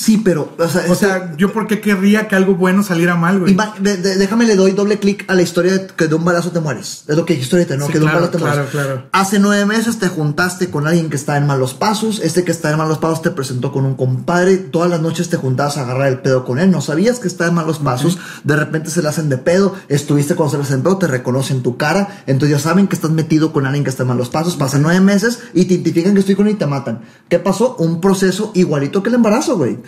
Sí, 0.00 0.16
pero. 0.24 0.52
O 0.56 0.68
sea, 0.68 0.82
O 0.82 0.92
este- 0.92 1.06
sea, 1.06 1.34
yo 1.36 1.52
por 1.52 1.66
qué 1.66 1.80
querría 1.80 2.28
que 2.28 2.36
algo 2.36 2.54
bueno 2.54 2.84
saliera 2.84 3.16
mal, 3.16 3.40
güey. 3.40 3.52
Ima- 3.52 3.74
de- 3.80 3.96
de- 3.96 4.14
déjame 4.16 4.44
le 4.46 4.54
doy 4.54 4.70
doble 4.70 5.00
clic 5.00 5.24
a 5.26 5.34
la 5.34 5.42
historia 5.42 5.72
de 5.72 5.86
que 5.88 6.06
de 6.06 6.14
un 6.14 6.24
balazo 6.24 6.52
te 6.52 6.60
mueres. 6.60 7.02
Es 7.08 7.16
lo 7.16 7.26
que 7.26 7.34
dijiste 7.34 7.56
ahorita, 7.56 7.76
¿no? 7.76 7.86
Sí, 7.86 7.92
que 7.94 7.98
de 7.98 8.04
un 8.04 8.12
balazo 8.12 8.30
te 8.30 8.38
claro, 8.38 8.54
mueres. 8.54 8.70
claro. 8.70 9.02
Hace 9.10 9.40
nueve 9.40 9.66
meses 9.66 9.98
te 9.98 10.06
juntaste 10.06 10.70
con 10.70 10.86
alguien 10.86 11.10
que 11.10 11.16
está 11.16 11.36
en 11.36 11.48
malos 11.48 11.74
pasos. 11.74 12.20
Este 12.22 12.44
que 12.44 12.52
está 12.52 12.70
en 12.70 12.78
malos 12.78 12.98
pasos 12.98 13.22
te 13.22 13.32
presentó 13.32 13.72
con 13.72 13.84
un 13.86 13.96
compadre. 13.96 14.58
Todas 14.58 14.88
las 14.88 15.00
noches 15.00 15.30
te 15.30 15.36
juntabas 15.36 15.76
a 15.78 15.82
agarrar 15.82 16.06
el 16.06 16.20
pedo 16.20 16.44
con 16.44 16.60
él. 16.60 16.70
No 16.70 16.80
sabías 16.80 17.18
que 17.18 17.26
está 17.26 17.48
en 17.48 17.54
malos 17.54 17.80
pasos. 17.80 18.18
De 18.44 18.54
repente 18.54 18.90
se 18.90 19.02
le 19.02 19.08
hacen 19.08 19.28
de 19.28 19.38
pedo. 19.38 19.74
Estuviste 19.88 20.36
cuando 20.36 20.52
se 20.52 20.56
le 20.58 20.62
hacen 20.62 20.82
pedo, 20.84 20.98
te 20.98 21.08
reconocen 21.08 21.64
tu 21.64 21.76
cara. 21.76 22.22
Entonces 22.28 22.56
ya 22.56 22.62
saben 22.62 22.86
que 22.86 22.94
estás 22.94 23.10
metido 23.10 23.52
con 23.52 23.66
alguien 23.66 23.82
que 23.82 23.90
está 23.90 24.04
en 24.04 24.10
malos 24.10 24.28
pasos. 24.28 24.54
Pasan 24.54 24.82
nueve 24.82 25.00
meses 25.00 25.40
y 25.54 25.64
te 25.64 25.74
identifican 25.74 26.14
que 26.14 26.20
estoy 26.20 26.36
con 26.36 26.46
él 26.46 26.52
y 26.52 26.56
te 26.56 26.66
matan. 26.66 27.00
¿Qué 27.28 27.40
pasó? 27.40 27.74
Un 27.80 28.00
proceso 28.00 28.52
igualito 28.54 29.02
que 29.02 29.08
el 29.08 29.16
embarazo, 29.16 29.56
güey. 29.56 29.87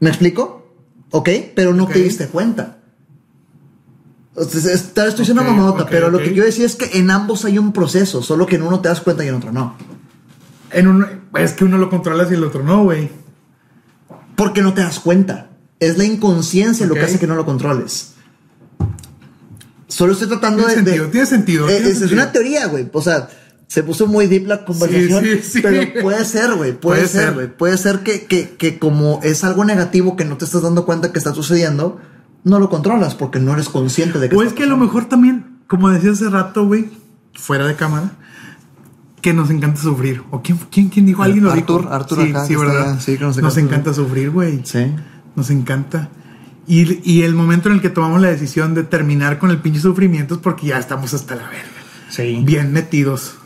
¿Me 0.00 0.10
explico? 0.10 0.74
¿Ok? 1.10 1.28
Pero 1.54 1.72
no 1.72 1.86
te 1.86 2.00
diste 2.02 2.26
cuenta. 2.28 2.78
O 4.34 4.44
sea, 4.44 4.72
es- 4.74 4.92
tal 4.92 5.04
vez 5.06 5.12
estoy 5.14 5.24
siendo 5.24 5.42
Ok, 5.42 5.48
mamadota, 5.48 5.82
ok, 5.84 5.88
pero 5.90 6.10
lo 6.10 6.18
que 6.18 6.32
quiero 6.32 6.44
decir 6.44 6.64
es 6.66 6.76
que 6.76 6.98
en 6.98 7.10
ambos 7.10 7.44
hay 7.46 7.58
un 7.58 7.72
proceso, 7.72 8.22
solo 8.22 8.44
que 8.46 8.56
en 8.56 8.62
uno 8.62 8.80
te 8.80 8.88
das 8.88 9.00
cuenta 9.00 9.24
y 9.24 9.28
en 9.28 9.34
otro 9.34 9.50
no. 9.52 9.76
En 10.72 10.88
uno, 10.88 11.06
es 11.36 11.52
que 11.52 11.64
uno 11.64 11.78
lo 11.78 11.88
controlas 11.88 12.30
y 12.30 12.34
el 12.34 12.44
otro 12.44 12.62
no, 12.62 12.82
güey. 12.84 13.10
Porque 14.36 14.60
no 14.60 14.74
te 14.74 14.82
das 14.82 15.00
cuenta. 15.00 15.48
Es 15.80 15.96
la 15.96 16.04
inconsciencia 16.04 16.86
lo 16.86 16.94
que 16.94 17.00
hace 17.00 17.18
que 17.18 17.26
no 17.26 17.34
lo 17.34 17.46
controles. 17.46 18.12
Solo 19.88 20.12
estoy 20.12 20.28
tratando 20.28 20.64
Tiene 20.66 20.82
de. 20.82 20.82
de- 20.82 20.90
sentido, 20.90 21.10
tiene 21.10 21.26
sentido, 21.26 21.68
Eh, 21.68 21.72
tiene 21.76 21.86
es, 21.86 21.92
es 21.92 21.98
sentido. 22.00 22.22
una 22.22 22.32
teoría, 22.32 22.66
güey. 22.66 22.90
O 22.92 23.00
sea, 23.00 23.28
se 23.68 23.82
puso 23.82 24.06
muy 24.06 24.26
deep 24.26 24.46
la 24.46 24.64
conversación. 24.64 25.24
Sí, 25.24 25.36
sí, 25.36 25.42
sí. 25.42 25.60
Pero 25.62 26.02
puede 26.02 26.24
ser, 26.24 26.54
güey. 26.54 26.72
Puede, 26.72 27.00
Puede 27.00 27.08
ser, 27.08 27.34
güey. 27.34 27.56
Puede 27.56 27.78
ser 27.78 28.00
que, 28.00 28.26
que, 28.26 28.50
que 28.50 28.78
como 28.78 29.20
es 29.22 29.44
algo 29.44 29.64
negativo 29.64 30.16
que 30.16 30.24
no 30.24 30.36
te 30.36 30.44
estás 30.44 30.62
dando 30.62 30.86
cuenta 30.86 31.12
que 31.12 31.18
está 31.18 31.34
sucediendo, 31.34 32.00
no 32.44 32.60
lo 32.60 32.70
controlas 32.70 33.14
porque 33.14 33.40
no 33.40 33.52
eres 33.52 33.68
consciente 33.68 34.18
de 34.20 34.28
que 34.28 34.36
O 34.36 34.42
es 34.42 34.52
que 34.52 34.62
a 34.62 34.66
lo 34.66 34.76
mejor 34.76 35.06
también, 35.06 35.58
como 35.66 35.90
decía 35.90 36.12
hace 36.12 36.30
rato, 36.30 36.66
güey, 36.66 36.88
fuera 37.34 37.66
de 37.66 37.74
cámara, 37.74 38.12
que 39.20 39.32
nos 39.32 39.50
encanta 39.50 39.80
sufrir. 39.80 40.22
¿O 40.30 40.42
quién, 40.42 40.58
quién, 40.70 40.88
quién 40.88 41.06
dijo? 41.06 41.24
Alguien 41.24 41.44
lo 41.44 41.50
Artur, 41.50 41.82
dijo. 41.82 41.92
Artur 41.92 42.22
sí, 42.22 42.30
acá, 42.30 42.46
sí, 42.46 42.54
¿verdad? 42.54 43.00
sí, 43.00 43.18
que 43.18 43.24
nos 43.24 43.56
encanta 43.56 43.92
sufrir, 43.92 44.30
güey. 44.30 44.60
Sí. 44.62 44.92
Nos 45.34 45.50
encanta. 45.50 46.08
Y, 46.68 47.00
y 47.08 47.22
el 47.22 47.34
momento 47.34 47.68
en 47.68 47.76
el 47.76 47.80
que 47.80 47.90
tomamos 47.90 48.20
la 48.20 48.28
decisión 48.28 48.74
de 48.74 48.84
terminar 48.84 49.38
con 49.40 49.50
el 49.50 49.58
pinche 49.58 49.80
sufrimiento 49.80 50.36
es 50.36 50.40
porque 50.40 50.68
ya 50.68 50.78
estamos 50.78 51.14
hasta 51.14 51.34
la 51.34 51.48
verga. 51.48 51.64
Sí. 52.08 52.42
Bien 52.44 52.72
metidos. 52.72 53.36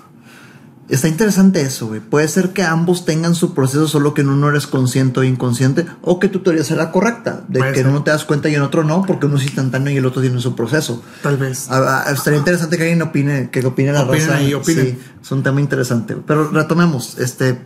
Está 0.91 1.09
interesante 1.09 1.62
eso, 1.62 1.86
güey. 1.86 2.01
Puede 2.01 2.26
ser 2.28 2.51
que 2.51 2.62
ambos 2.64 3.05
tengan 3.05 3.34
su 3.34 3.55
proceso, 3.55 3.86
solo 3.88 4.12
que 4.12 4.22
en 4.22 4.28
uno 4.28 4.49
eres 4.51 4.66
consciente 4.66 5.20
o 5.20 5.24
inconsciente, 5.24 5.86
o 6.03 6.18
que 6.18 6.28
tu 6.28 6.41
teoría 6.41 6.64
sea 6.64 6.76
la 6.76 6.91
correcta, 6.91 7.45
de 7.49 7.61
Puede 7.61 7.72
que 7.72 7.80
en 7.80 7.86
uno 7.88 8.03
te 8.03 8.11
das 8.11 8.24
cuenta 8.24 8.49
y 8.49 8.55
en 8.57 8.62
otro 8.62 8.82
no, 8.84 9.03
porque 9.07 9.26
uno 9.26 9.36
es 9.36 9.45
instantáneo 9.45 9.93
y 9.93 9.97
el 9.99 10.05
otro 10.07 10.20
tiene 10.20 10.41
su 10.41 10.57
proceso. 10.57 11.03
Tal 11.22 11.36
vez. 11.36 11.68
Ah, 11.70 12.05
ah, 12.07 12.11
estaría 12.11 12.38
interesante 12.41 12.76
que 12.76 12.82
alguien 12.82 13.03
opine, 13.03 13.51
que 13.51 13.64
opine 13.64 13.93
la 13.93 14.03
Opinen 14.03 14.26
raza. 14.28 14.38
ahí, 14.38 14.53
opinen. 14.53 14.84
Sí, 14.86 14.99
es 15.22 15.30
un 15.32 15.43
tema 15.43 15.61
interesante. 15.61 16.16
Pero 16.26 16.51
retomemos, 16.51 17.18
este. 17.18 17.61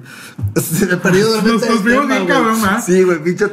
Se 0.61 0.87
me 0.87 0.97
perdió 0.99 1.27
Nos- 1.43 1.45
nos 1.45 1.83
tema, 1.85 2.07
bien 2.07 2.27
cabrón, 2.27 2.59
¿ah? 2.65 2.83
Sí, 2.85 3.03
güey, 3.05 3.23
pinche. 3.23 3.47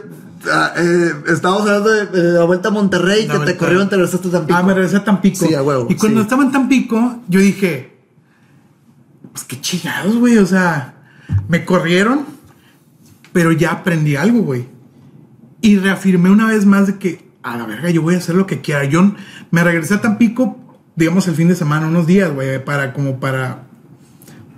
ah, 0.51 0.73
eh, 0.75 1.13
estábamos 1.27 1.61
hablando 1.61 1.89
de, 1.91 2.05
de 2.07 2.23
la 2.33 2.43
vuelta 2.43 2.67
a 2.69 2.71
Monterrey, 2.71 3.25
La 3.27 3.33
que 3.33 3.39
te 3.39 3.43
vuelta. 3.45 3.57
corrieron, 3.59 3.89
te 3.89 3.95
regresaste 3.95 4.27
a 4.27 4.31
Tampico. 4.31 4.59
Ah, 4.59 4.63
me 4.63 4.73
regresé 4.73 4.97
a 4.97 5.03
Tampico. 5.05 5.45
Sí, 5.47 5.53
a 5.53 5.63
huevo, 5.63 5.87
Y 5.89 5.95
cuando 5.95 6.19
sí. 6.19 6.23
estaba 6.23 6.43
en 6.43 6.51
Tampico, 6.51 7.19
yo 7.29 7.39
dije, 7.39 7.90
pues 9.33 9.43
qué 9.45 9.59
chingados, 9.59 10.15
güey. 10.17 10.37
O 10.37 10.45
sea, 10.45 10.95
me 11.47 11.65
corrieron, 11.65 12.25
pero 13.33 13.51
ya 13.51 13.71
aprendí 13.71 14.15
algo, 14.15 14.41
güey. 14.41 14.67
Y 15.61 15.77
reafirmé 15.77 16.29
una 16.29 16.47
vez 16.47 16.65
más 16.65 16.87
de 16.87 16.97
que, 16.97 17.29
a 17.43 17.57
la 17.57 17.65
verga, 17.65 17.89
yo 17.89 18.01
voy 18.01 18.15
a 18.15 18.17
hacer 18.17 18.35
lo 18.35 18.45
que 18.47 18.61
quiera. 18.61 18.83
Yo 18.85 19.13
me 19.51 19.63
regresé 19.63 19.95
a 19.95 20.01
Tampico, 20.01 20.57
digamos, 20.95 21.27
el 21.27 21.35
fin 21.35 21.47
de 21.47 21.55
semana, 21.55 21.87
unos 21.87 22.07
días, 22.07 22.33
güey, 22.33 22.63
para 22.63 22.93
como 22.93 23.19
para... 23.19 23.63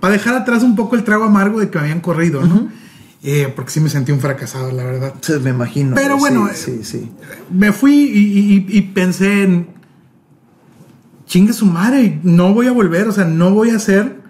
Para 0.00 0.12
dejar 0.14 0.34
atrás 0.34 0.62
un 0.62 0.76
poco 0.76 0.96
el 0.96 1.04
trago 1.04 1.24
amargo 1.24 1.60
de 1.60 1.70
que 1.70 1.78
me 1.78 1.84
habían 1.84 2.00
corrido, 2.00 2.42
¿no? 2.44 2.68
Eh, 3.22 3.50
porque 3.56 3.70
sí 3.70 3.80
me 3.80 3.88
sentí 3.88 4.12
un 4.12 4.20
fracasado, 4.20 4.70
la 4.70 4.84
verdad. 4.84 5.14
Sí, 5.22 5.32
me 5.42 5.48
imagino. 5.48 5.94
Pero 5.94 6.18
bueno, 6.18 6.46
Sí, 6.52 6.80
sí, 6.82 6.84
sí. 6.84 7.12
Me 7.50 7.72
fui 7.72 7.94
y, 7.94 8.18
y- 8.74 8.78
y 8.78 8.82
pensé 8.82 9.44
en. 9.44 9.68
Chingue 11.26 11.54
su 11.54 11.64
madre, 11.64 12.20
no 12.22 12.52
voy 12.52 12.66
a 12.66 12.72
volver, 12.72 13.08
o 13.08 13.12
sea, 13.12 13.24
no 13.24 13.52
voy 13.52 13.70
a 13.70 13.76
hacer 13.76 14.20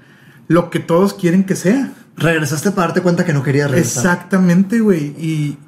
lo 0.49 0.71
que 0.71 0.81
todos 0.81 1.15
quieren 1.15 1.45
que 1.45 1.57
sea. 1.57 1.93
Regresaste 2.17 2.71
para 2.71 2.89
darte 2.89 3.03
cuenta 3.03 3.25
que 3.25 3.33
no 3.33 3.43
querías 3.43 3.71
regresar. 3.71 4.05
Exactamente, 4.05 4.81
güey. 4.81 5.07
Y. 5.19 5.59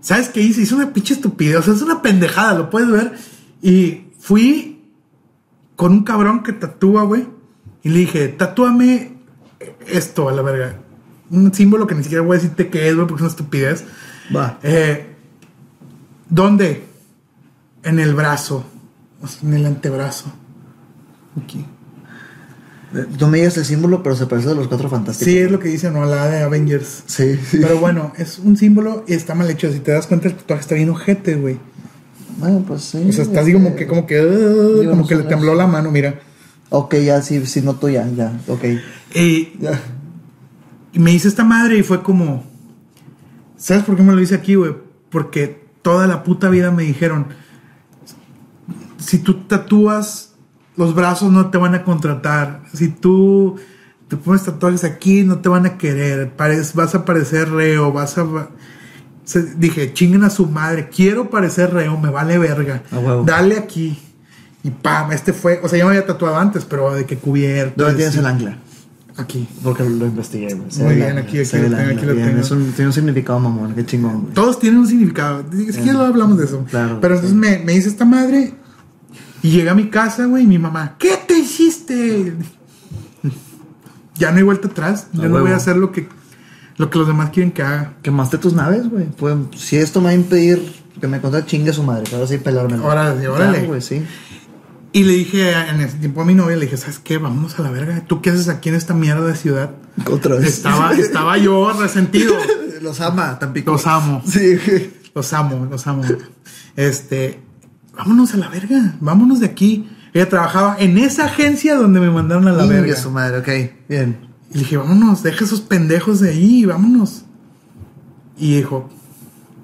¿Sabes 0.00 0.30
qué 0.30 0.40
hice? 0.40 0.62
Hice 0.62 0.74
una 0.74 0.92
pinche 0.92 1.14
estupidez, 1.14 1.56
o 1.56 1.62
sea, 1.62 1.74
es 1.74 1.82
una 1.82 2.00
pendejada, 2.00 2.54
lo 2.54 2.70
puedes 2.70 2.90
ver. 2.90 3.12
Y 3.60 4.04
fui 4.18 4.82
con 5.76 5.92
un 5.92 6.04
cabrón 6.04 6.42
que 6.42 6.52
tatúa, 6.52 7.02
güey. 7.02 7.26
Y 7.82 7.90
le 7.90 8.00
dije, 8.00 8.28
tatúame 8.28 9.18
esto 9.86 10.28
a 10.28 10.32
la 10.32 10.42
verga. 10.42 10.78
Un 11.30 11.52
símbolo 11.52 11.86
que 11.86 11.94
ni 11.94 12.02
siquiera 12.02 12.24
voy 12.24 12.36
a 12.36 12.40
decirte 12.40 12.68
qué 12.70 12.88
es, 12.88 12.94
güey, 12.94 13.06
porque 13.06 13.20
es 13.20 13.22
una 13.22 13.30
estupidez. 13.30 13.84
Va. 14.34 14.58
Eh, 14.62 15.16
¿Dónde? 16.28 16.86
En 17.82 17.98
el 17.98 18.14
brazo. 18.14 18.64
o 19.22 19.26
sea, 19.26 19.48
en 19.48 19.54
el 19.54 19.66
antebrazo. 19.66 20.32
Aquí. 21.42 21.64
Eh, 22.94 23.06
No 23.18 23.28
me 23.28 23.38
digas 23.38 23.56
el 23.56 23.64
símbolo, 23.64 24.02
pero 24.02 24.16
se 24.16 24.26
parece 24.26 24.50
a 24.50 24.54
los 24.54 24.68
cuatro 24.68 24.88
fantásticos. 24.88 25.32
Sí, 25.32 25.38
es 25.38 25.50
lo 25.50 25.58
que 25.58 25.68
dice, 25.68 25.90
¿no? 25.90 26.04
La 26.06 26.28
de 26.28 26.42
Avengers. 26.42 27.04
Sí, 27.06 27.36
sí. 27.36 27.58
Pero 27.60 27.78
bueno, 27.78 28.12
es 28.16 28.38
un 28.38 28.56
símbolo 28.56 29.04
y 29.06 29.14
está 29.14 29.34
mal 29.34 29.48
hecho. 29.50 29.72
Si 29.72 29.80
te 29.80 29.92
das 29.92 30.06
cuenta, 30.06 30.28
el 30.28 30.34
tatuaje 30.34 30.60
está 30.62 30.74
bien 30.74 30.90
ojete, 30.90 31.36
güey. 31.36 31.58
Bueno, 32.38 32.64
pues 32.66 32.82
sí. 32.82 33.06
O 33.08 33.12
sea, 33.12 33.24
está 33.24 33.40
así 33.40 33.52
como 33.52 33.76
que, 33.76 33.86
como 33.86 34.06
que, 34.06 34.20
uh, 34.24 34.88
como 34.88 35.06
que 35.06 35.14
le 35.14 35.24
tembló 35.24 35.54
la 35.54 35.66
mano, 35.66 35.90
mira. 35.90 36.20
Ok, 36.70 36.94
ya, 36.96 37.20
sí, 37.22 37.44
sí, 37.46 37.60
noto 37.62 37.88
ya, 37.88 38.08
ya, 38.08 38.40
ok. 38.46 38.64
Y, 39.14 39.58
Ya. 39.60 39.80
y 40.92 40.98
me 41.00 41.12
hice 41.12 41.28
esta 41.28 41.44
madre 41.44 41.76
y 41.78 41.82
fue 41.82 42.02
como. 42.02 42.44
¿Sabes 43.56 43.84
por 43.84 43.96
qué 43.96 44.02
me 44.02 44.14
lo 44.14 44.20
hice 44.22 44.34
aquí, 44.36 44.54
güey? 44.54 44.74
Porque 45.10 45.64
toda 45.82 46.06
la 46.06 46.22
puta 46.22 46.48
vida 46.48 46.70
me 46.70 46.84
dijeron: 46.84 47.26
si 48.98 49.18
tú 49.18 49.42
tatúas 49.44 50.29
los 50.76 50.94
brazos, 50.94 51.30
no 51.32 51.50
te 51.50 51.58
van 51.58 51.74
a 51.74 51.84
contratar. 51.84 52.62
Si 52.72 52.88
tú 52.88 53.56
te 54.08 54.16
pones 54.16 54.44
tatuajes 54.44 54.84
aquí, 54.84 55.22
no 55.24 55.38
te 55.38 55.48
van 55.48 55.66
a 55.66 55.76
querer. 55.78 56.32
Vas 56.74 56.94
a 56.94 57.04
parecer 57.04 57.50
reo, 57.50 57.92
vas 57.92 58.16
a. 58.18 58.26
Dije, 59.56 59.92
chinguen 59.92 60.24
a 60.24 60.30
su 60.30 60.46
madre, 60.46 60.88
quiero 60.88 61.30
parecer 61.30 61.72
reo, 61.72 61.96
me 61.98 62.10
vale 62.10 62.38
verga. 62.38 62.82
Dale 63.24 63.56
aquí. 63.58 63.98
Y 64.62 64.70
pam, 64.70 65.12
este 65.12 65.32
fue. 65.32 65.60
O 65.62 65.68
sea, 65.68 65.78
ya 65.78 65.84
me 65.84 65.90
había 65.90 66.06
tatuado 66.06 66.36
antes, 66.36 66.64
pero 66.64 66.92
de 66.94 67.04
que 67.06 67.16
cubierto. 67.16 67.82
¿Dónde 67.82 67.96
tienes 67.98 68.16
el 68.16 68.26
ancla? 68.26 68.58
Aquí. 69.16 69.46
Porque 69.62 69.84
lo 69.84 70.06
investigué, 70.06 70.54
güey. 70.54 70.68
Muy 70.78 70.94
bien, 70.96 71.18
aquí- 71.18 71.38
aquí 71.38 71.56
lo 71.58 71.76
tengo, 71.76 71.90
aquí 71.92 72.06
lo 72.06 72.14
bien, 72.14 72.28
tengo. 72.28 72.40
Es 72.40 72.50
un, 72.50 72.72
tiene 72.72 72.86
un 72.88 72.92
significado 72.92 73.38
mamón, 73.38 73.74
qué 73.74 73.84
chingón, 73.86 74.22
güey. 74.22 74.34
Todos 74.34 74.58
tienen 74.58 74.80
un 74.80 74.86
significado. 74.88 75.44
Si 75.50 75.66
quieres 75.66 75.94
lo 75.94 76.04
hablamos 76.04 76.38
de 76.38 76.44
eso. 76.46 76.64
Claro, 76.70 76.98
Pero 77.00 77.14
entonces 77.16 77.36
me, 77.36 77.58
me 77.58 77.74
hice 77.74 77.88
esta 77.88 78.04
madre 78.04 78.54
y 79.42 79.50
llegué 79.50 79.70
a 79.70 79.74
mi 79.74 79.88
casa, 79.90 80.26
güey, 80.26 80.44
y 80.44 80.46
mi 80.46 80.58
mamá, 80.58 80.96
¿qué 80.98 81.18
te 81.26 81.38
hiciste? 81.38 82.34
Ya 84.16 84.30
no 84.32 84.36
hay 84.38 84.42
vuelta 84.42 84.68
atrás. 84.68 85.06
Ya 85.12 85.24
A 85.24 85.28
no 85.28 85.40
voy 85.40 85.50
a 85.52 85.56
hacer 85.56 85.76
lo 85.76 85.92
que, 85.92 86.06
lo 86.76 86.90
que 86.90 86.98
los 86.98 87.06
demás 87.06 87.30
quieren 87.30 87.52
que 87.52 87.62
haga. 87.62 87.94
Quemaste 88.02 88.38
tus 88.38 88.52
naves, 88.52 88.88
güey. 88.90 89.06
Pues, 89.06 89.34
si 89.56 89.76
esto 89.76 90.00
me 90.00 90.06
va 90.06 90.10
a 90.10 90.14
impedir 90.14 90.62
que 91.00 91.06
me 91.08 91.20
conté 91.20 91.44
chingue 91.46 91.72
su 91.72 91.82
madre, 91.82 92.04
ahora 92.14 92.26
sí 92.26 92.36
pelármelo. 92.38 92.84
Órale, 92.84 93.28
órale. 93.28 93.66
Güey, 93.66 93.80
sí. 93.80 94.02
Y 94.92 95.04
le 95.04 95.12
dije 95.14 95.54
a- 95.54 95.70
en 95.70 95.80
ese 95.80 95.96
tiempo 95.98 96.20
a 96.20 96.24
mi 96.24 96.34
novia, 96.34 96.56
le 96.56 96.64
dije, 96.66 96.76
¿sabes 96.76 96.98
qué? 96.98 97.16
Vámonos 97.16 97.58
a 97.58 97.62
la 97.62 97.70
verga. 97.70 98.04
¿Tú 98.06 98.20
qué 98.20 98.30
haces 98.30 98.48
aquí 98.48 98.68
en 98.68 98.74
esta 98.74 98.92
mierda 98.92 99.24
de 99.26 99.36
ciudad? 99.36 99.70
Otra 100.10 100.34
vez. 100.34 100.48
Estaba, 100.48 100.92
estaba 100.98 101.38
yo 101.38 101.72
resentido. 101.80 102.34
Los 102.82 103.00
ama, 103.00 103.38
Tampico. 103.38 103.72
Los 103.72 103.86
amo. 103.86 104.22
Sí. 104.26 104.58
Los 105.14 105.32
amo, 105.32 105.66
los 105.70 105.86
amo. 105.86 106.02
Este, 106.76 107.40
vámonos 108.00 108.32
a 108.32 108.38
la 108.38 108.48
verga, 108.48 108.96
vámonos 109.00 109.40
de 109.40 109.46
aquí. 109.46 109.86
Ella 110.14 110.26
trabajaba 110.26 110.76
en 110.78 110.96
esa 110.96 111.26
agencia 111.26 111.74
donde 111.74 112.00
me 112.00 112.10
mandaron 112.10 112.48
a 112.48 112.52
la 112.52 112.62
Chingue 112.62 112.80
verga. 112.80 112.96
su 112.96 113.10
madre, 113.10 113.38
ok. 113.38 113.88
Bien. 113.90 114.16
Y 114.50 114.54
le 114.54 114.60
dije, 114.60 114.78
vámonos, 114.78 115.22
deja 115.22 115.44
esos 115.44 115.60
pendejos 115.60 116.20
de 116.20 116.30
ahí, 116.30 116.64
vámonos. 116.64 117.24
Y 118.38 118.56
dijo, 118.56 118.88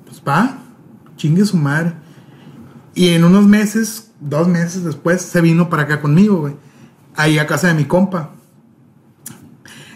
pues 0.04 0.22
va, 0.26 0.58
chingue 1.16 1.46
su 1.46 1.56
madre. 1.56 1.94
Y 2.94 3.08
en 3.08 3.24
unos 3.24 3.46
meses, 3.46 4.10
dos 4.20 4.46
meses 4.48 4.84
después, 4.84 5.22
se 5.22 5.40
vino 5.40 5.70
para 5.70 5.84
acá 5.84 6.02
conmigo, 6.02 6.40
güey. 6.40 6.56
Ahí 7.14 7.38
a 7.38 7.46
casa 7.46 7.68
de 7.68 7.74
mi 7.74 7.86
compa. 7.86 8.32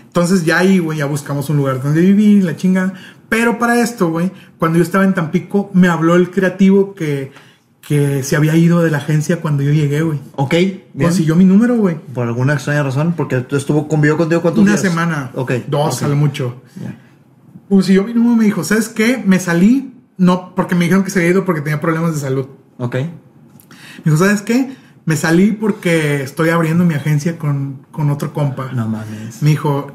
Entonces 0.06 0.46
ya 0.46 0.58
ahí, 0.58 0.78
güey, 0.78 0.98
ya 0.98 1.04
buscamos 1.04 1.50
un 1.50 1.58
lugar 1.58 1.82
donde 1.82 2.00
vivir, 2.00 2.42
la 2.42 2.56
chinga. 2.56 2.94
Pero 3.28 3.58
para 3.58 3.80
esto, 3.80 4.08
güey, 4.08 4.32
cuando 4.58 4.78
yo 4.78 4.82
estaba 4.82 5.04
en 5.04 5.12
Tampico, 5.12 5.70
me 5.74 5.88
habló 5.88 6.16
el 6.16 6.30
creativo 6.30 6.94
que, 6.94 7.32
que 7.90 8.22
se 8.22 8.36
había 8.36 8.54
ido 8.54 8.82
de 8.84 8.90
la 8.92 8.98
agencia 8.98 9.40
cuando 9.40 9.64
yo 9.64 9.72
llegué, 9.72 10.02
güey. 10.02 10.20
Ok. 10.36 10.54
Consiguió 10.96 11.34
mi 11.34 11.44
número, 11.44 11.76
güey. 11.76 11.96
Por 12.14 12.24
alguna 12.28 12.52
extraña 12.52 12.84
razón, 12.84 13.14
porque 13.16 13.44
estuvo 13.50 13.88
convivió 13.88 14.16
contigo 14.16 14.42
cuántos 14.42 14.62
Una 14.62 14.74
días? 14.74 14.80
semana. 14.82 15.32
Ok. 15.34 15.54
Dos, 15.66 15.96
ok. 15.96 16.02
a 16.04 16.08
lo 16.08 16.14
mucho. 16.14 16.62
Ya. 16.80 16.96
Consiguió 17.68 18.04
mi 18.04 18.14
número 18.14 18.34
y 18.34 18.38
me 18.38 18.44
dijo, 18.44 18.62
¿sabes 18.62 18.88
qué? 18.90 19.20
Me 19.26 19.40
salí, 19.40 19.92
no, 20.18 20.54
porque 20.54 20.76
me 20.76 20.84
dijeron 20.84 21.02
que 21.02 21.10
se 21.10 21.18
había 21.18 21.32
ido 21.32 21.44
porque 21.44 21.62
tenía 21.62 21.80
problemas 21.80 22.14
de 22.14 22.20
salud. 22.20 22.46
Ok. 22.78 22.94
Me 22.94 23.08
dijo, 24.04 24.18
¿sabes 24.18 24.42
qué? 24.42 24.76
Me 25.04 25.16
salí 25.16 25.50
porque 25.50 26.22
estoy 26.22 26.50
abriendo 26.50 26.84
mi 26.84 26.94
agencia 26.94 27.38
con, 27.38 27.86
con 27.90 28.08
otro 28.10 28.32
compa. 28.32 28.70
No 28.72 28.86
mames. 28.86 29.42
Me 29.42 29.50
dijo, 29.50 29.90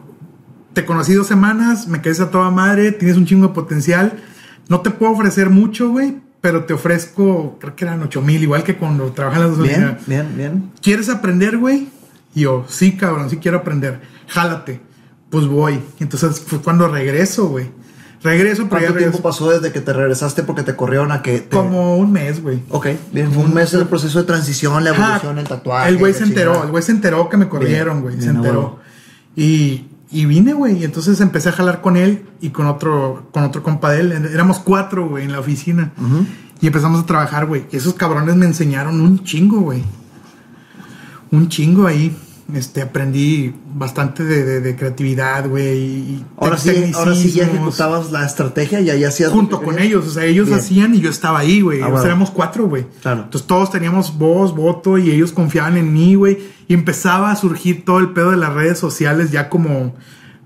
te 0.73 0.83
conocí 0.83 1.13
dos 1.13 1.27
semanas, 1.27 1.87
me 1.87 2.01
quedes 2.01 2.19
a 2.19 2.29
toda 2.29 2.51
madre, 2.51 2.91
tienes 2.91 3.15
un 3.15 3.25
chingo 3.25 3.47
de 3.47 3.53
potencial. 3.53 4.19
No 4.67 4.81
te 4.81 4.89
puedo 4.89 5.13
ofrecer 5.13 5.49
mucho, 5.49 5.91
güey, 5.91 6.17
pero 6.45 6.65
te 6.65 6.75
ofrezco, 6.75 7.57
creo 7.59 7.75
que 7.75 7.85
eran 7.85 8.03
ocho 8.03 8.21
mil, 8.21 8.43
igual 8.43 8.63
que 8.63 8.77
cuando 8.77 9.11
trabajé 9.13 9.37
en 9.37 9.47
las 9.47 9.57
dos 9.57 9.67
Bien, 9.67 9.97
bien, 10.05 10.37
bien. 10.37 10.71
¿Quieres 10.79 11.09
aprender, 11.09 11.57
güey? 11.57 11.87
Y 12.35 12.41
yo, 12.41 12.65
sí, 12.69 12.95
cabrón, 12.95 13.31
sí 13.31 13.37
quiero 13.37 13.57
aprender. 13.57 14.01
Jálate. 14.27 14.79
Pues 15.31 15.47
voy. 15.47 15.79
Entonces 15.99 16.39
fue 16.39 16.61
cuando 16.61 16.87
regreso, 16.87 17.47
güey. 17.47 17.71
Regreso, 18.21 18.67
pero 18.69 18.79
ya 18.79 18.87
¿Cuánto 18.89 18.99
tiempo 18.99 19.21
pasó 19.23 19.49
desde 19.49 19.71
que 19.71 19.81
te 19.81 19.91
regresaste 19.91 20.43
porque 20.43 20.61
te 20.61 20.75
corrieron 20.75 21.11
a 21.11 21.23
que 21.23 21.39
te... 21.39 21.57
Como 21.57 21.97
un 21.97 22.11
mes, 22.11 22.43
güey. 22.43 22.61
Ok, 22.69 22.89
bien. 23.11 23.31
Fue 23.31 23.43
un 23.43 23.51
mes 23.51 23.71
del 23.71 23.87
proceso 23.87 24.19
de 24.19 24.25
transición, 24.25 24.83
la 24.83 24.91
evolución, 24.91 25.39
el 25.39 25.47
tatuaje. 25.47 25.89
El 25.89 25.97
güey 25.97 26.13
se 26.13 26.25
enteró, 26.25 26.63
el 26.63 26.69
güey 26.69 26.83
se 26.83 26.91
enteró 26.91 27.27
que 27.27 27.37
me 27.37 27.49
corrieron, 27.49 28.03
güey. 28.03 28.21
Se 28.21 28.29
enteró. 28.29 28.81
Y, 29.35 29.87
y 30.21 30.25
vine, 30.25 30.53
güey. 30.53 30.77
Y 30.79 30.83
entonces 30.83 31.19
empecé 31.21 31.49
a 31.49 31.51
jalar 31.51 31.81
con 31.81 31.97
él 31.97 32.25
y 32.41 32.49
con 32.49 32.67
otro, 32.67 33.27
con 33.33 33.43
otro 33.43 33.61
compa 33.63 33.91
de 33.91 34.01
él. 34.01 34.11
Éramos 34.33 34.59
cuatro, 34.59 35.07
güey, 35.09 35.25
en 35.25 35.31
la 35.31 35.39
oficina. 35.39 35.91
Y 36.61 36.67
empezamos 36.67 37.01
a 37.03 37.05
trabajar, 37.05 37.45
güey. 37.45 37.65
Esos 37.71 37.93
cabrones 37.95 38.35
me 38.35 38.45
enseñaron 38.45 39.01
un 39.01 39.23
chingo, 39.23 39.59
güey. 39.61 39.83
Un 41.31 41.49
chingo 41.49 41.87
ahí. 41.87 42.15
Este, 42.53 42.83
aprendí 42.83 43.55
bastante 43.73 44.23
de, 44.23 44.43
de- 44.45 44.61
de 44.61 44.75
creatividad, 44.75 45.49
güey. 45.49 46.23
Ahora 46.37 46.59
sí, 46.59 46.91
ahora 46.93 47.15
sí 47.15 47.31
ya 47.31 47.45
ejecutabas 47.45 48.11
la 48.11 48.23
estrategia 48.23 48.81
y 48.81 48.91
ahí 48.91 49.03
hacías... 49.03 49.31
Junto 49.31 49.63
con 49.63 49.79
ellos, 49.79 50.05
o 50.05 50.11
sea, 50.11 50.25
ellos 50.25 50.45
Bien. 50.47 50.59
hacían 50.59 50.93
y 50.93 50.99
yo 50.99 51.09
estaba 51.09 51.39
ahí, 51.39 51.61
güey. 51.61 51.81
Ah, 51.81 51.87
bueno. 51.87 52.05
éramos 52.05 52.29
cuatro, 52.29 52.67
güey. 52.67 52.85
Claro. 53.01 53.23
Entonces 53.23 53.47
todos 53.47 53.71
teníamos 53.71 54.15
voz, 54.19 54.55
voto 54.55 54.99
y 54.99 55.09
ellos 55.09 55.31
confiaban 55.31 55.75
en 55.77 55.91
mí, 55.91 56.13
güey. 56.13 56.37
Y 56.67 56.73
empezaba 56.73 57.31
a 57.31 57.35
surgir 57.35 57.85
todo 57.85 57.99
el 57.99 58.11
pedo 58.11 58.31
de 58.31 58.37
las 58.37 58.53
redes 58.53 58.79
sociales 58.79 59.31
ya 59.31 59.49
como, 59.49 59.95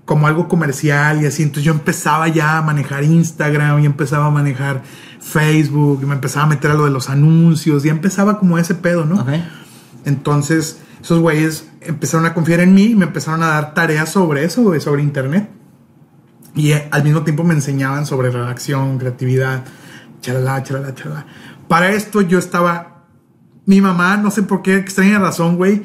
como 0.04 0.26
algo 0.26 0.48
comercial 0.48 1.22
y 1.22 1.26
así. 1.26 1.42
Entonces 1.42 1.64
yo 1.64 1.72
empezaba 1.72 2.28
ya 2.28 2.58
a 2.58 2.62
manejar 2.62 3.04
Instagram 3.04 3.80
y 3.80 3.86
empezaba 3.86 4.26
a 4.26 4.30
manejar 4.30 4.82
Facebook 5.20 6.00
y 6.02 6.06
me 6.06 6.14
empezaba 6.14 6.46
a 6.46 6.48
meter 6.48 6.72
a 6.72 6.74
lo 6.74 6.84
de 6.84 6.90
los 6.90 7.08
anuncios 7.08 7.84
y 7.84 7.88
empezaba 7.88 8.38
como 8.38 8.58
ese 8.58 8.74
pedo, 8.74 9.04
¿no? 9.04 9.20
Ok. 9.20 9.28
Entonces, 10.04 10.80
esos 11.02 11.20
güeyes 11.20 11.68
empezaron 11.80 12.26
a 12.26 12.34
confiar 12.34 12.60
en 12.60 12.74
mí 12.74 12.84
y 12.84 12.94
me 12.94 13.06
empezaron 13.06 13.42
a 13.42 13.48
dar 13.48 13.74
tareas 13.74 14.10
sobre 14.10 14.44
eso, 14.44 14.62
güey, 14.62 14.80
sobre 14.80 15.02
internet. 15.02 15.48
Y 16.54 16.72
eh, 16.72 16.88
al 16.90 17.04
mismo 17.04 17.22
tiempo 17.22 17.44
me 17.44 17.54
enseñaban 17.54 18.06
sobre 18.06 18.30
redacción, 18.30 18.98
creatividad, 18.98 19.64
chalala, 20.20 20.62
chalala, 20.62 20.94
chalala. 20.94 21.26
Para 21.68 21.90
esto 21.92 22.20
yo 22.20 22.38
estaba. 22.38 23.04
Mi 23.66 23.80
mamá, 23.80 24.16
no 24.16 24.30
sé 24.30 24.42
por 24.42 24.62
qué 24.62 24.76
extraña 24.76 25.18
razón, 25.18 25.56
güey. 25.56 25.82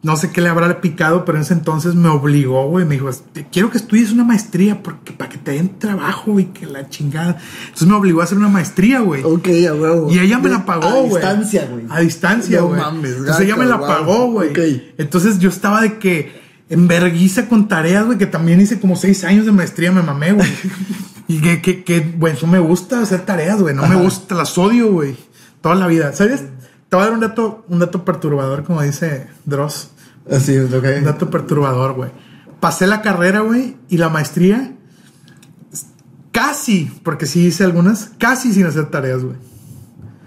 No 0.00 0.16
sé 0.16 0.30
qué 0.30 0.40
le 0.40 0.48
habrá 0.48 0.80
picado, 0.80 1.24
pero 1.24 1.38
en 1.38 1.42
ese 1.42 1.54
entonces 1.54 1.96
me 1.96 2.08
obligó, 2.08 2.68
güey. 2.68 2.84
Me 2.84 2.94
dijo, 2.94 3.10
"Te- 3.32 3.48
quiero 3.50 3.68
que 3.70 3.78
estudies 3.78 4.12
una 4.12 4.22
maestría 4.22 4.80
porque 4.80 5.12
para 5.12 5.28
que 5.28 5.38
te 5.38 5.50
den 5.52 5.76
trabajo 5.80 6.38
y 6.38 6.44
que 6.46 6.66
la 6.66 6.88
chingada. 6.88 7.36
Entonces 7.64 7.88
me 7.88 7.94
obligó 7.94 8.20
a 8.20 8.24
hacer 8.24 8.38
una 8.38 8.48
maestría, 8.48 9.00
güey. 9.00 9.24
Ok, 9.24 9.48
a 9.68 9.74
huevo. 9.74 10.08
Y 10.12 10.20
ella 10.20 10.38
me 10.38 10.50
la 10.50 10.58
A 10.58 10.66
pagó, 10.66 10.88
güey. 11.02 11.10
distancia, 11.20 11.66
güey. 11.68 11.84
A 11.90 11.98
distancia, 12.00 12.60
No 12.60 12.68
güey. 12.68 12.80
mames, 12.80 13.16
Entonces 13.16 13.44
ella 13.44 13.56
me 13.56 13.66
la 13.66 13.80
pagó, 13.80 14.30
güey. 14.30 14.50
Ok. 14.50 14.58
Entonces 14.98 15.40
yo 15.40 15.48
estaba 15.48 15.80
de 15.80 15.98
que 15.98 16.32
en 16.70 16.86
verguiza 16.86 17.48
con 17.48 17.66
tareas, 17.66 18.06
güey, 18.06 18.18
que 18.18 18.26
también 18.26 18.60
hice 18.60 18.78
como 18.78 18.94
seis 18.94 19.24
años 19.24 19.46
de 19.46 19.52
maestría, 19.52 19.90
me 19.90 20.02
mamé, 20.02 20.30
güey. 20.32 20.48
y 21.26 21.40
que, 21.40 21.60
que, 21.60 21.82
que, 21.82 22.00
güey, 22.16 22.34
eso 22.34 22.46
me 22.46 22.60
gusta 22.60 23.00
hacer 23.00 23.22
tareas, 23.26 23.60
güey. 23.60 23.74
No 23.74 23.84
me 23.88 23.96
gusta, 23.96 24.36
las 24.36 24.56
odio, 24.58 24.92
güey. 24.92 25.16
Toda 25.60 25.74
la 25.74 25.88
vida. 25.88 26.12
¿Sabes? 26.12 26.44
Te 26.88 26.96
voy 26.96 27.02
a 27.02 27.08
dar 27.08 27.14
un 27.14 27.20
dato, 27.20 27.64
un 27.68 27.78
dato 27.78 28.04
perturbador, 28.04 28.64
como 28.64 28.82
dice 28.82 29.26
Dross. 29.44 29.90
Así, 30.30 30.58
ok. 30.58 30.84
Un 30.98 31.04
dato 31.04 31.30
perturbador, 31.30 31.94
güey. 31.94 32.10
Pasé 32.60 32.86
la 32.86 33.02
carrera, 33.02 33.40
güey, 33.40 33.76
y 33.88 33.98
la 33.98 34.08
maestría 34.08 34.72
casi, 36.32 36.90
porque 37.02 37.26
sí 37.26 37.46
hice 37.46 37.64
algunas, 37.64 38.10
casi 38.18 38.52
sin 38.52 38.66
hacer 38.66 38.86
tareas, 38.90 39.22
güey. 39.22 39.36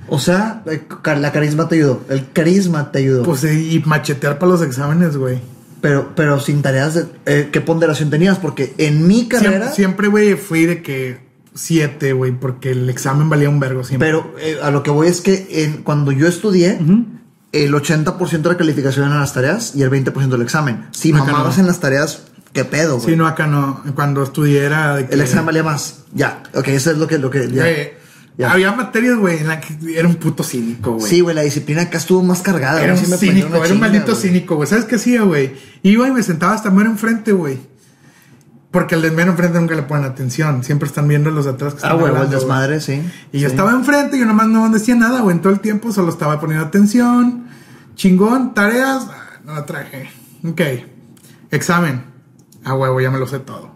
O 0.07 0.19
sea, 0.19 0.63
la 1.05 1.31
carisma 1.31 1.69
te 1.69 1.75
ayudó. 1.75 2.01
El 2.09 2.31
carisma 2.31 2.91
te 2.91 2.99
ayudó. 2.99 3.23
Pues 3.23 3.43
y 3.45 3.81
machetear 3.85 4.39
para 4.39 4.51
los 4.51 4.61
exámenes, 4.61 5.15
güey. 5.15 5.39
pero, 5.79 6.11
pero 6.15 6.39
sin 6.39 6.61
tareas 6.61 6.95
de. 6.95 7.05
eh, 7.25 7.49
¿Qué 7.51 7.61
ponderación 7.61 8.09
tenías? 8.09 8.37
Porque 8.37 8.73
en 8.77 9.07
mi 9.07 9.27
carrera. 9.29 9.71
Siempre, 9.71 10.09
güey, 10.09 10.35
fui 10.35 10.65
de 10.65 10.81
que 10.81 11.30
siete, 11.53 12.13
güey, 12.13 12.31
porque 12.31 12.71
el 12.71 12.89
examen 12.89 13.29
valía 13.29 13.49
un 13.49 13.59
vergo 13.59 13.83
siempre. 13.83 14.07
Pero 14.09 14.35
eh, 14.39 14.57
a 14.63 14.71
lo 14.71 14.83
que 14.83 14.91
voy 14.91 15.07
es 15.07 15.21
que 15.21 15.47
en- 15.63 15.83
cuando 15.83 16.11
yo 16.11 16.27
estudié, 16.27 16.77
Ujú. 16.81 17.05
el 17.51 17.73
80% 17.73 18.41
de 18.49 18.49
la 18.49 18.57
calificación 18.57 19.05
eran 19.07 19.19
las 19.19 19.33
tareas 19.33 19.75
y 19.75 19.83
el 19.83 19.89
20% 19.89 20.29
del 20.29 20.41
examen. 20.41 20.85
Si 20.91 21.11
Acá 21.11 21.25
mamabas 21.25 21.57
no. 21.57 21.61
en 21.63 21.67
las 21.67 21.79
tareas, 21.79 22.23
¿qué 22.53 22.63
pedo, 22.65 22.97
güey? 22.97 23.09
Sí, 23.11 23.15
no, 23.15 23.27
acá 23.27 23.47
no. 23.47 23.83
Cuando 23.95 24.23
estudié 24.23 24.63
era 24.63 24.95
de 24.95 25.07
que... 25.07 25.13
El 25.13 25.21
examen 25.21 25.45
valía 25.47 25.63
más. 25.63 26.03
Ya. 26.13 26.43
Ok, 26.53 26.69
eso 26.69 26.91
es 26.91 26.97
lo 26.97 27.07
que. 27.07 27.17
Lo 27.17 27.29
que 27.29 27.49
ya. 27.51 27.65
Ya. 28.37 28.51
Había 28.53 28.71
materias, 28.71 29.17
güey, 29.17 29.39
en 29.39 29.49
la 29.49 29.59
que 29.59 29.75
era 29.99 30.07
un 30.07 30.15
puto 30.15 30.41
cínico, 30.43 30.93
güey. 30.93 31.07
Sí, 31.09 31.19
güey, 31.19 31.35
la 31.35 31.41
disciplina 31.41 31.83
acá 31.83 31.97
estuvo 31.97 32.23
más 32.23 32.41
cargada. 32.41 32.81
Era 32.81 32.93
un 32.93 32.99
Sí 32.99 33.05
cínico, 33.17 33.63
era 33.63 33.73
un 33.73 33.79
maldito 33.79 34.15
cínico, 34.15 34.55
güey. 34.55 34.67
¿Sabes 34.67 34.85
qué 34.85 34.95
hacía, 34.95 35.23
güey? 35.23 35.51
Iba 35.83 36.07
y 36.07 36.11
me 36.11 36.23
sentaba 36.23 36.53
hasta 36.53 36.71
mero 36.71 36.89
enfrente, 36.89 37.33
güey. 37.33 37.59
Porque 38.71 38.95
el 38.95 39.01
de 39.01 39.11
mero 39.11 39.31
enfrente 39.31 39.59
nunca 39.59 39.75
le 39.75 39.83
ponen 39.83 40.05
atención. 40.05 40.63
Siempre 40.63 40.87
están 40.87 41.07
viendo 41.07 41.29
los 41.29 41.43
de 41.45 41.51
atrás 41.51 41.73
que 41.73 41.81
Ah, 41.83 41.91
están 41.93 41.99
güey, 41.99 42.15
el 42.23 42.29
desmadre, 42.29 42.79
sí. 42.79 43.01
Y 43.33 43.39
yo 43.41 43.49
Sí. 43.49 43.53
estaba 43.53 43.71
enfrente 43.71 44.15
y 44.15 44.21
yo 44.21 44.25
nomás 44.25 44.47
no 44.47 44.69
decía 44.69 44.95
nada, 44.95 45.19
güey. 45.21 45.35
En 45.35 45.41
todo 45.41 45.51
el 45.51 45.59
tiempo 45.59 45.91
solo 45.91 46.09
estaba 46.09 46.39
poniendo 46.39 46.65
atención. 46.65 47.47
Chingón, 47.95 48.53
tareas, 48.53 49.07
ah, 49.09 49.39
no 49.43 49.53
la 49.55 49.65
traje. 49.65 50.09
Ok. 50.47 50.61
Examen. 51.51 52.03
Ah, 52.63 52.73
huevo, 52.75 53.01
ya 53.01 53.11
me 53.11 53.19
lo 53.19 53.27
sé 53.27 53.39
todo. 53.39 53.71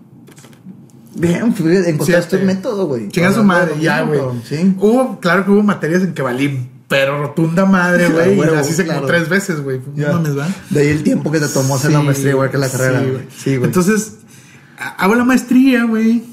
Bien, 1.16 1.54
encontraste 1.88 2.38
el 2.38 2.46
método, 2.46 2.88
güey. 2.88 3.10
Chinga 3.10 3.32
su 3.34 3.44
madre, 3.44 3.74
ya, 3.80 4.02
güey. 4.02 4.20
Sí. 4.48 4.76
Hubo, 4.80 5.20
claro 5.20 5.46
que 5.46 5.52
hubo 5.52 5.64
materias 5.64 6.04
en 6.04 6.14
que 6.14 6.22
valí, 6.22 6.70
pero 6.90 7.20
rotunda 7.22 7.66
madre, 7.66 8.10
güey. 8.10 8.36
y 8.36 8.40
Huevo, 8.40 8.56
las 8.56 8.70
hice 8.70 8.86
como 8.86 9.00
claro. 9.02 9.08
tres 9.08 9.30
veces, 9.30 9.62
güey. 9.62 9.80
No 9.96 10.14
mames. 10.14 10.34
De 10.70 10.82
ahí 10.82 10.88
el 10.90 11.04
tiempo 11.04 11.32
que 11.32 11.40
te 11.40 11.48
tomó 11.48 11.76
hacer 11.76 11.92
la 11.92 12.02
maestría 12.02 12.32
igual 12.32 12.50
que 12.52 12.58
la 12.58 12.70
carrera. 12.70 13.00
Sí, 13.02 13.10
güey. 13.12 13.28
Sí. 13.38 13.54
Entonces, 13.64 14.14
hago 14.78 15.16
la 15.16 15.24
maestría, 15.24 15.84
güey. 15.86 16.24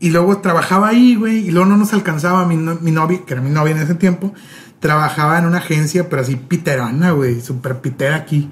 Y 0.00 0.10
luego 0.10 0.38
trabajaba 0.38 0.88
ahí, 0.88 1.14
güey. 1.14 1.46
Y 1.46 1.50
luego 1.52 1.68
no 1.68 1.76
nos 1.76 1.92
alcanzaba 1.92 2.44
mi, 2.46 2.56
no- 2.56 2.78
mi 2.80 2.90
novia, 2.90 3.20
que 3.26 3.34
era 3.34 3.42
mi 3.42 3.50
novia 3.50 3.72
en 3.72 3.78
ese 3.82 3.94
tiempo. 3.94 4.32
Trabajaba 4.80 5.38
en 5.38 5.46
una 5.46 5.58
agencia, 5.58 6.08
pero 6.08 6.22
así 6.22 6.34
piterana, 6.36 7.12
güey. 7.12 7.40
Súper 7.40 7.80
pitera 7.80 8.16
aquí. 8.16 8.48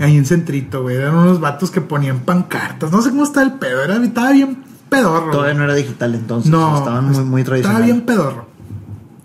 Ahí 0.00 0.16
en 0.16 0.26
Centrito, 0.26 0.82
güey. 0.82 0.96
Eran 0.96 1.14
unos 1.14 1.40
vatos 1.40 1.70
que 1.70 1.80
ponían 1.80 2.20
pancartas. 2.20 2.90
No 2.90 3.00
sé 3.02 3.10
cómo 3.10 3.22
está 3.24 3.42
el 3.42 3.52
pedo. 3.54 3.82
Era, 3.84 3.96
estaba 4.02 4.32
bien 4.32 4.64
pedorro. 4.88 5.30
Todavía 5.30 5.54
no 5.54 5.64
era 5.64 5.74
digital 5.74 6.14
entonces. 6.14 6.50
No, 6.50 6.78
Estaban 6.78 7.04
muy, 7.10 7.24
muy 7.24 7.40
Estaba 7.42 7.60
tradicionales. 7.60 7.86
bien 7.86 8.00
pedorro. 8.06 8.48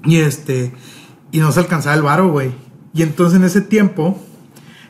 Y 0.04 0.18
este, 0.18 0.74
y 1.32 1.40
no 1.40 1.52
se 1.52 1.60
alcanzaba 1.60 1.96
el 1.96 2.02
varo, 2.04 2.30
güey. 2.32 2.52
Y 2.94 3.02
entonces 3.02 3.40
en 3.40 3.46
ese 3.46 3.62
tiempo, 3.62 4.20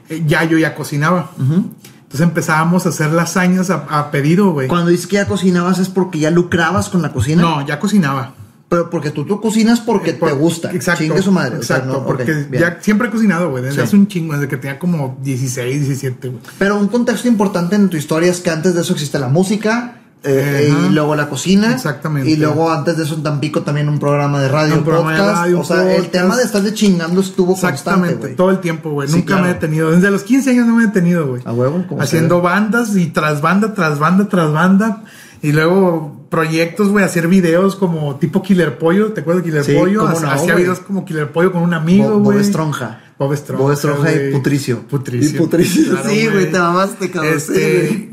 eh, 0.10 0.24
ya 0.28 0.44
yo 0.44 0.58
ya 0.58 0.76
cocinaba. 0.76 1.32
Ujú. 1.40 1.70
Entonces 2.14 2.28
empezábamos 2.30 2.86
a 2.86 2.90
hacer 2.90 3.12
lasañas 3.12 3.72
a, 3.72 3.86
a 3.90 4.12
pedido, 4.12 4.52
güey. 4.52 4.68
Cuando 4.68 4.92
dices 4.92 5.08
que 5.08 5.16
ya 5.16 5.26
cocinabas 5.28 5.80
es 5.80 5.90
porque 5.90 6.20
ya 6.20 6.30
lucrabas 6.30 6.90
con 6.90 7.02
la 7.02 7.12
cocina. 7.12 7.42
No, 7.42 7.66
ya 7.66 7.80
cocinaba. 7.80 8.36
Pero 8.70 8.90
porque 8.92 9.10
tú, 9.10 9.26
tú 9.26 9.42
cocinas 9.42 9.80
porque 9.80 10.12
Eh, 10.12 10.14
por- 10.14 10.30
te 10.30 10.36
gusta. 10.36 10.72
Exacto. 10.72 11.04
Chingue 11.04 11.24
su 11.24 11.32
madre. 11.32 11.58
O 11.58 11.64
sea, 11.64 11.78
Exacto, 11.78 12.00
no, 12.02 12.06
porque 12.06 12.48
ya 12.52 12.78
siempre 12.82 13.08
he 13.08 13.12
cocinado, 13.12 13.50
güey. 13.50 13.64
Desde 13.64 13.78
Sí. 13.78 13.82
hace 13.82 13.96
un 13.96 14.08
chingo, 14.08 14.34
desde 14.34 14.48
que 14.48 14.58
tenía 14.58 14.78
como 14.78 15.18
16, 15.24 15.82
17, 15.88 16.28
güey. 16.30 16.42
Pero 16.60 16.78
un 16.78 16.88
contexto 16.88 17.28
importante 17.28 17.76
en 17.76 17.90
tu 17.90 17.98
historia 17.98 18.30
es 18.30 18.42
que 18.42 18.52
antes 18.52 18.76
de 18.76 18.82
eso 18.82 18.94
existe 18.94 19.18
la 19.18 19.28
música 19.28 19.96
eh, 20.24 20.74
y 20.90 20.94
luego 20.94 21.16
la 21.16 21.28
cocina. 21.30 21.74
Exactamente. 21.74 22.30
Y 22.30 22.38
luego 22.38 22.72
antes 22.72 22.98
de 22.98 23.04
eso 23.04 23.16
en 23.16 23.24
Tampico 23.24 23.62
también 23.62 23.90
un 23.90 24.00
programa 24.00 24.42
de 24.42 24.48
radio, 24.48 24.76
Un 24.76 24.84
programa 24.84 25.12
de 25.14 25.18
podcast. 25.20 25.38
radio, 25.42 25.60
o 25.60 25.64
sea, 25.64 25.96
el 25.96 26.10
tema 26.10 26.38
de 26.38 26.44
estarle 26.44 26.74
chingando 26.74 27.22
estuvo 27.22 27.48
constante, 27.54 27.76
Exactamente, 27.76 28.18
güey. 28.20 28.36
todo 28.36 28.50
el 28.52 28.60
tiempo, 28.60 28.92
güey. 28.92 29.08
Sí, 29.08 29.16
Nunca 29.16 29.28
claro. 29.28 29.44
me 29.44 29.50
he 29.50 29.54
detenido. 29.56 29.92
Desde 29.92 30.12
los 30.12 30.24
15 30.24 30.50
años 30.52 30.68
no 30.68 30.76
me 30.76 30.84
he 30.84 30.88
detenido, 30.88 31.28
güey. 31.28 31.42
A 31.46 31.52
huevo, 31.54 31.84
como 31.88 32.02
Haciendo 32.02 32.42
bandas 32.42 32.96
y 32.96 33.08
tras 33.08 33.42
banda, 33.42 33.74
tras 33.74 34.00
banda, 34.00 34.28
tras 34.30 34.52
banda. 34.54 35.04
Y 35.42 35.52
luego 35.52 36.26
proyectos, 36.30 36.88
güey, 36.88 37.04
hacer 37.04 37.28
videos 37.28 37.76
como 37.76 38.16
tipo 38.16 38.42
Killer 38.42 38.78
Pollo. 38.78 39.12
¿Te 39.12 39.22
acuerdas 39.22 39.44
de 39.44 39.50
Killer 39.50 39.64
Sí, 39.66 39.74
Pollo? 39.78 40.04
no, 40.10 40.30
Hacía 40.30 40.56
videos 40.56 40.80
como 40.80 41.04
Killer 41.04 41.32
Pollo 41.34 41.52
con 41.52 41.64
un 41.64 41.74
amigo, 41.74 42.20
güey. 42.20 42.38
Bob 42.38 42.46
Esponja. 42.46 43.02
Bob 43.20 43.34
Esponja. 43.34 43.62
Bob 43.62 43.72
Esponja 43.74 44.12
y. 44.14 44.32
Putricio. 44.32 44.80
Putricio. 44.88 45.36
Y 45.36 45.38
Putricio. 45.38 45.92
Claro, 45.92 46.10
sí, 46.10 46.28
güey, 46.32 46.50
te 46.50 46.58
mamaste, 46.60 47.12
cabrón. 47.12 47.34
Este. 47.36 48.10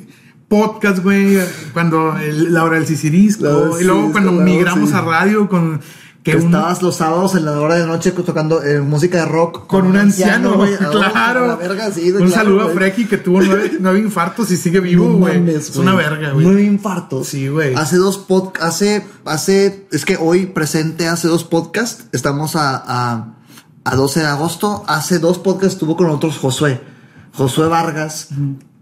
Podcast, 0.50 0.98
güey, 1.02 1.38
cuando 1.72 2.18
el- 2.18 2.52
la 2.52 2.64
hora 2.64 2.74
del 2.76 2.86
hora 3.56 3.70
del 3.76 3.80
y 3.80 3.84
luego 3.86 4.12
cuando 4.12 4.30
claro, 4.32 4.44
migramos 4.44 4.90
sí. 4.90 4.96
a 4.96 5.00
radio 5.00 5.48
con 5.48 5.80
que 6.22 6.32
Que 6.32 6.36
un- 6.36 6.46
estabas 6.46 6.82
los 6.82 6.96
sábados 6.96 7.34
en 7.34 7.46
la 7.46 7.58
hora 7.58 7.76
de 7.76 7.86
noche 7.86 8.10
tocando 8.10 8.62
eh, 8.62 8.80
música 8.82 9.16
de 9.20 9.24
rock 9.24 9.66
con 9.66 9.86
un 9.86 9.96
anciano, 9.96 10.52
güey. 10.56 10.76
Claro. 10.76 11.46
la 11.46 11.56
verga, 11.56 11.90
sí, 11.92 12.10
un 12.10 12.26
claro, 12.26 12.30
saludo 12.34 12.68
a. 12.68 12.74
Freki 12.74 13.06
que 13.06 13.16
tuvo 13.16 13.40
nueve, 13.40 13.72
nueve 13.80 14.00
infartos 14.00 14.50
y 14.50 14.58
sigue 14.58 14.80
vivo, 14.80 15.10
güey. 15.14 15.48
es 15.48 15.74
una 15.76 15.94
verga, 15.94 16.32
güey. 16.32 16.44
Nueve 16.44 16.62
infartos. 16.64 17.28
Sí, 17.28 17.48
güey. 17.48 17.74
Hace 17.74 17.96
dos 17.96 18.18
pod, 18.18 18.50
hace, 18.60 19.02
hace, 19.24 19.86
es 19.92 20.04
que 20.04 20.18
hoy 20.20 20.44
presente 20.44 21.08
hace 21.08 21.26
dos 21.26 21.44
podcasts. 21.44 22.04
Estamos 22.12 22.54
a, 22.54 22.76
a, 22.86 23.34
a 23.84 23.96
12 23.96 24.20
de 24.20 24.26
agosto. 24.26 24.84
Hace 24.88 25.20
dos 25.20 25.38
podcasts 25.38 25.72
estuvo 25.76 25.96
con 25.96 26.08
nosotros 26.08 26.36
Josué. 26.36 26.82
Josué 27.32 27.66
Vargas 27.68 28.28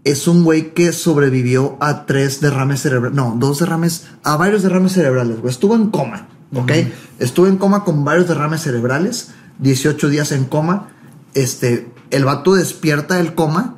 es 0.03 0.27
un 0.27 0.43
güey 0.43 0.73
que 0.73 0.91
sobrevivió 0.93 1.77
a 1.81 2.05
tres 2.05 2.39
derrames 2.41 2.81
cerebrales. 2.81 3.15
No, 3.15 3.35
dos 3.37 3.59
derrames, 3.59 4.07
a 4.23 4.37
varios 4.37 4.63
derrames 4.63 4.93
cerebrales, 4.93 5.39
güey. 5.41 5.51
Estuvo 5.51 5.75
en 5.75 5.89
coma, 5.89 6.27
¿ok? 6.55 6.71
Estuvo 7.19 7.47
en 7.47 7.57
coma 7.57 7.83
con 7.83 8.03
varios 8.05 8.27
derrames 8.27 8.61
cerebrales. 8.61 9.31
18 9.59 10.09
días 10.09 10.31
en 10.31 10.45
coma. 10.45 10.89
Este, 11.33 11.91
el 12.11 12.25
vato 12.25 12.55
despierta 12.55 13.15
del 13.15 13.35
coma 13.35 13.75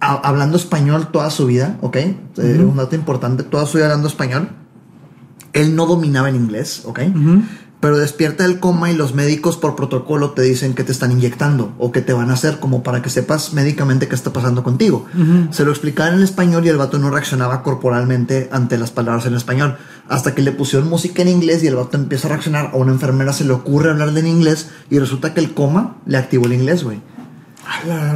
a- 0.00 0.14
hablando 0.28 0.56
español 0.56 1.08
toda 1.12 1.30
su 1.30 1.46
vida, 1.46 1.76
¿ok? 1.82 1.96
Eh, 1.96 2.14
Un 2.66 2.76
dato 2.76 2.94
importante, 2.96 3.42
toda 3.42 3.66
su 3.66 3.76
vida 3.76 3.86
hablando 3.86 4.08
español. 4.08 4.48
Él 5.52 5.74
no 5.76 5.86
dominaba 5.86 6.28
el 6.28 6.36
inglés, 6.36 6.82
¿ok? 6.84 7.00
Pero 7.80 7.96
despierta 7.96 8.42
del 8.42 8.58
coma 8.58 8.90
y 8.90 8.96
los 8.96 9.14
médicos 9.14 9.56
por 9.56 9.76
protocolo 9.76 10.32
te 10.32 10.42
dicen 10.42 10.74
que 10.74 10.82
te 10.82 10.90
están 10.90 11.12
inyectando 11.12 11.72
o 11.78 11.92
que 11.92 12.00
te 12.00 12.12
van 12.12 12.30
a 12.30 12.34
hacer 12.34 12.58
como 12.58 12.82
para 12.82 13.02
que 13.02 13.10
sepas 13.10 13.52
médicamente 13.52 14.08
qué 14.08 14.16
está 14.16 14.32
pasando 14.32 14.64
contigo. 14.64 15.06
Se 15.52 15.64
lo 15.64 15.70
explicaban 15.70 16.14
en 16.14 16.22
español 16.22 16.66
y 16.66 16.70
el 16.70 16.76
vato 16.76 16.98
no 16.98 17.08
reaccionaba 17.10 17.62
corporalmente 17.62 18.48
ante 18.50 18.78
las 18.78 18.90
palabras 18.90 19.26
en 19.26 19.34
español. 19.34 19.76
Hasta 20.08 20.34
que 20.34 20.42
le 20.42 20.50
pusieron 20.50 20.88
música 20.88 21.22
en 21.22 21.28
inglés 21.28 21.62
y 21.62 21.68
el 21.68 21.76
vato 21.76 21.96
empieza 21.96 22.26
a 22.26 22.30
reaccionar. 22.30 22.70
A 22.72 22.76
una 22.76 22.90
enfermera 22.90 23.32
se 23.32 23.44
le 23.44 23.52
ocurre 23.52 23.90
hablarle 23.90 24.20
en 24.20 24.26
inglés 24.26 24.70
y 24.90 24.98
resulta 24.98 25.32
que 25.32 25.40
el 25.40 25.54
coma 25.54 25.98
le 26.04 26.18
activó 26.18 26.46
el 26.46 26.54
inglés, 26.54 26.82
güey. 26.82 27.00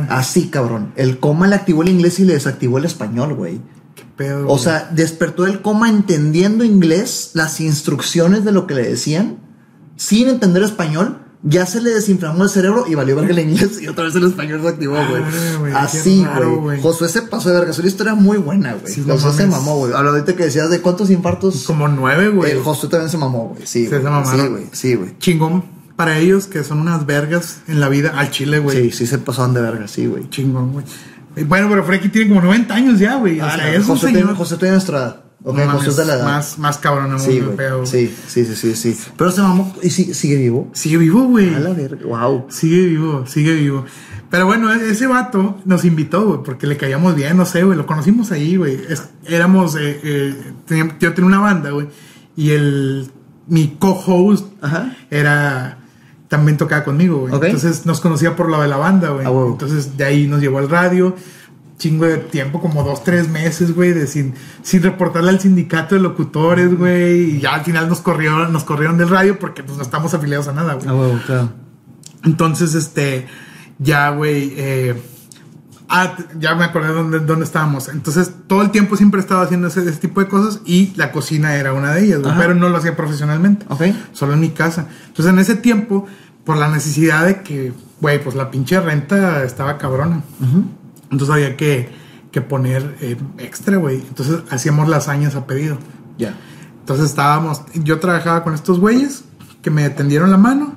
Así, 0.08 0.48
cabrón. 0.48 0.92
El 0.96 1.20
coma 1.20 1.46
le 1.46 1.54
activó 1.54 1.82
el 1.82 1.88
inglés 1.88 2.18
y 2.18 2.24
le 2.24 2.32
desactivó 2.34 2.78
el 2.78 2.84
español, 2.84 3.34
güey. 3.34 3.60
qué 3.94 4.04
pedo. 4.16 4.48
O 4.48 4.58
sea, 4.58 4.88
despertó 4.90 5.44
del 5.44 5.62
coma 5.62 5.88
entendiendo 5.88 6.64
inglés, 6.64 7.30
las 7.34 7.60
instrucciones 7.60 8.44
de 8.44 8.52
lo 8.52 8.66
que 8.66 8.74
le 8.74 8.82
decían, 8.88 9.41
sin 10.02 10.28
entender 10.28 10.62
español. 10.62 11.18
Ya 11.44 11.66
se 11.66 11.80
le 11.80 11.90
desinflamó 11.90 12.44
el 12.44 12.50
cerebro 12.50 12.84
y 12.88 12.94
valió 12.94 13.16
verga 13.16 13.32
el 13.32 13.40
inglés 13.40 13.82
y 13.82 13.88
otra 13.88 14.04
vez 14.04 14.14
el 14.14 14.24
español 14.24 14.60
se 14.62 14.68
activó, 14.68 14.94
güey. 14.94 15.22
Ah, 15.24 15.56
güey, 15.58 15.72
Así, 15.72 16.24
güey. 16.60 16.80
Josué 16.80 17.08
se 17.08 17.22
pasó 17.22 17.48
de 17.48 17.56
verga. 17.56 17.72
Es 17.72 17.78
una 17.80 17.88
historia 17.88 18.14
muy 18.14 18.38
buena, 18.38 18.74
güey. 18.74 18.92
Sí, 18.94 19.02
Josué 19.04 19.32
se 19.32 19.46
mamó, 19.48 19.76
güey. 19.78 19.92
Ahora 19.92 20.10
ahorita 20.10 20.36
que 20.36 20.44
decías 20.44 20.70
de 20.70 20.80
cuántos 20.80 21.10
infartos. 21.10 21.64
como 21.64 21.88
nueve, 21.88 22.28
güey. 22.28 22.52
El 22.52 22.60
Josué 22.62 22.88
también 22.88 23.10
se 23.10 23.18
mamó, 23.18 23.48
güey. 23.54 23.66
Sí, 23.66 23.86
Se 23.88 24.00
se. 24.00 24.08
Sí, 24.36 24.46
güey. 24.48 24.66
Sí, 24.70 24.94
güey. 24.94 25.18
Chingón 25.18 25.64
para 25.96 26.18
ellos 26.18 26.46
que 26.46 26.62
son 26.62 26.78
unas 26.78 27.06
vergas 27.06 27.58
en 27.66 27.80
la 27.80 27.88
vida 27.88 28.12
al 28.16 28.30
chile, 28.30 28.60
güey. 28.60 28.90
Sí, 28.90 28.90
sí 28.98 29.06
se 29.08 29.18
pasaron 29.18 29.52
de 29.52 29.62
verga, 29.62 29.88
sí, 29.88 30.06
güey. 30.06 30.30
Chingón, 30.30 30.72
güey. 30.72 30.84
Bueno, 31.44 31.66
pero 31.68 31.82
Freki 31.84 32.08
tiene 32.10 32.28
como 32.28 32.40
90 32.42 32.72
años 32.74 32.98
ya, 33.00 33.16
güey. 33.16 33.40
O 33.40 33.44
Ah, 33.44 33.56
sea, 33.56 33.72
es 33.74 33.80
un 33.80 33.86
José, 33.88 34.06
señor. 34.06 34.22
tiene, 34.22 34.36
José 34.38 34.56
tiene 34.58 34.72
nuestra. 34.74 35.21
Ok, 35.44 35.56
No 35.58 35.64
José 35.72 35.76
mames, 35.78 35.96
de 35.96 36.04
la 36.04 36.14
edad. 36.14 36.24
Más, 36.24 36.58
más 36.58 36.78
cabrón, 36.78 37.18
Sí, 37.18 37.40
muy 37.40 37.56
feo. 37.56 37.84
Sí, 37.84 38.14
sí, 38.28 38.44
sí, 38.44 38.54
sí, 38.54 38.74
sí. 38.76 38.96
Pero 39.16 39.30
se 39.32 39.42
mamó 39.42 39.74
y 39.82 39.90
sí- 39.90 40.14
sigue 40.14 40.36
vivo. 40.36 40.68
Sigue 40.72 40.98
vivo, 40.98 41.24
güey. 41.24 41.52
A 41.54 41.58
la 41.58 41.70
verga. 41.72 42.06
Wow. 42.06 42.46
Sigue 42.48 42.86
vivo, 42.86 43.26
sigue 43.26 43.52
vivo. 43.54 43.84
Pero 44.30 44.46
bueno, 44.46 44.72
e- 44.72 44.90
ese 44.90 45.06
vato 45.08 45.58
nos 45.64 45.84
invitó, 45.84 46.24
güey, 46.26 46.40
porque 46.44 46.66
le 46.66 46.76
caíamos 46.76 47.14
bien, 47.16 47.36
no 47.36 47.44
sé, 47.44 47.64
güey. 47.64 47.76
Lo 47.76 47.86
conocimos 47.86 48.30
ahí, 48.30 48.56
güey. 48.56 48.78
Éramos, 49.26 49.74
eh, 49.74 50.00
eh, 50.04 50.34
teníamos- 50.66 50.94
yo 51.00 51.12
tenía 51.12 51.26
una 51.28 51.40
banda, 51.40 51.70
güey. 51.70 51.88
Y 52.36 52.50
el, 52.50 53.10
mi 53.48 53.76
co-host 53.80 54.46
Ajá. 54.62 54.96
era, 55.10 55.78
también 56.28 56.56
tocaba 56.56 56.84
conmigo, 56.84 57.18
güey. 57.18 57.34
Ok. 57.34 57.44
Entonces 57.44 57.84
nos 57.84 58.00
conocía 58.00 58.36
por 58.36 58.48
lo 58.48 58.62
de 58.62 58.68
la 58.68 58.76
banda, 58.78 59.10
güey. 59.10 59.26
Ah, 59.26 59.30
huevo. 59.30 59.50
Entonces 59.52 59.96
de 59.98 60.04
ahí 60.04 60.26
nos 60.28 60.40
llevó 60.40 60.58
al 60.58 60.70
radio. 60.70 61.14
Chingo 61.82 62.04
de 62.06 62.18
tiempo, 62.18 62.60
como 62.60 62.84
dos, 62.84 63.02
tres 63.02 63.28
meses, 63.28 63.74
güey, 63.74 63.92
de 63.92 64.06
sin, 64.06 64.34
sin 64.62 64.84
reportarle 64.84 65.30
al 65.30 65.40
sindicato 65.40 65.96
de 65.96 66.00
locutores, 66.00 66.78
güey. 66.78 67.22
Y 67.22 67.40
ya 67.40 67.54
al 67.54 67.64
final 67.64 67.88
nos 67.88 68.00
corrieron, 68.00 68.52
nos 68.52 68.62
corrieron 68.62 68.98
del 68.98 69.08
radio 69.08 69.36
porque 69.36 69.64
pues 69.64 69.76
no 69.78 69.82
estamos 69.82 70.14
afiliados 70.14 70.46
a 70.46 70.52
nada, 70.52 70.74
güey. 70.74 70.86
A 70.86 70.94
huevo, 70.94 71.18
claro. 71.26 71.50
Entonces, 72.22 72.76
este, 72.76 73.26
ya, 73.80 74.10
güey, 74.10 74.52
eh, 74.56 74.94
ah, 75.88 76.14
ya 76.38 76.54
me 76.54 76.62
acordé 76.62 76.92
dónde, 76.92 77.18
dónde 77.18 77.44
estábamos. 77.44 77.88
Entonces, 77.88 78.30
todo 78.46 78.62
el 78.62 78.70
tiempo 78.70 78.96
siempre 78.96 79.18
estaba 79.18 79.42
haciendo 79.42 79.66
ese, 79.66 79.80
ese 79.80 79.98
tipo 79.98 80.20
de 80.20 80.28
cosas 80.28 80.60
y 80.64 80.92
la 80.94 81.10
cocina 81.10 81.56
era 81.56 81.72
una 81.72 81.92
de 81.94 82.04
ellas, 82.04 82.20
güey, 82.20 82.30
Ajá. 82.30 82.40
pero 82.40 82.54
no 82.54 82.68
lo 82.68 82.76
hacía 82.76 82.94
profesionalmente. 82.94 83.66
Ok. 83.70 83.82
Solo 84.12 84.34
en 84.34 84.40
mi 84.40 84.50
casa. 84.50 84.86
Entonces, 85.08 85.32
en 85.32 85.40
ese 85.40 85.56
tiempo, 85.56 86.06
por 86.44 86.58
la 86.58 86.68
necesidad 86.68 87.26
de 87.26 87.42
que, 87.42 87.72
güey, 88.00 88.22
pues 88.22 88.36
la 88.36 88.52
pinche 88.52 88.78
renta 88.78 89.42
estaba 89.42 89.78
cabrona. 89.78 90.22
Entonces 91.12 91.32
había 91.34 91.56
que, 91.56 91.88
que 92.32 92.40
poner 92.40 92.96
eh, 93.00 93.16
extra, 93.38 93.76
güey. 93.76 93.96
Entonces 93.96 94.40
hacíamos 94.50 94.88
lasañas 94.88 95.36
a 95.36 95.46
pedido. 95.46 95.78
Ya. 96.18 96.34
Entonces 96.80 97.06
estábamos, 97.06 97.62
yo 97.74 98.00
trabajaba 98.00 98.42
con 98.42 98.54
estos 98.54 98.80
güeyes 98.80 99.24
que 99.62 99.70
me 99.70 99.88
tendieron 99.90 100.30
la 100.30 100.38
mano. 100.38 100.74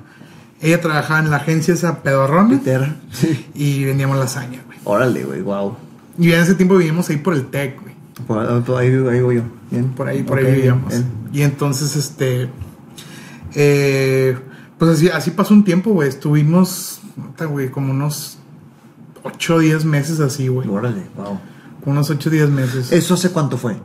Ella 0.60 0.80
trabajaba 0.80 1.20
en 1.20 1.30
la 1.30 1.36
agencia 1.38 1.74
esa 1.74 2.02
pedorrona 2.02 2.50
Peter. 2.50 2.94
Sí. 3.10 3.46
y 3.54 3.84
vendíamos 3.84 4.18
lasaña, 4.18 4.62
güey. 4.66 4.78
Órale, 4.84 5.24
güey, 5.24 5.42
wow. 5.42 5.76
Y 6.18 6.32
en 6.32 6.40
ese 6.40 6.54
tiempo 6.54 6.76
vivimos 6.76 7.10
ahí 7.10 7.16
por 7.16 7.34
el 7.34 7.46
TEC, 7.46 7.80
güey. 7.80 7.94
Por 8.26 8.78
ahí, 8.78 8.88
ahí 8.88 9.20
voy 9.20 9.36
yo. 9.36 9.42
Bien. 9.70 9.88
Por 9.90 10.08
ahí, 10.08 10.22
por 10.22 10.38
ahí 10.38 10.44
vivíamos. 10.44 10.88
bien. 10.88 11.04
Y 11.32 11.42
entonces, 11.42 11.96
este, 11.96 12.48
eh, 13.54 14.38
pues 14.78 14.92
así, 14.92 15.08
así 15.08 15.30
pasó 15.32 15.52
un 15.52 15.64
tiempo, 15.64 15.90
güey. 15.90 16.08
Estuvimos, 16.08 17.00
güey, 17.50 17.70
como 17.70 17.90
unos 17.90 18.35
8 19.26 19.54
o 19.54 19.58
10 19.58 19.84
meses 19.84 20.20
así, 20.20 20.48
güey. 20.48 20.68
Órale, 20.68 21.02
wow. 21.16 21.38
Unos 21.84 22.08
8 22.10 22.28
o 22.28 22.32
10 22.32 22.48
meses. 22.50 22.92
¿Eso 22.92 23.14
hace 23.14 23.30
cuánto 23.30 23.58
fue? 23.58 23.76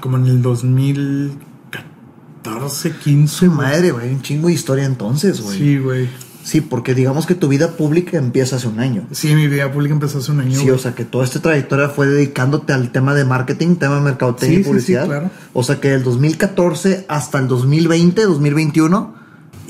Como 0.00 0.16
en 0.16 0.26
el 0.26 0.42
2014, 0.42 2.92
15. 2.92 3.34
Su 3.34 3.46
güey. 3.46 3.56
madre, 3.56 3.90
güey. 3.92 4.12
Un 4.14 4.22
chingo 4.22 4.48
de 4.48 4.54
historia 4.54 4.84
entonces, 4.84 5.40
güey. 5.40 5.58
Sí, 5.58 5.78
güey. 5.78 6.08
Sí, 6.44 6.60
porque 6.62 6.94
digamos 6.94 7.26
que 7.26 7.34
tu 7.34 7.48
vida 7.48 7.76
pública 7.76 8.16
empieza 8.16 8.56
hace 8.56 8.68
un 8.68 8.80
año. 8.80 9.06
Sí, 9.10 9.34
mi 9.34 9.48
vida 9.48 9.70
pública 9.70 9.92
empezó 9.92 10.18
hace 10.18 10.32
un 10.32 10.40
año. 10.40 10.56
Sí, 10.56 10.62
güey. 10.64 10.74
o 10.74 10.78
sea 10.78 10.94
que 10.94 11.04
toda 11.04 11.24
esta 11.24 11.40
trayectoria 11.42 11.90
fue 11.90 12.06
dedicándote 12.06 12.72
al 12.72 12.90
tema 12.90 13.14
de 13.14 13.24
marketing, 13.26 13.76
tema 13.76 13.96
de 13.96 14.00
mercadotecnia 14.02 14.56
Sí, 14.56 14.60
y 14.60 14.64
sí, 14.64 14.68
publicidad. 14.70 15.02
sí, 15.02 15.08
claro. 15.08 15.30
O 15.52 15.62
sea 15.62 15.78
que 15.80 15.90
del 15.90 16.02
2014 16.04 17.04
hasta 17.08 17.38
el 17.38 17.48
2020, 17.48 18.22
2021. 18.22 19.14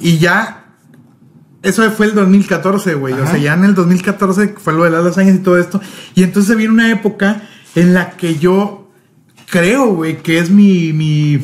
Y 0.00 0.18
ya, 0.18 0.57
eso 1.62 1.90
fue 1.90 2.06
el 2.06 2.14
2014, 2.14 2.94
güey. 2.94 3.14
O 3.14 3.26
sea, 3.26 3.36
ya 3.36 3.54
en 3.54 3.64
el 3.64 3.74
2014 3.74 4.54
fue 4.58 4.72
lo 4.72 4.84
de 4.84 4.90
las 4.90 5.04
lasañas 5.04 5.36
y 5.36 5.40
todo 5.40 5.58
esto. 5.58 5.80
Y 6.14 6.22
entonces 6.22 6.56
viene 6.56 6.72
una 6.72 6.90
época 6.90 7.42
en 7.74 7.94
la 7.94 8.10
que 8.10 8.36
yo 8.36 8.88
creo, 9.50 9.94
güey, 9.94 10.22
que 10.22 10.38
es 10.38 10.50
mi, 10.50 10.92
mi, 10.92 11.40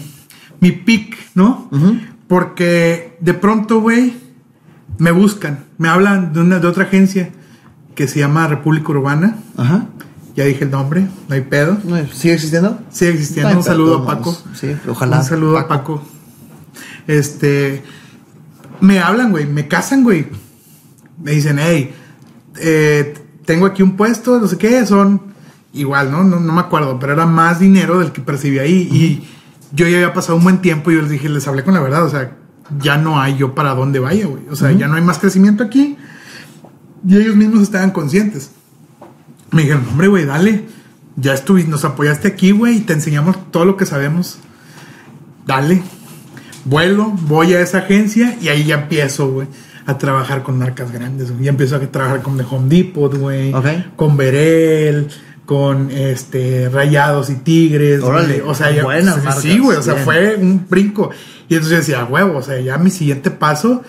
mi 0.61 0.73
pick, 0.73 1.17
¿no? 1.35 1.69
Porque 2.29 3.17
de 3.21 3.35
pronto, 3.35 3.81
güey, 3.81 4.15
me 4.99 5.11
buscan, 5.11 5.65
me 5.79 5.89
hablan 5.89 6.33
de, 6.33 6.41
una, 6.41 6.59
de 6.59 6.67
otra 6.67 6.85
agencia 6.85 7.31
que 7.95 8.09
se 8.09 8.21
llama 8.21 8.47
República 8.47 8.91
Urbana. 8.93 9.39
Ajá. 9.57 9.87
Ya 10.37 10.45
dije 10.45 10.65
el 10.65 10.71
nombre, 10.71 11.07
no 11.29 11.35
hay 11.35 11.43
pedo. 11.43 11.79
¿Sigue 12.13 12.35
existiendo? 12.35 12.81
Sigue 12.91 13.13
existiendo. 13.13 13.51
Ay, 13.51 13.57
Un 13.57 13.63
saludo 13.63 13.99
a 13.99 14.07
Paco. 14.07 14.37
sí, 14.55 14.75
ojalá. 14.89 15.19
Un 15.19 15.25
saludo 15.25 15.59
a 15.59 15.69
Paco. 15.69 16.03
Este. 17.07 17.85
Me 18.85 19.01
hablan, 19.01 19.31
güey. 19.31 19.47
Me 19.47 19.67
casan, 19.67 20.05
güey. 20.05 20.27
Me 21.23 21.33
dicen, 21.33 21.59
hey, 21.59 21.95
eh, 22.59 23.15
tengo 23.45 23.67
aquí 23.67 23.83
un 23.83 23.97
puesto, 23.97 24.41
no 24.41 24.47
sé 24.47 24.59
qué, 24.59 24.85
son 24.87 25.21
igual, 25.73 26.11
¿no? 26.11 26.25
¿no? 26.25 26.41
No 26.41 26.53
me 26.53 26.61
acuerdo, 26.61 26.99
pero 26.99 27.13
era 27.13 27.27
más 27.27 27.59
dinero 27.61 27.99
del 27.99 28.13
que 28.13 28.21
percibí 28.21 28.59
ahí. 28.59 28.89
Y 28.91 29.29
yo 29.73 29.89
ya 29.89 29.97
había 29.97 30.13
pasado 30.13 30.37
un 30.37 30.45
buen 30.45 30.61
tiempo 30.61 30.91
y 30.91 30.95
yo 30.95 31.03
les 31.03 31.11
dije, 31.11 31.29
les 31.29 31.47
hablé 31.49 31.65
con 31.65 31.75
la 31.75 31.81
verdad, 31.81 32.05
o 32.05 32.09
sea, 32.09 32.37
ya 32.81 32.97
no 32.97 33.21
hay 33.21 33.37
yo 33.37 33.55
para 33.55 33.75
dónde 33.75 33.99
vaya, 33.99 34.27
güey. 34.27 34.43
O 34.51 34.57
sea, 34.57 34.73
ya 34.73 34.89
no 34.89 34.95
hay 34.95 35.03
más 35.03 35.19
crecimiento 35.19 35.65
aquí. 35.65 35.97
Y 37.07 37.17
ellos 37.17 37.37
mismos 37.37 37.63
estaban 37.63 37.91
conscientes. 37.91 38.53
Me 39.51 39.63
dijeron, 39.63 39.87
hombre, 39.91 40.09
güey, 40.09 40.25
dale. 40.25 40.67
ya 41.17 41.35
estuviste, 41.35 41.71
nos 41.71 41.85
apoyaste 41.85 42.29
aquí, 42.29 42.51
güey, 42.51 42.79
y 42.79 42.81
te 42.81 42.93
enseñamos 42.93 43.51
todo 43.51 43.65
lo 43.65 43.77
que 43.77 43.87
sabemos. 43.87 44.39
Dale. 45.47 45.83
Vuelo, 46.65 47.13
voy 47.23 47.55
a 47.55 47.61
esa 47.61 47.79
agencia 47.79 48.37
y 48.41 48.49
ahí 48.49 48.65
ya 48.65 48.77
empiezo, 48.77 49.31
güey, 49.31 49.49
a 49.87 49.99
trabajar 49.99 50.43
con 50.43 50.59
marcas 50.59 50.93
grandes, 50.93 51.31
güey. 51.31 51.45
Ya 51.45 51.51
empiezo 51.51 51.77
a 51.77 51.81
trabajar 51.81 52.23
con 52.23 52.37
The 52.37 52.45
Home 52.51 52.69
Depot, 52.69 53.15
güey. 53.15 53.53
Con 53.97 54.17
Berel, 54.17 55.09
con 55.45 55.91
este 55.91 56.69
Rayados 56.71 57.31
y 57.31 57.35
Tigres. 57.37 58.03
Órale, 58.03 58.43
o 58.43 58.55
sea, 58.55 58.71
ya, 58.71 58.85
buenas 58.85 59.23
marcas, 59.23 59.43
sí, 59.43 59.59
güey, 59.59 59.77
o 59.77 59.83
sea, 59.83 59.95
bien. 59.95 60.05
fue 60.05 60.37
un 60.37 60.67
brinco. 60.69 61.11
Y 61.49 61.55
entonces 61.55 61.71
yo 61.71 61.77
decía, 61.79 62.01
"A 62.01 62.05
huevo, 62.07 62.39
o 62.39 62.43
sea, 62.43 62.59
ya 62.61 62.79
mi 62.79 62.91
siguiente 62.91 63.31
paso 63.31 63.83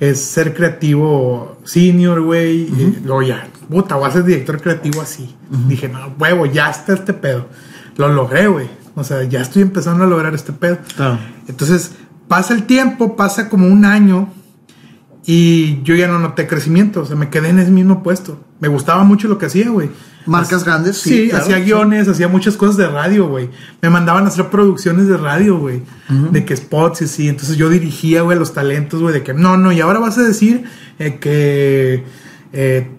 es 0.00 0.20
ser 0.20 0.54
creativo 0.54 1.58
senior, 1.64 2.20
güey. 2.22 2.62
Y 2.62 3.00
luego 3.04 3.22
ya, 3.22 3.48
puta, 3.68 3.96
voy 3.96 4.08
a 4.08 4.12
ser 4.12 4.24
director 4.24 4.60
creativo 4.60 5.00
así. 5.00 5.34
Dije, 5.66 5.88
no, 5.88 6.14
huevo, 6.18 6.46
ya 6.46 6.70
está 6.70 6.92
este 6.92 7.12
pedo. 7.12 7.48
Lo 7.96 8.08
logré, 8.08 8.46
güey. 8.48 8.68
O 8.94 9.04
sea, 9.04 9.24
ya 9.24 9.40
estoy 9.40 9.62
empezando 9.62 10.04
a 10.04 10.06
lograr 10.06 10.34
este 10.34 10.52
pedo. 10.52 10.78
Claro. 10.96 11.18
Entonces, 11.48 11.92
pasa 12.28 12.54
el 12.54 12.64
tiempo, 12.64 13.16
pasa 13.16 13.48
como 13.48 13.66
un 13.66 13.84
año 13.84 14.28
y 15.24 15.82
yo 15.82 15.94
ya 15.94 16.08
no 16.08 16.18
noté 16.18 16.46
crecimiento. 16.46 17.02
O 17.02 17.04
sea, 17.06 17.16
me 17.16 17.28
quedé 17.30 17.48
en 17.50 17.58
ese 17.58 17.70
mismo 17.70 18.02
puesto. 18.02 18.40
Me 18.60 18.68
gustaba 18.68 19.04
mucho 19.04 19.28
lo 19.28 19.38
que 19.38 19.46
hacía, 19.46 19.68
güey. 19.70 19.90
Marcas 20.26 20.62
Hac- 20.62 20.66
grandes, 20.66 20.98
sí, 20.98 21.10
Sí, 21.10 21.28
claro, 21.30 21.44
hacía 21.44 21.56
sí. 21.56 21.62
guiones, 21.62 22.08
hacía 22.08 22.28
muchas 22.28 22.56
cosas 22.56 22.76
de 22.76 22.86
radio, 22.88 23.28
güey. 23.28 23.48
Me 23.80 23.88
mandaban 23.90 24.24
a 24.24 24.28
hacer 24.28 24.46
producciones 24.48 25.06
de 25.08 25.16
radio, 25.16 25.58
güey. 25.58 25.82
De 26.32 26.44
que 26.44 26.56
spots 26.56 27.00
y 27.02 27.04
así. 27.04 27.28
Entonces 27.28 27.56
yo 27.56 27.68
dirigía, 27.70 28.22
güey, 28.22 28.38
los 28.38 28.52
talentos, 28.52 29.00
güey, 29.00 29.14
de 29.14 29.22
que 29.22 29.32
no, 29.34 29.56
no, 29.56 29.72
y 29.72 29.80
ahora 29.80 29.98
vas 30.00 30.18
a 30.18 30.22
decir 30.22 30.64
eh, 30.98 31.18
que, 31.20 32.04
eh, 32.52 32.90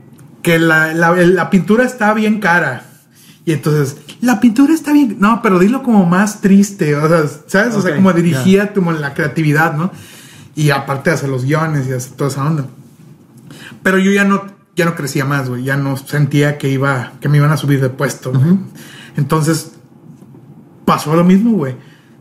que 0.41 0.57
la, 0.59 0.93
la- 0.93 1.11
la 1.15 1.49
pintura 1.49 1.83
está 1.83 2.13
bien 2.13 2.39
cara. 2.39 2.85
Y 3.49 3.53
entonces, 3.53 3.97
la 4.21 4.39
pintura 4.39 4.75
está 4.75 4.93
bien. 4.93 5.17
No, 5.19 5.41
pero 5.41 5.57
dilo 5.57 5.81
como 5.81 6.05
más 6.05 6.39
triste. 6.39 6.95
O 6.95 7.07
sea, 7.09 7.23
¿sabes? 7.47 7.73
O 7.73 7.81
sea, 7.81 7.95
como 7.95 8.13
dirigía 8.13 8.73
como 8.73 8.91
la 8.91 9.15
creatividad, 9.15 9.73
¿no? 9.75 9.91
Y 10.55 10.69
aparte 10.69 11.09
de 11.09 11.15
hacer 11.15 11.29
los 11.29 11.45
guiones 11.45 11.87
y 11.87 11.93
hacer 11.93 12.11
toda 12.11 12.29
esa 12.29 12.45
onda. 12.45 12.67
Pero 13.81 13.97
yo 13.97 14.11
ya 14.11 14.23
no, 14.23 14.43
ya 14.75 14.85
no 14.85 14.93
crecía 14.93 15.25
más, 15.25 15.49
güey. 15.49 15.63
Ya 15.63 15.77
no 15.77 15.97
sentía 15.97 16.59
que 16.59 16.69
iba, 16.69 17.13
que 17.21 17.27
me 17.27 17.37
iban 17.37 17.51
a 17.51 17.57
subir 17.57 17.81
de 17.81 17.89
puesto. 17.89 18.31
Entonces, 19.17 19.71
pasó 20.85 21.15
lo 21.15 21.23
mismo, 21.23 21.53
güey. 21.53 21.75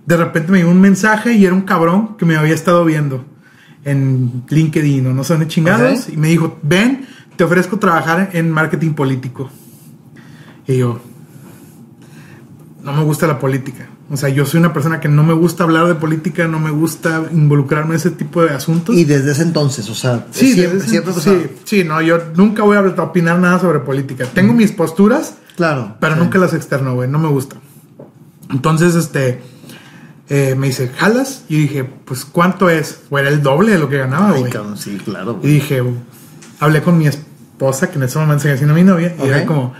De 0.07 0.16
repente 0.16 0.51
me 0.51 0.57
llegó 0.61 0.70
un 0.70 0.81
mensaje 0.81 1.35
y 1.35 1.45
era 1.45 1.53
un 1.55 1.61
cabrón 1.61 2.16
que 2.16 2.24
me 2.24 2.37
había 2.37 2.55
estado 2.55 2.87
viendo 2.87 3.26
en 3.85 4.45
LinkedIn 4.49 5.07
o 5.09 5.12
no 5.12 5.24
sé 5.24 5.35
dónde 5.35 5.49
chingados. 5.49 6.09
Y 6.09 6.16
me 6.16 6.29
dijo, 6.29 6.59
ven, 6.62 7.07
te 7.37 7.45
ofrezco 7.45 7.79
trabajar 7.79 8.31
en 8.33 8.51
marketing 8.51 8.95
político. 8.95 9.51
Y 10.66 10.79
yo, 10.79 11.01
no 12.93 12.97
me 12.99 13.05
gusta 13.05 13.26
la 13.26 13.39
política. 13.39 13.86
O 14.11 14.16
sea, 14.16 14.28
yo 14.30 14.47
soy 14.47 14.61
una 14.61 14.72
persona 14.72 15.01
que 15.01 15.09
no 15.09 15.22
me 15.22 15.34
gusta 15.34 15.64
hablar 15.64 15.86
de 15.86 15.95
política, 15.95 16.49
no 16.49 16.59
me 16.59 16.70
gusta 16.70 17.24
involucrarme 17.32 17.91
en 17.91 17.97
ese 17.97 18.11
tipo 18.11 18.43
de 18.43 18.51
asuntos. 18.51 18.97
Y 18.97 19.05
desde 19.05 19.32
ese 19.32 19.43
entonces, 19.43 19.89
o 19.91 19.95
sea, 19.95 20.26
Sí, 20.30 20.53
siempre, 20.55 20.78
desde- 20.78 20.89
siempre 20.91 21.12
sí, 21.14 21.47
sí, 21.64 21.84
no, 21.84 22.01
yo 22.01 22.18
nunca 22.34 22.62
voy 22.62 22.76
a 22.76 22.80
opinar 22.80 23.39
nada 23.39 23.59
sobre 23.61 23.80
política. 23.80 24.26
Tengo 24.32 24.55
mis 24.55 24.72
posturas, 24.72 25.34
Claro. 25.57 25.97
pero 26.01 26.14
sí. 26.14 26.20
nunca 26.20 26.39
las 26.39 26.55
externo, 26.55 26.95
güey, 26.95 27.09
no 27.09 27.18
me 27.18 27.28
gusta. 27.28 27.57
Entonces, 28.51 28.95
este, 28.95 29.43
eh, 30.30 30.55
me 30.57 30.68
dice, 30.68 30.89
¿jalas? 30.97 31.45
Y 31.49 31.57
dije, 31.62 31.84
pues, 31.84 32.24
¿cuánto 32.24 32.70
es? 32.70 33.01
Güey, 33.11 33.26
era 33.26 33.34
el 33.34 33.43
doble 33.43 33.72
de 33.72 33.78
lo 33.78 33.89
que 33.89 33.99
ganaba, 33.99 34.32
güey. 34.32 34.51
sí, 34.76 34.99
claro. 35.05 35.32
Y 35.32 35.41
güey. 35.43 35.53
dije, 35.55 35.82
hablé 36.61 36.82
con 36.82 36.97
mi 36.97 37.07
esposa, 37.07 37.91
que 37.91 37.97
en 37.99 38.05
ese 38.05 38.18
momento 38.18 38.43
seguía 38.43 38.57
siendo 38.57 38.74
mi 38.74 38.84
novia, 38.84 39.14
y 39.22 39.28
era 39.28 39.45
como, 39.45 39.74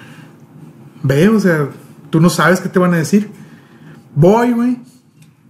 ve, 1.03 1.29
o 1.29 1.41
sea, 1.41 1.69
tú 2.11 2.21
no 2.21 2.31
sabes 2.31 2.61
qué 2.61 2.69
te 2.69 2.79
van 2.79 2.95
a 2.95 2.97
decir. 2.99 3.31
Voy, 4.15 4.53
güey. 4.53 4.79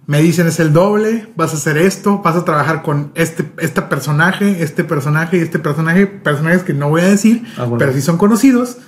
Me 0.07 0.23
dicen 0.23 0.47
es 0.47 0.59
el 0.59 0.73
doble, 0.73 1.29
vas 1.37 1.53
a 1.53 1.57
hacer 1.59 1.77
esto, 1.77 2.23
vas 2.23 2.35
a 2.35 2.45
trabajar 2.45 2.83
con 2.83 3.13
este, 3.15 3.51
este 3.59 3.83
personaje, 3.83 4.63
este 4.63 4.83
personaje 4.83 5.37
y 5.37 5.41
este 5.41 5.59
personaje, 5.59 6.07
personajes 6.07 6.63
que 6.63 6.73
no 6.73 6.89
voy 6.89 7.03
a 7.03 7.09
decir, 7.09 7.45
Ah, 7.59 7.65
bueno. 7.65 7.77
pero 7.79 7.93
sí 7.93 8.01
son 8.01 8.17
conocidos. 8.17 8.79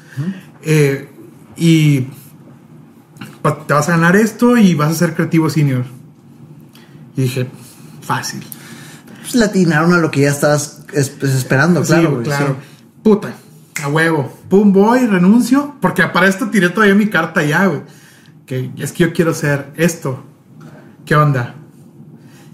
Eh, 0.62 1.10
y 1.56 2.06
te 3.66 3.74
vas 3.74 3.88
a 3.88 3.92
ganar 3.92 4.16
esto 4.16 4.56
y 4.56 4.74
vas 4.74 4.90
a 4.92 4.94
ser 4.94 5.14
creativo 5.14 5.50
senior. 5.50 5.84
Y 7.16 7.22
dije, 7.22 7.46
fácil. 8.00 8.42
Pues 9.20 9.34
le 9.34 9.44
atinaron 9.44 9.92
a 9.92 9.98
lo 9.98 10.10
que 10.10 10.22
ya 10.22 10.30
estabas 10.30 10.84
es- 10.94 11.10
pues, 11.10 11.34
esperando, 11.34 11.84
Sí, 11.84 11.92
claro. 11.92 12.22
claro. 12.22 12.56
sí. 12.60 12.86
Puta, 13.02 13.34
a 13.82 13.88
huevo. 13.88 14.32
Pum, 14.50 14.72
voy, 14.72 15.06
renuncio. 15.06 15.76
Porque 15.80 16.02
para 16.08 16.26
esto 16.28 16.50
tiré 16.50 16.68
todavía 16.68 16.94
mi 16.94 17.06
carta 17.08 17.42
ya, 17.42 17.64
güey. 17.66 17.80
Que 18.44 18.70
es 18.76 18.92
que 18.92 19.04
yo 19.04 19.12
quiero 19.14 19.30
hacer 19.30 19.72
esto. 19.76 20.22
¿Qué 21.06 21.14
onda? 21.16 21.54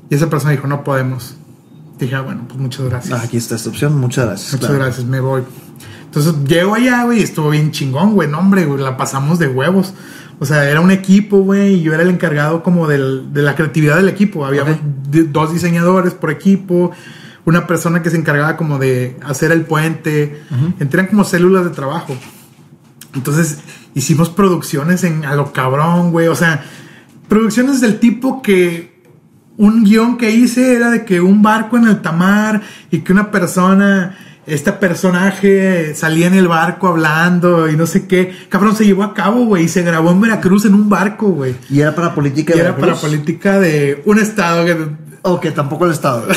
Y 0.09 0.15
esa 0.15 0.31
persona 0.31 0.53
dijo, 0.53 0.69
no 0.69 0.85
podemos. 0.85 1.37
Dije, 1.99 2.15
ah, 2.15 2.21
bueno, 2.21 2.45
pues 2.47 2.61
muchas 2.61 2.87
gracias. 2.87 3.19
Ah, 3.19 3.23
aquí 3.25 3.39
está 3.39 3.57
esta 3.57 3.71
opción, 3.71 3.99
muchas 3.99 4.27
gracias. 4.27 4.53
muchas 4.53 4.69
claro. 4.69 4.85
gracias, 4.85 5.07
me 5.07 5.19
voy. 5.21 5.43
Entonces 6.05 6.35
llego 6.47 6.75
allá, 6.75 7.05
güey, 7.05 7.21
y 7.21 7.23
estuvo 7.23 7.51
bien 7.51 7.73
chingón, 7.73 8.15
güey. 8.15 8.29
No, 8.29 8.39
hombre, 8.39 8.67
güey, 8.67 8.81
la 8.83 8.97
pasamos 8.97 9.39
de 9.39 9.49
huevos. 9.49 9.95
O 10.39 10.45
sea, 10.45 10.69
era 10.69 10.83
un 10.83 10.91
equipo, 10.91 11.39
güey, 11.39 11.75
y 11.77 11.83
yo 11.83 11.95
era 11.95 12.03
el 12.03 12.11
encargado 12.11 12.63
como 12.63 12.87
del- 12.87 13.33
de 13.33 13.41
la 13.43 13.55
creatividad 13.55 13.97
del 13.97 14.11
equipo. 14.11 14.45
Había 14.45 14.63
Ok. 14.65 14.69
dos 15.33 15.53
diseñadores 15.55 16.13
por 16.13 16.31
equipo, 16.31 16.91
una 17.47 17.67
persona 17.67 18.03
que 18.03 18.11
se 18.11 18.19
encargaba 18.19 18.57
como 18.57 18.79
de 18.79 19.17
hacer 19.25 19.53
el 19.53 19.63
puente. 19.63 20.43
Entran 20.79 21.07
como 21.07 21.25
células 21.25 21.65
de 21.65 21.71
trabajo. 21.71 22.15
Entonces 23.15 23.61
hicimos 23.95 24.29
producciones 24.29 25.05
en 25.05 25.25
a 25.25 25.35
lo 25.37 25.53
cabrón, 25.53 26.11
güey. 26.11 26.27
O 26.27 26.35
sea, 26.35 26.65
producciones 27.29 27.81
del 27.81 27.99
tipo 27.99 28.43
que 28.43 29.01
un 29.57 29.85
guion 29.85 30.19
que 30.19 30.33
hice 30.33 30.75
era 30.75 30.91
de 30.91 31.05
que 31.05 31.21
un 31.21 31.41
barco 31.41 31.79
en 31.79 31.87
alta 31.87 32.13
mar 32.13 32.63
y 32.91 32.99
que 32.99 33.13
una 33.13 33.31
persona, 33.31 34.19
este 34.47 34.73
personaje 34.73 35.95
salía 35.95 36.27
en 36.27 36.35
el 36.35 36.49
barco 36.49 36.89
hablando 36.89 37.71
y 37.71 37.77
no 37.77 37.87
sé 37.87 38.09
qué. 38.09 38.35
Cabrón, 38.49 38.75
se 38.75 38.85
llevó 38.85 39.05
a 39.05 39.15
cabo, 39.15 39.47
güey, 39.47 39.65
y 39.65 39.69
se 39.69 39.83
grabó 39.83 40.11
en 40.11 40.21
Veracruz 40.21 40.65
en 40.65 40.75
un 40.75 40.89
barco, 40.89 41.29
güey. 41.29 41.55
Y 41.71 41.81
era 41.81 41.95
para 41.95 42.13
política 42.13 42.55
Y 42.55 42.57
de 42.57 42.63
era 42.65 42.77
para 42.77 42.97
política 42.97 43.61
de 43.61 44.03
un 44.05 44.19
estado 44.19 44.67
que... 44.67 45.06
O 45.29 45.41
que 45.41 45.51
tampoco 45.51 45.87
el 45.87 45.93
Estado. 45.93 46.27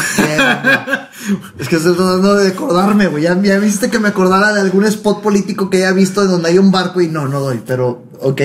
Es 1.59 1.67
que 1.67 1.75
estoy 1.75 1.95
tratando 1.95 2.35
de 2.35 2.47
acordarme, 2.47 3.05
güey. 3.07 3.23
Ya, 3.23 3.39
ya 3.39 3.59
viste 3.59 3.91
que 3.91 3.99
me 3.99 4.07
acordara 4.07 4.51
de 4.51 4.61
algún 4.61 4.85
spot 4.85 5.21
político 5.21 5.69
que 5.69 5.77
haya 5.77 5.91
visto 5.91 6.23
en 6.23 6.29
donde 6.29 6.49
hay 6.49 6.57
un 6.57 6.71
barco 6.71 7.01
y 7.01 7.07
no, 7.07 7.27
no 7.27 7.39
doy. 7.39 7.61
Pero, 7.67 8.03
ok. 8.19 8.41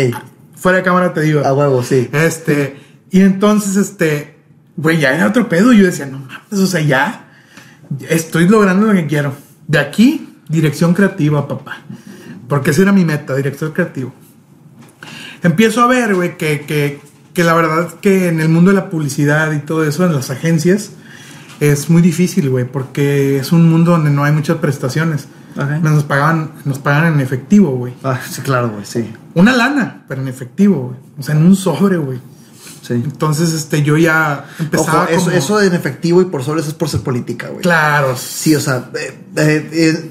Fuera 0.54 0.78
de 0.78 0.84
cámara 0.84 1.14
te 1.14 1.22
digo. 1.22 1.40
A 1.46 1.54
huevo, 1.54 1.82
sí. 1.82 2.10
Este, 2.12 2.78
y 3.10 3.22
entonces, 3.22 3.76
este, 3.76 4.36
güey, 4.76 4.98
ya 4.98 5.14
era 5.14 5.28
otro 5.28 5.48
pedo. 5.48 5.72
Yo 5.72 5.86
decía, 5.86 6.04
no 6.04 6.18
mames, 6.18 6.58
o 6.58 6.66
sea, 6.66 6.82
ya 6.82 7.32
estoy 8.08 8.46
logrando 8.46 8.86
lo 8.86 8.92
que 8.92 9.06
quiero. 9.06 9.32
De 9.66 9.78
aquí, 9.78 10.36
dirección 10.48 10.92
creativa, 10.92 11.48
papá. 11.48 11.78
Porque 12.48 12.72
esa 12.72 12.82
era 12.82 12.92
mi 12.92 13.06
meta, 13.06 13.34
director 13.34 13.72
creativo. 13.72 14.12
Empiezo 15.42 15.80
a 15.80 15.86
ver, 15.86 16.14
güey, 16.14 16.36
que, 16.36 16.66
que, 16.66 17.00
que 17.34 17.44
la 17.44 17.52
verdad 17.54 17.88
que 18.00 18.28
en 18.28 18.40
el 18.40 18.48
mundo 18.48 18.70
de 18.70 18.76
la 18.76 18.88
publicidad 18.88 19.52
y 19.52 19.58
todo 19.58 19.84
eso, 19.84 20.06
en 20.06 20.14
las 20.14 20.30
agencias, 20.30 20.90
es 21.60 21.90
muy 21.90 22.00
difícil, 22.00 22.48
güey, 22.48 22.64
porque 22.64 23.38
es 23.38 23.52
un 23.52 23.68
mundo 23.70 23.90
donde 23.92 24.10
no 24.10 24.24
hay 24.24 24.32
muchas 24.32 24.56
prestaciones. 24.58 25.28
Ok. 25.56 25.82
Nos 25.82 26.02
pagaban, 26.04 26.50
nos 26.64 26.78
pagan 26.78 27.12
en 27.14 27.20
efectivo, 27.20 27.70
güey. 27.76 27.94
Ah, 28.02 28.18
sí, 28.28 28.40
claro, 28.42 28.70
güey, 28.70 28.84
sí. 28.84 29.12
Una 29.34 29.52
lana, 29.52 30.04
pero 30.08 30.22
en 30.22 30.28
efectivo, 30.28 30.88
güey. 30.88 30.96
O 31.18 31.22
sea, 31.22 31.34
en 31.36 31.44
un 31.46 31.54
sobre, 31.54 31.96
güey. 31.96 32.18
Sí. 32.82 32.94
Entonces, 32.94 33.52
este, 33.52 33.82
yo 33.82 33.96
ya 33.96 34.46
empezaba 34.58 35.04
Ojo, 35.04 35.12
eso, 35.12 35.24
como- 35.26 35.36
eso 35.36 35.60
en 35.62 35.74
efectivo 35.74 36.20
y 36.22 36.24
por 36.26 36.42
sobre 36.42 36.60
eso 36.60 36.70
es 36.70 36.74
por 36.74 36.88
ser 36.88 37.00
política, 37.00 37.48
güey. 37.48 37.62
Claro. 37.62 38.16
Sí, 38.16 38.54
o 38.54 38.60
sea, 38.60 38.90
eh, 38.94 39.18
eh, 39.36 39.70
eh, 39.72 40.10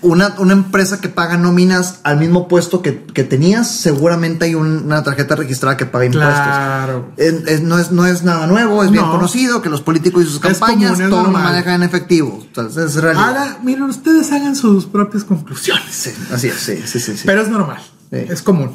una, 0.00 0.34
una 0.38 0.52
empresa 0.54 1.00
que 1.00 1.08
paga 1.08 1.36
nóminas 1.36 2.00
al 2.04 2.18
mismo 2.18 2.48
puesto 2.48 2.80
que, 2.80 3.02
que 3.04 3.22
tenías, 3.24 3.70
seguramente 3.70 4.46
hay 4.46 4.54
un- 4.54 4.84
una 4.84 5.02
tarjeta 5.02 5.36
registrada 5.36 5.76
que 5.76 5.84
paga 5.86 6.06
impuestos. 6.06 6.34
Claro. 6.34 7.12
Es- 7.16 7.62
no, 7.62 7.78
es, 7.78 7.90
no 7.92 8.06
es 8.06 8.22
nada 8.22 8.46
nuevo, 8.46 8.82
es 8.82 8.90
bien 8.90 9.04
No. 9.04 9.10
conocido 9.10 9.60
que 9.62 9.68
los 9.68 9.82
políticos 9.82 10.22
y 10.22 10.26
sus 10.26 10.40
campañas 10.40 10.98
todo 10.98 11.24
lo 11.24 11.30
manejan 11.30 11.74
en 11.74 11.82
efectivo. 11.82 12.44
O 12.56 12.70
sea, 12.70 12.84
es 12.84 12.94
realidad. 12.96 13.28
Ahora, 13.28 13.58
miren, 13.62 13.84
ustedes 13.84 14.32
hagan 14.32 14.56
sus 14.56 14.86
propias 14.86 15.24
conclusiones. 15.24 15.84
Sí, 15.90 16.10
así 16.32 16.48
es, 16.48 16.54
sí, 16.56 16.76
sí, 16.86 17.00
sí. 17.00 17.16
sí. 17.16 17.22
Pero 17.26 17.42
es 17.42 17.48
normal. 17.48 17.82
Sí. 18.10 18.18
Es 18.28 18.42
común. 18.42 18.70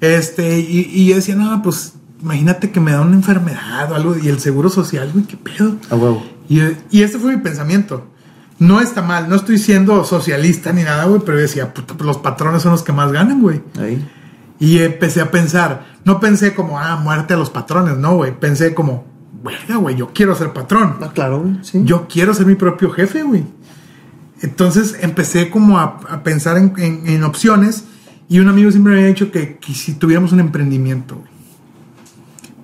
Este, 0.00 0.58
y, 0.60 0.90
y 0.92 1.06
yo 1.06 1.16
decía, 1.16 1.34
no, 1.34 1.62
pues 1.62 1.94
imagínate 2.20 2.70
que 2.70 2.80
me 2.80 2.92
da 2.92 3.00
una 3.00 3.14
enfermedad 3.16 3.90
o 3.90 3.94
algo 3.94 4.16
y 4.18 4.28
el 4.28 4.38
seguro 4.40 4.68
social, 4.68 5.10
güey, 5.12 5.24
qué 5.24 5.36
pedo. 5.36 5.76
A 5.90 5.94
huevo. 5.96 6.22
Y, 6.48 6.60
y 6.90 7.02
este 7.02 7.18
fue 7.18 7.36
mi 7.36 7.42
pensamiento. 7.42 8.06
No 8.62 8.80
está 8.80 9.02
mal, 9.02 9.28
no 9.28 9.34
estoy 9.36 9.58
siendo 9.58 10.04
socialista 10.04 10.72
ni 10.72 10.82
nada, 10.82 11.04
güey, 11.06 11.20
pero 11.24 11.38
yo 11.38 11.42
decía, 11.42 11.74
puta, 11.74 11.94
pues 11.94 12.06
los 12.06 12.18
patrones 12.18 12.62
son 12.62 12.72
los 12.72 12.82
que 12.82 12.92
más 12.92 13.10
ganan, 13.12 13.40
güey. 13.42 13.60
Ahí. 13.80 14.08
Y 14.60 14.78
empecé 14.78 15.20
a 15.20 15.30
pensar, 15.30 15.84
no 16.04 16.20
pensé 16.20 16.54
como, 16.54 16.78
ah, 16.78 16.96
muerte 16.96 17.34
a 17.34 17.36
los 17.36 17.50
patrones, 17.50 17.96
no, 17.98 18.14
güey. 18.14 18.38
Pensé 18.38 18.74
como, 18.74 19.04
verga, 19.42 19.76
güey, 19.76 19.96
yo 19.96 20.12
quiero 20.12 20.34
ser 20.36 20.52
patrón. 20.52 20.96
Ah, 21.02 21.10
claro, 21.12 21.40
güey, 21.40 21.58
sí. 21.62 21.80
Yo 21.84 22.06
quiero 22.08 22.32
ser 22.34 22.46
mi 22.46 22.54
propio 22.54 22.90
jefe, 22.90 23.22
güey. 23.24 23.44
Entonces 24.40 24.96
empecé 25.00 25.50
como 25.50 25.78
a, 25.78 26.00
a 26.08 26.22
pensar 26.22 26.56
en, 26.56 26.72
en- 26.76 27.06
en 27.08 27.22
opciones 27.24 27.84
Y 28.28 28.38
un 28.40 28.48
amigo 28.48 28.70
siempre 28.70 28.92
me 28.94 28.98
había 29.00 29.08
dicho 29.12 29.30
que, 29.30 29.56
que 29.58 29.74
si 29.74 29.94
tuviéramos 29.94 30.32
un 30.32 30.40
emprendimiento, 30.40 31.16
güey. 31.16 31.28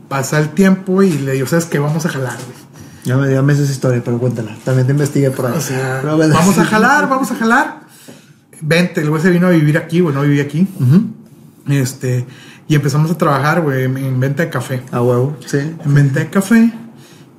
Pasa 0.09 0.39
el 0.39 0.51
tiempo 0.51 1.03
y 1.03 1.11
le 1.19 1.33
digo, 1.33 1.47
¿sabes 1.47 1.67
qué? 1.67 1.79
Vamos 1.79 2.07
a 2.07 2.09
jalar, 2.09 2.37
güey. 2.47 2.68
Ya 3.05 3.17
me 3.17 3.29
dio 3.29 3.49
esa 3.49 3.63
historia, 3.63 4.03
pero 4.05 4.19
cuéntala. 4.19 4.57
También 4.65 4.87
te 4.87 4.93
investigué 4.93 5.31
por 5.31 5.47
ahí. 5.47 5.55
O 5.57 5.61
sea, 5.61 6.03
vamos 6.03 6.59
a 6.59 6.65
jalar, 6.65 7.09
vamos 7.09 7.31
a 7.31 7.35
jalar. 7.35 7.81
Vente, 8.61 9.01
el 9.01 9.11
güey 9.11 9.23
se 9.23 9.31
vino 9.31 9.47
a 9.47 9.51
vivir 9.51 9.79
aquí, 9.79 10.01
güey, 10.01 10.15
no 10.15 10.23
vivía 10.23 10.43
aquí. 10.43 10.67
Este, 11.69 12.27
y 12.67 12.75
empezamos 12.75 13.11
a 13.11 13.19
trabajar, 13.19 13.61
güey, 13.63 13.85
en, 13.85 13.97
en 13.97 14.21
venta 14.21 14.43
de 14.43 14.51
café. 14.51 14.83
A 14.91 15.01
huevo, 15.01 15.37
sí. 15.47 15.59
En 15.59 15.95
venta 15.95 16.21
de 16.21 16.29
café. 16.29 16.73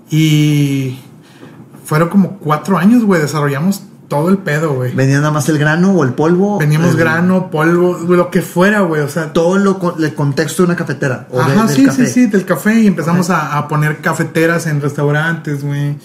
Y 0.10 1.00
fueron 1.84 2.10
como 2.10 2.38
cuatro 2.38 2.78
años, 2.78 3.04
güey, 3.04 3.22
desarrollamos 3.22 3.84
todo 4.10 4.28
el 4.28 4.40
pedo, 4.40 4.74
güey. 4.74 4.94
¿Vendían 4.94 5.22
nada 5.22 5.32
más 5.32 5.48
el 5.48 5.58
grano 5.58 5.92
o 5.94 6.04
el 6.04 6.12
polvo? 6.14 6.58
Veníamos 6.60 6.90
El- 6.92 6.98
grano, 6.98 7.50
polvo, 7.50 7.98
lo 8.10 8.30
que 8.30 8.42
fuera, 8.42 8.82
güey. 8.82 9.02
O 9.02 9.08
sea, 9.08 9.32
Todo 9.32 9.58
lo, 9.58 9.96
el 10.00 10.14
contexto 10.16 10.64
de 10.64 10.68
una 10.68 10.76
cafetera. 10.76 11.28
O 11.32 11.40
Ajá, 11.40 11.68
sí, 11.70 11.86
café. 11.86 12.06
sí, 12.08 12.12
sí, 12.12 12.26
del 12.26 12.44
café. 12.44 12.74
Y 12.82 12.88
empezamos 12.88 13.30
a, 13.30 13.58
a 13.58 13.68
poner 13.70 14.00
cafeteras 14.02 14.68
en 14.68 14.82
restaurantes, 14.82 15.64
güey. 15.64 15.96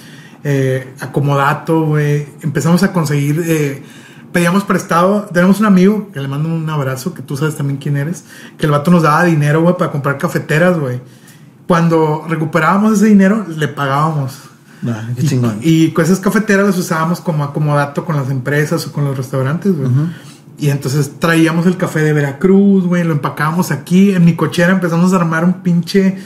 Eh, 0.44 0.94
acomodato, 1.00 1.86
güey. 1.86 2.28
Empezamos 2.42 2.82
a 2.84 2.92
conseguir. 2.92 3.42
eh, 3.46 3.82
pedíamos 4.32 4.64
prestado. 4.64 5.22
Tenemos 5.32 5.58
un 5.60 5.66
amigo 5.66 6.10
que 6.12 6.20
le 6.20 6.28
mando 6.28 6.48
un 6.48 6.68
abrazo, 6.68 7.14
que 7.14 7.22
tú 7.22 7.36
sabes 7.36 7.56
también 7.56 7.78
quién 7.78 7.96
eres. 7.96 8.24
Que 8.58 8.66
el 8.66 8.72
vato 8.72 8.90
nos 8.90 9.02
daba 9.02 9.24
dinero, 9.24 9.62
güey, 9.62 9.76
para 9.78 9.90
comprar 9.90 10.18
cafeteras, 10.18 10.78
güey. 10.78 11.00
Cuando 11.66 12.26
recuperábamos 12.28 12.92
ese 12.94 13.06
dinero, 13.06 13.46
le 13.48 13.68
pagábamos. 13.68 14.36
Ah, 14.86 15.08
qué 15.16 15.22
chingón. 15.26 15.58
Y 15.62 15.90
con 15.90 16.04
esas 16.04 16.20
cafeteras 16.20 16.66
las 16.66 16.78
usábamos 16.78 17.20
como 17.20 17.44
acomodato 17.44 18.04
con 18.04 18.16
las 18.16 18.30
empresas 18.30 18.86
o 18.86 18.92
con 18.92 19.04
los 19.04 19.16
restaurantes, 19.16 19.76
güey. 19.76 19.90
Y 20.58 20.70
entonces 20.70 21.12
traíamos 21.18 21.66
el 21.66 21.76
café 21.76 22.00
de 22.00 22.12
Veracruz, 22.12 22.86
güey, 22.86 23.02
lo 23.04 23.12
empacábamos 23.12 23.70
aquí. 23.70 24.12
En 24.12 24.24
mi 24.24 24.36
cochera 24.36 24.72
empezamos 24.72 25.12
a 25.12 25.16
armar 25.16 25.44
un 25.44 25.62
pinche, 25.62 26.16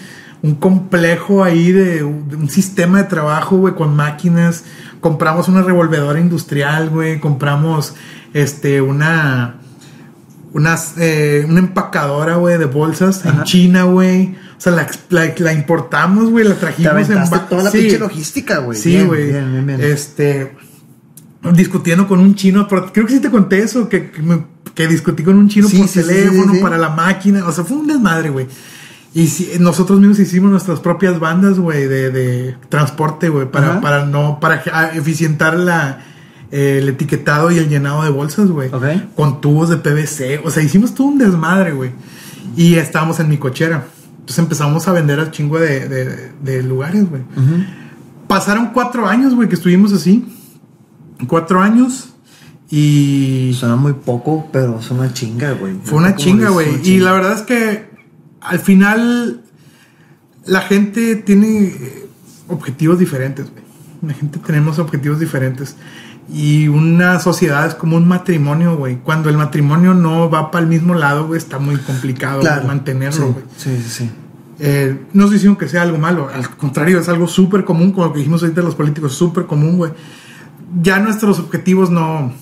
un 0.42 0.54
complejo 0.56 1.44
ahí 1.44 1.72
de, 1.72 1.96
de 1.98 2.04
un 2.04 2.50
sistema 2.50 2.98
de 2.98 3.04
trabajo, 3.04 3.56
güey, 3.56 3.74
con 3.74 3.96
máquinas. 3.96 4.64
Compramos 5.00 5.48
una 5.48 5.62
revolvedora 5.62 6.20
industrial, 6.20 6.90
güey. 6.90 7.20
Compramos, 7.20 7.94
este, 8.34 8.82
una, 8.82 9.54
unas, 10.52 10.94
eh, 10.98 11.46
una 11.48 11.60
empacadora, 11.60 12.36
güey, 12.36 12.58
de 12.58 12.66
bolsas 12.66 13.24
en 13.24 13.44
China, 13.44 13.84
güey. 13.84 14.36
O 14.58 14.60
sea, 14.60 14.72
la, 14.72 14.86
la- 15.10 15.32
la 15.38 15.52
importamos, 15.52 16.30
güey, 16.30 16.44
la 16.44 16.54
Te 16.54 16.60
trajimos 16.60 16.90
en 16.92 16.98
aventaste 16.98 17.36
ba- 17.36 17.48
toda 17.48 17.62
la 17.62 17.70
Sí. 17.70 17.78
pinche 17.78 17.98
logística, 18.00 18.58
güey. 18.58 18.76
Sí, 18.76 19.00
güey. 19.02 19.28
Bien, 19.30 19.52
bien, 19.52 19.66
bien. 19.66 19.80
Este. 19.80 20.52
Discutiendo 21.52 22.08
con 22.08 22.18
un 22.18 22.34
chino, 22.34 22.66
pero 22.66 22.92
creo 22.92 23.06
que 23.06 23.12
sí 23.14 23.20
te 23.20 23.30
conté 23.30 23.60
eso, 23.60 23.88
que, 23.88 24.10
que, 24.10 24.20
me- 24.20 24.44
que 24.74 24.88
discutí 24.88 25.22
con 25.22 25.36
un 25.38 25.48
chino 25.48 25.68
Sí, 25.68 25.78
por 25.78 25.86
sí, 25.88 26.00
teléfono 26.02 26.54
para 26.60 26.76
la 26.76 26.88
máquina. 26.90 27.46
O 27.46 27.52
sea, 27.52 27.62
fue 27.64 27.76
un 27.76 27.86
desmadre, 27.86 28.30
güey. 28.30 28.48
Y 29.14 29.28
sí, 29.28 29.52
nosotros 29.60 30.00
mismos 30.00 30.18
hicimos 30.18 30.50
nuestras 30.50 30.80
propias 30.80 31.18
bandas, 31.20 31.58
güey, 31.58 31.86
de, 31.86 32.10
de 32.10 32.56
transporte, 32.68 33.28
güey, 33.28 33.48
para, 33.50 33.70
Ajá. 33.72 33.80
para 33.80 34.04
no, 34.04 34.38
para 34.40 34.62
eficientar 34.94 35.56
la, 35.56 36.04
eh, 36.50 36.78
el 36.82 36.88
etiquetado 36.88 37.50
y 37.52 37.58
el 37.58 37.68
llenado 37.68 38.02
de 38.02 38.10
bolsas, 38.10 38.48
güey. 38.50 38.68
Ok. 38.72 38.84
Con 39.14 39.40
tubos 39.40 39.70
de 39.70 39.76
PVC. 39.76 40.40
O 40.44 40.50
sea, 40.50 40.62
hicimos 40.64 40.94
todo 40.94 41.06
un 41.06 41.18
desmadre, 41.18 41.72
güey. 41.72 41.92
Y 42.56 42.74
estábamos 42.74 43.20
en 43.20 43.28
mi 43.28 43.38
cochera. 43.38 43.86
Entonces 44.28 44.38
empezamos 44.44 44.86
a 44.88 44.92
vender 44.92 45.18
al 45.20 45.30
chingo 45.30 45.58
de, 45.58 45.88
de- 45.88 46.32
de 46.42 46.62
lugares, 46.62 47.08
güey. 47.08 47.22
Pasaron 48.26 48.72
cuatro 48.74 49.08
años, 49.08 49.34
güey, 49.34 49.48
que 49.48 49.54
estuvimos 49.54 49.90
así. 49.94 50.26
Cuatro 51.26 51.62
años. 51.62 52.10
Y 52.70 53.54
Suena 53.58 53.76
muy 53.76 53.94
poco, 53.94 54.46
pero 54.52 54.78
es 54.80 54.90
una 54.90 55.14
chinga, 55.14 55.52
güey. 55.52 55.76
fue 55.82 55.96
una 55.96 56.14
chinga, 56.14 56.50
güey. 56.50 56.74
Y 56.76 56.82
chinga. 56.82 57.04
la 57.06 57.12
verdad 57.12 57.32
es 57.32 57.40
que 57.42 57.88
al 58.42 58.58
final 58.58 59.40
la 60.44 60.60
gente 60.60 61.16
tiene 61.16 61.68
eh, 61.68 62.06
objetivos 62.48 62.98
diferentes, 62.98 63.50
güey. 63.50 63.64
La 64.02 64.12
gente 64.12 64.38
tenemos 64.40 64.78
objetivos 64.78 65.18
diferentes. 65.18 65.74
Y 66.30 66.68
una 66.68 67.20
sociedad 67.20 67.66
es 67.66 67.74
como 67.74 67.96
un 67.96 68.06
matrimonio, 68.06 68.76
güey. 68.76 68.96
Cuando 68.96 69.30
el 69.30 69.38
matrimonio 69.38 69.94
no 69.94 70.28
va 70.28 70.50
para 70.50 70.62
el 70.62 70.68
mismo 70.68 70.94
lado, 70.94 71.26
güey, 71.26 71.38
está 71.38 71.58
muy 71.58 71.76
complicado 71.76 72.42
mantenerlo, 72.66 73.32
güey. 73.32 73.44
Sí, 73.56 73.76
sí, 73.82 73.88
sí. 73.90 74.10
Eh, 74.60 75.06
no 75.12 75.24
estoy 75.24 75.36
diciendo 75.36 75.56
que 75.56 75.68
sea 75.68 75.82
algo 75.82 75.98
malo, 75.98 76.28
al 76.34 76.50
contrario, 76.56 76.98
es 76.98 77.08
algo 77.08 77.28
súper 77.28 77.64
común, 77.64 77.92
como 77.92 78.06
lo 78.08 78.12
que 78.12 78.18
dijimos 78.18 78.42
ahorita 78.42 78.60
los 78.60 78.74
políticos, 78.74 79.14
súper 79.14 79.46
común, 79.46 79.76
güey. 79.78 79.92
Ya 80.82 80.98
nuestros 80.98 81.38
objetivos 81.38 81.90
no, 81.90 82.32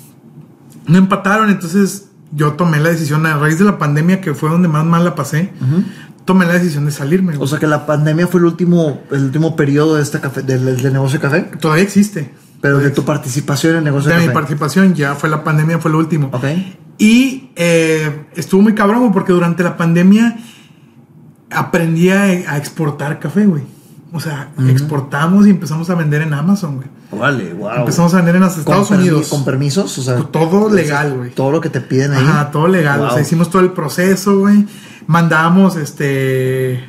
no 0.87 0.99
empataron, 0.99 1.51
entonces 1.51 2.09
yo 2.33 2.55
tomé 2.55 2.81
la 2.81 2.89
decisión 2.89 3.25
a 3.27 3.37
raíz 3.39 3.59
de 3.59 3.67
la 3.67 3.79
pandemia, 3.79 4.21
que 4.21 4.35
fue 4.35 4.49
donde 4.51 4.67
más 4.67 4.85
mal 4.85 5.05
la 5.05 5.15
pasé, 5.15 5.53
tomé 6.25 6.47
la 6.47 6.55
decisión 6.55 6.87
de 6.87 6.91
salirme. 6.91 7.37
güey. 7.37 7.45
O 7.45 7.47
sea 7.47 7.59
que 7.59 7.67
la 7.67 7.87
pandemia 7.87 8.27
fue 8.27 8.41
el 8.41 8.47
último, 8.47 9.03
el 9.13 9.25
último 9.25 9.55
periodo 9.55 9.97
de 9.97 10.03
esta 10.03 10.21
café, 10.21 10.43
del, 10.43 10.65
del 10.65 10.93
negocio 10.93 11.19
de 11.19 11.23
café, 11.23 11.43
Todavía 11.61 11.85
existe. 11.85 12.33
Pero 12.67 12.81
de 12.81 12.91
tu 12.91 13.05
participación 13.05 13.75
en 13.75 13.79
el 13.79 13.85
negocio 13.85 14.11
De 14.11 14.19
de 14.19 14.27
mi 14.27 14.35
participación, 14.35 14.93
ya 14.93 15.15
fue 15.15 15.29
la 15.29 15.45
pandemia, 15.45 15.79
fue 15.79 15.93
lo 15.93 15.99
último. 15.99 16.31
Ok. 16.33 16.45
Y 16.99 17.51
eh, 17.55 18.27
estuvo 18.35 18.61
muy 18.61 18.75
cabrón, 18.75 19.13
porque 19.13 19.33
durante 19.33 19.63
la 19.63 19.77
pandemia 19.77 20.37
aprendí 21.49 22.11
a, 22.11 22.23
a 22.23 22.57
exportar 22.57 23.21
café, 23.21 23.47
güey. 23.47 23.63
O 24.13 24.19
sea, 24.19 24.51
exportamos 24.69 25.47
y 25.47 25.51
empezamos 25.51 25.91
a 25.91 25.95
vender 25.95 26.23
en 26.23 26.35
Amazon, 26.35 26.77
güey. 26.77 26.89
Vale, 27.13 27.55
wow. 27.55 27.71
Empezamos 27.77 28.13
a 28.15 28.17
vender 28.17 28.35
en 28.35 28.43
los 28.43 28.59
Estados 28.59 28.91
Unidos. 28.91 29.29
Con 29.29 29.45
permisos, 29.45 29.97
o 29.99 30.03
sea. 30.03 30.17
Todo 30.17 30.69
legal, 30.69 31.17
güey. 31.17 31.31
Todo 31.31 31.53
lo 31.53 31.61
que 31.61 31.71
te 31.71 31.81
piden 31.81 32.15
ahí. 32.15 32.25
Ajá, 32.25 32.51
todo 32.51 32.67
legal. 32.67 33.01
O 33.01 33.11
sea, 33.11 33.23
hicimos 33.23 33.49
todo 33.49 33.63
el 33.63 33.71
proceso, 33.71 34.41
güey. 34.41 34.67
Mandábamos, 35.07 35.77
este, 35.77 36.83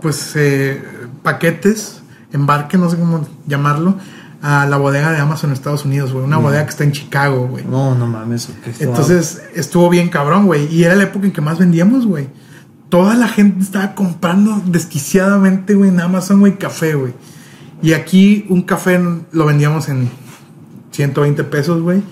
pues, 0.00 0.32
eh, 0.36 0.82
paquetes, 1.22 2.00
embarque, 2.32 2.78
no 2.78 2.88
sé 2.88 2.96
cómo 2.96 3.28
llamarlo, 3.46 3.96
a 4.42 4.66
la 4.66 4.78
bodega 4.78 5.12
de 5.12 5.18
Amazon 5.18 5.50
en 5.50 5.54
Estados 5.54 5.84
Unidos, 5.84 6.12
güey. 6.12 6.24
Una 6.24 6.38
bodega 6.38 6.64
que 6.64 6.70
está 6.70 6.84
en 6.84 6.92
Chicago, 6.92 7.46
güey. 7.46 7.64
No, 7.64 7.94
no 7.94 8.06
mames. 8.06 8.48
Entonces 8.78 9.42
estuvo 9.54 9.88
bien 9.90 10.08
cabrón, 10.08 10.46
güey. 10.46 10.66
Y 10.74 10.84
era 10.84 10.96
la 10.96 11.04
época 11.04 11.26
en 11.26 11.32
que 11.32 11.40
más 11.40 11.58
vendíamos, 11.58 12.06
güey. 12.06 12.28
Toda 12.88 13.14
la 13.14 13.28
gente 13.28 13.62
estaba 13.62 13.94
comprando 13.94 14.62
desquiciadamente, 14.66 15.74
güey, 15.74 15.90
en 15.90 16.00
Amazon, 16.00 16.40
güey, 16.40 16.56
café, 16.58 16.94
güey. 16.94 17.12
Y 17.82 17.92
aquí 17.92 18.46
un 18.48 18.62
café 18.62 19.00
lo 19.30 19.46
vendíamos 19.46 19.88
en 19.88 20.10
120 20.90 21.44
pesos, 21.44 21.82
güey. 21.82 22.02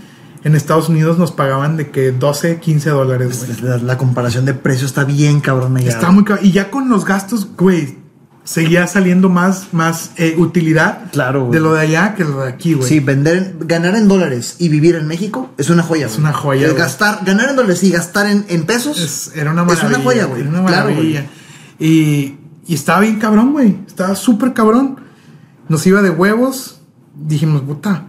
En 0.45 0.55
Estados 0.55 0.89
Unidos 0.89 1.19
nos 1.19 1.33
pagaban 1.33 1.77
de 1.77 1.91
que 1.91 2.13
12, 2.13 2.61
15 2.61 2.91
dólares, 2.91 3.45
güey. 3.45 3.61
La, 3.63 3.79
la 3.79 3.99
comparación 3.99 4.45
de 4.45 4.55
precio 4.55 4.87
está 4.87 5.05
bien 5.05 5.41
cabrón 5.41 5.77
allá. 5.77 5.89
Está 5.89 6.11
muy 6.11 6.25
cabrón. 6.25 6.47
Y 6.47 6.53
ya 6.53 6.71
con 6.71 6.89
los 6.89 7.05
gastos, 7.05 7.49
güey, 7.57 7.99
seguía 8.49 8.87
saliendo 8.87 9.29
más, 9.29 9.69
más 9.73 10.13
eh, 10.17 10.35
utilidad 10.39 11.11
Claro, 11.13 11.41
güey. 11.47 11.53
de 11.53 11.61
lo 11.61 11.75
de 11.75 11.81
allá 11.83 12.15
que 12.15 12.25
lo 12.25 12.41
de 12.41 12.49
aquí, 12.49 12.73
güey. 12.73 12.89
Sí, 12.89 12.99
vender, 13.01 13.57
ganar 13.61 13.95
en 13.95 14.09
dólares 14.09 14.57
y 14.59 14.71
vivir 14.71 14.95
en 14.95 15.07
México 15.07 15.51
es 15.59 15.69
una 15.69 15.83
joya. 15.83 16.07
Es 16.07 16.13
güey. 16.13 16.23
una 16.25 16.33
joya, 16.33 16.63
El 16.67 16.71
güey. 16.73 16.83
gastar, 16.83 17.21
ganar 17.27 17.51
en 17.51 17.57
dólares 17.57 17.83
y 17.85 17.91
gastar 17.91 18.27
en, 18.27 18.47
en 18.49 18.65
pesos 18.65 18.99
Es- 18.99 19.33
era 19.37 19.51
una 19.53 19.63
Es 19.63 19.67
maravilla. 19.69 19.89
una 19.97 20.05
joya, 20.05 20.25
güey. 20.25 20.41
Era 20.41 20.51
una 20.51 20.65
Claro, 20.67 20.89
maravilla. 20.91 21.27
y, 21.79 22.37
y 22.67 22.75
estaba 22.75 23.01
bien 23.01 23.19
cabrón, 23.19 23.53
güey. 23.53 23.77
Estaba 23.87 24.15
súper 24.15 24.55
cabrón. 24.55 24.99
Nos 25.69 25.87
iba 25.87 26.01
de 26.01 26.09
huevos. 26.11 26.81
Dijimos, 27.15 27.61
puta. 27.63 28.07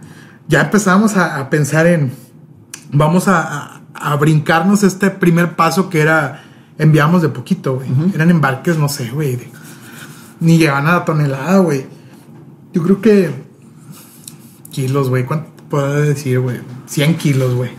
Ya 0.48 0.62
empezamos 0.62 1.16
a, 1.18 1.36
a 1.38 1.50
pensar 1.50 1.86
en. 1.86 2.12
Vamos 2.92 3.28
a, 3.28 3.40
a- 3.42 3.80
a 3.92 4.16
brincarnos 4.16 4.82
este 4.84 5.10
primer 5.10 5.54
paso 5.56 5.90
que 5.90 6.00
era. 6.00 6.44
Enviamos 6.78 7.20
de 7.20 7.28
poquito, 7.28 7.74
güey. 7.74 7.88
Eran 8.14 8.30
embarques, 8.30 8.78
no 8.78 8.88
sé, 8.88 9.10
güey. 9.10 9.36
de- 9.36 9.50
Ni 10.40 10.58
llegaban 10.58 10.86
a 10.86 10.92
la 10.94 11.04
tonelada, 11.04 11.58
güey. 11.58 11.86
Yo 12.72 12.82
creo 12.82 13.00
que. 13.00 13.30
Kilos, 14.70 15.08
güey. 15.08 15.24
¿Cuánto 15.24 15.50
puedo 15.68 16.00
decir, 16.02 16.40
güey? 16.40 16.58
100 16.86 17.16
kilos, 17.16 17.54
güey. 17.54 17.70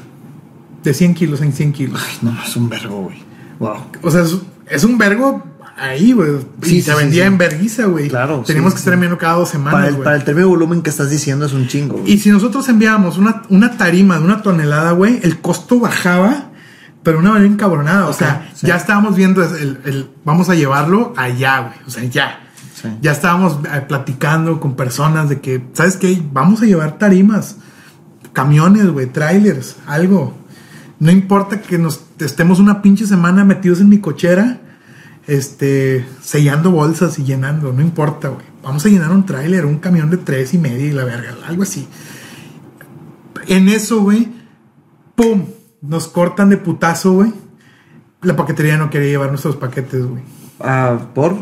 De 0.84 0.94
100 0.94 1.14
kilos 1.14 1.42
en 1.42 1.54
100 1.54 1.74
kilos. 1.74 2.02
Ay, 2.06 2.18
no, 2.22 2.38
es 2.44 2.56
un 2.56 2.70
vergo, 2.70 3.02
güey. 3.04 3.18
Wow. 3.60 3.76
O 4.02 4.12
sea, 4.12 4.22
es, 4.24 4.38
es 4.68 4.84
un 4.84 4.98
vergo 4.98 5.44
ahí, 5.78 6.12
güey. 6.14 6.32
Sí, 6.62 6.78
y 6.78 6.82
se 6.82 6.92
sí, 6.92 6.98
vendía 6.98 7.24
sí. 7.24 7.28
en 7.28 7.38
verguiza, 7.38 7.86
güey. 7.86 8.10
Claro, 8.10 8.44
Teníamos 8.46 8.72
sí, 8.72 8.76
que 8.76 8.80
estar 8.80 8.94
enviando 8.94 9.18
cada 9.18 9.36
dos 9.36 9.50
Para 9.52 9.64
semanas, 9.64 9.88
el, 9.90 9.94
güey. 9.96 10.04
para 10.04 10.16
el 10.18 10.26
de 10.26 10.44
volumen 10.44 10.82
que 10.82 10.90
estás 10.90 11.10
diciendo 11.10 11.46
es 11.46 11.54
un 11.54 11.68
chingo, 11.68 11.98
güey. 11.98 12.12
Y 12.14 12.18
si 12.18 12.30
nosotros 12.30 12.68
enviábamos 12.70 13.18
una, 13.18 13.44
una 13.50 13.78
tarima 13.78 14.18
de 14.18 14.26
una 14.26 14.42
tonelada, 14.42 14.92
güey, 14.92 15.20
el 15.24 15.40
costo 15.40 15.80
bajaba, 15.80 16.50
pero 17.04 17.20
una 17.20 17.32
manera 17.32 17.52
encabronada. 17.52 18.08
O 18.08 18.14
sea, 18.14 18.52
ya 18.62 18.76
estábamos 18.76 19.16
viendo 19.16 19.44
el, 19.44 19.80
el- 19.86 20.10
vamos 20.26 20.50
a 20.50 20.56
llevarlo 20.56 21.14
allá, 21.16 21.60
güey. 21.62 21.76
O 21.88 21.90
sea, 21.90 22.04
ya. 22.06 22.48
Sí. 22.82 22.90
Ya 23.02 23.12
estábamos 23.12 23.60
eh, 23.72 23.82
platicando 23.88 24.60
con 24.60 24.76
personas 24.76 25.30
de 25.30 25.40
que, 25.40 25.64
¿sabes 25.74 25.98
qué? 25.98 26.22
Vamos 26.32 26.62
a 26.62 26.66
llevar 26.66 26.98
tarimas, 26.98 27.58
camiones, 28.34 28.88
güey, 28.88 29.08
trailers, 29.08 29.76
algo. 29.86 30.34
No 31.00 31.12
importa 31.12 31.62
que 31.62 31.78
nos 31.78 32.02
estemos 32.20 32.60
una 32.60 32.82
pinche 32.82 33.06
semana 33.06 33.44
metidos 33.44 33.82
en 33.82 33.90
mi 33.90 34.00
cochera, 34.00 34.62
este, 35.28 36.06
sellando 36.22 36.72
bolsas 36.72 37.18
y 37.20 37.24
llenando, 37.24 37.74
no 37.74 37.82
importa, 37.82 38.30
güey. 38.30 38.46
Vamos 38.64 38.86
a 38.86 38.90
llenar 38.90 39.12
un 39.12 39.26
tráiler, 39.26 39.66
un 39.66 39.80
camión 39.80 40.10
de 40.10 40.18
tres 40.18 40.54
y 40.54 40.58
media 40.58 40.86
y 40.86 40.92
la 40.92 41.04
verga, 41.04 41.36
algo 41.48 41.64
así. 41.64 41.88
En 43.48 43.70
eso, 43.70 44.02
güey, 44.02 44.28
¡pum! 45.16 45.46
Nos 45.82 46.08
cortan 46.08 46.50
de 46.50 46.58
putazo, 46.58 47.14
güey. 47.14 47.34
la 48.22 48.36
paquetería 48.36 48.78
no 48.78 48.92
quería 48.92 49.10
llevar 49.10 49.30
nuestros 49.30 49.56
paquetes, 49.56 50.06
güey. 50.06 50.22
Ah, 50.60 51.00
¿por? 51.16 51.36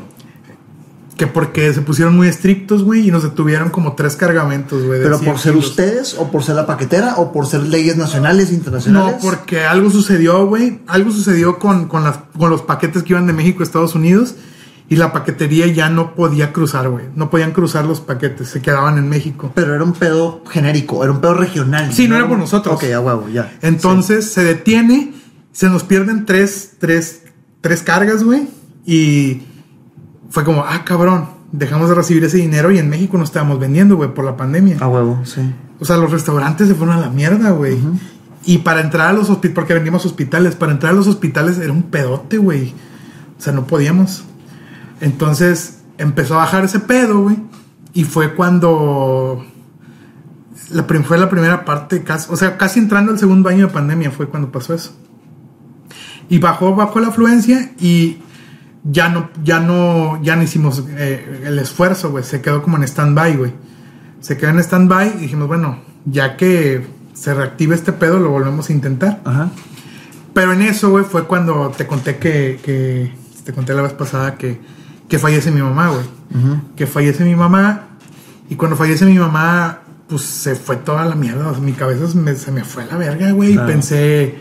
Que 1.20 1.28
porque 1.28 1.74
se 1.74 1.82
pusieron 1.82 2.16
muy 2.16 2.30
estrictos, 2.30 2.84
güey, 2.84 3.06
y 3.08 3.12
nos 3.12 3.24
detuvieron 3.24 3.72
como 3.72 3.94
tres 3.94 4.16
cargamentos, 4.16 4.86
güey. 4.86 5.02
¿Pero 5.04 5.18
100 5.20 5.30
por 5.32 5.40
ser 5.42 5.52
kilos. 5.52 5.68
ustedes 5.68 6.16
o 6.18 6.32
por 6.32 6.44
ser 6.46 6.56
la 6.56 6.66
paquetera 6.66 7.16
o 7.18 7.34
por 7.34 7.46
ser 7.46 7.62
leyes 7.64 7.98
nacionales, 7.98 8.52
No, 8.52 8.56
internacionales? 8.58 9.18
porque 9.22 9.66
algo 9.66 9.90
sucedió, 9.90 10.46
güey. 10.48 10.80
Algo 10.88 11.12
sucedió 11.12 11.60
con, 11.60 11.90
con, 11.90 12.06
las, 12.06 12.20
con 12.38 12.50
los 12.50 12.62
paquetes 12.62 13.04
que 13.04 13.12
iban 13.12 13.28
de 13.28 13.34
México 13.34 13.60
a 13.60 13.64
Estados 13.64 13.96
Unidos 13.96 14.36
y 14.88 14.96
la 14.96 15.12
paquetería 15.12 15.68
ya 15.68 15.90
no 15.90 16.16
podía 16.16 16.54
cruzar, 16.54 16.88
güey. 16.88 17.08
No 17.16 17.30
podían 17.30 17.52
cruzar 17.52 17.84
los 17.84 18.00
paquetes, 18.00 18.48
se 18.48 18.62
quedaban 18.62 18.98
en 18.98 19.10
México. 19.10 19.52
Pero 19.56 19.76
era 19.76 19.84
un 19.84 19.92
pedo 19.92 20.42
genérico, 20.50 21.04
era 21.04 21.12
un 21.12 21.20
pedo 21.20 21.34
regional. 21.34 21.92
Sí, 21.94 22.08
no 22.08 22.16
era 22.16 22.30
por 22.30 22.38
nosotros. 22.40 22.74
Ok, 22.76 22.86
a 22.96 23.00
huevo, 23.02 23.28
ya. 23.28 23.52
Entonces 23.62 24.32
se 24.32 24.46
detiene, 24.46 25.14
se 25.52 25.70
nos 25.70 25.84
pierden 25.84 26.26
tres, 26.26 26.76
tres, 26.80 27.24
tres 27.60 27.84
cargas, 27.84 28.24
güey. 28.24 28.48
Y 28.86 29.42
fue 30.30 30.44
como, 30.44 30.64
ah, 30.64 30.84
cabrón, 30.86 31.28
dejamos 31.52 31.90
de 31.90 31.96
recibir 31.96 32.24
ese 32.24 32.38
dinero 32.38 32.72
y 32.72 32.78
en 32.78 32.90
México 32.90 33.18
no 33.18 33.24
estábamos 33.24 33.60
vendiendo, 33.60 33.96
güey, 33.96 34.14
por 34.14 34.26
la 34.26 34.38
pandemia. 34.38 34.78
A 34.80 34.88
huevo, 34.88 35.20
sí. 35.24 35.42
O 35.80 35.86
sea, 35.86 35.98
los 35.98 36.12
restaurantes 36.12 36.68
se 36.68 36.76
fueron 36.76 36.96
a 36.96 37.00
la 37.00 37.10
mierda, 37.10 37.52
güey. 37.52 37.80
Y 38.46 38.60
para 38.60 38.82
entrar 38.82 39.08
a 39.08 39.14
los 39.14 39.30
hospitales, 39.30 39.56
porque 39.56 39.74
vendimos 39.74 40.06
hospitales, 40.06 40.56
para 40.56 40.72
entrar 40.72 40.94
a 40.94 40.96
los 40.96 41.08
hospitales 41.08 41.58
era 41.58 41.72
un 41.72 41.84
pedote, 41.84 42.38
güey. 42.38 42.74
O 43.38 43.42
sea, 43.42 43.54
no 43.54 43.66
podíamos. 43.66 44.24
Entonces 45.02 45.80
empezó 45.98 46.36
a 46.36 46.40
bajar 46.40 46.66
ese 46.66 46.80
pedo, 46.80 47.22
güey. 47.22 47.38
Y 47.94 48.04
fue 48.04 48.36
cuando. 48.36 49.46
La, 50.72 50.84
fue 50.84 51.18
la 51.18 51.30
primera 51.30 51.66
parte, 51.66 52.04
casi, 52.04 52.32
o 52.32 52.36
sea, 52.36 52.58
casi 52.58 52.80
entrando 52.80 53.12
al 53.12 53.18
segundo 53.18 53.50
año 53.50 53.68
de 53.68 53.74
pandemia 53.74 54.12
fue 54.12 54.28
cuando 54.28 54.52
pasó 54.52 54.76
eso. 54.76 54.94
Y 56.30 56.38
bajó, 56.38 56.76
bajó 56.76 57.00
la 57.00 57.08
afluencia 57.08 57.72
y 57.80 58.20
ya 58.84 59.10
no, 59.10 59.30
ya 59.44 59.60
no, 59.60 60.22
ya 60.24 60.36
no 60.36 60.44
hicimos 60.44 60.84
eh, 60.90 61.44
el 61.46 61.60
esfuerzo, 61.60 62.12
güey. 62.12 62.24
Se 62.24 62.42
quedó 62.42 62.62
como 62.62 62.78
en 62.78 62.84
stand-by, 62.84 63.36
güey. 63.36 63.54
Se 64.22 64.38
quedó 64.38 64.52
en 64.52 64.60
stand-by 64.60 65.16
y 65.18 65.22
dijimos, 65.22 65.48
bueno, 65.48 65.80
ya 66.06 66.38
que 66.38 66.86
se 67.14 67.34
reactive 67.34 67.76
este 67.76 67.92
pedo, 67.94 68.20
lo 68.20 68.30
volvemos 68.30 68.70
a 68.70 68.74
intentar. 68.74 69.22
Ajá. 69.26 69.50
Pero 70.34 70.54
en 70.54 70.62
eso, 70.62 70.90
güey, 70.90 71.04
fue 71.04 71.26
cuando 71.26 71.70
te 71.76 71.86
conté 71.88 72.18
que, 72.18 72.60
que 72.64 73.14
te 73.44 73.54
conté 73.54 73.74
la 73.74 73.82
vez 73.82 73.94
pasada 73.94 74.36
que, 74.36 74.60
que 75.08 75.20
fallece 75.20 75.52
mi 75.52 75.62
mamá, 75.62 75.90
güey. 75.90 76.06
Que 76.76 76.88
fallece 76.88 77.24
mi 77.26 77.36
mamá. 77.36 77.88
Y 78.50 78.56
cuando 78.56 78.78
fallece 78.78 79.06
mi 79.06 79.18
mamá, 79.18 79.80
pues 80.08 80.22
se 80.22 80.56
fue 80.56 80.78
toda 80.78 81.06
la 81.06 81.16
mierda. 81.16 81.50
O 81.50 81.54
sea, 81.54 81.62
mi 81.62 81.74
cabeza 81.74 82.08
se 82.08 82.18
me, 82.18 82.36
se 82.36 82.52
me 82.52 82.64
fue 82.64 82.84
a 82.84 82.86
la 82.86 82.98
verga, 82.98 83.32
güey. 83.32 83.54
Claro. 83.54 83.70
Y 83.70 83.72
pensé 83.72 84.36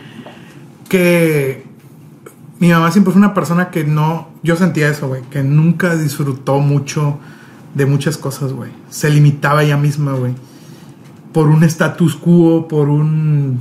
que 0.88 1.67
mi 2.60 2.70
mamá 2.70 2.90
siempre 2.90 3.12
fue 3.12 3.20
una 3.20 3.34
persona 3.34 3.70
que 3.70 3.84
no. 3.84 4.28
Yo 4.42 4.56
sentía 4.56 4.88
eso, 4.88 5.08
güey. 5.08 5.22
Que 5.30 5.42
nunca 5.42 5.94
disfrutó 5.96 6.58
mucho 6.58 7.18
de 7.74 7.86
muchas 7.86 8.16
cosas, 8.16 8.52
güey. 8.52 8.70
Se 8.90 9.10
limitaba 9.10 9.62
ella 9.62 9.76
misma, 9.76 10.12
güey. 10.14 10.34
Por 11.32 11.48
un 11.48 11.62
status 11.64 12.16
quo, 12.16 12.66
por 12.68 12.88
un. 12.88 13.60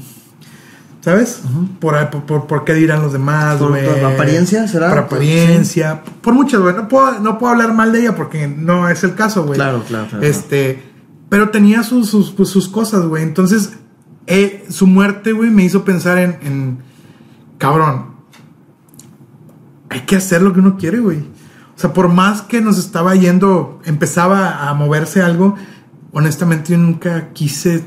¿Sabes? 1.01 1.41
por, 1.79 2.09
por, 2.09 2.23
por, 2.25 2.47
por 2.47 2.65
qué 2.65 2.73
dirán 2.73 3.01
los 3.01 3.13
demás, 3.13 3.57
¿Por- 3.57 3.69
güey. 3.69 3.85
por 3.85 4.03
apariencia, 4.03 4.67
será? 4.67 4.89
Por 4.89 4.97
apariencia. 4.99 6.01
Por 6.21 6.33
muchas, 6.33 6.59
güey. 6.59 6.75
No 6.75 6.87
puedo, 6.89 7.19
no 7.19 7.37
puedo 7.37 7.53
hablar 7.53 7.73
mal 7.73 7.93
de 7.93 8.01
ella 8.01 8.15
porque 8.15 8.47
no 8.47 8.89
es 8.89 9.03
el 9.03 9.15
caso, 9.15 9.43
güey. 9.43 9.55
Claro, 9.55 9.83
claro, 9.87 10.07
claro. 10.09 10.25
Este. 10.25 10.83
Pero 11.29 11.49
tenía 11.49 11.83
sus, 11.83 12.09
sus, 12.09 12.31
pues, 12.31 12.49
sus 12.49 12.67
cosas, 12.67 13.05
güey. 13.05 13.21
Entonces, 13.23 13.73
eh, 14.27 14.65
su 14.69 14.87
muerte, 14.87 15.33
güey, 15.33 15.49
me 15.49 15.63
hizo 15.63 15.85
pensar 15.85 16.17
en, 16.17 16.37
en. 16.41 16.77
Cabrón. 17.57 18.16
Hay 19.89 20.01
que 20.01 20.15
hacer 20.15 20.41
lo 20.41 20.53
que 20.53 20.59
uno 20.59 20.77
quiere, 20.77 20.99
güey. 20.99 21.19
O 21.19 21.79
sea, 21.79 21.93
por 21.93 22.07
más 22.09 22.41
que 22.41 22.59
nos 22.59 22.79
estaba 22.79 23.15
yendo, 23.15 23.79
empezaba 23.85 24.67
a 24.67 24.73
moverse 24.73 25.21
algo, 25.21 25.55
honestamente 26.11 26.73
yo 26.73 26.79
nunca 26.79 27.29
quise 27.33 27.85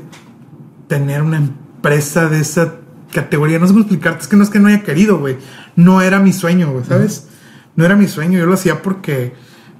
tener 0.87 1.21
una 1.21 1.37
empresa 1.37 2.29
de 2.29 2.39
esa 2.39 2.75
categoría. 3.11 3.59
No 3.59 3.67
sé 3.67 3.73
cómo 3.73 3.83
explicarte, 3.83 4.21
es 4.21 4.27
que 4.27 4.37
no 4.37 4.43
es 4.43 4.49
que 4.49 4.59
no 4.59 4.69
haya 4.69 4.83
querido, 4.83 5.19
güey. 5.19 5.37
No 5.75 6.01
era 6.01 6.19
mi 6.19 6.33
sueño, 6.33 6.71
güey, 6.71 6.85
¿sabes? 6.85 7.27
No 7.75 7.85
era 7.85 7.95
mi 7.95 8.07
sueño, 8.07 8.39
yo 8.39 8.45
lo 8.45 8.53
hacía 8.53 8.81
porque, 8.81 9.33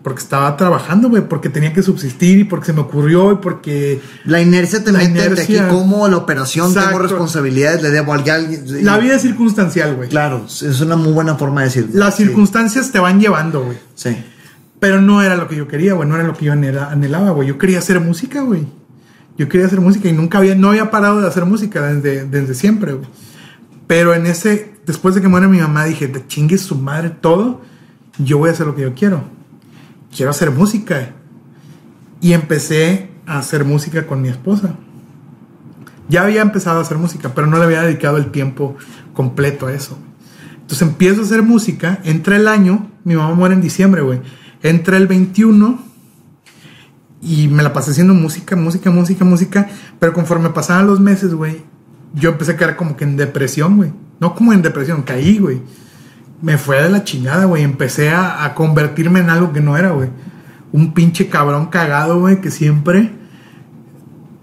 porque 0.04 0.22
estaba 0.22 0.58
trabajando, 0.58 1.10
güey, 1.10 1.28
porque 1.28 1.50
tenía 1.50 1.74
que 1.74 1.84
subsistir 1.84 2.40
y 2.40 2.44
porque 2.44 2.66
se 2.68 2.74
me 2.74 2.82
ocurrió 2.82 3.32
y 3.34 3.36
porque 3.36 4.02
La 4.26 4.42
inercia 4.42 4.84
te 4.84 4.92
La 4.92 5.00
mete 5.00 5.14
de 5.14 5.42
aquí 5.42 5.54
inercia. 5.54 5.68
como 5.68 6.08
la 6.08 6.18
operación, 6.18 6.70
tengo 6.74 6.80
Exacto. 6.88 7.04
responsabilidades, 7.04 7.84
le 7.84 7.92
debo 7.92 8.12
a 8.12 8.16
alguien. 8.16 8.64
la 8.84 8.98
vida 8.98 9.16
es 9.16 9.22
circunstancial, 9.22 9.96
güey. 9.96 10.10
Claro, 10.10 10.46
es 10.48 10.82
una 10.82 10.96
muy 10.96 11.14
buena 11.14 11.36
forma 11.36 11.62
de 11.62 11.68
decirlo. 11.68 11.92
Las 11.94 12.16
Sí, 12.16 12.24
circunstancias 12.24 12.92
te 12.92 13.00
van 13.00 13.20
llevando, 13.20 13.64
güey. 13.64 13.78
Sí. 13.96 14.18
Pero 14.80 15.00
no 15.00 15.22
era 15.22 15.36
lo 15.36 15.48
que 15.48 15.56
yo 15.56 15.68
quería, 15.68 15.94
güey. 15.94 16.10
No 16.10 16.16
era 16.16 16.24
lo 16.26 16.34
que 16.36 16.46
yo 16.46 16.54
anhela- 16.54 16.90
anhelaba, 16.92 17.30
güey. 17.32 17.48
Yo 17.48 17.60
quería 17.60 17.78
hacer 17.78 18.00
música, 18.00 18.42
güey. 18.42 18.66
Yo 19.38 19.48
quería 19.48 19.68
hacer 19.68 19.80
música 19.82 20.10
y 20.10 20.14
nunca 20.14 20.40
había, 20.40 20.56
no 20.56 20.70
había 20.70 20.90
parado 20.90 21.22
de 21.22 21.28
hacer 21.28 21.46
música 21.46 21.82
desde, 21.94 22.26
desde 22.26 22.56
siempre, 22.56 22.94
güey. 22.94 23.08
Pero 23.86 24.14
en 24.16 24.26
ese, 24.26 24.74
después 24.88 25.14
de 25.14 25.22
que 25.22 25.28
muere 25.28 25.48
mi 25.48 25.60
mamá, 25.60 25.86
dije, 25.86 26.12
chingue 26.28 26.58
su 26.58 26.76
madre 26.76 27.12
todo, 27.12 27.62
yo 28.18 28.40
voy 28.40 28.50
a 28.50 28.54
hacer 28.54 28.66
lo 28.66 28.76
que 28.76 28.82
yo 28.82 28.94
quiero. 28.96 29.24
Quiero 30.16 30.32
hacer 30.32 30.52
música. 30.52 31.14
Y 32.22 32.34
empecé 32.34 33.10
a 33.26 33.40
hacer 33.40 33.66
música 33.66 34.06
con 34.06 34.22
mi 34.22 34.30
esposa. 34.30 34.76
Ya 36.10 36.24
había 36.24 36.42
empezado 36.42 36.80
a 36.80 36.82
hacer 36.82 36.98
música, 36.98 37.32
pero 37.34 37.48
no 37.48 37.58
le 37.58 37.64
había 37.64 37.82
dedicado 37.84 38.18
el 38.18 38.32
tiempo 38.32 38.76
completo 39.14 39.68
a 39.68 39.74
eso. 39.74 39.98
Entonces 40.56 40.88
empiezo 40.88 41.22
a 41.22 41.24
hacer 41.24 41.42
música, 41.42 42.00
entra 42.04 42.36
el 42.36 42.48
año, 42.48 42.90
mi 43.04 43.16
mamá 43.16 43.34
muere 43.34 43.56
en 43.56 43.62
diciembre, 43.62 44.02
güey. 44.02 44.22
Entra 44.62 44.98
el 44.98 45.08
21 45.08 45.82
y 47.22 47.48
me 47.48 47.64
la 47.64 47.74
pasé 47.74 47.92
haciendo 47.92 48.14
música, 48.14 48.56
música, 48.56 48.92
música, 48.92 49.26
música. 49.26 49.70
Pero 50.00 50.14
conforme 50.14 50.50
pasaban 50.50 50.88
los 50.88 51.00
meses, 51.00 51.34
güey, 51.34 51.64
yo 52.14 52.32
empecé 52.32 52.54
a 52.54 52.58
quedar 52.58 52.76
como 52.76 52.96
que 52.96 53.04
en 53.04 53.18
depresión, 53.18 53.78
güey. 53.78 53.94
No 54.20 54.36
como 54.36 54.54
en 54.54 54.62
depresión, 54.62 55.04
caí, 55.04 55.40
güey. 55.40 55.62
Me 56.42 56.58
fue 56.58 56.82
de 56.82 56.90
la 56.90 57.04
chingada, 57.04 57.46
güey. 57.46 57.64
Empecé 57.64 58.10
a, 58.10 58.44
a 58.44 58.54
convertirme 58.56 59.20
en 59.20 59.30
algo 59.30 59.54
que 59.54 59.62
no 59.62 59.78
era, 59.78 59.92
güey. 59.92 60.10
Un 60.72 60.94
pinche 60.94 61.28
cabrón 61.30 61.68
cagado, 61.68 62.20
güey, 62.20 62.42
que 62.42 62.50
siempre 62.52 63.12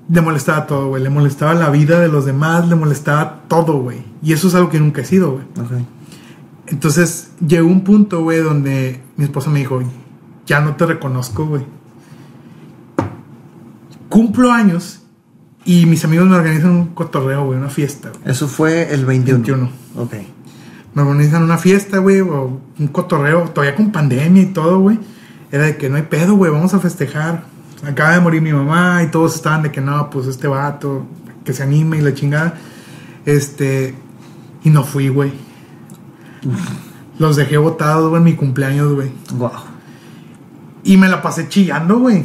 le 0.09 0.21
molestaba 0.21 0.67
todo, 0.67 0.89
güey. 0.89 1.03
Le 1.03 1.11
molestaba 1.11 1.55
la 1.55 1.71
vida 1.71 2.01
de 2.01 2.09
los 2.09 2.25
demás, 2.25 2.69
le 2.69 2.75
molestaba 2.75 3.43
todo, 3.49 3.79
güey. 3.81 4.03
Y 4.23 4.33
eso 4.33 4.49
es 4.49 4.55
algo 4.55 4.71
que 4.71 4.81
nunca 4.81 5.03
he 5.03 5.05
sido, 5.05 5.33
güey. 5.33 5.45
Entonces 6.67 7.31
llegó 7.47 7.69
un 7.69 7.83
punto, 7.83 8.23
güey, 8.23 8.41
donde 8.41 9.01
mi 9.17 9.25
esposa 9.25 9.51
me 9.51 9.61
dijo, 9.61 9.83
ya 10.47 10.61
no 10.61 10.77
te 10.77 10.87
reconozco, 10.87 11.47
güey. 11.47 11.63
Cumplo 14.09 14.51
años 14.51 15.03
y 15.65 15.87
mis 15.87 16.05
amigos 16.05 16.27
me 16.29 16.37
organizan 16.37 16.71
un 16.71 16.87
cotorreo, 16.89 17.45
güey, 17.45 17.59
una 17.59 17.69
fiesta. 17.69 18.11
Eso 18.25 18.49
fue 18.49 18.93
el 18.93 19.05
21. 19.05 19.43
21. 19.45 19.71
Ok. 19.97 20.15
Me 20.99 21.05
organizan 21.05 21.45
una 21.45 21.59
fiesta, 21.59 21.99
güey, 21.99 22.21
o 22.23 22.61
un 22.77 22.89
cotorreo, 22.89 23.51
todavía 23.51 23.77
con 23.77 23.93
pandemia 23.93 24.43
y 24.43 24.47
todo, 24.47 24.81
güey. 24.81 24.99
Era 25.53 25.67
de 25.67 25.77
que 25.77 25.89
no 25.89 25.95
hay 25.95 26.03
pedo, 26.03 26.35
güey, 26.35 26.51
vamos 26.51 26.75
a 26.75 26.81
festejar. 26.81 27.45
Acaba 27.87 28.15
de 28.15 28.21
morir 28.21 28.43
mi 28.43 28.53
mamá 28.53 29.05
y 29.05 29.07
todos 29.07 29.37
estaban 29.37 29.63
de 29.63 29.71
que 29.71 29.81
no, 29.81 30.11
pues 30.11 30.27
este 30.27 30.49
vato, 30.49 31.07
que 31.45 31.53
se 31.53 31.63
anime 31.63 31.99
y 31.99 32.01
la 32.01 32.15
chingada. 32.15 32.55
Este, 33.25 33.95
y 34.65 34.71
no 34.71 34.83
fui, 34.83 35.09
güey. 35.09 35.33
Los 37.21 37.37
dejé 37.37 37.59
botados, 37.59 38.09
güey, 38.09 38.19
en 38.19 38.25
mi 38.25 38.35
cumpleaños, 38.35 38.93
güey. 38.93 39.13
Wow. 39.35 39.53
Y 40.83 40.97
me 40.97 41.09
la 41.09 41.23
pasé 41.23 41.49
chillando, 41.49 42.01
güey. 42.01 42.25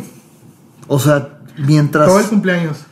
O 0.88 0.98
sea, 0.98 1.38
mientras. 1.58 2.08
Todo 2.08 2.22
el 2.22 2.26
cumpleaños. 2.26 2.88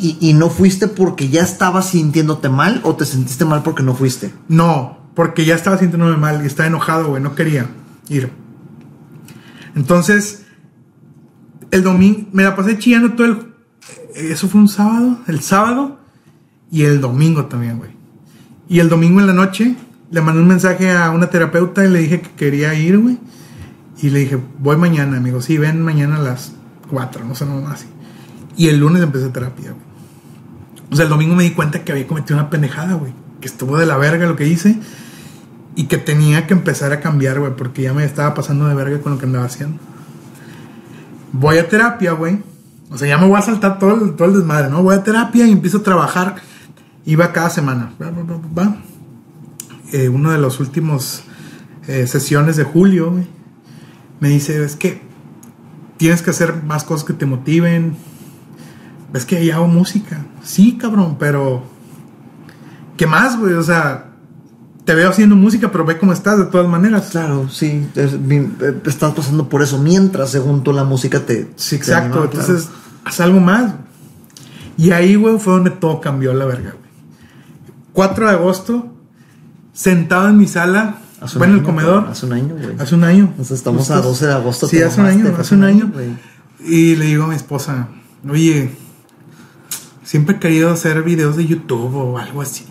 Y, 0.00 0.32
no 0.34 0.48
fuiste 0.48 0.86
porque 0.86 1.28
ya 1.28 1.42
estabas 1.42 1.90
sintiéndote 1.90 2.48
mal 2.48 2.80
o 2.84 2.94
te 2.94 3.04
sentiste 3.04 3.44
mal 3.44 3.64
porque 3.64 3.82
no 3.82 3.94
fuiste. 3.94 4.32
No, 4.48 4.98
porque 5.14 5.44
ya 5.44 5.56
estaba 5.56 5.76
sintiéndome 5.76 6.16
mal 6.16 6.42
y 6.42 6.46
estaba 6.46 6.68
enojado, 6.68 7.08
güey. 7.08 7.22
No 7.22 7.34
quería 7.34 7.66
ir. 8.08 8.30
Entonces, 9.74 10.46
el 11.72 11.82
domingo, 11.82 12.28
me 12.32 12.44
la 12.44 12.54
pasé 12.54 12.78
chillando 12.78 13.14
todo 13.14 13.26
el. 13.26 13.48
Eso 14.14 14.48
fue 14.48 14.60
un 14.60 14.68
sábado, 14.68 15.18
el 15.26 15.40
sábado 15.40 15.98
y 16.70 16.84
el 16.84 17.00
domingo 17.00 17.46
también, 17.46 17.78
güey. 17.78 17.90
Y 18.68 18.78
el 18.78 18.88
domingo 18.88 19.20
en 19.20 19.26
la 19.26 19.32
noche 19.32 19.74
le 20.10 20.20
mandé 20.20 20.40
un 20.42 20.48
mensaje 20.48 20.92
a 20.92 21.10
una 21.10 21.28
terapeuta 21.28 21.84
y 21.84 21.90
le 21.90 21.98
dije 22.00 22.20
que 22.20 22.30
quería 22.30 22.74
ir, 22.74 22.98
güey. 22.98 23.18
Y 24.00 24.10
le 24.10 24.20
dije, 24.20 24.38
voy 24.58 24.76
mañana, 24.76 25.16
amigo. 25.16 25.40
Sí, 25.40 25.58
ven 25.58 25.82
mañana 25.82 26.16
a 26.16 26.22
las 26.22 26.52
4, 26.90 27.24
no 27.24 27.34
sé, 27.34 27.46
no 27.46 27.66
así. 27.68 27.86
Y 28.56 28.68
el 28.68 28.78
lunes 28.78 29.02
empecé 29.02 29.28
terapia, 29.30 29.72
güey. 29.72 29.87
O 30.90 30.96
sea, 30.96 31.04
el 31.04 31.10
domingo 31.10 31.34
me 31.34 31.42
di 31.42 31.50
cuenta 31.50 31.84
que 31.84 31.92
había 31.92 32.06
cometido 32.06 32.38
una 32.38 32.50
pendejada, 32.50 32.94
güey. 32.94 33.12
Que 33.40 33.48
estuvo 33.48 33.76
de 33.76 33.86
la 33.86 33.96
verga 33.96 34.26
lo 34.26 34.36
que 34.36 34.46
hice. 34.46 34.78
Y 35.74 35.84
que 35.84 35.98
tenía 35.98 36.46
que 36.46 36.54
empezar 36.54 36.92
a 36.92 37.00
cambiar, 37.00 37.38
güey. 37.40 37.54
Porque 37.56 37.82
ya 37.82 37.92
me 37.92 38.04
estaba 38.04 38.34
pasando 38.34 38.66
de 38.66 38.74
verga 38.74 39.00
con 39.00 39.12
lo 39.12 39.18
que 39.18 39.26
andaba 39.26 39.44
haciendo. 39.44 39.78
Voy 41.32 41.58
a 41.58 41.68
terapia, 41.68 42.12
güey. 42.12 42.40
O 42.90 42.96
sea, 42.96 43.06
ya 43.06 43.18
me 43.18 43.26
voy 43.26 43.38
a 43.38 43.42
saltar 43.42 43.78
todo 43.78 43.94
el, 43.94 44.16
todo 44.16 44.28
el 44.28 44.34
desmadre, 44.34 44.70
¿no? 44.70 44.82
Voy 44.82 44.94
a 44.94 45.02
terapia 45.02 45.46
y 45.46 45.52
empiezo 45.52 45.78
a 45.78 45.82
trabajar. 45.82 46.36
Iba 47.04 47.32
cada 47.32 47.50
semana. 47.50 47.92
Eh, 49.92 50.08
uno 50.08 50.32
de 50.32 50.38
los 50.38 50.60
últimos 50.60 51.22
eh, 51.86 52.06
sesiones 52.06 52.56
de 52.56 52.64
julio, 52.64 53.12
güey, 53.12 53.26
me 54.20 54.28
dice, 54.28 54.62
es 54.62 54.76
que 54.76 55.00
tienes 55.96 56.20
que 56.20 56.30
hacer 56.30 56.62
más 56.62 56.84
cosas 56.84 57.06
que 57.06 57.14
te 57.14 57.24
motiven. 57.24 57.96
Es 59.14 59.24
que 59.24 59.44
ya 59.44 59.56
hago 59.56 59.68
música. 59.68 60.24
Sí, 60.42 60.76
cabrón, 60.78 61.16
pero... 61.18 61.62
¿Qué 62.96 63.06
más, 63.06 63.38
güey? 63.38 63.54
O 63.54 63.62
sea, 63.62 64.06
te 64.84 64.94
veo 64.94 65.08
haciendo 65.10 65.36
música, 65.36 65.70
pero 65.70 65.84
ve 65.84 65.98
cómo 65.98 66.12
estás 66.12 66.36
de 66.38 66.46
todas 66.46 66.68
maneras. 66.68 67.08
Claro, 67.12 67.48
sí. 67.48 67.86
es- 67.94 68.14
eh, 68.14 68.80
estás 68.86 69.14
pasando 69.14 69.48
por 69.48 69.62
eso 69.62 69.78
mientras, 69.78 70.30
según 70.30 70.62
tú, 70.64 70.72
la 70.72 70.84
música 70.84 71.20
te. 71.20 71.50
Sí, 71.56 71.70
te 71.70 71.76
exacto. 71.76 72.18
anima, 72.18 72.30
claro. 72.30 72.46
Entonces, 72.48 72.68
haz 73.04 73.20
algo 73.20 73.38
más. 73.40 73.74
Y 74.76 74.90
ahí, 74.90 75.14
güey, 75.14 75.38
fue 75.38 75.52
donde 75.54 75.70
todo 75.70 76.00
cambió 76.00 76.34
la 76.34 76.44
verga, 76.44 76.70
güey. 76.70 76.88
4 77.92 78.26
de 78.28 78.32
agosto, 78.32 78.94
sentado 79.72 80.28
en 80.28 80.38
mi 80.38 80.46
sala, 80.48 80.98
Hace 81.20 81.38
bueno, 81.38 81.54
en 81.54 81.58
el 81.60 81.64
comedor, 81.64 82.06
Hace 82.10 82.26
un 82.26 82.32
año, 82.32 82.54
güey. 82.56 82.76
hace 82.78 82.94
un 82.94 83.04
año. 83.04 83.32
Sea, 83.42 83.56
estamos 83.56 83.90
a 83.90 83.94
Justo. 83.96 84.08
12 84.10 84.26
de 84.26 84.32
agosto, 84.32 84.68
Sí, 84.68 84.82
hace 84.82 85.00
un 85.00 85.06
año, 85.06 85.24
fue 85.32 85.40
hace 85.40 85.54
un 85.54 85.64
año. 85.64 85.92
Y 86.64 86.96
le 86.96 87.06
digo 87.06 87.24
a 87.24 87.26
mi 87.28 87.34
esposa, 87.36 87.88
oye, 88.28 88.70
siempre 90.08 90.36
he 90.36 90.38
querido 90.38 90.70
hacer 90.70 91.02
videos 91.02 91.36
de 91.36 91.46
YouTube 91.46 91.94
o 91.94 92.16
algo 92.16 92.40
así. 92.40 92.64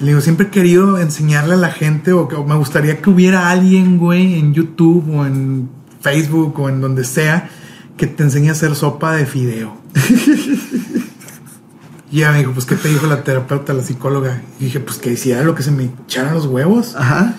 Y 0.00 0.02
le 0.02 0.08
digo, 0.08 0.20
siempre 0.20 0.48
he 0.48 0.50
querido 0.50 0.98
enseñarle 0.98 1.54
a 1.54 1.56
la 1.56 1.70
gente 1.70 2.12
o 2.12 2.28
me 2.44 2.56
gustaría 2.56 3.00
que 3.00 3.10
hubiera 3.10 3.48
alguien, 3.48 3.96
güey, 3.96 4.40
en 4.40 4.54
YouTube 4.54 5.08
o 5.14 5.24
en 5.24 5.70
Facebook 6.00 6.58
o 6.58 6.68
en 6.68 6.80
donde 6.80 7.04
sea 7.04 7.48
que 7.96 8.08
te 8.08 8.24
enseñe 8.24 8.48
a 8.48 8.52
hacer 8.52 8.74
sopa 8.74 9.12
de 9.12 9.24
fideo. 9.24 9.76
y 12.10 12.18
ella 12.18 12.32
me 12.32 12.38
dijo, 12.38 12.50
pues, 12.50 12.66
¿qué 12.66 12.74
te 12.74 12.88
dijo 12.88 13.06
la 13.06 13.22
terapeuta, 13.22 13.72
la 13.72 13.84
psicóloga? 13.84 14.42
Y 14.58 14.64
dije, 14.64 14.80
pues, 14.80 14.98
que 14.98 15.12
hiciera 15.12 15.44
lo 15.44 15.54
que 15.54 15.62
se 15.62 15.70
me 15.70 15.92
echaran 16.06 16.34
los 16.34 16.46
huevos. 16.46 16.96
Ajá. 16.96 17.36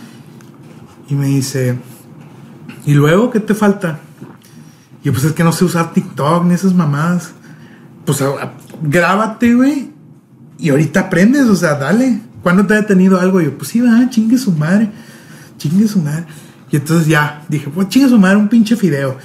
Y 1.10 1.16
me 1.16 1.28
dice, 1.28 1.78
¿y 2.86 2.94
luego 2.94 3.32
qué 3.32 3.42
te 3.42 3.54
falta? 3.54 4.00
Y 5.04 5.08
yo, 5.08 5.12
pues 5.12 5.26
es 5.26 5.34
que 5.34 5.44
no 5.44 5.52
sé 5.52 5.66
usar 5.66 5.92
TikTok 5.92 6.46
ni 6.46 6.54
esas 6.54 6.74
mamadas. 6.74 7.34
Pues 8.06 8.22
a- 8.22 8.54
grábate, 8.82 9.54
güey. 9.56 9.92
Y 10.60 10.70
ahorita 10.70 11.02
aprendes, 11.02 11.44
o 11.48 11.56
sea, 11.56 11.76
dale. 11.76 12.22
¿Cuándo 12.44 12.66
te 12.66 12.74
ha 12.76 12.78
detenido 12.78 13.20
algo? 13.20 13.42
Yo, 13.42 13.58
pues 13.58 13.70
sí, 13.72 13.82
va, 13.82 14.10
chingue 14.10 14.38
su 14.38 14.52
madre. 14.52 14.90
Chingue 15.58 15.88
su 15.88 16.00
madre. 16.00 16.26
Y 16.72 16.76
entonces 16.78 17.08
ya, 17.08 17.44
dije, 17.50 17.70
pues 17.74 17.90
chingue 17.90 18.10
su 18.10 18.20
madre 18.20 18.38
un 18.38 18.48
pinche 18.50 18.76
fideo. 18.76 19.18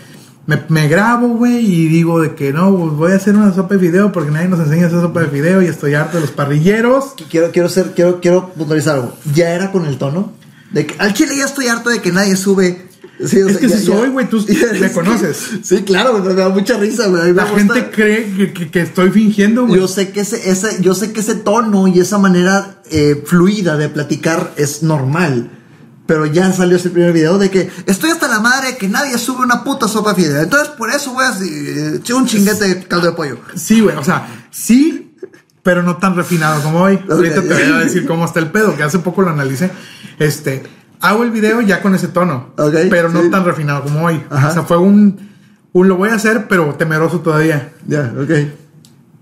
Me, 0.46 0.60
me 0.68 0.88
grabo, 0.88 1.28
güey, 1.28 1.58
y 1.64 1.88
digo 1.88 2.20
de 2.20 2.34
que 2.34 2.52
no, 2.52 2.74
pues, 2.76 2.92
voy 2.94 3.12
a 3.12 3.16
hacer 3.16 3.36
una 3.36 3.52
sopa 3.52 3.74
de 3.74 3.80
fideo 3.80 4.10
porque 4.10 4.30
nadie 4.30 4.48
nos 4.48 4.58
enseña 4.60 4.84
a 4.84 4.86
hacer 4.88 5.00
sopa 5.00 5.20
de 5.20 5.28
fideo 5.28 5.62
y 5.62 5.66
estoy 5.66 5.94
harto 5.94 6.16
de 6.16 6.22
los 6.22 6.30
parrilleros. 6.32 7.14
Quiero, 7.30 7.50
quiero 7.52 7.68
ser, 7.68 7.92
quiero, 7.94 8.20
quiero 8.20 8.48
puntualizar 8.54 8.96
algo. 8.96 9.14
Ya 9.34 9.50
era 9.50 9.70
con 9.70 9.84
el 9.86 9.98
tono. 9.98 10.32
De 10.72 10.86
que 10.86 10.94
al 10.98 11.12
chile 11.14 11.36
ya 11.36 11.44
estoy 11.44 11.68
harto 11.68 11.90
de 11.90 12.00
que 12.00 12.10
nadie 12.12 12.36
sube. 12.36 12.88
Sí, 13.26 13.42
o 13.42 13.48
Es 13.48 13.58
que 13.58 13.68
ya- 13.68 13.76
si 13.76 13.86
soy, 13.86 14.08
güey, 14.10 14.28
tú 14.28 14.44
me 14.48 14.78
que- 14.80 14.92
conoces. 14.92 15.36
sí, 15.62 15.82
claro, 15.82 16.18
me 16.18 16.34
da 16.34 16.48
mucha 16.48 16.76
risa, 16.78 17.06
güey. 17.08 17.32
La 17.34 17.44
gusta- 17.44 17.74
gente 17.74 17.90
cree 17.90 18.32
que, 18.36 18.52
que- 18.52 18.70
que 18.70 18.80
estoy 18.80 19.10
fingiendo, 19.10 19.66
güey. 19.66 19.80
Yo 19.80 19.88
sé 19.88 20.10
que 20.10 20.20
ese, 20.20 20.50
ese, 20.50 20.78
yo 20.80 20.94
sé 20.94 21.12
que 21.12 21.20
ese 21.20 21.34
tono 21.34 21.86
y 21.88 22.00
esa 22.00 22.18
manera 22.18 22.80
eh, 22.90 23.22
fluida 23.26 23.76
de 23.76 23.88
platicar 23.88 24.52
es 24.56 24.82
normal. 24.82 25.50
Pero 26.06 26.26
ya 26.26 26.52
salió 26.52 26.76
ese 26.76 26.90
primer 26.90 27.12
video 27.12 27.38
de 27.38 27.50
que 27.50 27.70
estoy 27.86 28.10
hasta 28.10 28.26
la 28.26 28.40
madre 28.40 28.76
que 28.76 28.88
nadie 28.88 29.16
sube 29.16 29.44
una 29.44 29.62
puta 29.62 29.86
sopa 29.86 30.12
fideo. 30.14 30.40
Entonces 30.42 30.68
por 30.70 30.90
eso 30.90 31.16
a 31.20 31.30
eh, 31.40 32.00
un 32.14 32.26
chinguete 32.26 32.66
de 32.68 32.82
caldo 32.84 33.06
de 33.06 33.12
pollo. 33.12 33.38
Sí, 33.54 33.80
güey, 33.80 33.94
o 33.96 34.02
sea, 34.02 34.46
sí, 34.50 35.14
pero 35.62 35.82
no 35.84 35.98
tan 35.98 36.16
refinado 36.16 36.62
como 36.62 36.80
hoy. 36.80 36.98
Ahorita 37.08 37.42
te 37.42 37.54
voy 37.54 37.62
a 37.62 37.78
decir 37.78 38.06
cómo 38.06 38.24
está 38.24 38.40
el 38.40 38.50
pedo, 38.50 38.76
que 38.76 38.82
hace 38.82 38.98
poco 38.98 39.22
lo 39.22 39.30
analicé. 39.30 39.70
Este, 40.18 40.64
hago 41.00 41.24
el 41.24 41.30
video 41.30 41.60
ya 41.60 41.82
con 41.82 41.94
ese 41.94 42.08
tono, 42.08 42.50
Ok, 42.56 42.74
pero 42.90 43.08
no 43.08 43.22
sí. 43.22 43.30
tan 43.30 43.44
refinado 43.44 43.82
como 43.82 44.04
hoy. 44.04 44.22
Ajá. 44.30 44.48
O 44.48 44.52
sea, 44.52 44.62
fue 44.62 44.78
un, 44.78 45.18
un 45.72 45.88
lo 45.88 45.96
voy 45.96 46.10
a 46.10 46.14
hacer, 46.14 46.46
pero 46.48 46.74
temeroso 46.74 47.20
todavía. 47.20 47.72
Ya, 47.86 48.12
ok. 48.18 48.30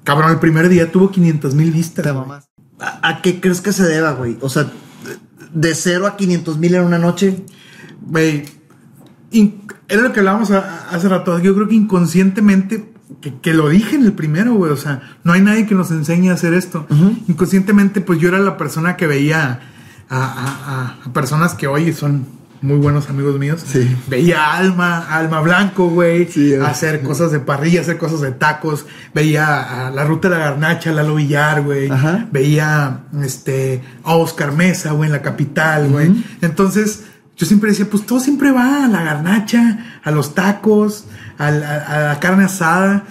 Cabrón, 0.05 0.31
el 0.31 0.39
primer 0.39 0.69
día 0.69 0.91
tuvo 0.91 1.11
500 1.11 1.55
mil 1.55 1.71
vistas. 1.71 2.05
Te 2.05 2.13
mamás. 2.13 2.49
¿A, 2.81 3.09
a 3.09 3.23
qué 3.23 3.41
crees 3.41 3.61
que 3.61 3.73
se 3.73 3.85
deba, 3.85 4.13
güey? 4.13 4.39
O 4.41 4.49
sea, 4.49 4.65
de- 4.65 4.71
de 5.69 5.75
cero 5.75 6.07
a 6.07 6.17
500 6.17 6.59
mil 6.59 6.75
en 6.75 6.85
una 6.85 6.99
noche. 6.99 7.45
Güey, 8.01 8.45
era 9.89 10.03
lo 10.03 10.13
que 10.13 10.21
hablábamos 10.21 10.51
a- 10.51 10.89
hace 10.91 11.09
rato. 11.09 11.39
Yo 11.39 11.55
creo 11.55 11.69
que 11.69 11.75
inconscientemente, 11.75 12.93
que, 13.21 13.35
que 13.41 13.55
lo 13.55 13.69
dije 13.69 13.97
en 13.97 14.05
el 14.05 14.13
primero, 14.13 14.55
güey. 14.55 14.73
O 14.73 14.77
sea, 14.77 15.03
no 15.25 15.33
hay 15.33 15.41
nadie 15.41 15.67
que 15.67 15.75
nos 15.75 15.91
enseñe 15.91 16.31
a 16.31 16.35
hacer 16.35 16.55
esto. 16.55 16.87
Inconscientemente, 17.29 18.01
pues 18.01 18.19
yo 18.21 18.29
era 18.29 18.39
la 18.39 18.57
persona 18.57 18.97
que 18.97 19.07
veía 19.07 19.61
a, 20.09 20.17
a- 20.23 20.97
a- 21.09 21.13
personas 21.13 21.55
que 21.55 21.67
hoy 21.67 21.93
son 21.93 22.27
muy 22.61 22.77
buenos 22.79 23.09
amigos 23.09 23.39
míos. 23.39 23.63
Sí. 23.65 23.97
Veía 24.09 24.43
a 24.45 24.57
Alma, 24.59 24.99
a 24.99 25.19
Alma 25.19 25.41
Blanco, 25.41 25.91
güey, 25.91 26.27
Sí, 26.27 26.55
hacer 26.57 27.03
cosas 27.03 27.31
de 27.31 27.39
parrilla, 27.39 27.83
hacer 27.83 27.99
cosas 27.99 28.21
de 28.21 28.33
tacos. 28.33 28.85
Veía 29.15 29.87
a 29.87 29.91
la 29.91 30.05
ruta 30.05 30.29
de 30.29 30.37
la 30.39 30.45
garnacha, 30.47 30.91
Lalo 30.91 31.15
Villar, 31.15 31.63
güey. 31.63 31.89
Ajá. 31.89 32.27
Veía 32.33 33.03
este, 33.23 33.83
a 34.03 34.17
Oscar 34.17 34.51
Mesa, 34.53 34.91
güey, 34.93 35.07
en 35.09 35.13
la 35.13 35.23
capital, 35.23 35.89
güey. 35.89 36.25
Entonces, 36.41 37.05
yo 37.37 37.47
siempre 37.47 37.71
decía, 37.71 37.87
pues 37.89 38.05
todo 38.05 38.19
siempre 38.19 38.51
va 38.51 38.85
a 38.85 38.89
la 38.89 39.03
garnacha, 39.05 40.01
a 40.03 40.11
los 40.11 40.35
tacos, 40.35 41.05
a 41.39 41.53
la, 41.53 41.77
a 41.77 42.01
la 42.15 42.19
carne 42.21 42.43
asada. 42.45 43.05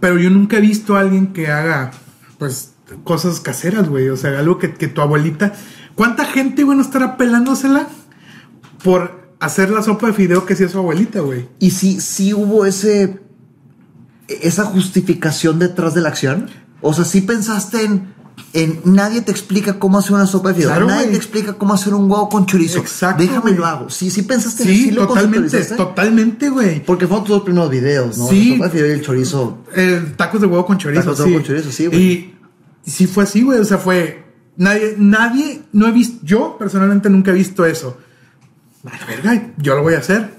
Pero 0.00 0.18
yo 0.18 0.30
nunca 0.30 0.56
he 0.56 0.60
visto 0.62 0.96
a 0.96 1.00
alguien 1.00 1.34
que 1.34 1.48
haga, 1.48 1.90
pues, 2.38 2.72
cosas 3.04 3.40
caseras, 3.40 3.90
güey. 3.90 4.08
O 4.08 4.16
sea, 4.16 4.38
algo 4.38 4.58
que, 4.58 4.72
que 4.72 4.88
tu 4.88 5.02
abuelita. 5.02 5.52
¿Cuánta 5.96 6.26
gente, 6.26 6.62
güey, 6.62 6.76
no 6.76 6.82
estará 6.84 7.16
pelándosela 7.16 7.88
por 8.84 9.30
hacer 9.40 9.70
la 9.70 9.82
sopa 9.82 10.06
de 10.08 10.12
fideo 10.12 10.46
que 10.46 10.52
hacía 10.54 10.68
su 10.68 10.78
abuelita, 10.78 11.20
güey? 11.20 11.48
Y 11.58 11.70
sí, 11.70 12.00
sí 12.00 12.32
hubo 12.34 12.66
ese. 12.66 13.20
esa 14.28 14.64
justificación 14.64 15.58
detrás 15.58 15.94
de 15.94 16.02
la 16.02 16.10
acción. 16.10 16.48
O 16.82 16.92
sea, 16.92 17.06
sí 17.06 17.22
pensaste 17.22 17.82
en. 17.82 18.14
en 18.52 18.80
nadie 18.84 19.22
te 19.22 19.30
explica 19.32 19.78
cómo 19.78 19.98
hacer 19.98 20.12
una 20.12 20.26
sopa 20.26 20.50
de 20.50 20.56
fideo. 20.56 20.68
Claro, 20.68 20.86
nadie 20.86 21.04
güey. 21.04 21.12
te 21.12 21.16
explica 21.16 21.54
cómo 21.54 21.72
hacer 21.72 21.94
un 21.94 22.10
huevo 22.10 22.28
con 22.28 22.44
chorizo. 22.44 22.78
Exacto, 22.78 23.22
Déjame 23.22 23.40
güey. 23.40 23.54
lo 23.54 23.64
hago. 23.64 23.88
Sí, 23.88 24.10
sí 24.10 24.20
pensaste 24.20 24.64
en 24.64 24.68
Sí, 24.68 24.90
lo 24.90 25.06
totalmente, 25.06 25.64
totalmente, 25.64 26.50
güey. 26.50 26.84
Porque 26.84 27.06
fueron 27.06 27.24
tus 27.24 27.36
dos 27.36 27.42
primeros 27.44 27.70
videos, 27.70 28.18
¿no? 28.18 28.28
Sí. 28.28 28.50
La 28.50 28.56
sopa 28.56 28.64
de 28.66 28.70
fideo 28.72 28.86
y 28.88 28.90
el 28.90 29.02
chorizo. 29.02 29.58
Eh, 29.74 30.12
tacos 30.18 30.42
de 30.42 30.46
huevo 30.46 30.66
con 30.66 30.76
chorizo. 30.76 31.00
Tacos 31.00 31.18
de 31.18 31.24
sí. 31.24 31.30
huevo 31.30 31.42
con 31.42 31.46
chorizo, 31.46 31.72
sí, 31.72 31.86
güey. 31.86 32.02
Y, 32.02 32.34
y 32.84 32.90
sí 32.90 33.06
fue 33.06 33.24
así, 33.24 33.40
güey. 33.42 33.58
O 33.60 33.64
sea, 33.64 33.78
fue. 33.78 34.25
Nadie, 34.56 34.94
nadie, 34.96 35.62
no 35.72 35.86
he 35.86 35.92
visto. 35.92 36.24
Yo 36.24 36.56
personalmente 36.58 37.10
nunca 37.10 37.30
he 37.30 37.34
visto 37.34 37.66
eso. 37.66 37.98
A 38.90 38.98
la 38.98 39.06
verga, 39.06 39.52
yo 39.58 39.76
lo 39.76 39.82
voy 39.82 39.94
a 39.94 39.98
hacer. 39.98 40.30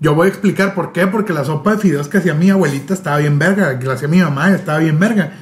Yo 0.00 0.14
voy 0.14 0.26
a 0.26 0.30
explicar 0.30 0.74
por 0.74 0.92
qué. 0.92 1.06
Porque 1.06 1.32
la 1.32 1.44
sopa 1.44 1.72
de 1.72 1.78
fideos 1.78 2.08
que 2.08 2.18
hacía 2.18 2.34
mi 2.34 2.50
abuelita 2.50 2.92
estaba 2.92 3.18
bien 3.18 3.38
verga. 3.38 3.78
Que 3.78 3.86
la 3.86 3.94
hacía 3.94 4.08
mi 4.08 4.20
mamá 4.20 4.50
estaba 4.50 4.78
bien 4.78 4.98
verga. 4.98 5.32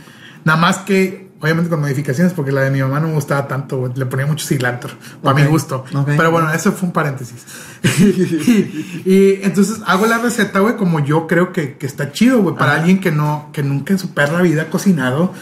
Nada 0.45 0.59
más 0.59 0.79
que, 0.79 1.33
obviamente 1.41 1.69
con 1.69 1.81
modificaciones, 1.81 2.33
porque 2.33 2.53
la 2.53 2.61
de 2.61 2.71
mi 2.71 2.81
mamá 2.81 3.01
no 3.01 3.09
me 3.09 3.15
gustaba 3.15 3.49
tanto. 3.49 3.93
Le 3.93 4.07
ponía 4.07 4.27
mucho 4.27 4.47
cilantro. 4.47 4.91
Para 5.21 5.35
mi 5.35 5.45
gusto. 5.47 5.85
Pero 6.07 6.31
bueno, 6.31 6.53
eso 6.53 6.71
fue 6.71 6.87
un 6.89 6.93
paréntesis. 6.93 7.45
y, 7.83 9.03
y 9.05 9.41
entonces 9.43 9.81
hago 9.87 10.07
la 10.07 10.19
receta, 10.19 10.61
güey, 10.61 10.77
como 10.77 11.01
yo 11.01 11.27
creo 11.27 11.53
que, 11.53 11.77
que 11.77 11.87
está 11.87 12.13
chido, 12.13 12.41
güey, 12.41 12.55
para 12.55 12.75
alguien 12.75 13.01
que 13.01 13.11
no, 13.11 13.49
que 13.53 13.65
nunca 13.65 13.93
en 13.93 13.99
su 13.99 14.15
perra 14.15 14.43
vida 14.43 14.63
ha 14.63 14.71
cocinado 14.71 15.33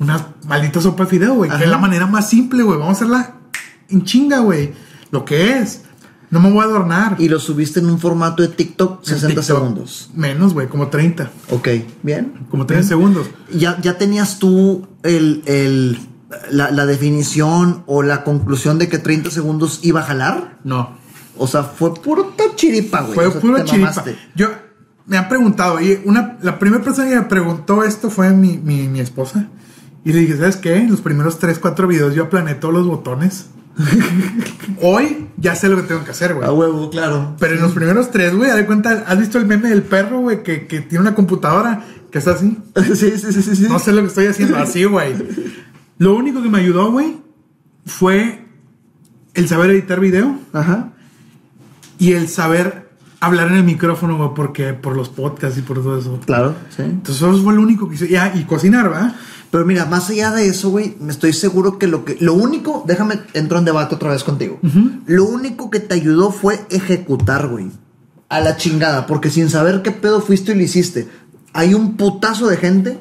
una 0.00 0.34
maldita 0.48 0.80
sopa 0.80 1.04
de 1.04 1.10
fideo, 1.10 1.34
güey, 1.34 1.50
que 1.50 1.62
es 1.64 1.70
la 1.70 1.78
manera 1.78 2.06
más 2.06 2.28
simple, 2.28 2.62
güey. 2.64 2.78
Vamos 2.78 2.94
a 2.94 2.96
hacerla 2.96 3.34
en 3.88 4.02
chinga, 4.04 4.40
güey. 4.40 4.72
Lo 5.12 5.24
que 5.24 5.58
es. 5.58 5.82
No 6.30 6.38
me 6.40 6.50
voy 6.50 6.60
a 6.62 6.64
adornar. 6.64 7.16
Y 7.18 7.28
lo 7.28 7.38
subiste 7.40 7.80
en 7.80 7.86
un 7.90 7.98
formato 7.98 8.42
de 8.42 8.48
TikTok, 8.48 9.00
En 9.00 9.04
60 9.04 9.26
TikTok. 9.28 9.44
segundos. 9.44 10.10
Menos, 10.14 10.54
güey, 10.54 10.68
como 10.68 10.88
30. 10.88 11.30
Ok, 11.50 11.68
bien. 12.02 12.46
Como 12.50 12.66
30 12.66 12.86
segundos. 12.88 13.28
¿Ya, 13.52 13.80
ya 13.80 13.98
tenías 13.98 14.38
tú 14.38 14.86
el, 15.02 15.42
el- 15.46 15.98
la, 16.52 16.70
la 16.70 16.86
definición 16.86 17.82
o 17.86 18.02
la 18.04 18.22
conclusión 18.22 18.78
de 18.78 18.88
que 18.88 18.98
30 18.98 19.30
segundos 19.30 19.80
iba 19.82 20.00
a 20.00 20.04
jalar? 20.04 20.58
No. 20.62 20.90
O 21.36 21.48
sea, 21.48 21.64
fue 21.64 21.92
puro 21.94 22.32
chiripa, 22.54 23.00
güey. 23.00 23.14
Fue 23.14 23.26
O 23.26 23.32
sea, 23.32 23.40
puro 23.40 23.64
chiripa. 23.64 23.90
mamaste. 23.90 24.16
Yo 24.36 24.48
me 25.06 25.16
han 25.18 25.28
preguntado, 25.28 25.74
oye, 25.74 26.00
una, 26.04 26.38
la 26.42 26.58
primera 26.60 26.84
persona 26.84 27.08
que 27.08 27.16
me 27.16 27.22
preguntó 27.22 27.82
esto 27.82 28.08
fue 28.10 28.30
mi, 28.30 28.56
mi, 28.58 28.86
mi 28.86 29.00
esposa. 29.00 29.48
Y 30.04 30.12
le 30.12 30.20
dije, 30.20 30.36
¿sabes 30.36 30.56
qué? 30.56 30.86
Los 30.88 31.00
primeros 31.00 31.38
3, 31.38 31.58
4 31.58 31.86
videos 31.86 32.14
yo 32.14 32.24
aplané 32.24 32.54
todos 32.54 32.74
los 32.74 32.86
botones. 32.86 33.50
Hoy 34.82 35.28
ya 35.36 35.54
sé 35.54 35.68
lo 35.68 35.76
que 35.76 35.82
tengo 35.82 36.04
que 36.04 36.10
hacer, 36.10 36.34
güey. 36.34 36.46
A 36.46 36.52
huevo, 36.52 36.90
claro. 36.90 37.36
Pero 37.38 37.54
en 37.54 37.62
los 37.62 37.72
primeros 37.72 38.10
tres, 38.10 38.34
güey, 38.34 38.50
de 38.50 38.66
cuenta, 38.66 39.04
¿has 39.06 39.18
visto 39.18 39.38
el 39.38 39.46
meme 39.46 39.68
del 39.68 39.82
perro, 39.82 40.20
güey, 40.20 40.42
que, 40.42 40.66
que 40.66 40.80
tiene 40.80 41.02
una 41.02 41.14
computadora 41.14 41.84
que 42.10 42.18
está 42.18 42.32
así? 42.32 42.58
sí, 42.94 42.96
sí, 42.96 43.32
sí, 43.32 43.42
sí. 43.42 43.56
sí. 43.56 43.66
No 43.68 43.78
sé 43.78 43.92
lo 43.92 44.02
que 44.02 44.08
estoy 44.08 44.26
haciendo 44.26 44.56
así, 44.56 44.84
güey. 44.84 45.14
Lo 45.98 46.16
único 46.16 46.42
que 46.42 46.48
me 46.48 46.60
ayudó, 46.60 46.90
güey, 46.90 47.18
fue 47.84 48.46
el 49.34 49.48
saber 49.48 49.70
editar 49.70 50.00
video 50.00 50.38
Ajá. 50.54 50.92
y 51.98 52.12
el 52.12 52.26
saber 52.28 52.89
hablar 53.20 53.48
en 53.48 53.54
el 53.58 53.64
micrófono, 53.64 54.16
güey, 54.16 54.30
porque 54.34 54.72
por 54.72 54.96
los 54.96 55.08
podcasts 55.08 55.58
y 55.58 55.62
por 55.62 55.82
todo 55.82 55.98
eso. 55.98 56.18
Claro, 56.26 56.54
sí. 56.74 56.82
Entonces, 56.82 57.16
eso 57.16 57.42
fue 57.42 57.54
lo 57.54 57.62
único 57.62 57.88
que 57.88 57.94
hice. 57.96 58.08
Ya, 58.08 58.32
y 58.34 58.44
cocinar, 58.44 58.88
¿verdad? 58.88 59.14
Pero 59.50 59.64
mira, 59.66 59.84
más 59.86 60.08
allá 60.10 60.30
de 60.30 60.46
eso, 60.46 60.70
güey, 60.70 60.96
me 61.00 61.10
estoy 61.10 61.32
seguro 61.32 61.78
que 61.78 61.86
lo 61.86 62.04
que. 62.04 62.16
Lo 62.20 62.34
único, 62.34 62.84
déjame, 62.86 63.20
entro 63.34 63.58
en 63.58 63.64
debate 63.64 63.94
otra 63.96 64.10
vez 64.12 64.22
contigo. 64.24 64.58
Lo 65.06 65.24
único 65.24 65.70
que 65.70 65.80
te 65.80 65.94
ayudó 65.94 66.30
fue 66.30 66.60
ejecutar, 66.70 67.48
güey. 67.48 67.70
A 68.28 68.40
la 68.40 68.56
chingada, 68.56 69.06
porque 69.06 69.28
sin 69.28 69.50
saber 69.50 69.82
qué 69.82 69.90
pedo 69.90 70.20
fuiste 70.20 70.52
y 70.52 70.54
lo 70.54 70.62
hiciste. 70.62 71.08
Hay 71.52 71.74
un 71.74 71.96
putazo 71.96 72.46
de 72.46 72.56
gente. 72.58 72.98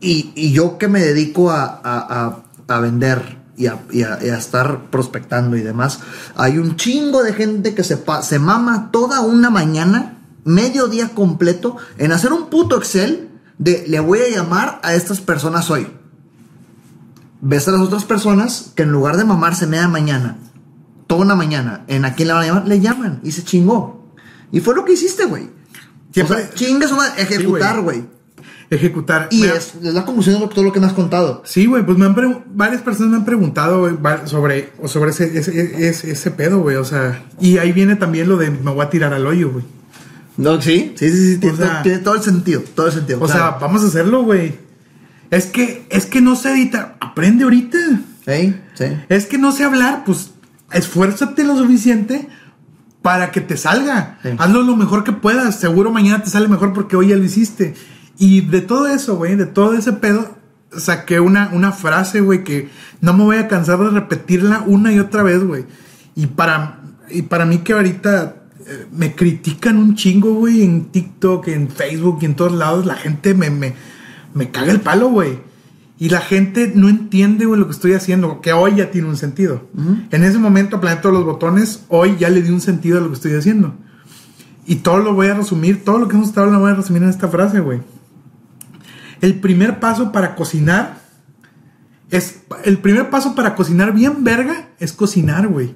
Y, 0.00 0.32
y 0.36 0.52
yo 0.52 0.76
que 0.78 0.86
me 0.88 1.00
dedico 1.00 1.50
a, 1.50 1.64
a- 1.64 1.80
a- 2.26 2.44
a 2.68 2.80
vender 2.80 3.38
y 3.56 3.66
a, 3.66 3.82
y 3.90 4.02
a- 4.02 4.18
y 4.24 4.28
a 4.30 4.36
estar 4.38 4.90
prospectando 4.90 5.56
y 5.56 5.62
demás. 5.62 6.00
Hay 6.36 6.58
un 6.58 6.76
chingo 6.76 7.22
de 7.22 7.32
gente 7.32 7.74
que 7.74 7.84
se, 7.84 7.98
se 8.22 8.38
mama 8.38 8.90
toda 8.90 9.20
una 9.20 9.50
mañana, 9.50 10.18
medio 10.44 10.88
día 10.88 11.10
completo, 11.10 11.76
en 11.98 12.12
hacer 12.12 12.32
un 12.32 12.46
puto 12.50 12.76
Excel 12.76 13.28
de 13.58 13.84
le 13.86 14.00
voy 14.00 14.18
a 14.20 14.28
llamar 14.30 14.80
a 14.82 14.94
estas 14.94 15.20
personas 15.20 15.70
hoy. 15.70 15.86
Ves 17.40 17.68
a 17.68 17.72
las 17.72 17.80
otras 17.82 18.04
personas 18.04 18.72
que 18.74 18.82
en 18.84 18.90
lugar 18.92 19.16
de 19.16 19.24
mamarse 19.24 19.66
media 19.66 19.86
mañana, 19.88 20.38
toda 21.06 21.20
una 21.22 21.34
mañana, 21.34 21.84
en 21.88 22.04
a 22.04 22.14
quién 22.14 22.28
le 22.28 22.34
van 22.34 22.42
a 22.42 22.46
llamar, 22.46 22.66
le 22.68 22.80
llaman 22.80 23.20
y 23.22 23.32
se 23.32 23.44
chingó. 23.44 24.10
Y 24.50 24.60
fue 24.60 24.74
lo 24.74 24.84
que 24.84 24.94
hiciste, 24.94 25.26
güey. 25.26 25.50
O 26.24 26.26
sea, 26.26 26.50
chingas 26.54 26.90
una 26.92 27.08
ejecutar, 27.16 27.80
güey. 27.82 28.06
Ejecutar. 28.74 29.28
y 29.30 29.44
es, 29.44 29.74
es 29.82 29.94
la 29.94 30.04
conclusión 30.04 30.40
de 30.40 30.46
todo 30.48 30.64
lo 30.64 30.72
que 30.72 30.80
me 30.80 30.86
has 30.86 30.92
contado. 30.92 31.42
Sí, 31.46 31.66
güey, 31.66 31.84
pues 31.84 31.96
me 31.98 32.06
han 32.06 32.14
varias 32.54 32.82
personas 32.82 33.10
me 33.10 33.16
han 33.18 33.24
preguntado 33.24 34.00
va- 34.04 34.26
sobre, 34.26 34.72
sobre 34.86 35.10
ese, 35.10 35.38
ese, 35.38 35.88
ese, 35.88 36.10
ese 36.10 36.30
pedo, 36.30 36.60
güey. 36.60 36.76
O 36.76 36.84
sea, 36.84 37.22
y 37.40 37.58
ahí 37.58 37.72
viene 37.72 37.96
también 37.96 38.28
lo 38.28 38.36
de 38.36 38.50
me 38.50 38.70
voy 38.72 38.84
a 38.84 38.90
tirar 38.90 39.12
al 39.12 39.26
hoyo, 39.26 39.50
güey. 39.52 39.64
No, 40.36 40.60
sí, 40.60 40.92
sí, 40.96 41.10
sí, 41.10 41.32
sí, 41.34 41.38
tiene, 41.38 41.56
sea- 41.56 41.82
tiene 41.82 41.98
todo 41.98 42.14
el 42.16 42.22
sentido, 42.22 42.62
todo 42.74 42.86
el 42.88 42.92
sentido. 42.92 43.18
O 43.22 43.28
sea, 43.28 43.50
vamos 43.60 43.82
a 43.84 43.86
hacerlo, 43.86 44.22
güey. 44.24 44.54
Es 45.30 45.46
que, 45.46 45.86
es 45.90 46.06
que 46.06 46.20
no 46.20 46.36
sé 46.36 46.52
editar. 46.52 46.96
Aprende 47.00 47.44
ahorita. 47.44 47.78
Sí, 48.26 48.54
sí. 48.74 48.84
Es 49.08 49.26
que 49.26 49.38
no 49.38 49.52
sé 49.52 49.64
hablar, 49.64 50.02
pues 50.04 50.30
esfuérzate 50.72 51.44
lo 51.44 51.56
suficiente 51.56 52.28
para 53.02 53.30
que 53.30 53.40
te 53.40 53.56
salga. 53.56 54.18
Sí. 54.22 54.30
Hazlo 54.38 54.62
lo 54.62 54.76
mejor 54.76 55.04
que 55.04 55.12
puedas. 55.12 55.60
Seguro 55.60 55.90
mañana 55.92 56.22
te 56.22 56.30
sale 56.30 56.48
mejor 56.48 56.72
porque 56.72 56.96
hoy 56.96 57.08
ya 57.08 57.16
lo 57.16 57.24
hiciste. 57.24 57.74
Y 58.18 58.42
de 58.42 58.60
todo 58.60 58.86
eso, 58.88 59.16
güey, 59.16 59.36
de 59.36 59.46
todo 59.46 59.74
ese 59.74 59.92
pedo, 59.92 60.36
saqué 60.76 61.20
una, 61.20 61.50
una 61.52 61.72
frase, 61.72 62.20
güey, 62.20 62.44
que 62.44 62.68
no 63.00 63.12
me 63.12 63.24
voy 63.24 63.36
a 63.36 63.48
cansar 63.48 63.78
de 63.78 63.90
repetirla 63.90 64.62
una 64.66 64.92
y 64.92 64.98
otra 64.98 65.22
vez, 65.22 65.42
güey. 65.42 65.64
Y 66.14 66.26
para, 66.26 66.80
y 67.10 67.22
para 67.22 67.44
mí 67.44 67.58
que 67.58 67.72
ahorita 67.72 68.36
eh, 68.66 68.86
me 68.92 69.14
critican 69.14 69.78
un 69.78 69.94
chingo, 69.94 70.34
güey, 70.34 70.62
en 70.62 70.86
TikTok, 70.86 71.48
en 71.48 71.68
Facebook 71.68 72.18
y 72.22 72.26
en 72.26 72.34
todos 72.34 72.52
lados, 72.52 72.86
la 72.86 72.94
gente 72.94 73.34
me, 73.34 73.50
me, 73.50 73.74
me 74.32 74.50
caga 74.50 74.72
el 74.72 74.80
palo, 74.80 75.08
güey. 75.08 75.38
Y 75.98 76.08
la 76.08 76.20
gente 76.20 76.72
no 76.74 76.88
entiende, 76.88 77.46
güey, 77.46 77.58
lo 77.58 77.66
que 77.66 77.72
estoy 77.72 77.92
haciendo, 77.92 78.40
que 78.40 78.52
hoy 78.52 78.74
ya 78.76 78.90
tiene 78.90 79.08
un 79.08 79.16
sentido. 79.16 79.68
En 80.10 80.24
ese 80.24 80.38
momento 80.38 80.76
aplané 80.76 81.00
todos 81.00 81.14
los 81.14 81.24
botones, 81.24 81.84
hoy 81.88 82.16
ya 82.18 82.30
le 82.30 82.42
di 82.42 82.50
un 82.50 82.60
sentido 82.60 82.98
a 82.98 83.00
lo 83.00 83.08
que 83.08 83.14
estoy 83.14 83.34
haciendo. 83.34 83.74
Y 84.66 84.76
todo 84.76 84.98
lo 84.98 85.14
voy 85.14 85.28
a 85.28 85.34
resumir, 85.34 85.84
todo 85.84 85.98
lo 85.98 86.08
que 86.08 86.16
hemos 86.16 86.28
estado 86.28 86.46
hablando 86.46 86.66
lo 86.66 86.70
voy 86.70 86.74
a 86.74 86.80
resumir 86.82 87.04
en 87.04 87.10
esta 87.10 87.28
frase, 87.28 87.60
güey. 87.60 87.80
El 89.24 89.36
primer 89.40 89.80
paso 89.80 90.12
para 90.12 90.34
cocinar 90.34 90.98
es. 92.10 92.42
El 92.62 92.76
primer 92.76 93.08
paso 93.08 93.34
para 93.34 93.54
cocinar 93.54 93.94
bien 93.94 94.22
verga 94.22 94.68
es 94.78 94.92
cocinar, 94.92 95.48
güey. 95.48 95.74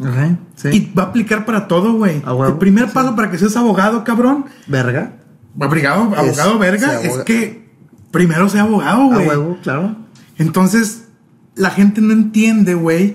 Ok, 0.00 0.38
sí. 0.56 0.68
Y 0.72 0.92
va 0.94 1.02
a 1.02 1.06
aplicar 1.08 1.44
para 1.44 1.68
todo, 1.68 1.92
güey. 1.92 2.22
El 2.46 2.54
primer 2.54 2.86
sí. 2.86 2.94
paso 2.94 3.14
para 3.14 3.30
que 3.30 3.36
seas 3.36 3.54
abogado, 3.58 4.02
cabrón. 4.02 4.46
Verga. 4.66 5.12
Abogado, 5.60 6.04
abogado 6.16 6.54
Es- 6.54 6.58
verga, 6.58 7.02
es 7.02 7.18
que 7.18 7.70
primero 8.10 8.48
sea 8.48 8.62
abogado, 8.62 9.08
güey. 9.08 9.28
huevo, 9.28 9.58
claro. 9.62 9.94
Entonces, 10.38 11.08
la 11.54 11.68
gente 11.68 12.00
no 12.00 12.14
entiende, 12.14 12.72
güey, 12.72 13.14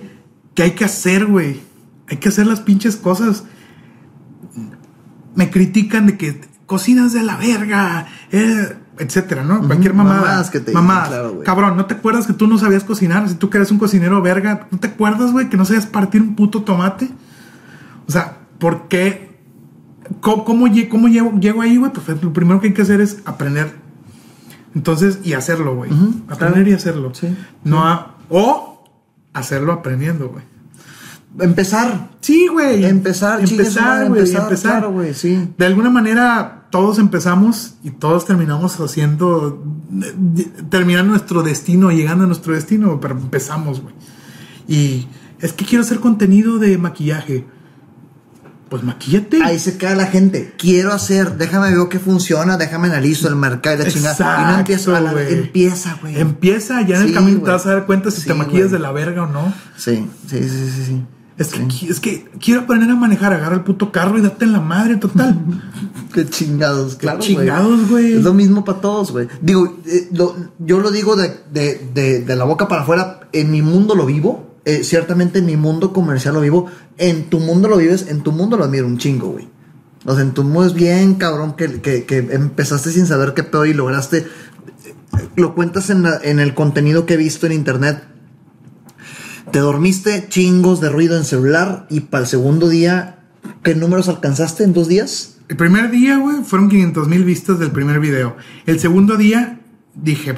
que 0.54 0.62
hay 0.62 0.72
que 0.76 0.86
hacer, 0.86 1.26
güey. 1.26 1.60
Hay 2.08 2.18
que 2.18 2.30
hacer 2.30 2.46
las 2.46 2.62
pinches 2.62 2.96
cosas. 2.98 3.46
Me 5.34 5.50
critican 5.50 6.06
de 6.06 6.18
que 6.20 6.40
cocinas 6.68 7.14
de 7.14 7.24
la 7.24 7.38
verga, 7.38 8.06
eh, 8.32 8.78
etcétera, 9.00 9.44
¿no? 9.44 9.66
Cualquier 9.66 9.94
mamada. 9.94 10.22
Mamadas 10.22 10.50
que 10.50 10.60
te 10.60 10.72
claro. 10.72 11.42
Cabrón, 11.44 11.78
¿no 11.78 11.86
te 11.86 11.96
acuerdas 11.96 12.28
que 12.28 12.34
tú 12.34 12.48
no 12.48 12.58
sabías 12.58 12.84
cocinar? 12.84 13.28
Si 13.30 13.36
tú 13.36 13.50
que 13.50 13.58
eres 13.58 13.72
un 13.72 13.78
cocinero 13.78 14.22
verga, 14.22 14.68
¿no 14.72 14.80
te 14.80 14.88
acuerdas, 14.88 15.32
güey, 15.32 15.50
que 15.50 15.58
no 15.58 15.66
sabías 15.66 15.86
partir 15.86 16.22
un 16.22 16.36
puto 16.36 16.64
tomate? 16.64 17.10
O 18.08 18.12
sea, 18.12 18.38
¿por 18.60 18.88
qué? 18.88 19.38
¿Cómo, 20.22 20.46
cómo 20.46 20.66
cómo 20.90 21.08
llego, 21.08 21.32
llego 21.40 21.62
ahí, 21.62 21.78
güey? 21.78 21.92
Pues 21.92 22.24
lo 22.24 22.32
primero 22.34 22.60
que 22.62 22.68
hay 22.68 22.74
que 22.74 22.82
hacer 22.82 23.02
es 23.02 23.18
aprender. 23.26 23.76
Entonces, 24.74 25.20
y 25.24 25.34
hacerlo, 25.34 25.76
güey. 25.76 25.92
Aprender 26.30 26.64
claro. 26.64 26.70
y 26.70 26.74
hacerlo. 26.74 27.14
Sí. 27.14 27.36
No 27.64 27.86
a- 27.88 28.16
o 28.30 28.84
hacerlo 29.34 29.74
aprendiendo, 29.74 30.30
güey. 30.30 30.44
Empezar. 31.40 32.10
Sí, 32.22 32.48
güey. 32.48 32.86
Empezar, 32.86 33.40
empezar, 33.42 34.10
güey. 34.10 34.22
empezar, 34.36 34.88
güey, 34.88 35.14
sí. 35.14 35.50
De 35.58 35.66
alguna 35.66 35.90
manera, 35.90 36.57
todos 36.70 37.00
empezamos 37.00 37.76
y 37.84 37.92
todos 37.92 38.26
terminamos 38.26 38.80
haciendo, 38.80 39.64
terminar 40.70 41.06
nuestro 41.06 41.44
destino, 41.44 41.92
llegando 41.92 42.24
a 42.26 42.28
nuestro 42.28 42.54
destino, 42.54 43.00
pero 43.00 43.16
empezamos, 43.18 43.82
güey. 43.82 43.96
Y 44.68 45.08
es 45.40 45.54
que 45.54 45.66
quiero 45.66 45.84
hacer 45.84 46.00
contenido 46.00 46.58
de 46.60 46.78
maquillaje. 46.78 47.46
Pues 48.70 48.84
maquillate. 48.84 49.42
Ahí 49.44 49.60
se 49.60 49.78
queda 49.78 49.96
la 49.96 50.08
gente. 50.08 50.54
Quiero 50.58 50.92
hacer, 50.92 51.38
déjame 51.38 51.74
ver 51.74 51.88
qué 51.88 52.00
funciona, 52.00 52.58
déjame 52.58 52.88
analizo 52.90 53.30
el 53.30 53.38
mercado 53.38 53.78
y 53.82 53.86
la 53.86 53.90
chingada. 53.90 54.42
Y 54.42 54.52
no 54.52 54.60
empieza, 54.60 54.98
a 54.98 55.00
la- 55.00 55.14
güey. 55.14 55.34
empieza, 55.34 55.98
güey. 56.02 56.20
Empieza, 56.20 56.82
ya 56.82 56.98
en 56.98 57.04
el 57.04 57.14
camino 57.14 57.42
te 57.44 57.50
vas 57.52 57.66
a 57.66 57.70
dar 57.70 57.86
cuenta 57.86 58.12
si 58.12 58.20
Sí, 58.22 58.28
te 58.28 58.34
maquillas 58.34 58.72
de 58.72 58.80
la 58.80 58.92
verga 58.92 59.24
o 59.24 59.28
no. 59.28 59.54
Sí, 59.78 60.06
sí, 60.30 60.40
sí, 60.44 60.72
sí, 60.76 60.84
sí. 60.86 61.06
Es 61.38 61.50
que, 61.50 61.88
es 61.88 62.00
que 62.00 62.28
quiero 62.40 62.62
aprender 62.62 62.90
a 62.90 62.96
manejar, 62.96 63.32
agarra 63.32 63.56
el 63.56 63.64
puto 63.64 63.92
carro 63.92 64.18
y 64.18 64.22
date 64.22 64.46
en 64.46 64.54
la 64.54 64.60
madre 64.60 64.96
total. 64.98 65.38
Qué 66.14 66.26
chingados, 66.28 66.96
claro. 66.96 67.18
güey. 67.20 67.28
chingados, 67.28 67.90
güey. 67.90 68.14
Es 68.14 68.24
lo 68.24 68.34
mismo 68.34 68.66
para 68.66 68.82
todos, 68.82 69.12
güey. 69.12 69.28
Digo, 69.42 69.78
eh, 69.86 70.10
lo- 70.14 70.36
yo 70.58 70.80
lo 70.80 70.90
digo 70.90 71.16
de, 71.16 71.36
de- 71.54 71.90
de- 71.94 72.22
de 72.22 72.36
la 72.36 72.44
boca 72.46 72.68
para 72.68 72.82
afuera. 72.82 73.20
En 73.34 73.52
mi 73.52 73.62
mundo 73.62 73.94
lo 73.96 74.06
vivo. 74.06 74.46
eh, 74.66 74.84
ciertamente 74.84 75.40
en 75.40 75.46
mi 75.46 75.56
mundo 75.58 75.94
comercial 75.94 76.34
lo 76.34 76.42
vivo. 76.42 76.66
En 76.98 77.30
tu 77.30 77.40
mundo 77.40 77.68
lo 77.70 77.78
vives. 77.78 78.08
En 78.10 78.22
tu 78.24 78.32
mundo 78.32 78.58
lo 78.58 78.64
admiro 78.66 78.86
un 78.88 78.98
chingo, 78.98 79.28
güey. 79.32 79.48
O 80.06 80.14
sea, 80.14 80.24
en 80.24 80.34
tu 80.34 80.44
mundo 80.44 80.66
es 80.66 80.74
bien 80.74 81.16
cabrón 81.16 81.56
que, 81.56 81.80
que- 81.82 82.04
que 82.06 82.18
empezaste 82.18 82.92
sin 82.92 83.06
saber 83.06 83.34
qué 83.34 83.44
peor 83.44 83.68
y 83.68 83.74
lograste. 83.74 84.18
eh, 84.86 85.28
Lo 85.36 85.54
cuentas 85.56 85.90
en, 85.92 86.02
la- 86.04 86.20
en 86.24 86.40
el 86.40 86.54
contenido 86.56 87.06
que 87.06 87.14
he 87.14 87.18
visto 87.18 87.46
en 87.46 87.52
internet. 87.54 88.04
Te 89.52 89.60
dormiste 89.60 90.28
chingos 90.30 90.82
de 90.82 90.90
ruido 90.90 91.18
en 91.18 91.24
celular 91.24 91.88
y 91.90 92.02
para 92.02 92.24
el 92.24 92.28
segundo 92.28 92.68
día, 92.68 93.20
¿qué 93.64 93.76
números 93.76 94.10
alcanzaste 94.10 94.64
en 94.64 94.74
dos 94.74 94.88
días? 94.88 95.38
El 95.48 95.56
primer 95.56 95.90
día, 95.90 96.18
güey, 96.18 96.44
fueron 96.44 96.68
500 96.68 97.08
mil 97.08 97.24
vistas 97.24 97.58
del 97.58 97.72
primer 97.72 98.00
video. 98.00 98.36
El 98.66 98.80
segundo 98.80 99.16
día 99.16 99.62
dije, 99.96 100.36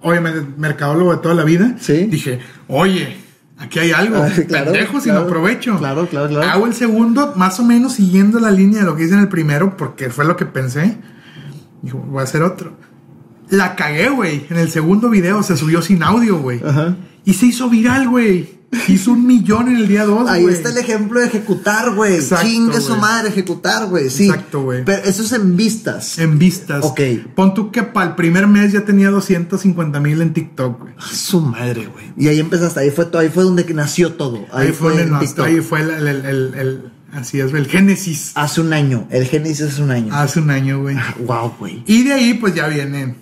obviamente, 0.00 0.46
mercadólogo 0.56 1.12
de 1.16 1.22
toda 1.22 1.34
la 1.34 1.42
vida. 1.42 1.74
Sí. 1.80 2.06
Dije, 2.06 2.38
oye, 2.68 3.16
aquí 3.58 3.80
hay 3.80 3.90
algo. 3.90 4.16
Ah, 4.22 4.30
claro, 4.46 4.72
Pendejo 4.72 5.00
si 5.00 5.04
claro. 5.04 5.20
no 5.20 5.26
aprovecho. 5.26 5.78
Claro, 5.78 6.06
claro, 6.06 6.28
claro. 6.28 6.48
Hago 6.48 6.66
el 6.66 6.74
segundo, 6.74 7.32
más 7.34 7.58
o 7.58 7.64
menos 7.64 7.94
siguiendo 7.94 8.38
la 8.38 8.52
línea 8.52 8.80
de 8.80 8.86
lo 8.86 8.94
que 8.94 9.04
hice 9.04 9.14
en 9.14 9.20
el 9.20 9.28
primero, 9.28 9.76
porque 9.76 10.08
fue 10.10 10.24
lo 10.24 10.36
que 10.36 10.46
pensé. 10.46 10.96
Dijo, 11.82 11.98
voy 11.98 12.20
a 12.20 12.24
hacer 12.24 12.42
otro. 12.44 12.76
La 13.48 13.74
cagué, 13.74 14.08
güey. 14.08 14.46
En 14.50 14.58
el 14.58 14.70
segundo 14.70 15.10
video 15.10 15.42
se 15.42 15.56
subió 15.56 15.82
sin 15.82 16.04
audio, 16.04 16.38
güey. 16.38 16.60
Ajá. 16.64 16.94
Y 17.26 17.34
se 17.34 17.46
hizo 17.46 17.68
viral, 17.68 18.08
güey. 18.08 18.56
Hizo 18.88 19.12
un 19.12 19.26
millón 19.26 19.68
en 19.68 19.76
el 19.76 19.88
día 19.88 20.04
2, 20.04 20.28
Ahí 20.28 20.44
está 20.46 20.70
el 20.70 20.76
ejemplo 20.78 21.20
de 21.20 21.26
ejecutar, 21.26 21.94
güey. 21.94 22.18
Chingue 22.42 22.80
su 22.80 22.96
madre, 22.96 23.28
ejecutar, 23.30 23.86
güey. 23.86 24.10
Sí. 24.10 24.26
Exacto, 24.28 24.62
güey. 24.62 24.84
Pero 24.84 25.02
eso 25.04 25.22
es 25.22 25.32
en 25.32 25.56
vistas. 25.56 26.18
En 26.18 26.38
vistas. 26.38 26.84
Ok. 26.84 27.00
Pon 27.34 27.54
tú 27.54 27.70
que 27.70 27.82
para 27.84 28.10
el 28.10 28.14
primer 28.16 28.46
mes 28.46 28.72
ya 28.72 28.84
tenía 28.84 29.10
250 29.10 30.00
mil 30.00 30.20
en 30.20 30.32
TikTok, 30.32 30.80
güey. 30.80 30.94
Su 31.12 31.40
madre, 31.40 31.86
güey. 31.86 32.06
Y 32.16 32.28
ahí 32.28 32.38
empezaste, 32.40 32.80
ahí 32.80 32.90
fue 32.90 33.06
todo, 33.06 33.22
ahí 33.22 33.28
fue 33.28 33.44
donde 33.44 33.64
nació 33.74 34.12
todo. 34.14 34.44
Ahí, 34.52 34.72
fue, 34.72 34.94
en 35.00 35.12
el, 35.14 35.18
TikTok. 35.20 35.46
ahí 35.46 35.60
fue 35.60 35.80
el, 35.80 35.90
el- 36.08 36.24
el- 36.54 36.92
así 37.12 37.40
es, 37.40 37.52
el 37.54 37.66
génesis. 37.66 38.32
Hace 38.34 38.60
un 38.60 38.72
año. 38.72 39.06
El 39.10 39.26
Génesis 39.26 39.60
es 39.72 39.78
un 39.78 39.90
año. 39.90 40.14
Hace 40.14 40.40
un 40.40 40.50
año, 40.50 40.80
güey. 40.82 40.96
Wow, 41.24 41.54
güey. 41.58 41.82
Y 41.86 42.02
de 42.02 42.12
ahí, 42.12 42.34
pues 42.34 42.54
ya 42.54 42.66
viene 42.68 43.14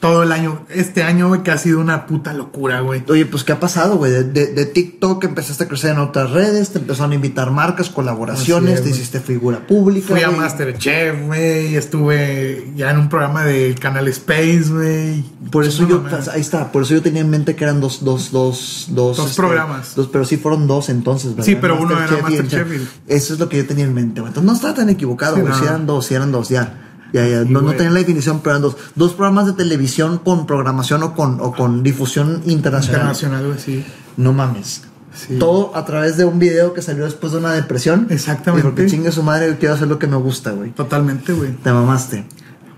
todo 0.00 0.22
el 0.22 0.30
año. 0.32 0.64
Este 0.68 1.02
año, 1.02 1.28
güey, 1.28 1.42
que 1.42 1.50
ha 1.50 1.58
sido 1.58 1.80
una 1.80 2.06
puta 2.06 2.32
locura, 2.32 2.80
güey. 2.80 3.02
Oye, 3.08 3.26
pues 3.26 3.42
¿qué 3.44 3.52
ha 3.52 3.58
pasado, 3.60 3.96
güey? 3.96 4.12
De, 4.12 4.24
de- 4.24 4.46
de 4.52 4.66
TikTok 4.66 5.24
empezaste 5.24 5.64
a 5.64 5.68
crecer 5.68 5.90
en 5.92 5.98
otras 5.98 6.30
redes, 6.30 6.70
te 6.70 6.78
empezaron 6.78 7.12
a 7.12 7.14
invitar 7.16 7.50
marcas, 7.50 7.90
colaboraciones, 7.90 8.74
es, 8.78 8.84
te 8.84 8.90
hiciste 8.90 9.20
figura 9.20 9.66
pública. 9.66 10.06
Fui 10.08 10.22
a 10.22 10.28
güey. 10.28 10.38
Masterchef, 10.40 11.26
güey. 11.26 11.74
Estuve 11.76 12.72
ya 12.76 12.90
en 12.90 12.98
un 12.98 13.08
programa 13.08 13.44
del 13.44 13.78
canal 13.78 14.06
Space, 14.08 14.64
güey. 14.70 15.24
Por 15.50 15.64
eso 15.64 15.82
No 15.82 15.88
yo, 15.88 16.04
ahí 16.32 16.40
está, 16.40 16.70
por 16.70 16.82
eso 16.82 16.94
yo 16.94 17.02
tenía 17.02 17.22
en 17.22 17.30
mente 17.30 17.56
que 17.56 17.64
eran 17.64 17.80
dos, 17.80 18.04
dos, 18.04 18.30
dos, 18.30 18.86
dos, 18.90 19.16
Dos 19.16 19.34
programas. 19.34 19.94
Dos, 19.96 20.08
pero 20.12 20.24
sí 20.24 20.36
fueron 20.36 20.66
dos 20.66 20.88
entonces, 20.90 21.30
¿verdad? 21.30 21.44
Sí, 21.44 21.56
pero 21.60 21.80
uno 21.80 22.00
era 22.00 22.22
Masterchef 22.22 22.48
Chef. 22.70 22.82
y- 23.08 23.12
Eso 23.12 23.34
es 23.34 23.40
lo 23.40 23.48
que 23.48 23.56
yo 23.56 23.66
tenía 23.66 23.84
en 23.84 23.94
mente, 23.94 24.20
güey. 24.20 24.28
Entonces 24.30 24.46
no 24.46 24.54
estaba 24.54 24.74
tan 24.74 24.88
equivocado, 24.90 25.34
Sí, 25.36 25.40
güey. 25.40 25.52
no. 25.52 25.58
Sí 25.58 25.64
eran 25.64 25.86
dos, 25.86 26.06
sí 26.06 26.14
eran 26.14 26.30
dos, 26.32 26.48
ya. 26.50 26.84
Ya, 27.12 27.26
ya. 27.26 27.42
Sí, 27.44 27.48
no, 27.50 27.60
no 27.60 27.66
güey. 27.66 27.76
tenía 27.76 27.92
la 27.92 27.98
definición, 28.00 28.40
pero 28.40 28.52
eran 28.56 28.62
dos. 28.62 28.76
Dos 28.94 29.14
programas 29.14 29.46
de 29.46 29.52
televisión 29.54 30.18
con 30.18 30.46
programación 30.46 31.02
o 31.02 31.14
con, 31.14 31.40
o 31.40 31.52
con 31.52 31.82
difusión 31.82 32.42
internacional. 32.46 33.00
Internacional, 33.00 33.46
güey, 33.46 33.58
sí. 33.58 33.84
No 34.16 34.32
mames. 34.32 34.82
Sí. 35.14 35.38
Todo 35.38 35.74
a 35.74 35.84
través 35.84 36.16
de 36.16 36.24
un 36.24 36.38
video 36.38 36.74
que 36.74 36.82
salió 36.82 37.04
después 37.04 37.32
de 37.32 37.38
una 37.38 37.52
depresión. 37.52 38.06
Exactamente. 38.10 38.66
Y 38.66 38.70
porque 38.70 38.86
chingue 38.86 39.10
su 39.10 39.22
madre, 39.22 39.56
quiero 39.58 39.74
hacer 39.74 39.88
lo 39.88 39.98
que 39.98 40.06
me 40.06 40.16
gusta, 40.16 40.52
güey. 40.52 40.70
Totalmente, 40.70 41.32
güey. 41.32 41.52
Te 41.56 41.72
mamaste. 41.72 42.26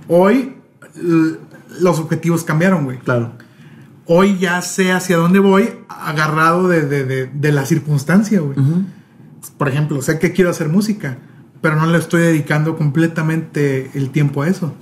Hoy 0.09 0.57
los 1.81 1.99
objetivos 1.99 2.45
cambiaron, 2.45 2.85
güey. 2.85 2.99
Claro. 2.99 3.33
Hoy 4.07 4.39
ya 4.39 4.61
sé 4.63 4.93
hacia 4.93 5.17
dónde 5.17 5.39
voy 5.39 5.71
agarrado 5.89 6.67
de, 6.69 6.83
de, 6.87 7.05
de, 7.05 7.27
de 7.27 7.53
la 7.53 7.65
circunstancia, 7.67 8.41
güey. 8.41 8.57
Por 9.59 9.69
ejemplo, 9.69 10.01
sé 10.03 10.19
que 10.19 10.33
quiero 10.33 10.51
hacer 10.51 10.69
música, 10.69 11.19
pero 11.61 11.77
no 11.77 11.87
le 11.87 11.99
estoy 11.99 12.23
dedicando 12.23 12.77
completamente 12.77 13.91
el 13.95 14.11
tiempo 14.11 14.43
a 14.43 14.49
eso. 14.49 14.73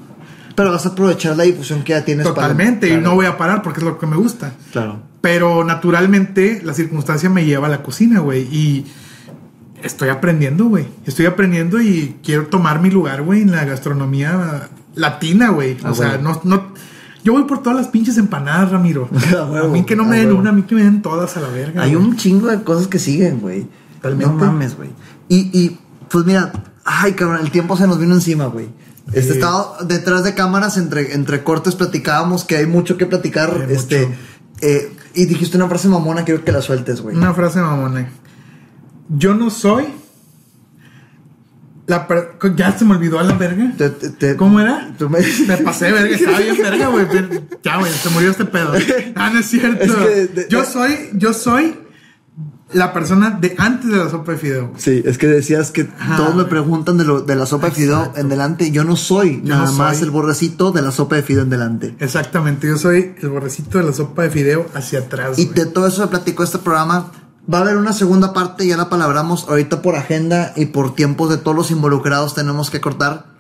Pero 0.54 0.72
vas 0.72 0.86
a 0.86 0.90
aprovechar 0.90 1.36
la 1.36 1.44
difusión 1.44 1.82
que 1.82 1.92
ya 1.92 2.04
tienes 2.04 2.26
para- 2.26 2.34
Totalmente, 2.34 2.88
y 2.88 2.96
no 2.96 3.14
voy 3.14 3.26
a 3.26 3.36
parar 3.36 3.62
porque 3.62 3.80
es 3.80 3.86
lo 3.86 3.98
que 3.98 4.06
me 4.06 4.16
gusta. 4.16 4.52
Claro. 4.72 5.00
Pero 5.20 5.64
naturalmente 5.64 6.60
la 6.64 6.74
circunstancia 6.74 7.30
me 7.30 7.44
lleva 7.44 7.66
a 7.66 7.70
la 7.70 7.82
cocina, 7.82 8.20
güey. 8.20 8.42
Y 8.42 8.86
estoy 9.82 10.08
aprendiendo, 10.08 10.66
güey. 10.66 10.86
Estoy 11.06 11.26
aprendiendo 11.26 11.80
y 11.80 12.16
quiero 12.22 12.46
tomar 12.46 12.80
mi 12.80 12.90
lugar, 12.90 13.22
güey, 13.22 13.42
en 13.42 13.52
la 13.52 13.64
gastronomía 13.64 14.68
latina, 14.94 15.50
güey. 15.50 15.76
Ah, 15.84 15.90
o 15.90 15.94
sea, 15.94 16.18
no, 16.18 16.40
no. 16.44 16.72
Yo 17.24 17.32
voy 17.32 17.44
por 17.44 17.62
todas 17.62 17.78
las 17.78 17.88
pinches 17.88 18.16
empanadas, 18.18 18.70
Ramiro. 18.70 19.08
Ah, 19.36 19.62
a 19.64 19.68
mí 19.68 19.84
que 19.84 19.96
no 19.96 20.04
me 20.04 20.16
ah, 20.16 20.20
den 20.20 20.32
una, 20.32 20.50
a 20.50 20.52
mí 20.52 20.62
que 20.62 20.74
me 20.74 20.82
den 20.82 21.02
todas 21.02 21.36
a 21.36 21.40
la 21.40 21.48
verga. 21.48 21.82
Hay 21.82 21.94
un 21.94 22.16
chingo 22.16 22.48
de 22.48 22.62
cosas 22.62 22.86
que 22.86 22.98
siguen, 22.98 23.40
güey. 23.40 23.66
No 24.16 24.32
mames, 24.32 24.76
güey. 24.76 24.90
Y, 25.28 25.36
y, 25.58 25.78
pues 26.10 26.24
mira, 26.24 26.52
ay, 26.84 27.12
cabrón, 27.12 27.40
el 27.42 27.50
tiempo 27.50 27.76
se 27.76 27.86
nos 27.86 27.98
vino 27.98 28.14
encima, 28.14 28.46
güey. 28.46 28.68
Este 29.08 29.22
Sí. 29.22 29.30
estaba 29.38 29.78
detrás 29.86 30.22
de 30.24 30.34
cámaras, 30.34 30.76
entre, 30.76 31.14
entre 31.14 31.42
cortes 31.42 31.74
platicábamos 31.74 32.44
que 32.44 32.56
hay 32.56 32.66
mucho 32.66 32.96
que 32.98 33.06
platicar. 33.06 33.64
Hay 33.68 33.74
este, 33.74 34.06
mucho. 34.06 34.18
eh, 34.60 34.92
y 35.14 35.24
dijiste 35.26 35.56
una 35.56 35.68
frase 35.68 35.88
mamona, 35.88 36.24
quiero 36.24 36.44
que 36.44 36.52
la 36.52 36.60
sueltes, 36.60 37.00
güey. 37.00 37.16
Una 37.16 37.32
frase 37.32 37.58
mamona. 37.60 38.10
Yo 39.08 39.34
no 39.34 39.48
soy. 39.50 39.86
La 41.86 42.06
per- 42.06 42.36
ya 42.54 42.76
se 42.76 42.84
me 42.84 42.96
olvidó 42.96 43.18
a 43.18 43.22
la 43.22 43.32
verga. 43.34 43.72
Te- 43.78 43.88
te- 43.88 44.10
te- 44.10 44.36
¿Cómo 44.36 44.60
era? 44.60 44.92
tú 44.98 45.08
me- 45.08 45.20
Me 45.48 45.56
pasé, 45.56 45.90
verga, 45.90 46.14
estaba 46.14 46.38
bien 46.38 46.56
verga, 46.58 46.88
güey. 46.88 47.06
Ya, 47.62 47.78
güey, 47.78 47.90
se 47.90 48.10
murió 48.10 48.30
este 48.30 48.44
pedo. 48.44 48.72
Ah, 49.14 49.30
no 49.32 49.38
es 49.40 49.46
cierto. 49.46 49.82
Es 49.84 49.92
que 49.92 50.08
de- 50.26 50.46
yo 50.50 50.64
soy, 50.66 51.08
yo 51.14 51.32
soy 51.32 51.78
la 52.72 52.92
persona 52.92 53.30
de 53.30 53.54
antes 53.58 53.90
de 53.90 53.96
la 53.96 54.10
sopa 54.10 54.32
de 54.32 54.38
fideo. 54.38 54.72
Sí, 54.76 55.02
es 55.04 55.16
que 55.16 55.26
decías 55.26 55.70
que 55.70 55.88
Ajá, 55.98 56.16
todos 56.18 56.34
me 56.34 56.44
preguntan 56.44 56.98
de, 56.98 57.04
lo, 57.04 57.22
de 57.22 57.34
la 57.34 57.46
sopa 57.46 57.68
de 57.68 57.72
fideo 57.72 58.12
en 58.16 58.28
delante. 58.28 58.70
Yo 58.70 58.84
no 58.84 58.94
soy 58.96 59.40
Yo 59.42 59.54
nada 59.54 59.66
no 59.66 59.72
más 59.72 60.02
el 60.02 60.10
borrecito 60.10 60.70
de 60.70 60.82
la 60.82 60.90
sopa 60.92 61.16
de 61.16 61.22
fideo 61.22 61.42
en 61.42 61.50
delante. 61.50 61.94
Exactamente, 61.98 62.66
yo 62.68 62.76
soy 62.76 63.14
el 63.22 63.28
borrecito 63.30 63.78
de 63.78 63.84
la 63.84 63.92
sopa 63.92 64.22
de 64.24 64.30
fideo 64.30 64.66
hacia 64.74 64.98
atrás. 65.00 65.38
Y 65.38 65.46
de 65.46 65.64
todo 65.66 65.86
eso 65.86 66.02
se 66.02 66.08
platicó 66.08 66.42
este 66.44 66.58
programa. 66.58 67.10
Va 67.52 67.58
a 67.58 67.60
haber 67.62 67.78
una 67.78 67.94
segunda 67.94 68.34
parte, 68.34 68.66
ya 68.66 68.76
la 68.76 68.90
palabramos 68.90 69.46
ahorita 69.48 69.80
por 69.80 69.96
agenda 69.96 70.52
y 70.54 70.66
por 70.66 70.94
tiempos 70.94 71.30
de 71.30 71.38
todos 71.38 71.56
los 71.56 71.70
involucrados 71.70 72.34
tenemos 72.34 72.68
que 72.70 72.80
cortar. 72.82 73.38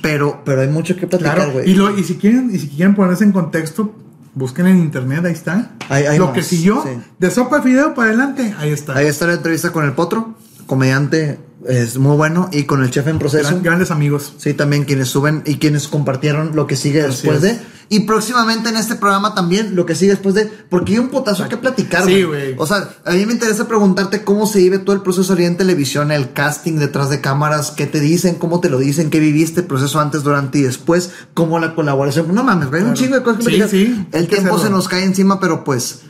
Pero, 0.00 0.42
pero 0.44 0.62
hay 0.62 0.68
mucho 0.68 0.96
que 0.96 1.06
platicar, 1.06 1.34
Claro, 1.36 1.52
güey. 1.52 1.70
y, 1.70 1.74
lo- 1.74 1.96
y 1.96 2.02
si 2.04 2.14
quieren, 2.16 2.50
y 2.54 2.58
si 2.58 2.68
quieren 2.68 2.94
ponerse 2.94 3.24
en 3.24 3.32
contexto, 3.32 3.94
busquen 4.34 4.66
en 4.66 4.78
internet, 4.78 5.24
ahí 5.24 5.32
está. 5.32 5.72
Hay 5.88 6.18
lo 6.18 6.26
más, 6.26 6.34
que 6.34 6.42
siguió, 6.42 6.82
sí. 6.82 6.90
de 7.18 7.30
sopa 7.30 7.56
de 7.56 7.62
fideo 7.62 7.94
para 7.94 8.08
adelante, 8.08 8.54
ahí 8.58 8.70
está. 8.70 8.96
Ahí 8.96 9.06
está 9.06 9.26
la 9.26 9.34
entrevista 9.34 9.72
con 9.72 9.84
el 9.84 9.92
Potro, 9.92 10.34
comediante, 10.72 11.38
es 11.68 11.98
muy 11.98 12.16
bueno, 12.16 12.48
y 12.50 12.64
con 12.64 12.82
el 12.82 12.90
chef 12.90 13.06
en 13.06 13.18
proceso. 13.18 13.50
Gran- 13.50 13.62
grandes 13.62 13.90
amigos. 13.90 14.32
Sí, 14.38 14.54
también 14.54 14.84
quienes 14.84 15.08
suben 15.08 15.42
y 15.44 15.56
quienes 15.56 15.86
compartieron 15.86 16.56
lo 16.56 16.66
que 16.66 16.76
sigue 16.76 17.02
Así 17.02 17.10
después 17.10 17.36
es. 17.36 17.42
de. 17.42 17.58
Y 17.90 18.00
próximamente 18.00 18.70
en 18.70 18.76
este 18.78 18.94
programa 18.94 19.34
también 19.34 19.76
lo 19.76 19.84
que 19.84 19.94
sigue 19.94 20.12
después 20.12 20.34
de. 20.34 20.46
Porque 20.70 20.92
hay 20.94 20.98
un 20.98 21.10
potazo 21.10 21.46
que 21.50 21.58
platicar, 21.58 22.06
Sí, 22.06 22.22
güey. 22.22 22.54
O 22.56 22.66
sea, 22.66 22.88
a 23.04 23.10
mí 23.12 23.26
me 23.26 23.34
interesa 23.34 23.68
preguntarte 23.68 24.24
cómo 24.24 24.46
se 24.46 24.60
vive 24.60 24.78
todo 24.78 24.96
el 24.96 25.02
proceso 25.02 25.34
ahí 25.34 25.44
en 25.44 25.58
televisión, 25.58 26.10
el 26.10 26.32
casting 26.32 26.78
detrás 26.78 27.10
de 27.10 27.20
cámaras, 27.20 27.70
qué 27.70 27.86
te 27.86 28.00
dicen, 28.00 28.36
cómo 28.36 28.60
te 28.60 28.70
lo 28.70 28.78
dicen, 28.78 29.10
qué 29.10 29.20
viviste, 29.20 29.60
el 29.60 29.66
proceso 29.66 30.00
antes, 30.00 30.22
durante 30.22 30.58
y 30.58 30.62
después, 30.62 31.10
cómo 31.34 31.58
la 31.58 31.74
colaboración. 31.74 32.34
No 32.34 32.42
mames, 32.42 32.72
hay 32.72 32.82
un 32.82 32.94
chingo 32.94 33.16
de 33.16 33.22
cosas 33.22 33.46
que 33.46 33.68
Sí, 33.68 33.68
sí, 33.68 34.06
El 34.12 34.26
tiempo 34.26 34.58
se 34.58 34.70
nos 34.70 34.88
cae 34.88 35.04
encima, 35.04 35.38
pero 35.38 35.62
pues, 35.62 36.00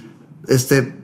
este. 0.46 0.94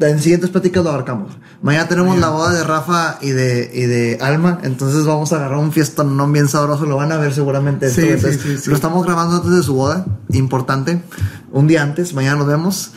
En 0.00 0.20
siguientes 0.20 0.50
pláticas 0.50 0.84
lo 0.84 0.90
abarcamos. 0.90 1.32
Mañana 1.60 1.88
tenemos 1.88 2.16
la 2.18 2.28
boda 2.28 2.52
de 2.52 2.62
Rafa 2.62 3.18
y 3.20 3.30
de, 3.30 3.70
y 3.74 3.82
de 3.86 4.18
Alma, 4.20 4.60
entonces 4.62 5.04
vamos 5.04 5.32
a 5.32 5.36
agarrar 5.36 5.58
un 5.58 5.72
fiestón 5.72 6.16
no 6.16 6.30
bien 6.30 6.46
sabroso, 6.48 6.86
lo 6.86 6.96
van 6.96 7.10
a 7.10 7.16
ver 7.16 7.34
seguramente. 7.34 7.86
esto, 7.86 8.00
Sí, 8.00 8.06
sí, 8.06 8.12
entonces, 8.12 8.62
sí. 8.62 8.70
Lo 8.70 8.76
estamos 8.76 9.04
grabando 9.04 9.36
antes 9.36 9.50
de 9.50 9.62
su 9.64 9.74
boda, 9.74 10.06
importante, 10.30 11.02
un 11.50 11.66
día 11.66 11.82
antes, 11.82 12.14
mañana 12.14 12.36
nos 12.36 12.46
vemos. 12.46 12.92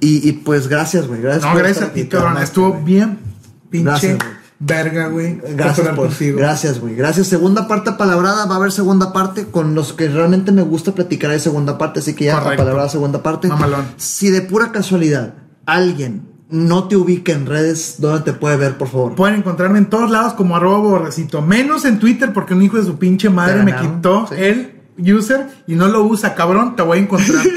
Y, 0.00 0.28
y 0.28 0.32
pues 0.32 0.68
gracias, 0.68 1.06
güey. 1.08 1.22
Gracias 1.22 1.44
No, 1.44 1.52
por 1.52 1.62
gracias 1.62 1.86
a 1.88 1.92
ti, 1.92 2.06
cabrón. 2.06 2.36
Estuvo 2.42 2.72
güey. 2.72 2.84
bien 2.84 3.18
pinche 3.70 3.84
Gracias, 3.90 4.18
güey. 4.18 4.30
verga, 4.60 5.08
güey. 5.08 5.40
Gracias, 5.56 5.88
por, 5.88 6.10
gracias, 6.36 6.78
güey. 6.78 6.94
Gracias. 6.94 7.26
Segunda 7.26 7.66
parte 7.66 7.90
palabrada. 7.92 8.46
Va 8.46 8.54
a 8.54 8.58
haber 8.58 8.70
segunda 8.70 9.12
parte. 9.12 9.46
Con 9.46 9.74
los 9.74 9.92
que 9.94 10.08
realmente 10.08 10.52
me 10.52 10.62
gusta 10.62 10.92
platicar 10.94 11.32
hay 11.32 11.40
segunda 11.40 11.78
parte. 11.78 11.98
Así 11.98 12.14
que 12.14 12.26
ya, 12.26 12.38
Correcto. 12.38 12.58
palabrada 12.62 12.88
segunda 12.88 13.22
parte. 13.24 13.48
Mamalón. 13.48 13.86
Si 13.96 14.30
de 14.30 14.40
pura 14.42 14.70
casualidad 14.70 15.34
alguien 15.68 16.22
no 16.50 16.88
te 16.88 16.96
ubica 16.96 17.32
en 17.32 17.44
redes, 17.44 17.96
¿dónde 17.98 18.22
te 18.22 18.32
puede 18.32 18.56
ver, 18.56 18.78
por 18.78 18.88
favor? 18.88 19.14
Pueden 19.14 19.36
encontrarme 19.36 19.78
en 19.78 19.90
todos 19.90 20.10
lados 20.10 20.32
como 20.32 20.56
arroba 20.56 20.78
borrecito. 20.78 21.42
Menos 21.42 21.84
en 21.84 21.98
Twitter 21.98 22.32
porque 22.32 22.54
un 22.54 22.62
hijo 22.62 22.78
de 22.78 22.84
su 22.84 22.98
pinche 22.98 23.28
madre 23.28 23.62
me 23.62 23.76
quitó 23.76 24.26
sí. 24.28 24.34
el 24.38 24.80
user 24.98 25.46
y 25.66 25.74
no 25.74 25.88
lo 25.88 26.02
usa, 26.04 26.34
cabrón. 26.34 26.74
Te 26.74 26.82
voy 26.82 26.98
a 26.98 27.00
encontrar. 27.02 27.44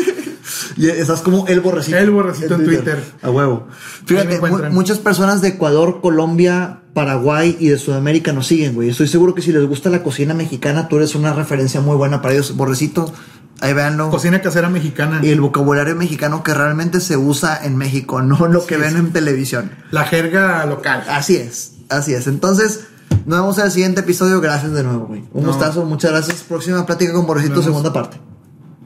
Y 0.78 0.88
estás 0.88 1.22
como 1.22 1.48
el 1.48 1.60
borrecito. 1.60 1.98
El 1.98 2.12
borrecito 2.12 2.56
en 2.56 2.66
Twitter. 2.66 3.04
A 3.22 3.30
huevo. 3.30 3.68
Fíjate, 4.06 4.40
muchas 4.70 5.00
personas 5.00 5.42
de 5.42 5.50
Ecuador, 5.50 6.02
Colombia, 6.02 6.82
Paraguay 6.94 7.56
y 7.60 7.70
de 7.70 7.78
Sudamérica 7.78 8.34
nos 8.34 8.48
siguen, 8.48 8.74
güey. 8.74 8.90
Estoy 8.90 9.08
seguro 9.08 9.34
que 9.34 9.42
si 9.42 9.52
les 9.52 9.66
gusta 9.66 9.90
la 9.90 10.04
cocina 10.04 10.34
mexicana, 10.34 10.88
tú 10.88 10.98
eres 10.98 11.16
una 11.16 11.34
referencia 11.34 11.82
muy 11.82 11.96
buena 11.96 12.22
para 12.22 12.34
ellos. 12.34 12.56
Borrecito, 12.56 13.14
ahí 13.62 13.74
véanlo. 13.74 14.10
Cocina 14.10 14.42
casera 14.42 14.70
mexicana. 14.70 15.20
y 15.24 15.30
el 15.30 15.40
vocabulario 15.42 15.96
mexicano 15.96 16.44
que 16.44 16.54
realmente 16.54 17.00
se 17.00 17.16
usa 17.18 17.60
en 17.64 17.78
México, 17.78 18.22
no 18.22 18.48
lo 18.48 18.66
que 18.66 18.76
Sí, 18.76 18.82
ven 18.82 18.92
sí. 18.94 18.98
en 18.98 19.12
televisión. 19.14 19.72
La 19.92 20.04
jerga 20.06 20.66
local. 20.66 21.04
Así 21.10 21.36
es, 21.38 21.74
así 21.90 22.14
es. 22.14 22.28
Entonces, 22.28 22.82
nos 23.26 23.40
vemos 23.40 23.58
en 23.60 23.66
el 23.66 23.72
siguiente 23.72 24.02
episodio. 24.02 24.42
Gracias 24.42 24.72
de 24.74 24.84
nuevo, 24.84 25.06
güey. 25.08 25.24
Un 25.34 25.44
No. 25.44 25.50
gustazo, 25.50 25.86
muchas 25.86 26.12
gracias. 26.12 26.44
Próxima 26.44 26.86
plática 26.86 27.14
con 27.14 27.26
Borrecito, 27.28 27.62
segunda 27.62 27.94
parte. 27.94 28.20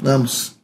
Nos 0.01 0.03
vemos. 0.11 0.54